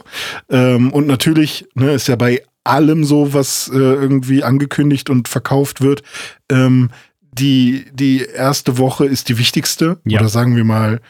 Ähm, 0.49 0.91
und 0.91 1.07
natürlich 1.07 1.67
ne, 1.75 1.91
ist 1.93 2.07
ja 2.07 2.15
bei 2.15 2.43
allem 2.63 3.03
so, 3.03 3.33
was 3.33 3.69
äh, 3.73 3.77
irgendwie 3.77 4.43
angekündigt 4.43 5.09
und 5.09 5.27
verkauft 5.27 5.81
wird, 5.81 6.03
ähm, 6.51 6.89
die, 7.21 7.85
die 7.93 8.23
erste 8.23 8.77
Woche 8.77 9.05
ist 9.05 9.29
die 9.29 9.37
wichtigste. 9.37 9.97
Ja. 10.05 10.19
Oder 10.19 10.29
sagen 10.29 10.55
wir 10.55 10.63
mal, 10.63 11.01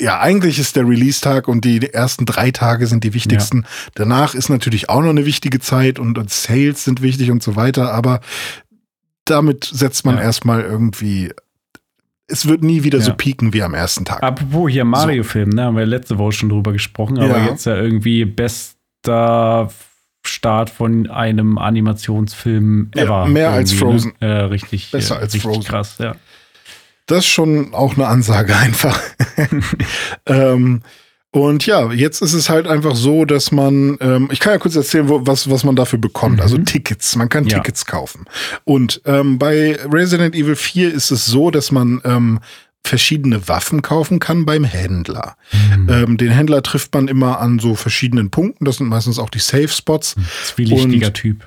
ja, 0.00 0.20
eigentlich 0.20 0.58
ist 0.58 0.76
der 0.76 0.88
Release-Tag 0.88 1.48
und 1.48 1.64
die 1.64 1.92
ersten 1.92 2.24
drei 2.24 2.52
Tage 2.52 2.86
sind 2.86 3.02
die 3.04 3.14
wichtigsten. 3.14 3.66
Danach 3.94 4.34
ist 4.34 4.48
natürlich 4.48 4.88
auch 4.88 5.00
noch 5.02 5.10
eine 5.10 5.26
wichtige 5.26 5.58
Zeit 5.58 5.98
und, 5.98 6.18
und 6.18 6.30
Sales 6.30 6.84
sind 6.84 7.02
wichtig 7.02 7.30
und 7.30 7.42
so 7.42 7.56
weiter, 7.56 7.92
aber 7.92 8.20
damit 9.24 9.64
setzt 9.64 10.06
man 10.06 10.16
Ja. 10.16 10.22
erstmal 10.22 10.62
irgendwie. 10.62 11.32
Es 12.30 12.46
wird 12.46 12.62
nie 12.62 12.84
wieder 12.84 13.00
so 13.00 13.10
Ja. 13.10 13.16
pieken 13.16 13.52
wie 13.54 13.62
am 13.62 13.72
ersten 13.74 14.04
Tag. 14.04 14.22
Apropos 14.22 14.70
hier 14.70 14.84
Mario-Film, 14.84 15.48
ne, 15.50 15.64
haben 15.64 15.76
wir 15.76 15.86
letzte 15.86 16.18
Woche 16.18 16.32
schon 16.32 16.50
drüber 16.50 16.72
gesprochen, 16.72 17.18
aber 17.18 17.38
Ja. 17.38 17.46
jetzt 17.46 17.64
ja 17.64 17.74
irgendwie 17.76 18.24
bester 18.26 19.70
Start 20.26 20.68
von 20.68 21.08
einem 21.08 21.56
Animationsfilm 21.56 22.90
Ja, 22.94 23.02
ever. 23.04 23.26
mehr 23.28 23.50
als 23.50 23.72
irgendwie, 23.72 23.84
Frozen. 23.92 24.12
Ne? 24.20 24.28
Ja, 24.28 24.46
richtig. 24.46 24.90
Besser 24.90 25.14
ja, 25.14 25.20
als 25.22 25.34
richtig 25.34 25.50
Frozen. 25.50 25.68
krass, 25.70 25.96
ja. 25.98 26.16
Das 27.06 27.18
ist 27.20 27.28
schon 27.28 27.72
auch 27.72 27.94
eine 27.96 28.06
Ansage 28.06 28.54
einfach. 28.56 29.00
ähm, 30.26 30.82
und 31.44 31.66
ja, 31.66 31.90
jetzt 31.92 32.22
ist 32.22 32.32
es 32.32 32.48
halt 32.48 32.66
einfach 32.66 32.94
so, 32.94 33.24
dass 33.24 33.52
man, 33.52 33.96
ähm, 34.00 34.28
ich 34.32 34.40
kann 34.40 34.52
ja 34.52 34.58
kurz 34.58 34.76
erzählen, 34.76 35.08
wo, 35.08 35.26
was, 35.26 35.50
was 35.50 35.64
man 35.64 35.76
dafür 35.76 35.98
bekommt. 35.98 36.36
Mhm. 36.36 36.42
Also 36.42 36.58
Tickets, 36.58 37.16
man 37.16 37.28
kann 37.28 37.46
Ja. 37.46 37.58
Tickets 37.58 37.86
kaufen. 37.86 38.24
Und 38.64 39.00
ähm, 39.04 39.38
bei 39.38 39.78
Resident 39.92 40.34
Evil 40.34 40.56
4 40.56 40.92
ist 40.92 41.10
es 41.10 41.26
so, 41.26 41.50
dass 41.50 41.70
man 41.72 42.00
ähm, 42.04 42.40
verschiedene 42.84 43.48
Waffen 43.48 43.82
kaufen 43.82 44.18
kann 44.18 44.46
beim 44.46 44.64
Händler. 44.64 45.36
Mhm. 45.52 45.88
Ähm, 45.90 46.16
den 46.16 46.30
Händler 46.30 46.62
trifft 46.62 46.94
man 46.94 47.08
immer 47.08 47.40
an 47.40 47.58
so 47.58 47.74
verschiedenen 47.74 48.30
Punkten. 48.30 48.64
Das 48.64 48.76
sind 48.76 48.88
meistens 48.88 49.18
auch 49.18 49.30
die 49.30 49.40
Safe 49.40 49.68
Spots. 49.68 50.16
Zwielichtiger 50.44 51.08
und- 51.08 51.14
Typ. 51.14 51.46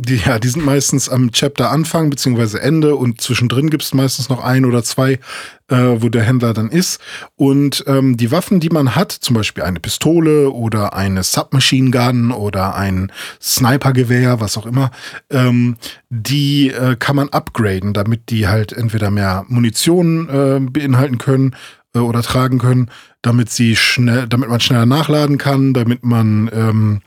Die, 0.00 0.14
ja, 0.14 0.38
die 0.38 0.46
sind 0.46 0.64
meistens 0.64 1.08
am 1.08 1.32
Chapter 1.32 1.72
Anfang 1.72 2.08
beziehungsweise 2.08 2.62
Ende 2.62 2.94
und 2.94 3.20
zwischendrin 3.20 3.68
gibt 3.68 3.82
es 3.82 3.92
meistens 3.92 4.28
noch 4.28 4.44
ein 4.44 4.64
oder 4.64 4.84
zwei, 4.84 5.18
äh, 5.66 5.76
wo 5.76 6.08
der 6.08 6.22
Händler 6.22 6.54
dann 6.54 6.68
ist. 6.70 7.00
Und 7.34 7.82
ähm, 7.88 8.16
die 8.16 8.30
Waffen, 8.30 8.60
die 8.60 8.68
man 8.68 8.94
hat, 8.94 9.10
zum 9.10 9.34
Beispiel 9.34 9.64
eine 9.64 9.80
Pistole 9.80 10.50
oder 10.50 10.94
eine 10.94 11.24
Submachine 11.24 11.90
Gun 11.90 12.30
oder 12.30 12.76
ein 12.76 13.10
Snipergewehr, 13.42 14.38
was 14.38 14.56
auch 14.56 14.66
immer, 14.66 14.92
ähm, 15.30 15.76
die 16.10 16.68
äh, 16.70 16.94
kann 16.94 17.16
man 17.16 17.30
upgraden, 17.30 17.92
damit 17.92 18.30
die 18.30 18.46
halt 18.46 18.72
entweder 18.72 19.10
mehr 19.10 19.46
Munition 19.48 20.28
äh, 20.28 20.60
beinhalten 20.60 21.18
können 21.18 21.56
äh, 21.92 21.98
oder 21.98 22.22
tragen 22.22 22.60
können, 22.60 22.88
damit 23.20 23.50
sie 23.50 23.74
schnell, 23.74 24.28
damit 24.28 24.48
man 24.48 24.60
schneller 24.60 24.86
nachladen 24.86 25.38
kann, 25.38 25.74
damit 25.74 26.04
man 26.04 26.48
ähm, 26.54 27.00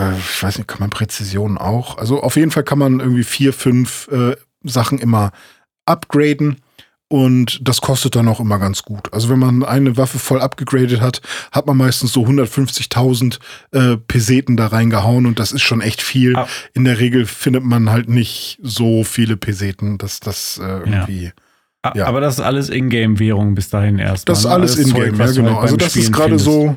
äh, 0.00 0.16
ich 0.18 0.42
weiß 0.42 0.58
nicht, 0.58 0.66
kann 0.68 0.80
man 0.80 0.90
Präzision 0.90 1.58
auch. 1.58 1.98
Also 1.98 2.22
auf 2.22 2.36
jeden 2.36 2.50
Fall 2.50 2.64
kann 2.64 2.78
man 2.78 3.00
irgendwie 3.00 3.24
vier, 3.24 3.52
fünf 3.52 4.08
äh, 4.12 4.36
Sachen 4.64 4.98
immer 4.98 5.32
upgraden. 5.86 6.56
Und 7.12 7.58
das 7.66 7.80
kostet 7.80 8.14
dann 8.14 8.28
auch 8.28 8.38
immer 8.38 8.60
ganz 8.60 8.84
gut. 8.84 9.12
Also 9.12 9.28
wenn 9.30 9.40
man 9.40 9.64
eine 9.64 9.96
Waffe 9.96 10.20
voll 10.20 10.40
abgegradet 10.40 11.00
hat, 11.00 11.20
hat 11.50 11.66
man 11.66 11.76
meistens 11.76 12.12
so 12.12 12.22
150.000 12.24 13.38
äh, 13.72 13.96
Peseten 13.96 14.56
da 14.56 14.68
reingehauen 14.68 15.26
und 15.26 15.40
das 15.40 15.50
ist 15.50 15.62
schon 15.62 15.80
echt 15.80 16.02
viel. 16.02 16.36
Ah. 16.36 16.46
In 16.72 16.84
der 16.84 17.00
Regel 17.00 17.26
findet 17.26 17.64
man 17.64 17.90
halt 17.90 18.08
nicht 18.08 18.60
so 18.62 19.02
viele 19.02 19.36
Peseten, 19.36 19.98
dass 19.98 20.20
das 20.20 20.58
äh, 20.62 20.66
irgendwie. 20.88 21.32
A- 21.82 21.94
Ja. 21.96 22.06
Aber 22.06 22.20
das 22.20 22.34
ist 22.34 22.40
alles 22.44 22.68
Ingame-Währung 22.70 23.56
bis 23.56 23.70
dahin 23.70 23.98
erst. 23.98 24.28
Das 24.28 24.40
ist 24.40 24.46
alles 24.46 24.76
in-game, 24.76 25.16
ja 25.18 25.32
genau. 25.32 25.58
Also 25.58 25.76
das 25.76 25.96
ist 25.96 26.12
gerade 26.12 26.38
so, 26.38 26.76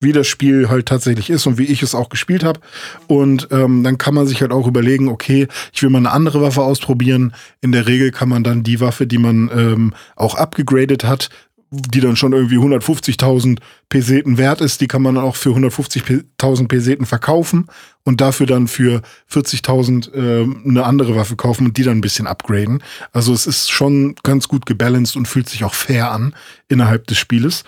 wie 0.00 0.12
das 0.12 0.26
Spiel 0.26 0.68
halt 0.68 0.86
tatsächlich 0.86 1.30
ist 1.30 1.46
und 1.46 1.58
wie 1.58 1.64
ich 1.64 1.82
es 1.82 1.94
auch 1.94 2.08
gespielt 2.08 2.44
habe. 2.44 2.60
Und 3.06 3.48
ähm, 3.50 3.82
dann 3.82 3.98
kann 3.98 4.14
man 4.14 4.26
sich 4.26 4.40
halt 4.40 4.52
auch 4.52 4.66
überlegen, 4.66 5.08
okay, 5.08 5.48
ich 5.72 5.82
will 5.82 5.90
mal 5.90 5.98
eine 5.98 6.12
andere 6.12 6.40
Waffe 6.40 6.62
ausprobieren. 6.62 7.34
In 7.60 7.72
der 7.72 7.86
Regel 7.86 8.12
kann 8.12 8.28
man 8.28 8.44
dann 8.44 8.62
die 8.62 8.80
Waffe, 8.80 9.06
die 9.06 9.18
man 9.18 9.50
ähm, 9.52 9.94
auch 10.14 10.36
abgegradet 10.36 11.04
hat, 11.04 11.30
die 11.70 12.00
dann 12.00 12.16
schon 12.16 12.32
irgendwie 12.32 12.56
150.000 12.56 13.58
Peseten 13.88 14.38
wert 14.38 14.60
ist, 14.60 14.80
die 14.80 14.88
kann 14.88 15.02
man 15.02 15.16
dann 15.16 15.24
auch 15.24 15.36
für 15.36 15.50
150.000 15.50 16.68
Peseten 16.68 17.04
verkaufen 17.04 17.66
und 18.04 18.20
dafür 18.22 18.46
dann 18.46 18.68
für 18.68 19.02
40.000 19.30 20.14
ähm, 20.14 20.62
eine 20.66 20.84
andere 20.84 21.14
Waffe 21.14 21.36
kaufen 21.36 21.66
und 21.66 21.76
die 21.76 21.82
dann 21.82 21.98
ein 21.98 22.02
bisschen 22.02 22.26
upgraden. 22.26 22.82
Also 23.12 23.34
es 23.34 23.46
ist 23.46 23.70
schon 23.70 24.14
ganz 24.22 24.48
gut 24.48 24.64
gebalanced 24.64 25.16
und 25.16 25.28
fühlt 25.28 25.48
sich 25.48 25.64
auch 25.64 25.74
fair 25.74 26.10
an 26.10 26.34
innerhalb 26.68 27.06
des 27.06 27.18
Spieles. 27.18 27.64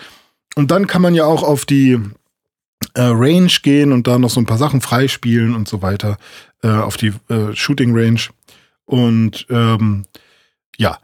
Und 0.57 0.71
dann 0.71 0.87
kann 0.87 1.03
man 1.03 1.15
ja 1.15 1.27
auch 1.27 1.43
auf 1.43 1.67
die 1.67 1.99
äh, 2.95 3.03
Range 3.03 3.53
gehen 3.63 3.93
und 3.93 4.07
da 4.07 4.19
noch 4.19 4.31
so 4.31 4.41
ein 4.41 4.47
paar 4.47 4.59
Sachen 4.59 4.81
freispielen 4.81 5.55
und 5.55 5.69
so 5.69 5.83
weiter 5.83 6.17
äh, 6.63 6.69
auf 6.69 6.97
die 6.97 7.13
äh, 7.29 7.55
Shooting 7.55 7.97
Range. 7.97 8.21
Und 8.85 9.47
ähm, 9.51 10.07
ja, 10.77 10.99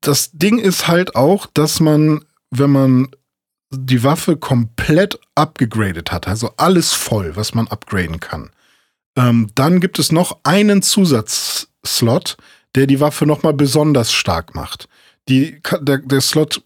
das 0.00 0.32
Ding 0.32 0.58
ist 0.58 0.86
halt 0.86 1.16
auch, 1.16 1.46
dass 1.46 1.80
man, 1.80 2.24
wenn 2.50 2.70
man 2.70 3.08
die 3.70 4.04
Waffe 4.04 4.36
komplett 4.36 5.18
abgegradet 5.34 6.12
hat, 6.12 6.28
also 6.28 6.50
alles 6.56 6.92
voll, 6.92 7.34
was 7.34 7.54
man 7.54 7.66
upgraden 7.66 8.20
kann, 8.20 8.50
ähm, 9.16 9.50
dann 9.54 9.80
gibt 9.80 9.98
es 9.98 10.12
noch 10.12 10.38
einen 10.44 10.82
Zusatzslot, 10.82 12.36
der 12.74 12.86
die 12.86 13.00
Waffe 13.00 13.26
nochmal 13.26 13.54
besonders 13.54 14.12
stark 14.12 14.54
macht. 14.54 14.88
Die, 15.28 15.60
der, 15.80 15.98
der 15.98 16.20
Slot 16.20 16.62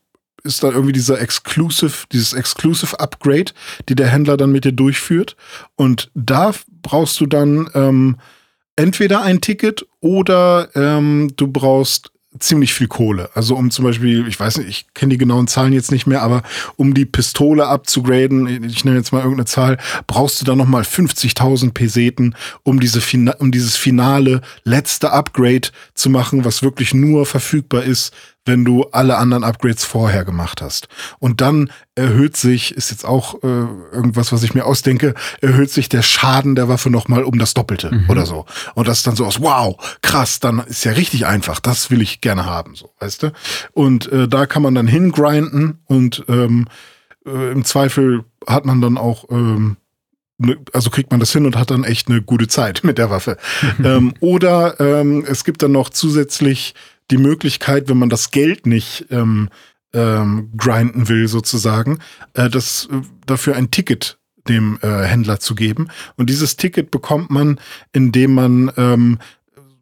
ist 0.49 0.64
dann 0.64 0.72
irgendwie 0.72 0.92
dieser 0.92 1.20
Exclusive, 1.20 2.07
dieses 2.11 2.32
Exclusive 2.32 2.99
Upgrade, 2.99 3.53
die 3.88 3.94
der 3.94 4.09
Händler 4.09 4.36
dann 4.36 4.51
mit 4.51 4.64
dir 4.64 4.72
durchführt. 4.72 5.36
Und 5.76 6.11
da 6.14 6.53
brauchst 6.82 7.20
du 7.20 7.26
dann 7.26 7.70
ähm, 7.74 8.16
entweder 8.74 9.22
ein 9.22 9.40
Ticket 9.40 9.86
oder 10.01 10.68
ähm, 10.74 11.32
du 11.36 11.49
brauchst 11.49 12.11
ziemlich 12.38 12.74
viel 12.74 12.88
Kohle. 12.88 13.30
Also 13.34 13.57
um 13.57 13.70
zum 13.70 13.84
Beispiel, 13.84 14.26
ich 14.28 14.38
weiß 14.38 14.59
nicht, 14.59 14.68
ich 14.68 14.86
kenne 14.94 15.11
die 15.11 15.18
genauen 15.18 15.49
Zahlen 15.49 15.72
jetzt 15.72 15.90
nicht 15.90 16.07
mehr, 16.07 16.22
aber 16.22 16.42
um 16.76 16.94
die 16.94 17.07
Pistole 17.07 17.66
abzugraden, 17.66 18.64
ich 18.64 18.84
nenne 18.84 18.99
jetzt 18.99 19.12
mal 19.12 19.20
irgendeine 19.20 19.46
Zahl, 19.46 19.78
brauchst 20.07 20.40
du 20.40 20.44
dann 20.44 20.59
nochmal 20.59 20.82
50.000 20.82 21.72
Peseten, 21.72 22.34
um, 22.62 22.80
diese 22.80 23.01
um 23.38 23.51
dieses 23.51 23.76
finale 23.76 24.42
letzte 24.64 25.11
Upgrade 25.11 25.68
zu 25.94 26.11
machen, 26.11 26.44
was 26.44 26.62
wirklich 26.62 26.94
nur 26.94 27.26
verfügbar 27.26 27.84
ist, 27.84 28.12
wenn 28.49 28.64
du 28.64 28.84
alle 28.90 29.18
anderen 29.18 29.44
Upgrades 29.44 29.84
vorher 29.84 30.24
gemacht 30.24 30.61
hast. 30.62 30.88
Und 31.20 31.40
dann 31.40 31.70
erhöht 31.94 32.36
sich, 32.36 32.74
ist 32.74 32.90
jetzt 32.90 33.05
auch 33.05 33.42
äh, 33.42 33.46
irgendwas, 33.46 34.32
was 34.32 34.42
ich 34.42 34.55
mir 34.55 34.64
ausdenke, 34.64 35.14
erhöht 35.40 35.70
sich 35.70 35.88
der 35.88 36.03
Schaden 36.03 36.57
der 36.57 36.68
Waffe 36.68 36.90
nochmal 36.90 37.22
um 37.22 37.38
das 37.38 37.55
Doppelte 37.55 37.94
Mhm. 37.94 38.11
oder 38.11 38.26
so. 38.26 38.46
Und 38.74 38.88
das 38.88 38.99
ist 38.99 39.07
dann 39.07 39.16
so 39.16 39.26
aus, 39.26 39.40
wow, 39.40 39.76
krass, 40.03 40.40
dann 40.40 40.61
ist 40.61 40.84
ja 40.84 40.92
richtig 40.92 41.26
einfach, 41.26 41.61
das 41.61 41.90
will 41.90 42.03
ich 42.03 42.20
gerne 42.20 42.46
haben, 42.46 42.74
so, 42.74 42.90
weißt 42.99 43.22
du? 43.22 43.32
Und 43.72 44.11
äh, 44.11 44.26
da 44.26 44.46
kann 44.46 44.62
man 44.62 44.74
dann 44.74 44.88
hingrinden 44.88 45.78
und 45.86 46.24
ähm, 46.28 46.66
äh, 47.26 47.53
im 47.53 47.64
Zweifel 47.64 48.24
hat 48.46 48.64
man 48.64 48.80
dann 48.80 48.96
auch 48.96 49.24
ähm, 49.30 49.76
ne, 50.38 50.57
also 50.72 50.90
kriegt 50.90 51.11
man 51.11 51.20
das 51.20 51.32
hin 51.32 51.46
und 51.46 51.57
hat 51.57 51.70
dann 51.70 51.84
echt 51.84 52.09
eine 52.09 52.22
gute 52.22 52.49
Zeit 52.49 52.82
mit 52.84 52.99
der 52.99 53.11
Waffe. 53.11 53.36
ähm, 53.84 54.14
oder 54.20 54.80
ähm, 54.80 55.24
es 55.28 55.44
gibt 55.44 55.62
dann 55.62 55.72
noch 55.72 55.90
zusätzlich 55.90 56.74
die 57.11 57.18
Möglichkeit, 57.18 57.88
wenn 57.88 57.98
man 57.98 58.09
das 58.11 58.30
Geld 58.30 58.66
nicht 58.66 59.06
ähm, 59.11 59.48
ähm, 59.92 60.52
grinden 60.56 61.09
will, 61.09 61.28
sozusagen, 61.28 61.98
äh, 62.34 62.50
das 62.50 62.88
äh, 62.92 63.00
dafür 63.26 63.56
ein 63.56 63.70
Ticket 63.70 64.18
dem 64.48 64.78
äh, 64.82 65.04
Händler 65.04 65.40
zu 65.40 65.54
geben. 65.54 65.88
Und 66.16 66.30
dieses 66.30 66.56
Ticket 66.56 66.90
bekommt 66.90 67.30
man, 67.30 67.61
indem 67.92 68.34
man 68.34 68.72
ähm, 68.76 69.18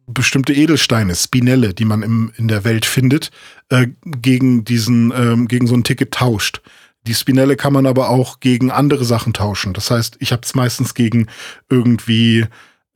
bestimmte 0.07 0.53
Edelsteine, 0.53 1.15
Spinelle, 1.15 1.73
die 1.73 1.85
man 1.85 2.03
im, 2.03 2.31
in 2.37 2.47
der 2.47 2.63
Welt 2.63 2.85
findet, 2.85 3.31
äh, 3.69 3.87
gegen 4.05 4.63
diesen, 4.63 5.13
ähm, 5.15 5.47
gegen 5.47 5.67
so 5.67 5.75
ein 5.75 5.83
Ticket 5.83 6.13
tauscht. 6.13 6.61
Die 7.05 7.13
Spinelle 7.13 7.55
kann 7.55 7.73
man 7.73 7.85
aber 7.85 8.09
auch 8.09 8.39
gegen 8.39 8.71
andere 8.71 9.05
Sachen 9.05 9.33
tauschen. 9.33 9.73
Das 9.73 9.91
heißt, 9.91 10.17
ich 10.19 10.31
habe 10.31 10.41
es 10.43 10.55
meistens 10.55 10.93
gegen 10.93 11.27
irgendwie 11.69 12.45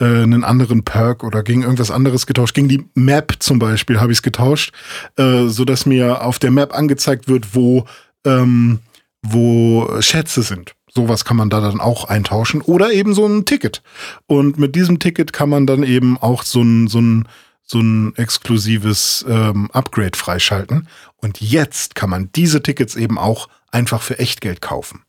äh, 0.02 0.24
einen 0.24 0.44
anderen 0.44 0.84
Perk 0.84 1.24
oder 1.24 1.44
gegen 1.44 1.62
irgendwas 1.62 1.92
anderes 1.92 2.26
getauscht. 2.26 2.56
Gegen 2.56 2.68
die 2.68 2.86
Map 2.96 3.36
zum 3.40 3.60
Beispiel 3.60 4.02
habe 4.02 4.12
ich 4.12 4.18
es 4.18 4.24
getauscht, 4.24 4.74
äh, 5.16 5.46
so 5.48 5.64
dass 5.64 5.86
mir 5.86 6.26
auf 6.26 6.40
der 6.40 6.52
Map 6.52 6.76
angezeigt 6.76 7.28
wird, 7.30 7.56
wo 7.56 7.86
ähm, 8.26 8.80
wo 9.24 10.02
Schätze 10.02 10.42
sind. 10.42 10.74
Sowas 10.94 11.24
kann 11.24 11.38
man 11.38 11.50
da 11.50 11.62
dann 11.62 11.80
auch 11.80 12.06
eintauschen 12.06 12.62
oder 12.62 12.92
eben 12.92 13.14
so 13.14 13.26
ein 13.26 13.46
Ticket. 13.46 13.82
Und 14.28 14.60
mit 14.60 14.76
diesem 14.76 15.00
Ticket 15.00 15.32
kann 15.32 15.50
man 15.50 15.66
dann 15.66 15.84
eben 15.84 16.18
auch 16.18 16.44
so 16.44 16.62
ein, 16.62 16.88
so 16.88 17.00
ein, 17.00 17.28
so 17.64 17.80
ein 17.80 18.14
exklusives 18.18 19.26
ähm, 19.30 19.70
Upgrade 19.72 20.18
freischalten. 20.18 20.90
Und 21.16 21.40
jetzt 21.40 21.96
kann 21.96 22.10
man 22.10 22.30
diese 22.36 22.62
Tickets 22.62 22.96
eben 22.96 23.18
auch 23.18 23.48
einfach 23.72 24.02
für 24.02 24.20
Echtgeld 24.20 24.62
kaufen. 24.62 25.04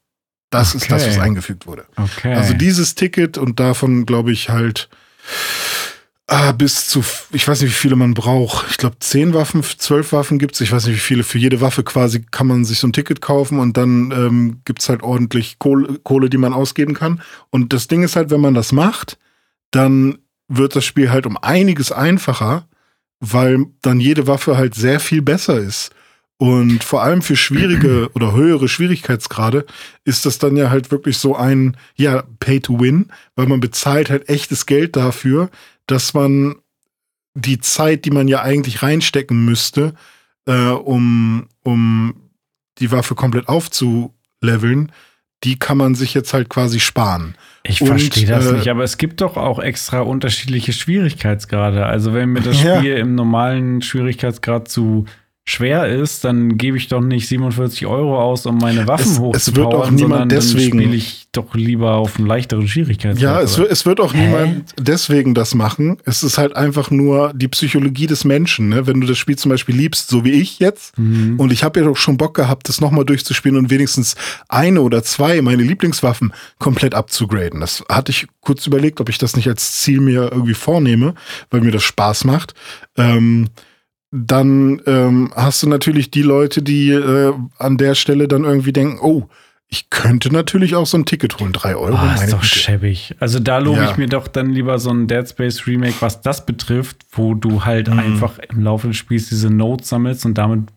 Das 0.53 0.75
okay. 0.75 0.85
ist 0.85 0.93
das, 0.93 1.07
was 1.09 1.19
eingefügt 1.19 1.67
wurde. 1.67 1.87
Okay. 1.97 2.35
Also 2.35 2.55
dieses 2.55 2.95
Ticket 2.95 3.39
und 3.39 3.59
davon 3.59 4.07
glaube 4.07 4.31
ich 4.33 4.51
halt 4.51 4.89
Ah, 6.29 6.53
bis 6.53 6.87
zu, 6.89 7.05
ich 7.33 7.47
weiß 7.47 7.61
nicht, 7.61 7.71
wie 7.73 7.75
viele 7.75 7.95
man 7.95 8.15
braucht. 8.15 8.71
Ich 8.71 8.79
glaube, 8.79 8.97
zehn 9.01 9.35
Waffen, 9.35 9.63
zwölf 9.63 10.13
Waffen 10.13 10.39
gibt's. 10.39 10.63
Ich 10.63 10.73
weiß 10.73 10.87
nicht, 10.87 10.97
wie 10.97 11.01
viele. 11.01 11.25
Für 11.25 11.37
jede 11.37 11.61
Waffe 11.61 11.83
quasi 11.83 12.23
kann 12.23 12.47
man 12.47 12.65
sich 12.65 12.79
so 12.79 12.87
ein 12.87 12.95
Ticket 12.95 13.21
kaufen 13.21 13.59
und 13.59 13.77
dann 13.77 14.13
ähm, 14.13 14.61
gibt's 14.65 14.89
halt 14.89 15.03
ordentlich 15.03 15.59
Kohle, 15.59 15.99
Kohle, 16.03 16.31
die 16.31 16.39
man 16.39 16.55
ausgeben 16.55 16.95
kann. 16.95 17.21
Und 17.51 17.75
das 17.75 17.87
Ding 17.87 18.03
ist 18.03 18.17
halt, 18.17 18.31
wenn 18.31 18.41
man 18.41 18.55
das 18.55 18.73
macht, 18.73 19.19
dann 19.73 20.19
wird 20.49 20.75
das 20.75 20.87
Spiel 20.87 21.11
halt 21.11 21.27
um 21.27 21.37
einiges 21.37 21.93
einfacher, 21.93 22.67
weil 23.21 23.67
dann 23.83 24.01
jede 24.01 24.27
Waffe 24.27 24.57
halt 24.57 24.75
sehr 24.75 25.01
viel 25.01 25.21
besser 25.21 25.59
ist. 25.59 25.91
Und 26.39 26.83
vor 26.83 27.03
allem 27.03 27.23
für 27.23 27.37
schwierige 27.37 28.11
oder 28.15 28.33
höhere 28.33 28.69
Schwierigkeitsgrade 28.69 29.65
ist 30.05 30.27
das 30.27 30.39
dann 30.39 30.57
ja 30.57 30.71
halt 30.71 30.91
wirklich 30.91 31.19
so 31.19 31.37
ein, 31.37 31.77
ja, 31.95 32.25
Pay 32.41 32.61
to 32.61 32.81
Win, 32.81 33.07
weil 33.37 33.47
man 33.47 33.61
bezahlt 33.61 34.11
halt 34.11 34.29
echtes 34.29 34.67
Geld 34.67 34.97
dafür, 34.97 35.51
dass 35.87 36.15
man 36.15 36.57
die 37.35 37.61
Zeit, 37.61 38.05
die 38.05 38.11
man 38.11 38.29
ja 38.29 38.43
eigentlich 38.43 38.83
reinstecken 38.83 39.45
müsste, 39.45 39.95
äh, 40.47 40.53
um, 40.53 41.47
um 41.63 42.15
die 42.79 42.91
Waffe 42.91 43.15
komplett 43.15 43.49
aufzuleveln, 43.49 44.93
die 45.45 45.59
kann 45.59 45.77
man 45.77 45.95
sich 45.95 46.15
jetzt 46.15 46.35
halt 46.35 46.49
quasi 46.49 46.79
sparen. 46.79 47.35
Ich 47.65 47.79
verstehe 47.79 48.27
das 48.27 48.47
äh, 48.47 48.53
nicht, 48.55 48.69
aber 48.69 48.85
es 48.85 48.97
gibt 48.97 49.21
doch 49.21 49.37
auch 49.37 49.59
extra 49.59 50.01
unterschiedliche 50.01 50.73
Schwierigkeitsgrade. 50.73 51.85
Also 51.87 52.15
wenn 52.15 52.31
mir 52.31 52.43
das 52.43 52.57
Spiel 52.61 52.85
ja. 52.85 52.97
im 52.97 53.15
normalen 53.15 53.83
Schwierigkeitsgrad 53.83 54.69
zu 54.69 55.07
schwer 55.45 55.89
ist, 55.89 56.23
dann 56.25 56.57
gebe 56.57 56.77
ich 56.77 56.87
doch 56.87 57.01
nicht 57.01 57.27
47 57.27 57.87
Euro 57.87 58.21
aus, 58.21 58.47
um 58.47 58.59
meine 58.59 58.87
Waffen 58.87 59.11
es, 59.11 59.19
hochzupowern, 59.19 59.37
es 59.37 59.57
wird 59.57 59.75
auch 59.75 59.91
niemand 59.91 60.33
deswegen 60.33 60.79
spiele 60.79 60.95
ich 60.95 61.27
doch 61.33 61.55
lieber 61.55 61.95
auf 61.95 62.17
einen 62.17 62.29
leichteren 62.29 62.69
Schwierigkeitsgrad. 62.69 63.21
Ja, 63.21 63.41
es 63.41 63.59
wird, 63.59 63.71
es 63.71 63.85
wird 63.85 64.01
auch 64.01 64.15
Hä? 64.15 64.27
niemand 64.27 64.73
deswegen 64.79 65.35
das 65.35 65.55
machen. 65.55 65.97
Es 66.05 66.23
ist 66.23 66.39
halt 66.39 66.55
einfach 66.55 66.91
nur 66.91 67.33
die 67.35 67.49
Psychologie 67.49 68.07
des 68.07 68.25
Menschen. 68.25 68.69
Ne? 68.69 68.87
Wenn 68.87 69.01
du 69.01 69.07
das 69.07 69.19
Spiel 69.19 69.37
zum 69.37 69.51
Beispiel 69.51 69.75
liebst, 69.75 70.09
so 70.09 70.25
wie 70.25 70.31
ich 70.31 70.61
jetzt, 70.61 70.97
mhm. 70.97 71.41
und 71.41 71.53
ich 71.53 71.65
habe 71.65 71.81
ja 71.81 71.87
doch 71.87 71.97
schon 71.97 72.17
Bock 72.17 72.35
gehabt, 72.35 72.69
das 72.69 72.81
nochmal 72.81 73.05
durchzuspielen 73.05 73.57
und 73.59 73.71
wenigstens 73.71 74.15
eine 74.49 74.81
oder 74.81 75.03
zwei 75.03 75.43
meine 75.43 75.65
Lieblingswaffen 75.65 76.33
komplett 76.59 76.95
abzugraden. 76.95 77.61
Das 77.61 77.83
hatte 77.89 78.13
ich 78.13 78.29
kurz 78.41 78.67
überlegt, 78.67 79.01
ob 79.01 79.09
ich 79.09 79.19
das 79.19 79.35
nicht 79.35 79.49
als 79.49 79.81
Ziel 79.81 80.01
mir 80.01 80.31
irgendwie 80.31 80.55
vornehme, 80.55 81.15
weil 81.51 81.63
mir 81.63 81.73
das 81.73 81.83
Spaß 81.83 82.25
macht. 82.25 82.55
Ähm, 82.97 83.49
dann 84.13 84.83
ähm, 84.87 85.33
hast 85.35 85.63
du 85.63 85.69
natürlich 85.69 86.11
die 86.11 86.23
Leute, 86.23 86.63
die 86.63 86.91
äh, 86.91 87.33
an 87.59 87.79
der 87.79 87.95
Stelle 87.95 88.29
dann 88.29 88.45
irgendwie 88.45 88.73
denken, 88.73 88.99
oh, 89.01 89.29
ich 89.69 89.89
könnte 89.89 90.31
natürlich 90.31 90.75
auch 90.75 90.87
so 90.87 90.99
ein 90.99 91.07
Ticket 91.07 91.41
holen, 91.41 91.55
drei 91.55 91.75
Euro. 91.75 91.99
Oh, 91.99 92.15
ist 92.23 92.31
doch 92.31 92.43
Güte. 92.43 92.59
schäbig. 92.59 93.17
Also 93.21 93.41
da 93.41 93.57
lobe 93.57 93.79
ja. 93.79 93.91
ich 93.91 93.97
mir 93.97 94.07
doch 94.07 94.29
dann 94.29 94.51
lieber 94.51 94.79
so 94.79 94.91
ein 94.91 95.07
Dead 95.07 95.27
Space 95.27 95.67
Remake, 95.67 95.95
was 96.01 96.21
das 96.21 96.45
betrifft, 96.45 96.99
wo 97.13 97.33
du 97.33 97.65
halt 97.65 97.89
mhm. 97.89 97.99
einfach 97.99 98.39
im 98.39 98.63
Laufe 98.63 98.89
des 98.89 98.99
Spiels 98.99 99.31
diese 99.31 99.49
Notes 99.49 99.89
sammelst 99.89 100.27
und 100.27 100.37
damit 100.37 100.69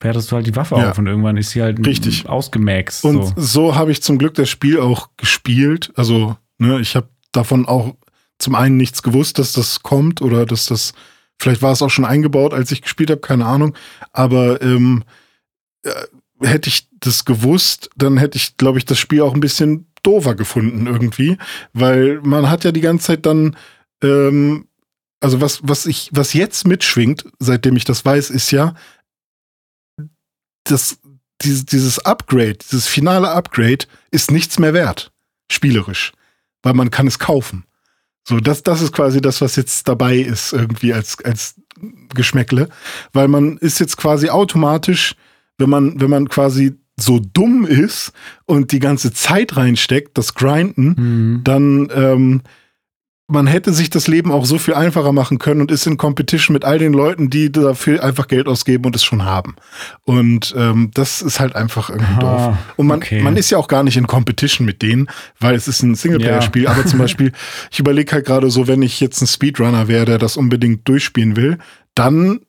wertest 0.00 0.30
du 0.30 0.36
halt 0.36 0.46
die 0.46 0.54
Waffe 0.54 0.76
ja. 0.76 0.90
auf 0.90 0.98
und 0.98 1.06
irgendwann 1.06 1.38
ist 1.38 1.50
sie 1.50 1.62
halt 1.62 1.84
Richtig. 1.86 2.28
ausgemaxt. 2.28 3.06
Und 3.06 3.24
so, 3.24 3.32
so 3.36 3.74
habe 3.76 3.92
ich 3.92 4.02
zum 4.02 4.18
Glück 4.18 4.34
das 4.34 4.50
Spiel 4.50 4.78
auch 4.78 5.08
gespielt. 5.16 5.90
Also, 5.96 6.36
ne, 6.58 6.80
ich 6.80 6.96
habe 6.96 7.08
davon 7.32 7.64
auch 7.64 7.94
zum 8.38 8.54
einen 8.54 8.76
nichts 8.76 9.02
gewusst, 9.02 9.38
dass 9.38 9.54
das 9.54 9.82
kommt 9.82 10.20
oder 10.20 10.44
dass 10.44 10.66
das 10.66 10.92
Vielleicht 11.38 11.62
war 11.62 11.72
es 11.72 11.82
auch 11.82 11.90
schon 11.90 12.04
eingebaut, 12.04 12.54
als 12.54 12.70
ich 12.72 12.82
gespielt 12.82 13.10
habe, 13.10 13.20
keine 13.20 13.46
Ahnung. 13.46 13.76
Aber 14.12 14.62
ähm, 14.62 15.04
äh, 15.82 15.90
hätte 16.40 16.68
ich 16.68 16.88
das 17.00 17.24
gewusst, 17.24 17.90
dann 17.96 18.16
hätte 18.16 18.36
ich, 18.36 18.56
glaube 18.56 18.78
ich, 18.78 18.84
das 18.84 18.98
Spiel 18.98 19.22
auch 19.22 19.34
ein 19.34 19.40
bisschen 19.40 19.86
doofer 20.02 20.34
gefunden 20.34 20.86
irgendwie, 20.86 21.38
weil 21.72 22.20
man 22.22 22.50
hat 22.50 22.64
ja 22.64 22.72
die 22.72 22.80
ganze 22.80 23.06
Zeit 23.06 23.26
dann, 23.26 23.56
ähm, 24.02 24.68
also 25.20 25.40
was, 25.40 25.60
was 25.62 25.86
ich, 25.86 26.10
was 26.12 26.34
jetzt 26.34 26.66
mitschwingt, 26.66 27.24
seitdem 27.38 27.76
ich 27.76 27.84
das 27.84 28.04
weiß, 28.04 28.30
ist 28.30 28.50
ja, 28.50 28.74
dass 30.64 30.98
dieses, 31.42 31.66
dieses 31.66 31.98
Upgrade, 32.00 32.54
dieses 32.54 32.86
finale 32.86 33.30
Upgrade 33.30 33.86
ist 34.10 34.30
nichts 34.30 34.58
mehr 34.58 34.74
wert, 34.74 35.12
spielerisch, 35.50 36.12
weil 36.62 36.74
man 36.74 36.90
kann 36.90 37.06
es 37.06 37.18
kaufen. 37.18 37.64
So, 38.26 38.40
das, 38.40 38.62
das 38.62 38.80
ist 38.80 38.92
quasi 38.92 39.20
das, 39.20 39.40
was 39.40 39.56
jetzt 39.56 39.86
dabei 39.86 40.16
ist, 40.16 40.52
irgendwie 40.52 40.94
als, 40.94 41.22
als 41.24 41.56
Geschmäckle. 42.14 42.68
Weil 43.12 43.28
man 43.28 43.58
ist 43.58 43.80
jetzt 43.80 43.96
quasi 43.96 44.30
automatisch, 44.30 45.14
wenn 45.58 45.68
man, 45.70 46.00
wenn 46.00 46.10
man 46.10 46.28
quasi 46.28 46.74
so 46.96 47.18
dumm 47.18 47.66
ist 47.66 48.12
und 48.46 48.72
die 48.72 48.78
ganze 48.78 49.12
Zeit 49.12 49.56
reinsteckt, 49.56 50.16
das 50.16 50.34
Grinden, 50.34 50.94
mhm. 50.96 51.40
dann 51.44 51.88
ähm, 51.94 52.42
man 53.26 53.46
hätte 53.46 53.72
sich 53.72 53.88
das 53.88 54.06
Leben 54.06 54.30
auch 54.30 54.44
so 54.44 54.58
viel 54.58 54.74
einfacher 54.74 55.12
machen 55.12 55.38
können 55.38 55.62
und 55.62 55.70
ist 55.70 55.86
in 55.86 55.96
Competition 55.96 56.52
mit 56.52 56.64
all 56.64 56.78
den 56.78 56.92
Leuten, 56.92 57.30
die 57.30 57.50
dafür 57.50 58.04
einfach 58.04 58.28
Geld 58.28 58.46
ausgeben 58.46 58.84
und 58.84 58.94
es 58.94 59.02
schon 59.02 59.24
haben. 59.24 59.56
Und 60.02 60.54
ähm, 60.58 60.90
das 60.92 61.22
ist 61.22 61.40
halt 61.40 61.56
einfach 61.56 61.88
irgendwie 61.88 62.12
Aha, 62.24 62.48
doof. 62.48 62.56
Und 62.76 62.86
man, 62.86 62.98
okay. 62.98 63.22
man 63.22 63.36
ist 63.36 63.48
ja 63.48 63.56
auch 63.56 63.68
gar 63.68 63.82
nicht 63.82 63.96
in 63.96 64.06
Competition 64.06 64.66
mit 64.66 64.82
denen, 64.82 65.08
weil 65.40 65.54
es 65.54 65.68
ist 65.68 65.82
ein 65.82 65.94
Singleplayer-Spiel. 65.94 66.64
Ja. 66.64 66.70
Aber 66.72 66.84
zum 66.84 66.98
Beispiel, 67.04 67.32
ich 67.70 67.80
überlege 67.80 68.12
halt 68.12 68.26
gerade 68.26 68.50
so, 68.50 68.68
wenn 68.68 68.82
ich 68.82 69.00
jetzt 69.00 69.22
ein 69.22 69.26
Speedrunner 69.26 69.88
wäre, 69.88 70.04
der 70.04 70.18
das 70.18 70.36
unbedingt 70.36 70.86
durchspielen 70.86 71.36
will, 71.36 71.58
dann 71.94 72.40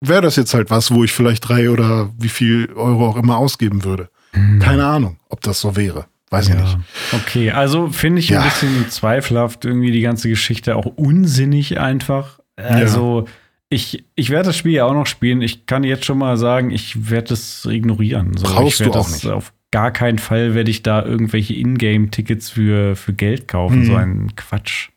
wäre 0.00 0.22
das 0.22 0.36
jetzt 0.36 0.54
halt 0.54 0.70
was, 0.70 0.90
wo 0.90 1.04
ich 1.04 1.12
vielleicht 1.12 1.46
drei 1.46 1.68
oder 1.68 2.10
wie 2.18 2.30
viel 2.30 2.72
Euro 2.74 3.06
auch 3.06 3.16
immer 3.16 3.36
ausgeben 3.36 3.84
würde. 3.84 4.08
Hm. 4.32 4.60
Keine 4.60 4.86
Ahnung, 4.86 5.18
ob 5.28 5.42
das 5.42 5.60
so 5.60 5.76
wäre. 5.76 6.06
Weiß 6.30 6.48
ja. 6.48 6.54
ich 6.54 6.60
nicht. 6.62 6.78
Okay, 7.12 7.50
also 7.50 7.88
finde 7.88 8.20
ich 8.20 8.28
ja. 8.28 8.40
ein 8.40 8.48
bisschen 8.48 8.88
zweifelhaft 8.90 9.64
irgendwie 9.64 9.90
die 9.90 10.00
ganze 10.00 10.28
Geschichte, 10.28 10.76
auch 10.76 10.86
unsinnig 10.86 11.80
einfach. 11.80 12.38
Also 12.56 13.24
ja. 13.26 13.32
ich, 13.68 14.04
ich 14.14 14.30
werde 14.30 14.46
das 14.46 14.56
Spiel 14.56 14.72
ja 14.72 14.84
auch 14.84 14.94
noch 14.94 15.06
spielen. 15.06 15.42
Ich 15.42 15.66
kann 15.66 15.82
jetzt 15.82 16.04
schon 16.04 16.18
mal 16.18 16.36
sagen, 16.36 16.70
ich 16.70 17.10
werde 17.10 17.34
es 17.34 17.64
ignorieren. 17.64 18.36
So, 18.36 18.46
Brauchst 18.46 18.80
du 18.80 18.92
auch 18.92 19.10
nicht. 19.10 19.26
Auf 19.26 19.52
gar 19.72 19.92
keinen 19.92 20.18
Fall 20.18 20.54
werde 20.54 20.70
ich 20.70 20.82
da 20.82 21.04
irgendwelche 21.04 21.54
Ingame-Tickets 21.54 22.50
für, 22.50 22.94
für 22.96 23.12
Geld 23.12 23.48
kaufen. 23.48 23.80
Mhm. 23.80 23.86
So 23.86 23.94
ein 23.96 24.36
Quatsch. 24.36 24.90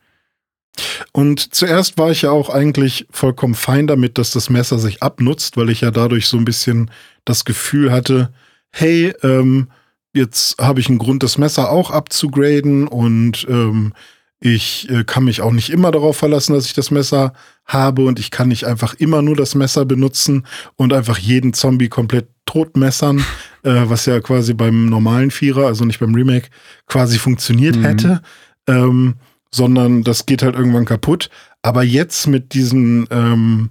Und 1.11 1.53
zuerst 1.53 1.97
war 1.97 2.11
ich 2.11 2.23
ja 2.23 2.31
auch 2.31 2.49
eigentlich 2.49 3.05
vollkommen 3.11 3.53
fein 3.53 3.85
damit, 3.85 4.17
dass 4.17 4.31
das 4.31 4.49
Messer 4.49 4.79
sich 4.79 5.03
abnutzt, 5.03 5.57
weil 5.57 5.69
ich 5.69 5.81
ja 5.81 5.91
dadurch 5.91 6.27
so 6.27 6.37
ein 6.37 6.45
bisschen 6.45 6.89
das 7.25 7.45
Gefühl 7.45 7.91
hatte, 7.91 8.33
hey, 8.71 9.13
ähm, 9.21 9.67
jetzt 10.13 10.59
habe 10.59 10.79
ich 10.79 10.89
einen 10.89 10.99
Grund, 10.99 11.23
das 11.23 11.37
Messer 11.37 11.69
auch 11.69 11.91
abzugraden 11.91 12.87
und 12.87 13.45
ähm, 13.49 13.93
ich 14.39 14.89
äh, 14.89 15.03
kann 15.05 15.23
mich 15.23 15.41
auch 15.41 15.51
nicht 15.51 15.69
immer 15.69 15.91
darauf 15.91 16.17
verlassen, 16.17 16.53
dass 16.53 16.65
ich 16.65 16.73
das 16.73 16.91
Messer 16.91 17.33
habe 17.65 18.05
und 18.05 18.19
ich 18.19 18.29
kann 18.29 18.49
nicht 18.49 18.65
einfach 18.65 18.93
immer 18.93 19.21
nur 19.21 19.35
das 19.35 19.55
Messer 19.55 19.85
benutzen 19.85 20.45
und 20.75 20.91
einfach 20.91 21.17
jeden 21.17 21.53
Zombie 21.53 21.87
komplett 21.87 22.27
totmessern, 22.45 23.19
äh, 23.63 23.83
was 23.85 24.05
ja 24.05 24.19
quasi 24.19 24.53
beim 24.53 24.87
normalen 24.87 25.31
Vierer, 25.31 25.67
also 25.67 25.85
nicht 25.85 25.99
beim 25.99 26.13
Remake, 26.13 26.49
quasi 26.87 27.19
funktioniert 27.19 27.77
mhm. 27.77 27.83
hätte, 27.83 28.21
ähm, 28.67 29.15
sondern 29.49 30.03
das 30.03 30.25
geht 30.25 30.43
halt 30.43 30.55
irgendwann 30.55 30.85
kaputt. 30.85 31.29
Aber 31.61 31.83
jetzt 31.83 32.27
mit 32.27 32.53
diesen 32.53 33.07
ähm, 33.11 33.69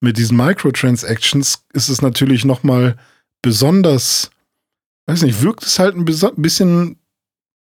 mit 0.00 0.18
diesen 0.18 0.36
Microtransactions 0.36 1.64
ist 1.72 1.88
es 1.88 2.02
natürlich 2.02 2.44
noch 2.44 2.62
mal 2.62 2.96
besonders 3.42 4.30
weiß 5.06 5.22
nicht, 5.22 5.42
wirkt 5.42 5.64
es 5.64 5.78
halt 5.78 5.96
ein 5.96 6.04
bisschen 6.04 6.96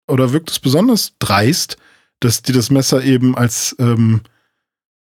oder 0.08 0.34
wirkt 0.34 0.52
es 0.52 0.60
besonders 0.60 1.14
dreist, 1.20 1.78
dass 2.20 2.42
die 2.42 2.52
das 2.52 2.70
Messer 2.70 3.04
eben 3.04 3.36
als 3.36 3.76
ähm, 3.80 4.22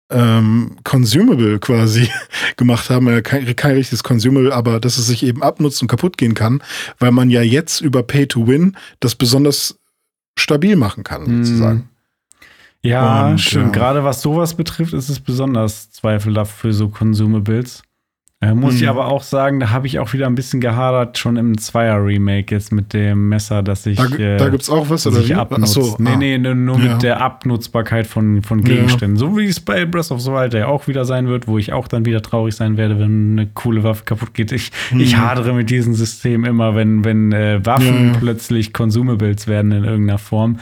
ähm, 0.09 0.77
Consumable 0.83 1.59
quasi 1.59 2.09
gemacht 2.57 2.89
haben. 2.89 3.07
Äh, 3.07 3.21
kein, 3.21 3.55
kein 3.55 3.75
richtiges 3.75 4.03
Consumable, 4.03 4.53
aber 4.53 4.79
dass 4.79 4.97
es 4.97 5.07
sich 5.07 5.23
eben 5.23 5.41
abnutzt 5.41 5.81
und 5.81 5.87
kaputt 5.87 6.17
gehen 6.17 6.33
kann, 6.35 6.61
weil 6.99 7.11
man 7.11 7.29
ja 7.29 7.41
jetzt 7.41 7.81
über 7.81 8.03
Pay 8.03 8.27
to 8.27 8.47
Win 8.47 8.77
das 8.99 9.15
besonders 9.15 9.79
stabil 10.37 10.75
machen 10.75 11.03
kann, 11.03 11.43
sozusagen. 11.45 11.89
Ja, 12.81 13.29
Und, 13.29 13.39
stimmt. 13.39 13.67
ja. 13.67 13.71
Gerade 13.71 14.03
was 14.03 14.21
sowas 14.21 14.55
betrifft, 14.55 14.93
ist 14.93 15.09
es 15.09 15.19
besonders 15.19 15.91
zweifelhaft 15.91 16.55
für 16.55 16.73
so 16.73 16.89
Consumables. 16.89 17.83
Äh, 18.43 18.53
muss 18.53 18.75
ich 18.75 18.81
Mhm. 18.83 18.89
aber 18.89 19.07
auch 19.07 19.23
sagen, 19.23 19.59
da 19.59 19.69
habe 19.69 19.87
ich 19.87 19.99
auch 19.99 20.11
wieder 20.13 20.27
ein 20.27 20.35
bisschen 20.35 20.59
gehadert, 20.59 21.17
schon 21.17 21.37
im 21.37 21.57
Zweier-Remake 21.57 22.53
jetzt 22.53 22.71
mit 22.71 22.93
dem 22.93 23.29
Messer, 23.29 23.63
dass 23.63 23.85
ich. 23.85 23.97
Da, 23.97 24.05
äh, 24.17 24.37
da 24.37 24.49
gibt's 24.49 24.69
auch 24.69 24.89
was, 24.89 25.07
oder 25.07 25.27
wie? 25.27 25.33
abnutzt. 25.33 25.77
Ach 25.79 25.83
so, 25.83 25.95
nee, 25.99 26.09
ah. 26.13 26.17
nee, 26.17 26.37
nur 26.37 26.55
nur 26.55 26.79
Ja. 26.79 26.93
mit 26.93 27.03
der 27.03 27.21
Abnutzbarkeit 27.21 28.05
von, 28.07 28.41
von 28.41 28.59
Ja. 28.59 28.65
Gegenständen. 28.75 29.17
So 29.17 29.37
wie 29.37 29.45
es 29.45 29.59
bei 29.59 29.85
Breath 29.85 30.11
of 30.11 30.21
the 30.21 30.31
Wild 30.31 30.53
ja 30.53 30.67
auch 30.67 30.87
wieder 30.87 31.05
sein 31.05 31.27
wird, 31.27 31.47
wo 31.47 31.57
ich 31.57 31.71
auch 31.73 31.87
dann 31.87 32.05
wieder 32.05 32.21
traurig 32.21 32.55
sein 32.55 32.75
werde, 32.77 32.99
wenn 32.99 33.33
eine 33.39 33.47
coole 33.53 33.83
Waffe 33.83 34.03
kaputt 34.03 34.33
geht. 34.33 34.51
Ich, 34.51 34.71
ich 34.97 35.15
hadere 35.17 35.53
mit 35.53 35.69
diesem 35.69 35.93
System 35.93 36.43
immer, 36.45 36.75
wenn, 36.75 37.05
wenn 37.05 37.31
äh, 37.31 37.65
Waffen 37.65 38.07
Mhm. 38.07 38.13
Ja. 38.13 38.19
plötzlich 38.19 38.73
Consumables 38.73 39.47
werden 39.47 39.71
in 39.71 39.83
irgendeiner 39.83 40.17
Form. 40.19 40.57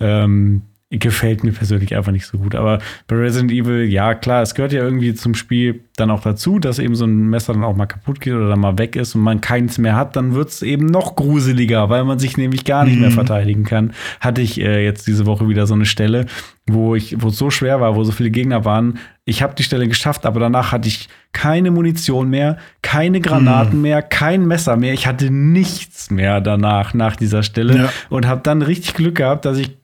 Ähm, 0.00 0.62
gefällt 0.98 1.44
mir 1.44 1.52
persönlich 1.52 1.94
einfach 1.96 2.12
nicht 2.12 2.26
so 2.26 2.38
gut. 2.38 2.54
Aber 2.54 2.78
bei 3.06 3.16
Resident 3.16 3.52
Evil, 3.52 3.84
ja 3.84 4.14
klar, 4.14 4.42
es 4.42 4.54
gehört 4.54 4.72
ja 4.72 4.82
irgendwie 4.82 5.14
zum 5.14 5.34
Spiel 5.34 5.80
dann 5.96 6.10
auch 6.10 6.20
dazu, 6.22 6.58
dass 6.58 6.78
eben 6.78 6.94
so 6.96 7.04
ein 7.04 7.28
Messer 7.30 7.52
dann 7.52 7.62
auch 7.64 7.76
mal 7.76 7.86
kaputt 7.86 8.20
geht 8.20 8.32
oder 8.34 8.48
dann 8.48 8.58
mal 8.60 8.78
weg 8.78 8.96
ist 8.96 9.14
und 9.14 9.20
man 9.20 9.40
keins 9.40 9.78
mehr 9.78 9.94
hat, 9.96 10.16
dann 10.16 10.34
wird 10.34 10.48
es 10.48 10.62
eben 10.62 10.86
noch 10.86 11.14
gruseliger, 11.14 11.88
weil 11.88 12.04
man 12.04 12.18
sich 12.18 12.36
nämlich 12.36 12.64
gar 12.64 12.84
nicht 12.84 12.98
mehr 12.98 13.10
Mhm. 13.10 13.14
verteidigen 13.14 13.64
kann. 13.64 13.92
Hatte 14.20 14.40
ich 14.40 14.60
äh, 14.60 14.84
jetzt 14.84 15.06
diese 15.06 15.24
Woche 15.26 15.48
wieder 15.48 15.66
so 15.66 15.74
eine 15.74 15.86
Stelle, 15.86 16.26
wo 16.66 16.94
ich, 16.96 17.20
wo 17.22 17.28
es 17.28 17.36
so 17.38 17.50
schwer 17.50 17.80
war, 17.80 17.94
wo 17.94 18.02
so 18.04 18.10
viele 18.12 18.30
Gegner 18.30 18.64
waren. 18.64 18.98
Ich 19.24 19.42
habe 19.42 19.54
die 19.54 19.62
Stelle 19.62 19.86
geschafft, 19.86 20.26
aber 20.26 20.40
danach 20.40 20.72
hatte 20.72 20.88
ich 20.88 21.08
keine 21.32 21.70
Munition 21.70 22.28
mehr, 22.28 22.58
keine 22.82 23.20
Granaten 23.20 23.80
mehr, 23.80 24.02
kein 24.02 24.46
Messer 24.46 24.76
mehr. 24.76 24.94
Ich 24.94 25.06
hatte 25.06 25.30
nichts 25.30 26.10
mehr 26.10 26.40
danach, 26.40 26.92
nach 26.94 27.16
dieser 27.16 27.42
Stelle. 27.42 27.76
Ja. 27.76 27.88
Und 28.08 28.26
habe 28.26 28.40
dann 28.42 28.62
richtig 28.62 28.94
Glück 28.94 29.14
gehabt, 29.16 29.44
dass 29.44 29.58
ich 29.58 29.76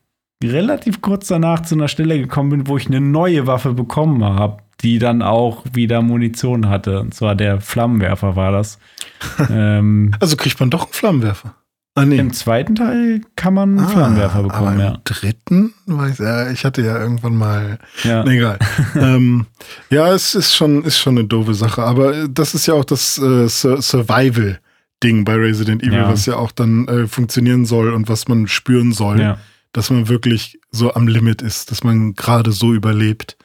relativ 0.48 1.00
kurz 1.00 1.28
danach 1.28 1.62
zu 1.62 1.74
einer 1.74 1.88
Stelle 1.88 2.18
gekommen 2.18 2.50
bin, 2.50 2.66
wo 2.66 2.76
ich 2.76 2.86
eine 2.86 3.00
neue 3.00 3.46
Waffe 3.46 3.72
bekommen 3.74 4.24
habe, 4.24 4.62
die 4.82 4.98
dann 4.98 5.22
auch 5.22 5.64
wieder 5.72 6.00
Munition 6.02 6.68
hatte. 6.68 7.00
Und 7.00 7.14
zwar 7.14 7.34
der 7.34 7.60
Flammenwerfer 7.60 8.36
war 8.36 8.52
das. 8.52 8.78
ähm, 9.50 10.12
Also 10.20 10.36
kriegt 10.36 10.58
man 10.60 10.70
doch 10.70 10.84
einen 10.84 10.92
Flammenwerfer. 10.92 11.54
Ah, 11.96 12.04
nee. 12.04 12.18
Im 12.18 12.32
zweiten 12.32 12.76
Teil 12.76 13.20
kann 13.34 13.52
man 13.52 13.78
einen 13.78 13.88
Flammenwerfer 13.88 14.38
aber 14.38 14.48
bekommen, 14.48 14.74
im 14.74 14.80
ja. 14.80 14.96
dritten, 15.02 15.74
weiß 15.86 16.18
ja, 16.18 16.50
ich 16.50 16.64
hatte 16.64 16.82
ja 16.82 16.96
irgendwann 16.98 17.34
mal 17.34 17.78
ja. 18.04 18.22
Nee, 18.22 18.36
Egal. 18.36 18.58
ähm, 18.94 19.46
ja, 19.90 20.14
es 20.14 20.36
ist 20.36 20.54
schon, 20.54 20.84
ist 20.84 20.98
schon 20.98 21.18
eine 21.18 21.26
doofe 21.26 21.52
Sache. 21.52 21.82
Aber 21.82 22.14
äh, 22.16 22.28
das 22.30 22.54
ist 22.54 22.66
ja 22.66 22.74
auch 22.74 22.84
das 22.84 23.18
äh, 23.18 23.48
Sur 23.48 23.82
Survival-Ding 23.82 25.24
bei 25.24 25.34
Resident 25.34 25.82
Evil, 25.82 25.94
Ja. 25.98 26.08
was 26.08 26.26
ja 26.26 26.36
auch 26.36 26.52
dann 26.52 26.86
äh, 26.86 27.06
funktionieren 27.08 27.66
soll 27.66 27.92
und 27.92 28.08
was 28.08 28.28
man 28.28 28.46
spüren 28.46 28.92
soll, 28.92 29.20
ja. 29.20 29.38
Dass 29.72 29.90
man 29.90 30.08
wirklich 30.08 30.58
so 30.70 30.94
am 30.94 31.06
Limit 31.08 31.42
ist, 31.42 31.70
dass 31.70 31.84
man 31.84 32.14
gerade 32.14 32.52
so 32.52 32.72
überlebt. 32.74 33.36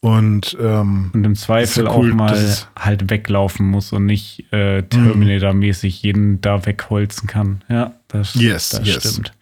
Und 0.00 0.56
ähm, 0.60 1.10
Und 1.14 1.24
im 1.24 1.36
Zweifel 1.36 1.84
cool, 1.84 2.10
auch 2.10 2.14
mal 2.16 2.56
halt 2.76 3.08
weglaufen 3.08 3.66
muss 3.66 3.92
und 3.92 4.04
nicht 4.06 4.52
äh, 4.52 4.82
Terminator-mäßig 4.82 6.02
jeden 6.02 6.40
da 6.40 6.66
wegholzen 6.66 7.28
kann. 7.28 7.62
Ja, 7.68 7.94
das, 8.08 8.34
Yes, 8.34 8.70
das 8.70 8.86
yes. 8.86 9.10
stimmt. 9.12 9.32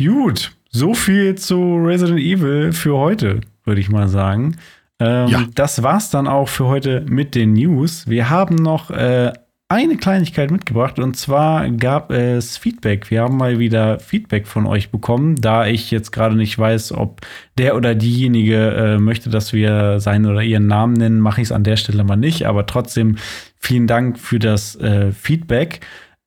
Gut, 0.00 0.52
so 0.70 0.92
viel 0.94 1.36
zu 1.36 1.76
Resident 1.76 2.18
Evil 2.20 2.72
für 2.72 2.96
heute, 2.96 3.40
würde 3.64 3.80
ich 3.80 3.88
mal 3.88 4.08
sagen. 4.08 4.56
Ähm, 4.98 5.28
Ja. 5.28 5.46
Das 5.54 5.82
war's 5.84 6.10
dann 6.10 6.26
auch 6.26 6.48
für 6.48 6.66
heute 6.66 7.04
mit 7.08 7.36
den 7.36 7.52
News. 7.52 8.08
Wir 8.08 8.30
haben 8.30 8.56
noch 8.56 8.90
äh, 8.90 9.32
eine 9.70 9.98
Kleinigkeit 9.98 10.50
mitgebracht 10.50 10.98
und 10.98 11.14
zwar 11.14 11.68
gab 11.70 12.10
es 12.10 12.56
Feedback. 12.56 13.10
Wir 13.10 13.22
haben 13.22 13.36
mal 13.36 13.58
wieder 13.58 14.00
Feedback 14.00 14.46
von 14.46 14.66
euch 14.66 14.90
bekommen, 14.90 15.36
da 15.36 15.66
ich 15.66 15.90
jetzt 15.90 16.10
gerade 16.10 16.36
nicht 16.36 16.58
weiß, 16.58 16.92
ob 16.92 17.20
der 17.58 17.76
oder 17.76 17.94
diejenige 17.94 18.70
äh, 18.70 18.98
möchte, 18.98 19.28
dass 19.28 19.52
wir 19.52 20.00
seinen 20.00 20.24
oder 20.24 20.42
ihren 20.42 20.66
Namen 20.66 20.94
nennen, 20.94 21.20
mache 21.20 21.42
ich 21.42 21.48
es 21.48 21.52
an 21.52 21.64
der 21.64 21.76
Stelle 21.76 22.02
mal 22.02 22.16
nicht. 22.16 22.46
Aber 22.46 22.64
trotzdem 22.64 23.16
vielen 23.56 23.86
Dank 23.86 24.18
für 24.18 24.38
das 24.38 24.74
äh, 24.76 25.12
Feedback. 25.12 25.80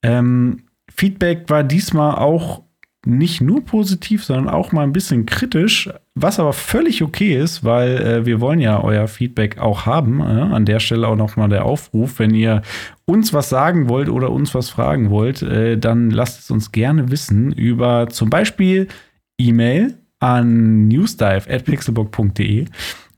Ähm, 0.04 0.68
Feedback 0.94 1.50
war 1.50 1.64
diesmal 1.64 2.16
auch 2.18 2.62
nicht 3.08 3.42
nur 3.42 3.66
positiv, 3.66 4.24
sondern 4.24 4.50
auch 4.50 4.72
mal 4.72 4.84
ein 4.84 4.94
bisschen 4.94 5.26
kritisch, 5.26 5.90
was 6.14 6.40
aber 6.40 6.52
völlig 6.54 7.04
okay 7.04 7.36
ist, 7.38 7.64
weil 7.64 7.98
äh, 7.98 8.26
wir 8.26 8.42
wollen 8.42 8.60
ja 8.60 8.84
euer 8.84 9.08
Feedback 9.08 9.60
auch 9.60 9.86
haben. 9.86 10.20
Äh, 10.20 10.24
an 10.24 10.66
der 10.66 10.80
Stelle 10.80 11.08
auch 11.08 11.16
noch 11.16 11.38
mal 11.38 11.48
der 11.48 11.66
Aufruf, 11.66 12.20
wenn 12.20 12.34
ihr 12.34 12.62
uns 13.06 13.34
was 13.34 13.50
sagen 13.50 13.88
wollt 13.88 14.10
oder 14.10 14.30
uns 14.30 14.54
was 14.54 14.70
fragen 14.70 15.10
wollt, 15.10 15.42
äh, 15.42 15.78
dann 15.78 16.10
lasst 16.10 16.40
es 16.42 16.52
uns 16.52 16.72
gerne 16.72 17.12
wissen 17.12 17.54
über 17.54 18.10
zum 18.10 18.30
Beispiel 18.30 18.90
E-Mail 19.38 19.98
an 20.20 20.88
newsdive@pixelbook.de 20.90 22.66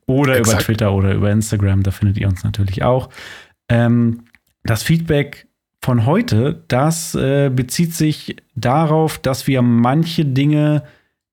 oder 0.06 0.34
über 0.34 0.40
Exakt. 0.40 0.64
Twitter 0.66 0.94
oder 0.94 1.14
über 1.14 1.32
Instagram. 1.32 1.82
Da 1.84 1.92
findet 1.92 2.18
ihr 2.18 2.28
uns 2.28 2.44
natürlich 2.44 2.84
auch. 2.84 3.10
Ähm, 3.70 4.26
das 4.64 4.84
Feedback 4.84 5.48
von 5.82 6.06
heute, 6.06 6.64
das 6.68 7.16
äh, 7.16 7.50
bezieht 7.50 7.94
sich 7.94 8.38
darauf, 8.56 9.18
dass 9.18 9.48
wir 9.48 9.62
manche 9.62 10.26
Dinge 10.26 10.84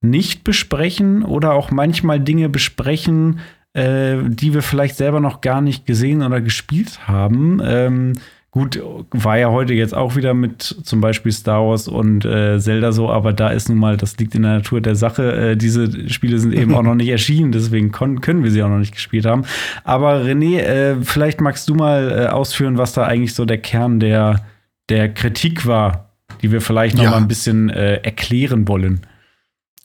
nicht 0.01 0.43
besprechen 0.43 1.23
oder 1.23 1.53
auch 1.53 1.71
manchmal 1.71 2.19
Dinge 2.19 2.49
besprechen, 2.49 3.39
äh, 3.73 4.17
die 4.27 4.53
wir 4.53 4.61
vielleicht 4.61 4.97
selber 4.97 5.19
noch 5.19 5.41
gar 5.41 5.61
nicht 5.61 5.85
gesehen 5.85 6.23
oder 6.23 6.41
gespielt 6.41 7.07
haben. 7.07 7.61
Ähm, 7.63 8.13
gut, 8.49 8.81
war 9.11 9.37
ja 9.37 9.49
heute 9.51 9.73
jetzt 9.73 9.95
auch 9.95 10.15
wieder 10.17 10.33
mit 10.33 10.61
zum 10.63 10.99
Beispiel 10.99 11.31
Star 11.31 11.65
Wars 11.65 11.87
und 11.87 12.25
äh, 12.25 12.59
Zelda 12.59 12.91
so, 12.91 13.09
aber 13.09 13.31
da 13.31 13.49
ist 13.49 13.69
nun 13.69 13.77
mal, 13.77 13.95
das 13.95 14.17
liegt 14.17 14.35
in 14.35 14.41
der 14.41 14.55
Natur 14.55 14.81
der 14.81 14.95
Sache. 14.95 15.51
Äh, 15.51 15.55
diese 15.55 16.09
Spiele 16.09 16.37
sind 16.39 16.53
eben 16.53 16.73
auch 16.75 16.81
noch 16.83 16.95
nicht 16.95 17.07
erschienen, 17.09 17.51
deswegen 17.53 17.91
können 17.91 18.43
wir 18.43 18.51
sie 18.51 18.61
auch 18.63 18.69
noch 18.69 18.79
nicht 18.79 18.93
gespielt 18.95 19.25
haben. 19.25 19.43
Aber 19.85 20.21
René, 20.23 20.57
äh, 20.59 20.95
vielleicht 21.03 21.39
magst 21.39 21.69
du 21.69 21.75
mal 21.75 22.11
äh, 22.11 22.27
ausführen, 22.27 22.77
was 22.77 22.91
da 22.93 23.03
eigentlich 23.03 23.35
so 23.35 23.45
der 23.45 23.59
Kern 23.59 23.99
der, 24.01 24.41
der 24.89 25.13
Kritik 25.13 25.65
war, 25.65 26.09
die 26.41 26.51
wir 26.51 26.59
vielleicht 26.59 26.97
noch 26.97 27.03
Ja. 27.03 27.11
mal 27.11 27.17
ein 27.17 27.27
bisschen 27.29 27.69
äh, 27.69 27.97
erklären 28.03 28.67
wollen. 28.67 29.01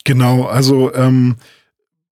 Genau, 0.07 0.45
also 0.45 0.95
ähm, 0.95 1.35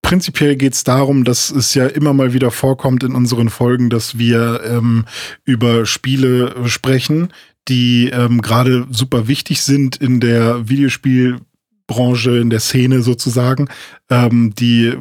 prinzipiell 0.01 0.57
geht 0.57 0.73
es 0.73 0.83
darum, 0.83 1.23
dass 1.23 1.49
es 1.49 1.73
ja 1.75 1.87
immer 1.87 2.11
mal 2.11 2.33
wieder 2.33 2.51
vorkommt 2.51 3.05
in 3.05 3.15
unseren 3.15 3.47
Folgen, 3.47 3.89
dass 3.89 4.17
wir 4.17 4.59
ähm, 4.65 5.05
über 5.45 5.85
Spiele 5.85 6.67
sprechen, 6.67 7.29
die 7.69 8.09
ähm, 8.09 8.41
gerade 8.41 8.85
super 8.91 9.29
wichtig 9.29 9.61
sind 9.61 9.95
in 9.95 10.19
der 10.19 10.67
Videospielbranche, 10.67 12.37
in 12.37 12.49
der 12.49 12.59
Szene 12.59 13.01
sozusagen, 13.01 13.69
ähm, 14.09 14.53
die 14.53 14.95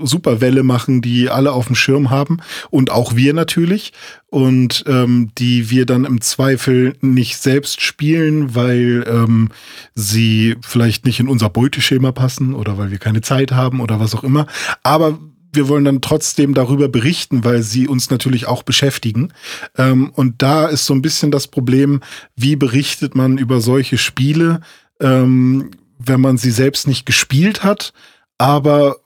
super 0.00 0.40
Welle 0.40 0.62
machen, 0.62 1.02
die 1.02 1.30
alle 1.30 1.52
auf 1.52 1.66
dem 1.66 1.76
Schirm 1.76 2.10
haben 2.10 2.38
und 2.70 2.90
auch 2.90 3.16
wir 3.16 3.34
natürlich 3.34 3.92
und 4.30 4.84
ähm, 4.86 5.30
die 5.38 5.70
wir 5.70 5.86
dann 5.86 6.04
im 6.04 6.20
Zweifel 6.20 6.94
nicht 7.00 7.36
selbst 7.38 7.80
spielen, 7.80 8.54
weil 8.54 9.04
ähm, 9.08 9.50
sie 9.94 10.56
vielleicht 10.60 11.04
nicht 11.04 11.20
in 11.20 11.28
unser 11.28 11.50
Beuteschema 11.50 12.12
passen 12.12 12.54
oder 12.54 12.78
weil 12.78 12.90
wir 12.90 12.98
keine 12.98 13.20
Zeit 13.20 13.52
haben 13.52 13.80
oder 13.80 14.00
was 14.00 14.14
auch 14.14 14.24
immer. 14.24 14.46
Aber 14.82 15.18
wir 15.52 15.68
wollen 15.68 15.84
dann 15.84 16.00
trotzdem 16.00 16.54
darüber 16.54 16.88
berichten, 16.88 17.44
weil 17.44 17.62
sie 17.62 17.88
uns 17.88 18.10
natürlich 18.10 18.46
auch 18.46 18.62
beschäftigen. 18.62 19.32
Ähm, 19.76 20.10
und 20.14 20.42
da 20.42 20.66
ist 20.66 20.86
so 20.86 20.94
ein 20.94 21.02
bisschen 21.02 21.30
das 21.30 21.48
Problem, 21.48 22.00
wie 22.36 22.56
berichtet 22.56 23.14
man 23.14 23.38
über 23.38 23.60
solche 23.60 23.98
Spiele, 23.98 24.60
ähm, 25.00 25.70
wenn 25.98 26.20
man 26.20 26.36
sie 26.36 26.50
selbst 26.50 26.86
nicht 26.86 27.06
gespielt 27.06 27.64
hat, 27.64 27.92
aber 28.36 28.96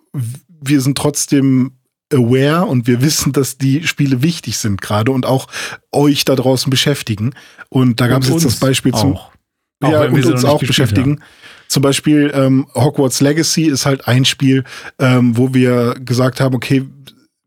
wir 0.65 0.81
sind 0.81 0.97
trotzdem 0.97 1.73
aware 2.13 2.67
und 2.67 2.87
wir 2.87 3.03
wissen, 3.03 3.33
dass 3.33 3.59
die 3.59 3.87
Spiele 3.87 4.23
wichtig 4.23 4.59
sind 4.59 4.81
gerade 4.81 5.11
und 5.13 5.27
auch 5.27 5.49
euch 5.93 6.25
da 6.25 6.37
draußen 6.37 6.71
beschäftigen. 6.71 7.35
Und 7.69 8.01
da 8.01 8.07
gab 8.07 8.23
es 8.23 8.29
jetzt 8.29 8.45
das 8.45 8.57
Beispiel 8.57 8.93
zum 8.93 9.15
auch. 9.15 9.33
Auch 9.83 9.91
ja, 9.91 10.03
und 10.05 10.25
uns 10.25 10.45
auch 10.45 10.61
beschäftigen. 10.61 11.21
Zum 11.69 11.83
Beispiel 11.83 12.31
ähm, 12.35 12.69
Hogwarts 12.75 13.21
Legacy 13.21 13.65
ist 13.65 13.87
halt 13.87 14.07
ein 14.07 14.25
Spiel, 14.25 14.65
ähm, 14.99 15.37
wo 15.37 15.55
wir 15.55 15.95
gesagt 15.95 16.41
haben, 16.41 16.55
okay, 16.55 16.85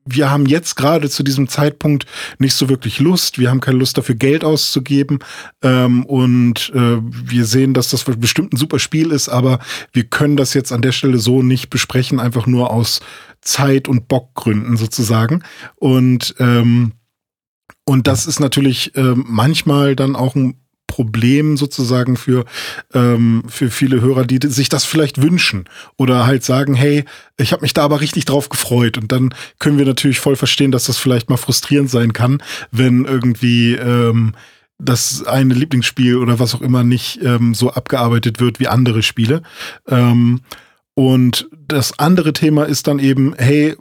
wir 0.05 0.29
haben 0.29 0.45
jetzt 0.45 0.75
gerade 0.75 1.09
zu 1.09 1.23
diesem 1.23 1.47
Zeitpunkt 1.47 2.05
nicht 2.37 2.53
so 2.53 2.69
wirklich 2.69 2.99
Lust. 2.99 3.39
Wir 3.39 3.49
haben 3.49 3.59
keine 3.59 3.79
Lust 3.79 3.97
dafür 3.97 4.15
Geld 4.15 4.43
auszugeben. 4.43 5.19
Ähm, 5.63 6.05
und 6.05 6.71
äh, 6.75 6.97
wir 7.01 7.45
sehen, 7.45 7.73
dass 7.73 7.89
das 7.89 8.03
bestimmt 8.03 8.53
ein 8.53 8.57
super 8.57 8.79
Spiel 8.79 9.11
ist, 9.11 9.29
aber 9.29 9.59
wir 9.93 10.03
können 10.03 10.37
das 10.37 10.53
jetzt 10.53 10.71
an 10.71 10.81
der 10.83 10.91
Stelle 10.91 11.17
so 11.17 11.41
nicht 11.41 11.69
besprechen, 11.69 12.19
einfach 12.19 12.45
nur 12.45 12.71
aus 12.71 13.01
Zeit- 13.41 13.87
und 13.87 14.07
Bockgründen 14.07 14.77
sozusagen. 14.77 15.43
Und 15.75 16.35
ähm, 16.39 16.93
und 17.87 18.07
das 18.07 18.25
ist 18.25 18.39
natürlich 18.39 18.95
ähm, 18.95 19.25
manchmal 19.27 19.95
dann 19.95 20.15
auch 20.15 20.35
ein 20.35 20.64
Problem 20.95 21.57
sozusagen 21.57 22.15
für, 22.15 22.45
ähm, 22.93 23.43
für 23.49 23.69
viele 23.69 23.99
Hörer, 23.99 24.23
die 24.23 24.39
sich 24.47 24.69
das 24.69 24.85
vielleicht 24.85 25.21
wünschen 25.21 25.65
oder 25.97 26.25
halt 26.25 26.45
sagen, 26.45 26.73
hey, 26.73 27.03
ich 27.35 27.51
habe 27.51 27.63
mich 27.63 27.73
da 27.73 27.83
aber 27.83 27.99
richtig 27.99 28.23
drauf 28.23 28.47
gefreut. 28.47 28.97
Und 28.97 29.11
dann 29.11 29.35
können 29.59 29.77
wir 29.77 29.85
natürlich 29.85 30.21
voll 30.21 30.37
verstehen, 30.37 30.71
dass 30.71 30.85
das 30.85 30.97
vielleicht 30.97 31.29
mal 31.29 31.35
frustrierend 31.35 31.89
sein 31.89 32.13
kann, 32.13 32.41
wenn 32.71 33.03
irgendwie 33.03 33.73
ähm, 33.73 34.35
das 34.77 35.25
eine 35.25 35.53
Lieblingsspiel 35.53 36.15
oder 36.15 36.39
was 36.39 36.55
auch 36.55 36.61
immer 36.61 36.85
nicht 36.85 37.19
ähm, 37.21 37.53
so 37.53 37.71
abgearbeitet 37.71 38.39
wird 38.39 38.61
wie 38.61 38.69
andere 38.69 39.03
Spiele. 39.03 39.41
Ähm, 39.89 40.43
Und 40.95 41.49
das 41.67 41.99
andere 41.99 42.31
Thema 42.31 42.63
ist 42.63 42.87
dann 42.87 42.99
eben, 42.99 43.35
hey, 43.37 43.75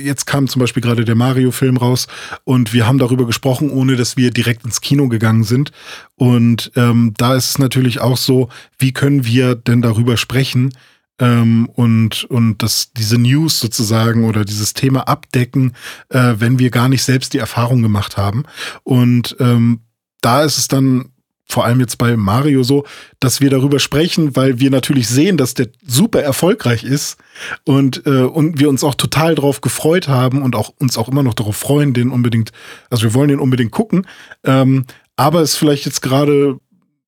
jetzt 0.00 0.26
kam 0.26 0.46
zum 0.46 0.60
Beispiel 0.60 0.80
gerade 0.80 1.04
der 1.04 1.16
Mario-Film 1.16 1.76
raus 1.76 2.06
und 2.44 2.72
wir 2.72 2.86
haben 2.86 2.98
darüber 2.98 3.26
gesprochen, 3.26 3.68
ohne 3.68 3.96
dass 3.96 4.16
wir 4.16 4.30
direkt 4.30 4.64
ins 4.64 4.80
Kino 4.80 5.08
gegangen 5.08 5.42
sind. 5.42 5.72
Und 6.14 6.70
ähm, 6.76 7.14
da 7.16 7.34
ist 7.34 7.50
es 7.50 7.58
natürlich 7.58 8.00
auch 8.00 8.16
so, 8.16 8.48
wie 8.78 8.92
können 8.92 9.24
wir 9.24 9.56
denn 9.56 9.82
darüber 9.82 10.16
sprechen 10.16 10.72
ähm, 11.18 11.68
und, 11.74 12.24
und 12.24 12.62
das, 12.62 12.92
diese 12.92 13.18
News 13.18 13.58
sozusagen 13.58 14.24
oder 14.24 14.44
dieses 14.44 14.72
Thema 14.72 15.08
abdecken, 15.08 15.72
äh, 16.10 16.34
wenn 16.38 16.60
wir 16.60 16.70
gar 16.70 16.88
nicht 16.88 17.02
selbst 17.02 17.34
die 17.34 17.38
Erfahrung 17.38 17.82
gemacht 17.82 18.16
haben. 18.16 18.44
Und 18.84 19.36
ähm, 19.40 19.80
da 20.20 20.44
ist 20.44 20.58
es 20.58 20.68
dann 20.68 21.11
vor 21.52 21.66
allem 21.66 21.80
jetzt 21.80 21.98
bei 21.98 22.16
Mario 22.16 22.62
so, 22.62 22.84
dass 23.20 23.40
wir 23.40 23.50
darüber 23.50 23.78
sprechen, 23.78 24.34
weil 24.34 24.58
wir 24.58 24.70
natürlich 24.70 25.06
sehen, 25.06 25.36
dass 25.36 25.54
der 25.54 25.68
super 25.86 26.22
erfolgreich 26.22 26.82
ist 26.82 27.18
und, 27.64 28.06
äh, 28.06 28.22
und 28.22 28.58
wir 28.58 28.68
uns 28.68 28.82
auch 28.82 28.94
total 28.94 29.34
darauf 29.34 29.60
gefreut 29.60 30.08
haben 30.08 30.42
und 30.42 30.56
auch 30.56 30.72
uns 30.78 30.96
auch 30.96 31.08
immer 31.08 31.22
noch 31.22 31.34
darauf 31.34 31.56
freuen, 31.56 31.92
den 31.92 32.10
unbedingt, 32.10 32.52
also 32.88 33.02
wir 33.04 33.14
wollen 33.14 33.28
den 33.28 33.38
unbedingt 33.38 33.70
gucken. 33.70 34.06
Ähm, 34.44 34.86
aber 35.16 35.42
es 35.42 35.54
vielleicht 35.54 35.84
jetzt 35.84 36.00
gerade 36.00 36.58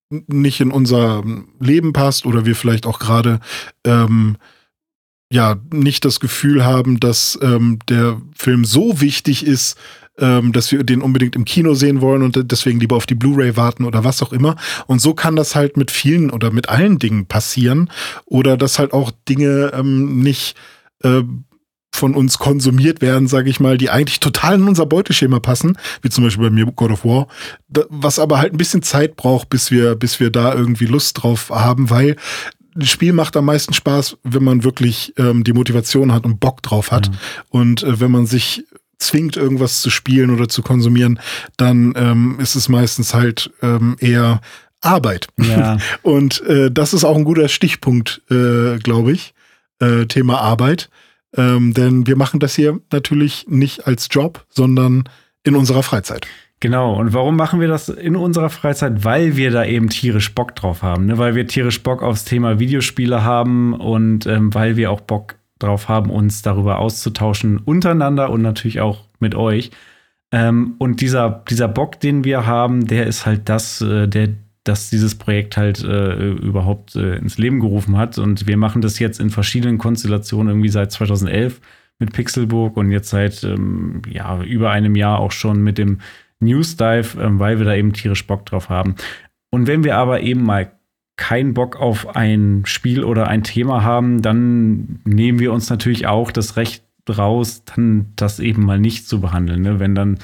nicht 0.09 0.61
in 0.61 0.71
unser 0.71 1.23
Leben 1.59 1.91
passt 1.91 2.27
oder 2.27 2.45
wir 2.45 2.55
vielleicht 2.55 2.85
auch 2.85 2.99
gerade 2.99 3.39
ähm, 3.83 4.37
ja 5.31 5.55
nicht 5.73 6.05
das 6.05 6.19
Gefühl 6.19 6.63
haben, 6.63 6.99
dass 6.99 7.37
ähm, 7.41 7.79
der 7.89 8.21
Film 8.35 8.63
so 8.63 9.01
wichtig 9.01 9.45
ist, 9.45 9.75
ähm, 10.19 10.51
dass 10.51 10.71
wir 10.71 10.83
den 10.83 11.01
unbedingt 11.01 11.35
im 11.35 11.45
Kino 11.45 11.73
sehen 11.73 12.01
wollen 12.01 12.21
und 12.21 12.51
deswegen 12.51 12.79
lieber 12.79 12.95
auf 12.95 13.05
die 13.05 13.15
Blu-ray 13.15 13.57
warten 13.57 13.85
oder 13.85 14.03
was 14.03 14.21
auch 14.21 14.33
immer. 14.33 14.55
Und 14.87 14.99
so 14.99 15.13
kann 15.13 15.35
das 15.35 15.55
halt 15.55 15.77
mit 15.77 15.91
vielen 15.91 16.29
oder 16.29 16.51
mit 16.51 16.69
allen 16.69 16.99
Dingen 16.99 17.25
passieren 17.25 17.89
oder 18.25 18.57
dass 18.57 18.79
halt 18.79 18.93
auch 18.93 19.11
Dinge 19.27 19.71
ähm, 19.73 20.19
nicht 20.19 20.55
äh, 21.03 21.23
von 21.95 22.13
uns 22.13 22.37
konsumiert 22.37 23.01
werden, 23.01 23.27
sage 23.27 23.49
ich 23.49 23.59
mal, 23.59 23.77
die 23.77 23.89
eigentlich 23.89 24.19
total 24.19 24.55
in 24.55 24.67
unser 24.67 24.85
Beuteschema 24.85 25.39
passen, 25.39 25.77
wie 26.01 26.09
zum 26.09 26.25
Beispiel 26.25 26.45
bei 26.45 26.49
mir 26.49 26.65
God 26.65 26.91
of 26.91 27.05
War, 27.05 27.27
was 27.67 28.19
aber 28.19 28.37
halt 28.39 28.53
ein 28.53 28.57
bisschen 28.57 28.81
Zeit 28.81 29.15
braucht, 29.15 29.49
bis 29.49 29.71
wir, 29.71 29.95
bis 29.95 30.19
wir 30.19 30.29
da 30.29 30.53
irgendwie 30.53 30.85
Lust 30.85 31.23
drauf 31.23 31.49
haben, 31.49 31.89
weil 31.89 32.17
das 32.75 32.89
Spiel 32.89 33.13
macht 33.13 33.37
am 33.37 33.45
meisten 33.45 33.73
Spaß, 33.73 34.17
wenn 34.23 34.43
man 34.43 34.65
wirklich 34.65 35.13
ähm, 35.17 35.45
die 35.45 35.53
Motivation 35.53 36.11
hat 36.11 36.25
und 36.25 36.41
Bock 36.41 36.61
drauf 36.61 36.91
hat. 36.91 37.09
Mhm. 37.09 37.15
Und 37.49 37.83
äh, 37.83 38.01
wenn 38.01 38.11
man 38.11 38.25
sich 38.25 38.65
zwingt, 38.97 39.37
irgendwas 39.37 39.81
zu 39.81 39.89
spielen 39.89 40.29
oder 40.29 40.47
zu 40.47 40.61
konsumieren, 40.61 41.19
dann 41.57 41.93
ähm, 41.95 42.37
ist 42.39 42.55
es 42.55 42.69
meistens 42.69 43.13
halt 43.13 43.51
ähm, 43.61 43.95
eher 43.99 44.41
Arbeit. 44.81 45.27
Ja. 45.37 45.77
Und 46.01 46.41
äh, 46.43 46.71
das 46.71 46.93
ist 46.93 47.03
auch 47.03 47.17
ein 47.17 47.23
guter 47.23 47.47
Stichpunkt, 47.47 48.21
äh, 48.29 48.77
glaube 48.77 49.11
ich. 49.11 49.33
Äh, 49.79 50.05
Thema 50.05 50.39
Arbeit. 50.39 50.89
Ähm, 51.35 51.73
denn 51.73 52.07
wir 52.07 52.15
machen 52.15 52.39
das 52.39 52.55
hier 52.55 52.79
natürlich 52.91 53.45
nicht 53.49 53.87
als 53.87 54.07
Job, 54.09 54.45
sondern 54.49 55.03
in 55.43 55.55
unserer 55.55 55.83
Freizeit. 55.83 56.27
Genau, 56.61 56.95
und 56.95 57.13
warum 57.13 57.35
machen 57.35 57.59
wir 57.59 57.67
das 57.67 57.89
in 57.89 58.15
unserer 58.15 58.49
Freizeit? 58.49 59.03
Weil 59.03 59.35
wir 59.35 59.51
da 59.51 59.65
eben 59.65 59.89
tierisch 59.89 60.33
Bock 60.33 60.55
drauf 60.55 60.81
haben, 60.81 61.05
ne? 61.05 61.17
weil 61.17 61.35
wir 61.35 61.45
tierisch 61.47 61.83
Bock 61.83 62.01
aufs 62.01 62.23
Thema 62.23 62.59
Videospiele 62.59 63.23
haben 63.23 63.73
und 63.73 64.25
ähm, 64.25 64.53
weil 64.53 64.77
wir 64.77 64.89
auch 64.89 65.01
Bock 65.01 65.35
drauf 65.65 65.89
haben, 65.89 66.09
uns 66.09 66.41
darüber 66.41 66.79
auszutauschen 66.79 67.57
untereinander 67.57 68.29
und 68.29 68.41
natürlich 68.41 68.81
auch 68.81 69.07
mit 69.19 69.35
euch. 69.35 69.71
Ähm, 70.31 70.75
und 70.79 71.01
dieser, 71.01 71.43
dieser 71.49 71.67
Bock, 71.67 71.99
den 71.99 72.23
wir 72.23 72.45
haben, 72.45 72.87
der 72.87 73.07
ist 73.07 73.25
halt 73.25 73.47
das, 73.49 73.81
äh, 73.81 74.07
der, 74.07 74.29
das 74.63 74.89
dieses 74.89 75.15
Projekt 75.15 75.57
halt 75.57 75.83
äh, 75.83 76.31
überhaupt 76.31 76.95
äh, 76.95 77.15
ins 77.17 77.37
Leben 77.37 77.59
gerufen 77.59 77.97
hat. 77.97 78.17
Und 78.17 78.47
wir 78.47 78.57
machen 78.57 78.81
das 78.81 78.99
jetzt 78.99 79.19
in 79.19 79.29
verschiedenen 79.29 79.77
Konstellationen 79.77 80.49
irgendwie 80.49 80.69
seit 80.69 80.91
2011 80.91 81.61
mit 81.99 82.13
Pixelburg 82.13 82.75
und 82.77 82.91
jetzt 82.91 83.09
seit 83.09 83.43
ähm, 83.43 84.01
ja, 84.09 84.41
über 84.41 84.71
einem 84.71 84.95
Jahr 84.95 85.19
auch 85.19 85.31
schon 85.31 85.61
mit 85.61 85.77
dem 85.77 85.99
News 86.39 86.75
Dive, 86.75 87.21
ähm, 87.21 87.39
weil 87.39 87.59
wir 87.59 87.65
da 87.65 87.75
eben 87.75 87.93
tierisch 87.93 88.27
Bock 88.27 88.45
drauf 88.45 88.69
haben. 88.69 88.95
Und 89.51 89.67
wenn 89.67 89.83
wir 89.83 89.95
aber 89.95 90.21
eben 90.21 90.43
mal 90.43 90.71
keinen 91.17 91.53
Bock 91.53 91.77
auf 91.77 92.15
ein 92.15 92.63
Spiel 92.65 93.03
oder 93.03 93.27
ein 93.27 93.43
Thema 93.43 93.83
haben, 93.83 94.21
dann 94.21 94.99
nehmen 95.05 95.39
wir 95.39 95.53
uns 95.53 95.69
natürlich 95.69 96.07
auch 96.07 96.31
das 96.31 96.57
Recht 96.57 96.83
raus, 97.09 97.63
dann 97.65 98.07
das 98.15 98.39
eben 98.39 98.65
mal 98.65 98.79
nicht 98.79 99.07
zu 99.07 99.21
behandeln. 99.21 99.61
Ne? 99.61 99.79
Wenn 99.79 99.95
dann, 99.95 100.17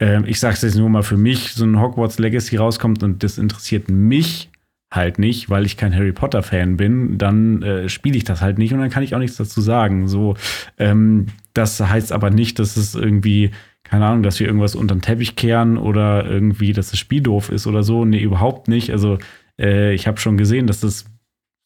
äh, 0.00 0.22
ich 0.28 0.38
sage 0.38 0.54
es 0.54 0.62
jetzt 0.62 0.76
nur 0.76 0.88
mal 0.88 1.02
für 1.02 1.16
mich, 1.16 1.54
so 1.54 1.64
ein 1.64 1.80
Hogwarts 1.80 2.18
Legacy 2.18 2.56
rauskommt 2.56 3.02
und 3.02 3.22
das 3.22 3.38
interessiert 3.38 3.90
mich 3.90 4.50
halt 4.92 5.18
nicht, 5.18 5.50
weil 5.50 5.66
ich 5.66 5.76
kein 5.76 5.94
Harry 5.94 6.12
Potter 6.12 6.42
Fan 6.42 6.76
bin, 6.76 7.18
dann 7.18 7.62
äh, 7.62 7.88
spiele 7.88 8.16
ich 8.16 8.24
das 8.24 8.40
halt 8.40 8.58
nicht 8.58 8.72
und 8.72 8.80
dann 8.80 8.90
kann 8.90 9.02
ich 9.02 9.14
auch 9.14 9.18
nichts 9.18 9.36
dazu 9.36 9.60
sagen. 9.60 10.06
So, 10.06 10.36
ähm, 10.78 11.26
das 11.54 11.80
heißt 11.80 12.12
aber 12.12 12.30
nicht, 12.30 12.58
dass 12.58 12.76
es 12.76 12.94
irgendwie 12.94 13.50
keine 13.82 14.06
Ahnung, 14.06 14.24
dass 14.24 14.40
wir 14.40 14.48
irgendwas 14.48 14.74
unter 14.74 14.96
den 14.96 15.00
Teppich 15.00 15.36
kehren 15.36 15.78
oder 15.78 16.26
irgendwie, 16.26 16.72
dass 16.72 16.90
das 16.90 16.98
Spiel 16.98 17.20
doof 17.20 17.50
ist 17.50 17.68
oder 17.68 17.84
so. 17.84 18.04
Nee, 18.04 18.20
überhaupt 18.20 18.66
nicht. 18.66 18.90
Also 18.90 19.18
äh, 19.60 19.94
ich 19.94 20.06
habe 20.06 20.20
schon 20.20 20.36
gesehen, 20.36 20.66
dass 20.66 20.80
das 20.80 21.06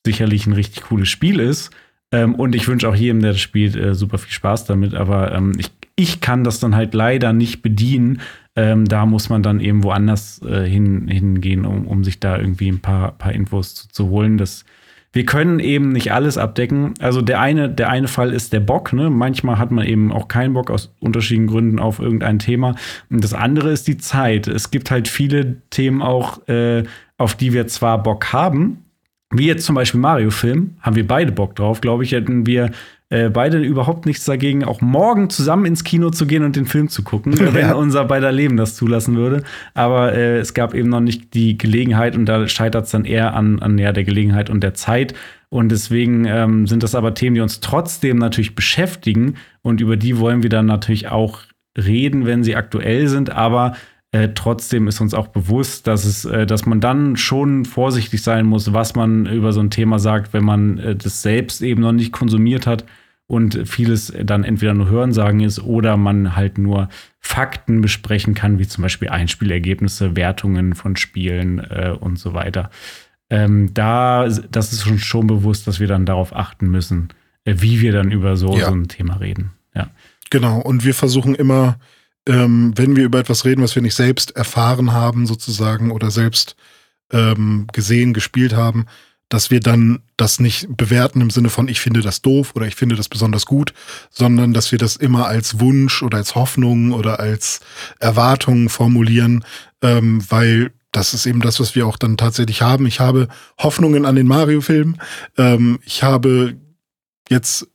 sicherlich 0.04 0.46
ein 0.46 0.52
richtig 0.52 0.84
cooles 0.84 1.08
Spiel 1.08 1.40
ist. 1.40 1.70
Ähm, 2.12 2.34
und 2.34 2.54
ich 2.54 2.66
wünsche 2.66 2.88
auch 2.88 2.94
jedem, 2.94 3.20
der 3.20 3.32
das 3.32 3.40
spielt, 3.40 3.76
äh, 3.76 3.94
super 3.94 4.18
viel 4.18 4.32
Spaß 4.32 4.64
damit. 4.64 4.94
Aber 4.94 5.32
ähm, 5.32 5.52
ich, 5.58 5.70
ich 5.96 6.20
kann 6.20 6.44
das 6.44 6.60
dann 6.60 6.74
halt 6.74 6.94
leider 6.94 7.32
nicht 7.32 7.62
bedienen. 7.62 8.20
Ähm, 8.56 8.86
da 8.86 9.06
muss 9.06 9.28
man 9.28 9.42
dann 9.42 9.60
eben 9.60 9.84
woanders 9.84 10.42
äh, 10.42 10.68
hin, 10.68 11.06
hingehen, 11.06 11.64
um, 11.64 11.86
um 11.86 12.02
sich 12.02 12.18
da 12.18 12.36
irgendwie 12.36 12.68
ein 12.68 12.80
paar, 12.80 13.12
paar 13.12 13.32
Infos 13.32 13.74
zu, 13.74 13.88
zu 13.88 14.08
holen. 14.08 14.38
Das, 14.38 14.64
wir 15.12 15.24
können 15.24 15.60
eben 15.60 15.90
nicht 15.90 16.12
alles 16.12 16.36
abdecken. 16.36 16.94
Also 16.98 17.22
der 17.22 17.40
eine, 17.40 17.68
der 17.68 17.90
eine 17.90 18.08
Fall 18.08 18.32
ist 18.32 18.52
der 18.52 18.60
Bock. 18.60 18.92
Ne? 18.92 19.08
Manchmal 19.08 19.58
hat 19.58 19.70
man 19.70 19.86
eben 19.86 20.10
auch 20.10 20.26
keinen 20.26 20.54
Bock 20.54 20.70
aus 20.70 20.92
unterschiedlichen 20.98 21.46
Gründen 21.46 21.78
auf 21.78 22.00
irgendein 22.00 22.40
Thema. 22.40 22.74
Und 23.08 23.22
das 23.22 23.34
andere 23.34 23.70
ist 23.70 23.86
die 23.86 23.98
Zeit. 23.98 24.48
Es 24.48 24.72
gibt 24.72 24.90
halt 24.90 25.06
viele 25.06 25.62
Themen 25.70 26.02
auch, 26.02 26.46
äh, 26.48 26.82
auf 27.20 27.34
die 27.34 27.52
wir 27.52 27.66
zwar 27.66 28.02
Bock 28.02 28.32
haben, 28.32 28.84
wie 29.30 29.46
jetzt 29.46 29.66
zum 29.66 29.74
Beispiel 29.74 30.00
Mario-Film, 30.00 30.76
haben 30.80 30.96
wir 30.96 31.06
beide 31.06 31.32
Bock 31.32 31.54
drauf, 31.54 31.82
glaube 31.82 32.02
ich, 32.02 32.12
hätten 32.12 32.46
wir 32.46 32.70
äh, 33.10 33.28
beide 33.28 33.58
überhaupt 33.58 34.06
nichts 34.06 34.24
dagegen, 34.24 34.64
auch 34.64 34.80
morgen 34.80 35.28
zusammen 35.28 35.66
ins 35.66 35.84
Kino 35.84 36.10
zu 36.10 36.26
gehen 36.26 36.42
und 36.42 36.56
den 36.56 36.64
Film 36.64 36.88
zu 36.88 37.02
gucken, 37.02 37.32
ja. 37.36 37.52
wenn 37.52 37.72
unser 37.74 38.06
beider 38.06 38.32
Leben 38.32 38.56
das 38.56 38.74
zulassen 38.74 39.16
würde. 39.16 39.42
Aber 39.74 40.14
äh, 40.14 40.38
es 40.38 40.54
gab 40.54 40.72
eben 40.72 40.88
noch 40.88 41.00
nicht 41.00 41.34
die 41.34 41.58
Gelegenheit 41.58 42.16
und 42.16 42.24
da 42.24 42.48
scheitert 42.48 42.86
es 42.86 42.90
dann 42.90 43.04
eher 43.04 43.34
an, 43.34 43.60
an 43.60 43.76
ja, 43.76 43.92
der 43.92 44.04
Gelegenheit 44.04 44.48
und 44.48 44.62
der 44.62 44.72
Zeit. 44.72 45.12
Und 45.50 45.68
deswegen 45.68 46.24
ähm, 46.24 46.66
sind 46.66 46.82
das 46.82 46.94
aber 46.94 47.12
Themen, 47.12 47.34
die 47.34 47.42
uns 47.42 47.60
trotzdem 47.60 48.16
natürlich 48.16 48.54
beschäftigen 48.54 49.34
und 49.60 49.82
über 49.82 49.98
die 49.98 50.18
wollen 50.18 50.42
wir 50.42 50.50
dann 50.50 50.66
natürlich 50.66 51.08
auch 51.08 51.40
reden, 51.76 52.24
wenn 52.24 52.44
sie 52.44 52.56
aktuell 52.56 53.08
sind. 53.08 53.30
Aber 53.30 53.74
äh, 54.12 54.30
trotzdem 54.34 54.88
ist 54.88 55.00
uns 55.00 55.14
auch 55.14 55.28
bewusst, 55.28 55.86
dass 55.86 56.04
es, 56.04 56.24
äh, 56.24 56.44
dass 56.46 56.66
man 56.66 56.80
dann 56.80 57.16
schon 57.16 57.64
vorsichtig 57.64 58.22
sein 58.22 58.44
muss, 58.46 58.72
was 58.72 58.94
man 58.94 59.26
über 59.26 59.52
so 59.52 59.60
ein 59.60 59.70
Thema 59.70 59.98
sagt, 59.98 60.32
wenn 60.32 60.44
man 60.44 60.78
äh, 60.78 60.96
das 60.96 61.22
selbst 61.22 61.62
eben 61.62 61.82
noch 61.82 61.92
nicht 61.92 62.12
konsumiert 62.12 62.66
hat 62.66 62.84
und 63.28 63.68
vieles 63.68 64.12
dann 64.24 64.42
entweder 64.42 64.74
nur 64.74 64.90
Hörensagen 64.90 65.38
ist 65.38 65.60
oder 65.60 65.96
man 65.96 66.34
halt 66.34 66.58
nur 66.58 66.88
Fakten 67.20 67.80
besprechen 67.80 68.34
kann, 68.34 68.58
wie 68.58 68.66
zum 68.66 68.82
Beispiel 68.82 69.10
Einspielergebnisse, 69.10 70.16
Wertungen 70.16 70.74
von 70.74 70.96
Spielen 70.96 71.60
äh, 71.60 71.94
und 71.98 72.18
so 72.18 72.34
weiter. 72.34 72.70
Ähm, 73.30 73.72
da, 73.72 74.28
das 74.28 74.72
ist 74.72 74.82
schon, 74.82 74.98
schon 74.98 75.28
bewusst, 75.28 75.68
dass 75.68 75.78
wir 75.78 75.86
dann 75.86 76.04
darauf 76.04 76.34
achten 76.34 76.68
müssen, 76.68 77.10
äh, 77.44 77.54
wie 77.58 77.80
wir 77.80 77.92
dann 77.92 78.10
über 78.10 78.36
so, 78.36 78.56
ja. 78.56 78.66
so 78.66 78.72
ein 78.72 78.88
Thema 78.88 79.18
reden. 79.18 79.52
Ja. 79.72 79.90
Genau, 80.30 80.60
und 80.60 80.84
wir 80.84 80.94
versuchen 80.94 81.36
immer, 81.36 81.78
ähm, 82.30 82.72
wenn 82.76 82.94
wir 82.94 83.04
über 83.04 83.18
etwas 83.18 83.44
reden, 83.44 83.62
was 83.62 83.74
wir 83.74 83.82
nicht 83.82 83.96
selbst 83.96 84.36
erfahren 84.36 84.92
haben, 84.92 85.26
sozusagen, 85.26 85.90
oder 85.90 86.12
selbst 86.12 86.54
ähm, 87.12 87.66
gesehen, 87.72 88.14
gespielt 88.14 88.54
haben, 88.54 88.86
dass 89.28 89.50
wir 89.50 89.58
dann 89.58 90.02
das 90.16 90.38
nicht 90.38 90.68
bewerten 90.76 91.20
im 91.20 91.30
Sinne 91.30 91.50
von, 91.50 91.66
ich 91.66 91.80
finde 91.80 92.02
das 92.02 92.22
doof 92.22 92.52
oder 92.54 92.66
ich 92.66 92.76
finde 92.76 92.94
das 92.94 93.08
besonders 93.08 93.46
gut, 93.46 93.74
sondern 94.10 94.52
dass 94.52 94.70
wir 94.70 94.78
das 94.78 94.94
immer 94.94 95.26
als 95.26 95.58
Wunsch 95.58 96.04
oder 96.04 96.18
als 96.18 96.36
Hoffnung 96.36 96.92
oder 96.92 97.18
als 97.18 97.60
Erwartung 97.98 98.68
formulieren, 98.68 99.44
ähm, 99.82 100.22
weil 100.30 100.72
das 100.92 101.14
ist 101.14 101.26
eben 101.26 101.40
das, 101.40 101.58
was 101.58 101.74
wir 101.74 101.86
auch 101.86 101.96
dann 101.96 102.16
tatsächlich 102.16 102.62
haben. 102.62 102.86
Ich 102.86 103.00
habe 103.00 103.28
Hoffnungen 103.58 104.04
an 104.04 104.16
den 104.16 104.26
Mario-Film. 104.26 104.96
Ähm, 105.36 105.80
ich 105.84 106.02
habe 106.02 106.56
jetzt 107.28 107.68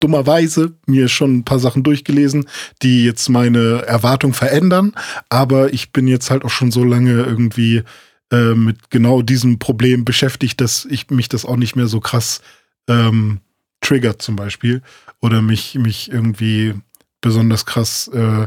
dummerweise 0.00 0.74
mir 0.86 1.08
schon 1.08 1.38
ein 1.38 1.44
paar 1.44 1.58
Sachen 1.58 1.82
durchgelesen, 1.82 2.46
die 2.82 3.04
jetzt 3.04 3.28
meine 3.28 3.82
Erwartung 3.82 4.32
verändern. 4.32 4.92
Aber 5.28 5.72
ich 5.72 5.92
bin 5.92 6.06
jetzt 6.06 6.30
halt 6.30 6.44
auch 6.44 6.50
schon 6.50 6.70
so 6.70 6.84
lange 6.84 7.12
irgendwie 7.12 7.82
äh, 8.30 8.54
mit 8.54 8.90
genau 8.90 9.22
diesem 9.22 9.58
Problem 9.58 10.04
beschäftigt, 10.04 10.60
dass 10.60 10.84
ich 10.84 11.10
mich 11.10 11.28
das 11.28 11.44
auch 11.44 11.56
nicht 11.56 11.76
mehr 11.76 11.88
so 11.88 12.00
krass 12.00 12.40
ähm, 12.88 13.40
triggert 13.80 14.22
zum 14.22 14.36
Beispiel 14.36 14.82
oder 15.20 15.42
mich, 15.42 15.74
mich 15.76 16.10
irgendwie 16.10 16.74
besonders 17.20 17.66
krass 17.66 18.08
äh, 18.08 18.46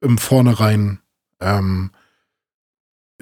im 0.00 0.18
Vornherein 0.18 1.00
ähm, 1.40 1.90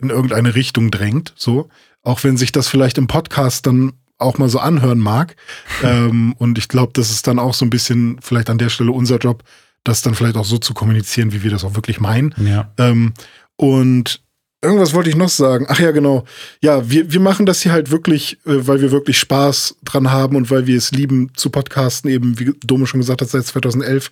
in 0.00 0.10
irgendeine 0.10 0.54
Richtung 0.54 0.90
drängt. 0.90 1.32
So, 1.36 1.68
auch 2.02 2.22
wenn 2.24 2.36
sich 2.36 2.52
das 2.52 2.68
vielleicht 2.68 2.98
im 2.98 3.06
Podcast 3.06 3.66
dann 3.66 3.94
auch 4.18 4.38
mal 4.38 4.48
so 4.48 4.58
anhören 4.58 4.98
mag. 4.98 5.36
ähm, 5.82 6.34
und 6.38 6.58
ich 6.58 6.68
glaube, 6.68 6.92
das 6.94 7.10
ist 7.10 7.26
dann 7.26 7.38
auch 7.38 7.54
so 7.54 7.64
ein 7.64 7.70
bisschen 7.70 8.18
vielleicht 8.20 8.50
an 8.50 8.58
der 8.58 8.68
Stelle 8.68 8.92
unser 8.92 9.18
Job, 9.18 9.42
das 9.84 10.02
dann 10.02 10.14
vielleicht 10.14 10.36
auch 10.36 10.44
so 10.44 10.58
zu 10.58 10.74
kommunizieren, 10.74 11.32
wie 11.32 11.42
wir 11.42 11.50
das 11.50 11.64
auch 11.64 11.74
wirklich 11.74 12.00
meinen. 12.00 12.34
Ja. 12.38 12.72
Ähm, 12.78 13.14
und 13.56 14.20
irgendwas 14.62 14.94
wollte 14.94 15.08
ich 15.08 15.16
noch 15.16 15.28
sagen. 15.28 15.66
Ach 15.68 15.78
ja, 15.78 15.92
genau. 15.92 16.24
Ja, 16.60 16.88
wir, 16.90 17.12
wir 17.12 17.20
machen 17.20 17.46
das 17.46 17.62
hier 17.62 17.72
halt 17.72 17.90
wirklich, 17.90 18.38
äh, 18.46 18.66
weil 18.66 18.80
wir 18.80 18.90
wirklich 18.90 19.18
Spaß 19.18 19.76
dran 19.84 20.10
haben 20.10 20.36
und 20.36 20.50
weil 20.50 20.66
wir 20.66 20.76
es 20.76 20.90
lieben 20.90 21.32
zu 21.34 21.50
podcasten. 21.50 22.10
Eben, 22.10 22.38
wie 22.38 22.52
Dome 22.64 22.86
schon 22.86 23.00
gesagt 23.00 23.22
hat, 23.22 23.28
seit 23.28 23.46
2011 23.46 24.10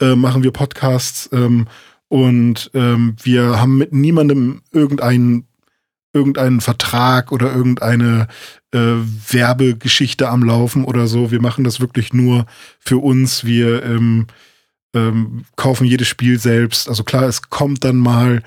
äh, 0.00 0.14
machen 0.14 0.42
wir 0.42 0.52
Podcasts. 0.52 1.28
Ähm, 1.32 1.66
und 2.08 2.70
ähm, 2.74 3.16
wir 3.22 3.60
haben 3.60 3.78
mit 3.78 3.92
niemandem 3.92 4.62
irgendeinen 4.72 5.48
irgendeinen 6.16 6.60
Vertrag 6.60 7.30
oder 7.30 7.54
irgendeine 7.54 8.28
äh, 8.72 8.78
Werbegeschichte 8.78 10.28
am 10.28 10.42
Laufen 10.42 10.84
oder 10.84 11.06
so. 11.06 11.30
Wir 11.30 11.40
machen 11.40 11.64
das 11.64 11.80
wirklich 11.80 12.12
nur 12.12 12.46
für 12.80 12.98
uns. 12.98 13.44
Wir 13.44 13.84
ähm, 13.84 14.26
ähm, 14.94 15.44
kaufen 15.56 15.86
jedes 15.86 16.08
Spiel 16.08 16.38
selbst. 16.40 16.88
Also 16.88 17.04
klar, 17.04 17.24
es 17.24 17.42
kommt 17.50 17.84
dann 17.84 17.96
mal. 17.96 18.42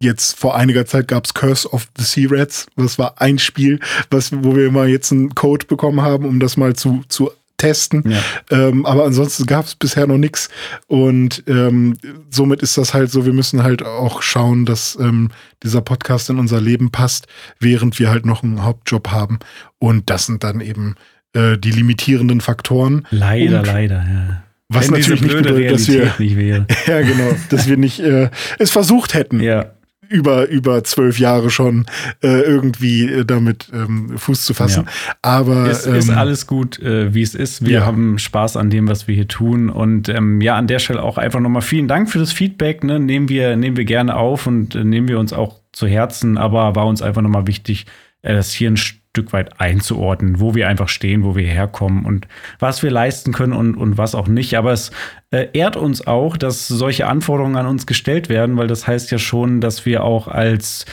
Jetzt 0.00 0.38
vor 0.38 0.54
einiger 0.54 0.86
Zeit 0.86 1.08
gab 1.08 1.24
es 1.24 1.34
Curse 1.34 1.68
of 1.72 1.88
the 1.98 2.04
Sea 2.04 2.28
Rats. 2.30 2.66
Das 2.76 3.00
war 3.00 3.20
ein 3.20 3.40
Spiel, 3.40 3.80
was, 4.10 4.30
wo 4.32 4.54
wir 4.54 4.70
mal 4.70 4.88
jetzt 4.88 5.10
einen 5.10 5.34
Code 5.34 5.66
bekommen 5.66 6.02
haben, 6.02 6.24
um 6.24 6.38
das 6.38 6.56
mal 6.56 6.76
zu, 6.76 7.02
zu 7.08 7.32
testen. 7.58 8.04
Ja. 8.08 8.20
Ähm, 8.50 8.86
aber 8.86 9.04
ansonsten 9.04 9.44
gab 9.44 9.66
es 9.66 9.74
bisher 9.74 10.06
noch 10.06 10.16
nichts. 10.16 10.48
Und 10.86 11.44
ähm, 11.46 11.96
somit 12.30 12.62
ist 12.62 12.78
das 12.78 12.94
halt 12.94 13.10
so, 13.10 13.26
wir 13.26 13.34
müssen 13.34 13.62
halt 13.62 13.84
auch 13.84 14.22
schauen, 14.22 14.64
dass 14.64 14.96
ähm, 14.98 15.30
dieser 15.62 15.82
Podcast 15.82 16.30
in 16.30 16.38
unser 16.38 16.60
Leben 16.60 16.90
passt, 16.90 17.26
während 17.60 17.98
wir 17.98 18.08
halt 18.08 18.24
noch 18.24 18.42
einen 18.42 18.64
Hauptjob 18.64 19.10
haben. 19.10 19.38
Und 19.78 20.08
das 20.08 20.26
sind 20.26 20.42
dann 20.44 20.60
eben 20.60 20.94
äh, 21.34 21.58
die 21.58 21.72
limitierenden 21.72 22.40
Faktoren. 22.40 23.06
Leider, 23.10 23.60
Und 23.60 23.66
leider, 23.66 23.96
ja. 23.96 24.42
Was 24.70 24.90
Wenn 24.90 24.98
natürlich 24.98 25.22
nicht 25.22 25.34
bedeutet, 25.34 25.72
dass 25.72 25.88
wir, 25.88 26.14
nicht 26.18 26.36
wäre. 26.36 26.66
ja 26.86 27.00
genau, 27.00 27.34
dass 27.48 27.66
wir 27.66 27.78
nicht 27.78 28.00
äh, 28.00 28.28
es 28.58 28.70
versucht 28.70 29.14
hätten, 29.14 29.40
Ja, 29.40 29.72
über 30.08 30.48
über 30.48 30.82
zwölf 30.84 31.18
Jahre 31.18 31.50
schon 31.50 31.86
äh, 32.22 32.40
irgendwie 32.40 33.04
äh, 33.06 33.24
damit 33.24 33.70
ähm, 33.72 34.16
Fuß 34.16 34.44
zu 34.44 34.54
fassen. 34.54 34.88
Aber 35.22 35.66
es 35.68 35.86
ist 35.86 36.08
ähm, 36.08 36.18
alles 36.18 36.46
gut, 36.46 36.78
äh, 36.80 37.14
wie 37.14 37.22
es 37.22 37.34
ist. 37.34 37.64
Wir 37.64 37.80
ja. 37.80 37.86
haben 37.86 38.18
Spaß 38.18 38.56
an 38.56 38.70
dem, 38.70 38.88
was 38.88 39.08
wir 39.08 39.14
hier 39.14 39.28
tun. 39.28 39.70
Und 39.70 40.08
ähm, 40.08 40.40
ja, 40.40 40.56
an 40.56 40.66
der 40.66 40.78
Stelle 40.78 41.02
auch 41.02 41.18
einfach 41.18 41.40
nochmal 41.40 41.62
vielen 41.62 41.88
Dank 41.88 42.10
für 42.10 42.18
das 42.18 42.32
Feedback. 42.32 42.84
Ne? 42.84 42.98
Nehmen, 43.00 43.28
wir, 43.28 43.56
nehmen 43.56 43.76
wir 43.76 43.84
gerne 43.84 44.16
auf 44.16 44.46
und 44.46 44.74
äh, 44.74 44.84
nehmen 44.84 45.08
wir 45.08 45.18
uns 45.18 45.32
auch 45.32 45.60
zu 45.72 45.86
Herzen. 45.86 46.38
Aber 46.38 46.74
war 46.74 46.86
uns 46.86 47.02
einfach 47.02 47.22
nochmal 47.22 47.46
wichtig, 47.46 47.86
äh, 48.22 48.34
das 48.34 48.52
hier 48.52 48.70
ein 48.70 48.76
Stück 48.76 48.98
weit 49.32 49.60
einzuordnen, 49.60 50.40
wo 50.40 50.54
wir 50.54 50.68
einfach 50.68 50.88
stehen, 50.88 51.24
wo 51.24 51.36
wir 51.36 51.46
herkommen 51.46 52.04
und 52.04 52.28
was 52.58 52.82
wir 52.82 52.90
leisten 52.90 53.32
können 53.32 53.52
und, 53.52 53.76
und 53.76 53.98
was 53.98 54.14
auch 54.14 54.28
nicht. 54.28 54.56
Aber 54.56 54.72
es 54.72 54.90
äh, 55.30 55.48
ehrt 55.52 55.76
uns 55.76 56.06
auch, 56.06 56.36
dass 56.36 56.68
solche 56.68 57.06
Anforderungen 57.06 57.56
an 57.56 57.66
uns 57.66 57.86
gestellt 57.86 58.28
werden, 58.28 58.56
weil 58.56 58.66
das 58.66 58.86
heißt 58.86 59.10
ja 59.10 59.18
schon, 59.18 59.60
dass 59.60 59.86
wir 59.86 60.04
auch 60.04 60.28
als 60.28 60.86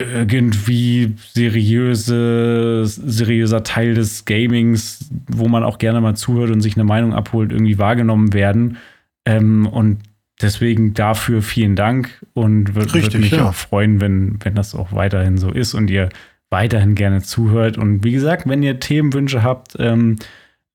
irgendwie 0.00 1.14
seriöse, 1.32 2.82
seriöser 2.84 3.62
Teil 3.62 3.94
des 3.94 4.24
Gamings, 4.24 5.08
wo 5.28 5.48
man 5.48 5.62
auch 5.62 5.78
gerne 5.78 6.00
mal 6.00 6.16
zuhört 6.16 6.50
und 6.50 6.60
sich 6.60 6.76
eine 6.76 6.84
Meinung 6.84 7.14
abholt, 7.14 7.52
irgendwie 7.52 7.78
wahrgenommen 7.78 8.32
werden. 8.32 8.78
Ähm, 9.24 9.66
und 9.66 9.98
deswegen 10.42 10.94
dafür 10.94 11.42
vielen 11.42 11.76
Dank 11.76 12.10
und 12.32 12.74
würde 12.74 12.92
würd 12.92 13.14
mich 13.18 13.30
ja. 13.32 13.48
auch 13.48 13.54
freuen, 13.54 14.00
wenn, 14.00 14.38
wenn 14.42 14.54
das 14.54 14.74
auch 14.74 14.92
weiterhin 14.92 15.38
so 15.38 15.50
ist 15.50 15.74
und 15.74 15.90
ihr 15.90 16.08
weiterhin 16.54 16.94
gerne 16.94 17.20
zuhört. 17.20 17.76
Und 17.76 18.04
wie 18.04 18.12
gesagt, 18.12 18.48
wenn 18.48 18.62
ihr 18.62 18.78
Themenwünsche 18.78 19.42
habt, 19.42 19.74
ähm, 19.80 20.16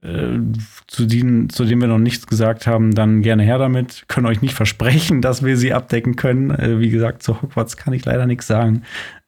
äh, 0.01 0.39
zu, 0.87 1.05
denen, 1.05 1.49
zu 1.49 1.63
denen 1.63 1.79
wir 1.79 1.87
noch 1.87 1.97
nichts 1.97 2.27
gesagt 2.27 2.67
haben, 2.67 2.93
dann 2.93 3.21
gerne 3.21 3.43
her 3.43 3.57
damit. 3.57 4.03
Können 4.09 4.27
euch 4.27 4.41
nicht 4.41 4.53
versprechen, 4.53 5.21
dass 5.25 5.41
wir 5.41 5.55
sie 5.55 5.73
abdecken 5.73 6.17
können. 6.17 6.51
Äh, 6.51 6.79
wie 6.81 6.89
gesagt, 6.89 7.23
zu 7.23 7.41
Hogwarts 7.41 7.77
kann 7.77 7.93
ich 7.93 8.03
leider 8.03 8.25
nichts 8.25 8.45
sagen. 8.45 8.83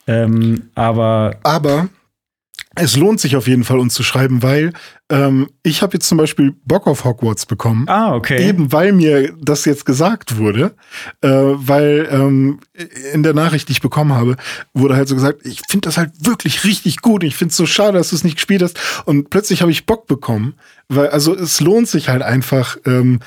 Ähm, 0.07 0.63
aber 0.75 1.37
Aber 1.43 1.87
es 2.75 2.95
lohnt 2.95 3.19
sich 3.19 3.35
auf 3.35 3.47
jeden 3.47 3.65
Fall, 3.65 3.79
uns 3.79 3.93
zu 3.93 4.01
schreiben, 4.01 4.43
weil 4.43 4.71
ähm, 5.09 5.49
ich 5.61 5.81
habe 5.81 5.93
jetzt 5.93 6.07
zum 6.07 6.17
Beispiel 6.17 6.53
Bock 6.65 6.87
auf 6.87 7.03
Hogwarts 7.03 7.45
bekommen. 7.45 7.85
ah, 7.89 8.15
okay. 8.15 8.47
Eben 8.47 8.71
weil 8.71 8.93
mir 8.93 9.33
das 9.41 9.65
jetzt 9.65 9.85
gesagt 9.85 10.37
wurde, 10.37 10.73
äh, 11.21 11.29
weil 11.29 12.07
ähm, 12.09 12.59
in 13.13 13.23
der 13.23 13.33
Nachricht, 13.33 13.67
die 13.67 13.73
ich 13.73 13.81
bekommen 13.81 14.13
habe, 14.13 14.37
wurde 14.73 14.95
halt 14.95 15.09
so 15.09 15.15
gesagt, 15.15 15.45
ich 15.45 15.61
finde 15.69 15.87
das 15.87 15.97
halt 15.97 16.11
wirklich 16.25 16.63
richtig 16.63 17.01
gut. 17.01 17.23
Ich 17.23 17.35
finde 17.35 17.51
es 17.51 17.57
so 17.57 17.65
schade, 17.65 17.97
dass 17.97 18.11
du 18.11 18.15
es 18.15 18.23
nicht 18.23 18.35
gespielt 18.35 18.61
hast. 18.61 18.79
Und 19.05 19.29
plötzlich 19.29 19.61
habe 19.61 19.71
ich 19.71 19.85
Bock 19.85 20.07
bekommen, 20.07 20.53
weil 20.87 21.09
also 21.09 21.35
es 21.35 21.59
lohnt 21.59 21.89
sich 21.89 22.07
halt 22.07 22.21
einfach, 22.21 22.77
ähm, 22.85 23.19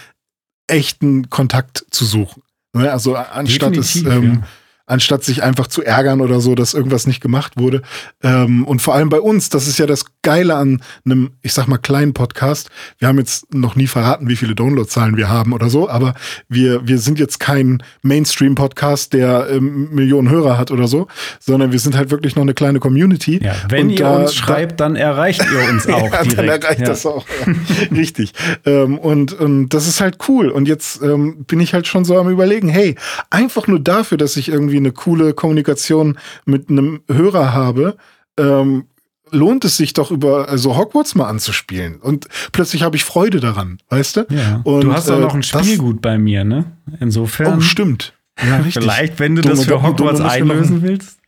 echten 0.67 1.29
Kontakt 1.29 1.85
zu 1.91 2.05
suchen. 2.07 2.43
Ne? 2.73 2.91
Also 2.91 3.15
anstatt 3.15 3.77
es 3.77 3.93
Definitiv, 3.93 4.25
ähm, 4.25 4.35
ja. 4.41 4.49
Anstatt 4.87 5.25
sich 5.25 5.43
einfach 5.43 5.67
zu 5.67 5.83
ärgern 5.83 6.21
oder 6.21 6.41
so, 6.41 6.55
dass 6.55 6.75
irgendwas 6.75 7.07
nicht 7.07 7.21
gemacht 7.21 7.55
wurde. 7.57 7.83
Ähm, 8.23 8.65
und 8.65 8.83
vor 8.83 8.95
allem 8.95 9.09
bei 9.09 9.21
uns, 9.21 9.49
das 9.49 9.67
ist 9.67 9.79
ja 9.79 9.87
das 9.87 10.05
Geile 10.23 10.57
an 10.57 10.83
einem, 11.07 11.31
ich 11.43 11.53
sag 11.55 11.69
mal, 11.69 11.79
kleinen 11.79 12.13
Podcast. 12.13 12.71
Wir 12.99 13.09
haben 13.09 13.19
jetzt 13.19 13.55
noch 13.55 13.77
nie 13.77 13.87
verraten, 13.87 14.29
wie 14.29 14.37
viele 14.37 14.55
Downloadzahlen 14.55 15.17
wir 15.17 15.29
haben 15.29 15.53
oder 15.53 15.71
so, 15.71 15.89
aber 15.89 16.15
wir, 16.49 16.87
wir 16.87 16.99
sind 16.99 17.19
jetzt 17.19 17.41
kein 17.41 17.83
Mainstream-Podcast, 18.03 19.13
der 19.13 19.49
ähm, 19.51 19.89
Millionen 19.95 20.29
Hörer 20.31 20.59
hat 20.59 20.71
oder 20.71 20.89
so, 20.89 21.07
sondern 21.41 21.73
wir 21.73 21.79
sind 21.79 21.97
halt 21.97 22.11
wirklich 22.11 22.37
noch 22.37 22.43
eine 22.43 22.55
kleine 22.55 22.81
Community. 22.81 23.41
ja, 23.43 23.55
wenn 23.69 23.87
Und 23.87 23.91
ihr 23.93 23.99
da- 23.99 24.17
uns 24.17 24.35
schreibt, 24.35 24.81
dann 24.81 24.97
erreicht 24.97 25.43
ihr 25.43 25.69
uns 25.71 25.87
auch 25.89 26.13
ja, 26.13 26.23
direkt. 26.23 26.39
dann 26.39 26.49
erreicht 26.49 26.81
ja. 26.81 26.87
das 26.87 27.07
auch. 27.07 27.27
Ja. 27.47 27.53
Richtig. 27.97 28.33
Ähm, 28.65 28.99
und, 28.99 29.33
und 29.33 29.69
das 29.71 29.87
ist 29.87 30.01
halt 30.01 30.19
cool. 30.29 30.49
Und 30.51 30.69
jetzt 30.69 31.03
ähm, 31.03 31.45
bin 31.47 31.61
ich 31.61 31.75
halt 31.75 31.87
schon 31.87 32.05
so 32.05 32.19
am 32.19 32.29
überlegen, 32.29 32.69
hey, 32.69 32.97
einfach 33.31 33.67
nur 33.67 33.81
dafür, 33.81 34.19
dass 34.19 34.37
ich 34.37 34.49
irgendwie 34.49 34.74
eine 34.77 34.93
coole 34.93 35.35
Kommunikation 35.35 36.19
mit 36.45 36.69
einem 36.69 37.03
Hörer 37.11 37.53
habe, 37.53 37.97
ähm, 38.39 38.85
lohnt 39.31 39.65
es 39.65 39.77
sich 39.77 39.93
doch 39.93 40.11
über 40.11 40.49
also 40.49 40.77
Hogwarts 40.77 41.15
mal 41.15 41.29
anzuspielen. 41.29 41.97
Und 41.97 42.29
plötzlich 42.53 42.83
habe 42.83 42.97
ich 42.97 43.05
Freude 43.05 43.41
daran, 43.41 43.79
weißt 43.91 44.17
du? 44.17 44.27
Ja. 44.31 44.61
Und, 44.65 44.85
du 44.85 44.93
hast 44.93 45.11
auch 45.11 45.19
äh, 45.19 45.21
noch 45.21 45.35
ein 45.35 45.43
Spielgut 45.43 46.01
bei 46.01 46.19
mir, 46.19 46.45
ne? 46.45 46.65
Insofern. 47.01 47.59
Oh, 47.59 47.61
stimmt. 47.61 48.15
Ja, 48.43 48.57
richtig. 48.65 48.83
Vielleicht, 48.83 49.19
wenn 49.21 49.35
du 49.37 49.43
Dumme 49.43 49.57
das 49.57 49.65
für 49.65 49.83
Hogwarts 49.83 50.19
dumme 50.19 50.31
einlösen 50.31 50.83
willst, 50.83 51.19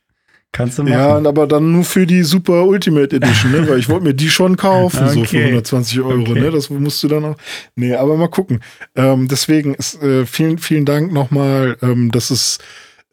kannst 0.51 0.77
du 0.77 0.83
machen. 0.83 0.93
Ja, 0.93 1.17
aber 1.17 1.47
dann 1.47 1.71
nur 1.71 1.83
für 1.83 2.07
die 2.07 2.23
Super 2.23 2.65
Ultimate 2.65 3.15
Edition, 3.15 3.51
ne? 3.51 3.67
Weil 3.67 3.79
ich 3.79 3.89
wollte 3.89 4.05
mir 4.05 4.13
die 4.13 4.29
schon 4.29 4.55
kaufen, 4.57 5.07
so 5.09 5.13
für 5.23 5.37
Okay. 5.37 5.43
120 5.45 5.99
Euro, 6.01 6.21
Okay. 6.21 6.39
ne? 6.39 6.51
Das 6.51 6.69
musst 6.69 7.03
du 7.03 7.07
dann 7.07 7.23
noch. 7.23 7.37
Nee, 7.75 7.95
aber 7.95 8.15
mal 8.17 8.29
gucken. 8.29 8.61
Ähm, 8.95 9.27
deswegen 9.27 9.73
ist, 9.75 10.01
äh, 10.01 10.25
vielen, 10.25 10.57
vielen 10.57 10.85
Dank 10.85 11.11
nochmal. 11.11 11.77
Ähm, 11.81 12.11
das 12.11 12.31
ist 12.31 12.59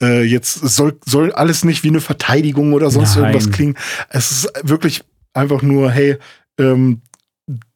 äh, 0.02 0.22
jetzt 0.22 0.54
soll, 0.54 0.98
soll 1.04 1.32
alles 1.32 1.64
nicht 1.64 1.84
wie 1.84 1.88
eine 1.88 2.00
Verteidigung 2.00 2.72
oder 2.72 2.90
sonst 2.90 3.16
Nein. 3.16 3.32
irgendwas 3.32 3.50
klingen. 3.50 3.76
Es 4.08 4.30
ist 4.30 4.52
wirklich 4.62 5.02
einfach 5.32 5.62
nur, 5.62 5.90
hey, 5.90 6.16
ähm, 6.58 7.00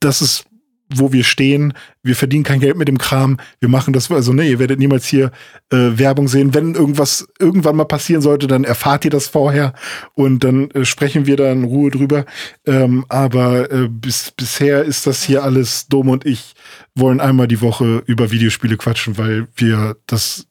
das 0.01 0.23
ist 0.23 0.49
wo 0.95 1.13
wir 1.13 1.25
stehen. 1.25 1.75
Wir 2.03 2.17
verdienen 2.17 2.45
kein 2.45 2.61
Geld 2.61 2.77
mit 2.77 2.89
dem 2.89 2.99
Kram. 2.99 3.39
Wir 3.61 3.69
machen 3.69 3.93
das, 3.93 4.11
also 4.11 4.33
ne, 4.33 4.49
ihr 4.49 4.59
werdet 4.59 4.79
niemals 4.79 5.07
hier 5.07 5.31
äh, 5.71 5.99
Werbung 5.99 6.29
sehen. 6.29 6.55
Wenn 6.55 6.75
irgendwas 6.75 7.29
irgendwann 7.39 7.77
mal 7.77 7.85
passieren 7.85 8.23
sollte, 8.23 8.47
dann 8.47 8.65
erfahrt 8.65 9.05
ihr 9.05 9.11
das 9.11 9.29
vorher 9.29 9.75
und 10.15 10.45
dann 10.45 10.71
äh, 10.71 10.85
sprechen 10.85 11.27
wir 11.27 11.37
da 11.37 11.53
in 11.53 11.65
Ruhe 11.65 11.91
drüber. 11.91 12.25
Ähm, 12.67 13.05
aber 13.09 13.71
äh, 13.71 13.89
bis, 13.89 14.31
bisher 14.31 14.85
ist 14.85 15.07
das 15.07 15.23
hier 15.23 15.43
alles 15.43 15.89
Dom 15.89 16.09
und 16.09 16.25
ich 16.25 16.55
wollen 16.95 17.21
einmal 17.21 17.49
die 17.49 17.61
Woche 17.61 18.03
über 18.07 18.31
Videospiele 18.31 18.77
quatschen, 18.77 19.19
weil 19.19 19.49
wir 19.57 19.97
das, 20.07 20.47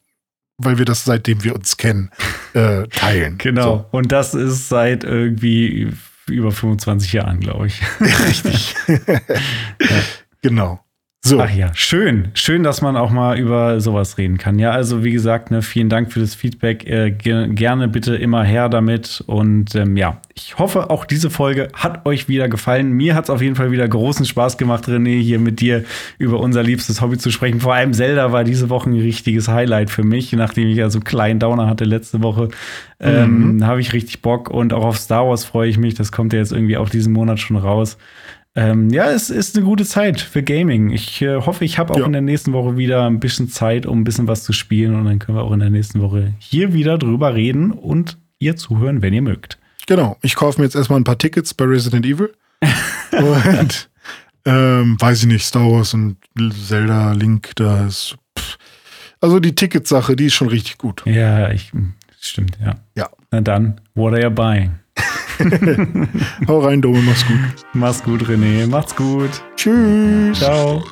weil 0.58 0.78
wir 0.78 0.84
das 0.84 1.04
seitdem 1.04 1.42
wir 1.44 1.54
uns 1.54 1.76
kennen, 1.76 2.10
äh, 2.54 2.86
teilen. 2.88 3.38
Genau. 3.38 3.86
Und 3.90 4.12
das 4.12 4.34
ist 4.34 4.68
seit 4.68 5.04
irgendwie 5.04 5.92
über 6.26 6.52
25 6.52 7.12
Jahren, 7.14 7.40
glaube 7.40 7.68
ich. 7.68 7.80
So, 7.98 8.04
richtig. 8.26 8.74
Genau. 10.40 10.78
So. 11.24 11.40
Ach 11.40 11.50
ja, 11.50 11.74
schön. 11.74 12.28
Schön, 12.34 12.62
dass 12.62 12.80
man 12.80 12.96
auch 12.96 13.10
mal 13.10 13.38
über 13.38 13.80
sowas 13.80 14.18
reden 14.18 14.38
kann. 14.38 14.58
Ja, 14.58 14.70
also 14.70 15.02
wie 15.02 15.10
gesagt, 15.10 15.50
ne, 15.50 15.62
vielen 15.62 15.88
Dank 15.88 16.12
für 16.12 16.20
das 16.20 16.36
Feedback. 16.36 16.88
Äh, 16.88 17.10
ge 17.10 17.48
gerne 17.48 17.88
bitte 17.88 18.14
immer 18.14 18.44
her 18.44 18.68
damit. 18.68 19.22
Und 19.26 19.74
ähm, 19.74 19.96
ja, 19.96 20.22
ich 20.34 20.58
hoffe, 20.58 20.90
auch 20.90 21.04
diese 21.04 21.28
Folge 21.28 21.68
hat 21.74 22.06
euch 22.06 22.28
wieder 22.28 22.48
gefallen. 22.48 22.92
Mir 22.92 23.16
hat 23.16 23.24
es 23.24 23.30
auf 23.30 23.42
jeden 23.42 23.56
Fall 23.56 23.72
wieder 23.72 23.86
großen 23.88 24.26
Spaß 24.26 24.58
gemacht, 24.58 24.86
René, 24.86 25.20
hier 25.20 25.40
mit 25.40 25.60
dir 25.60 25.84
über 26.18 26.38
unser 26.38 26.62
liebstes 26.62 27.00
Hobby 27.00 27.18
zu 27.18 27.32
sprechen. 27.32 27.60
Vor 27.60 27.74
allem 27.74 27.92
Zelda 27.92 28.30
war 28.30 28.44
diese 28.44 28.70
Woche 28.70 28.88
ein 28.88 28.94
richtiges 28.98 29.48
Highlight 29.48 29.90
für 29.90 30.04
mich, 30.04 30.32
nachdem 30.32 30.68
ich 30.68 30.76
ja 30.76 30.88
so 30.88 30.98
einen 30.98 31.04
kleinen 31.04 31.40
Downer 31.40 31.66
hatte 31.66 31.84
letzte 31.84 32.22
Woche. 32.22 32.48
Ähm, 33.00 33.66
Habe 33.66 33.80
ich 33.80 33.92
richtig 33.92 34.22
Bock. 34.22 34.50
Und 34.50 34.72
auch 34.72 34.84
auf 34.84 34.98
Star 34.98 35.26
Wars 35.28 35.44
freue 35.44 35.68
ich 35.68 35.78
mich. 35.78 35.94
Das 35.94 36.12
kommt 36.12 36.32
ja 36.32 36.38
jetzt 36.38 36.52
irgendwie 36.52 36.76
auch 36.76 36.88
diesen 36.88 37.12
Monat 37.12 37.40
schon 37.40 37.56
raus. 37.56 37.98
Ähm, 38.54 38.90
ja, 38.90 39.10
es 39.10 39.30
ist 39.30 39.56
eine 39.56 39.64
gute 39.64 39.84
Zeit 39.84 40.20
für 40.20 40.42
Gaming. 40.42 40.90
Ich 40.90 41.22
äh, 41.22 41.36
hoffe, 41.36 41.64
ich 41.64 41.78
habe 41.78 41.94
auch 41.94 41.98
Ja. 41.98 42.06
in 42.06 42.12
der 42.12 42.22
nächsten 42.22 42.52
Woche 42.52 42.76
wieder 42.76 43.06
ein 43.06 43.20
bisschen 43.20 43.48
Zeit, 43.48 43.86
um 43.86 44.00
ein 44.00 44.04
bisschen 44.04 44.26
was 44.26 44.42
zu 44.42 44.52
spielen. 44.52 44.94
Und 44.96 45.04
dann 45.04 45.18
können 45.18 45.38
wir 45.38 45.42
auch 45.44 45.52
in 45.52 45.60
der 45.60 45.70
nächsten 45.70 46.00
Woche 46.00 46.34
hier 46.38 46.72
wieder 46.72 46.98
drüber 46.98 47.34
reden 47.34 47.70
und 47.70 48.18
ihr 48.38 48.56
zuhören, 48.56 49.00
wenn 49.02 49.14
ihr 49.14 49.22
mögt. 49.22 49.58
Genau. 49.86 50.16
Ich 50.22 50.34
kaufe 50.34 50.60
mir 50.60 50.64
jetzt 50.66 50.74
erstmal 50.76 50.98
ein 51.00 51.04
paar 51.04 51.18
Tickets 51.18 51.54
bei 51.54 51.64
Resident 51.66 52.04
Evil. 52.04 52.32
und 53.12 53.90
ähm, 54.44 54.96
weiß 55.00 55.20
ich 55.20 55.26
nicht, 55.26 55.44
Star 55.44 55.70
Wars 55.70 55.94
und 55.94 56.16
Zelda 56.66 57.12
Link, 57.12 57.52
da 57.56 57.86
ist. 57.86 58.16
Pff. 58.36 58.58
Also 59.20 59.40
die 59.40 59.54
Ticketsache, 59.54 60.16
die 60.16 60.26
ist 60.26 60.34
schon 60.34 60.48
richtig 60.48 60.78
gut. 60.78 61.02
Ja, 61.06 61.50
ich, 61.50 61.72
stimmt, 62.20 62.56
ja. 62.64 62.74
Ja. 62.96 63.08
Na 63.30 63.40
dann, 63.40 63.80
what 63.94 64.12
are 64.14 64.22
you 64.22 64.30
buying? 64.30 64.72
Hau 66.48 66.60
rein, 66.60 66.80
Dome, 66.82 67.00
mach's 67.02 67.26
gut. 67.26 67.66
Mach's 67.72 68.02
gut, 68.02 68.22
René. 68.22 68.66
Macht's 68.66 68.94
gut. 68.94 69.30
Tschüss. 69.56 70.38
Ciao. 70.38 70.82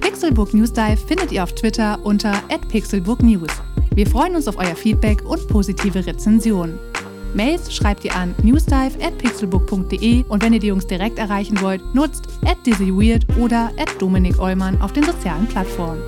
Pixelbook 0.00 0.54
News 0.54 0.72
Dive 0.72 0.96
findet 0.96 1.32
ihr 1.32 1.42
auf 1.42 1.54
Twitter 1.54 1.98
unter 2.04 2.42
@pixelbooknews. 2.70 3.50
Wir 3.94 4.06
freuen 4.06 4.36
uns 4.36 4.48
auf 4.48 4.56
euer 4.56 4.76
Feedback 4.76 5.22
und 5.24 5.48
positive 5.48 6.06
Rezensionen. 6.06 6.78
Mails 7.34 7.74
schreibt 7.74 8.04
ihr 8.04 8.14
an 8.14 8.34
newsdive@pixelbook.de 8.42 10.24
und 10.28 10.42
wenn 10.42 10.52
ihr 10.52 10.60
die 10.60 10.68
Jungs 10.68 10.86
direkt 10.86 11.18
erreichen 11.18 11.60
wollt, 11.60 11.82
nutzt 11.94 12.28
@dizzyweird 12.66 13.26
oder 13.38 13.70
@dominik 13.98 14.38
Eulmann 14.38 14.80
auf 14.80 14.92
den 14.92 15.04
sozialen 15.04 15.46
Plattformen. 15.46 16.02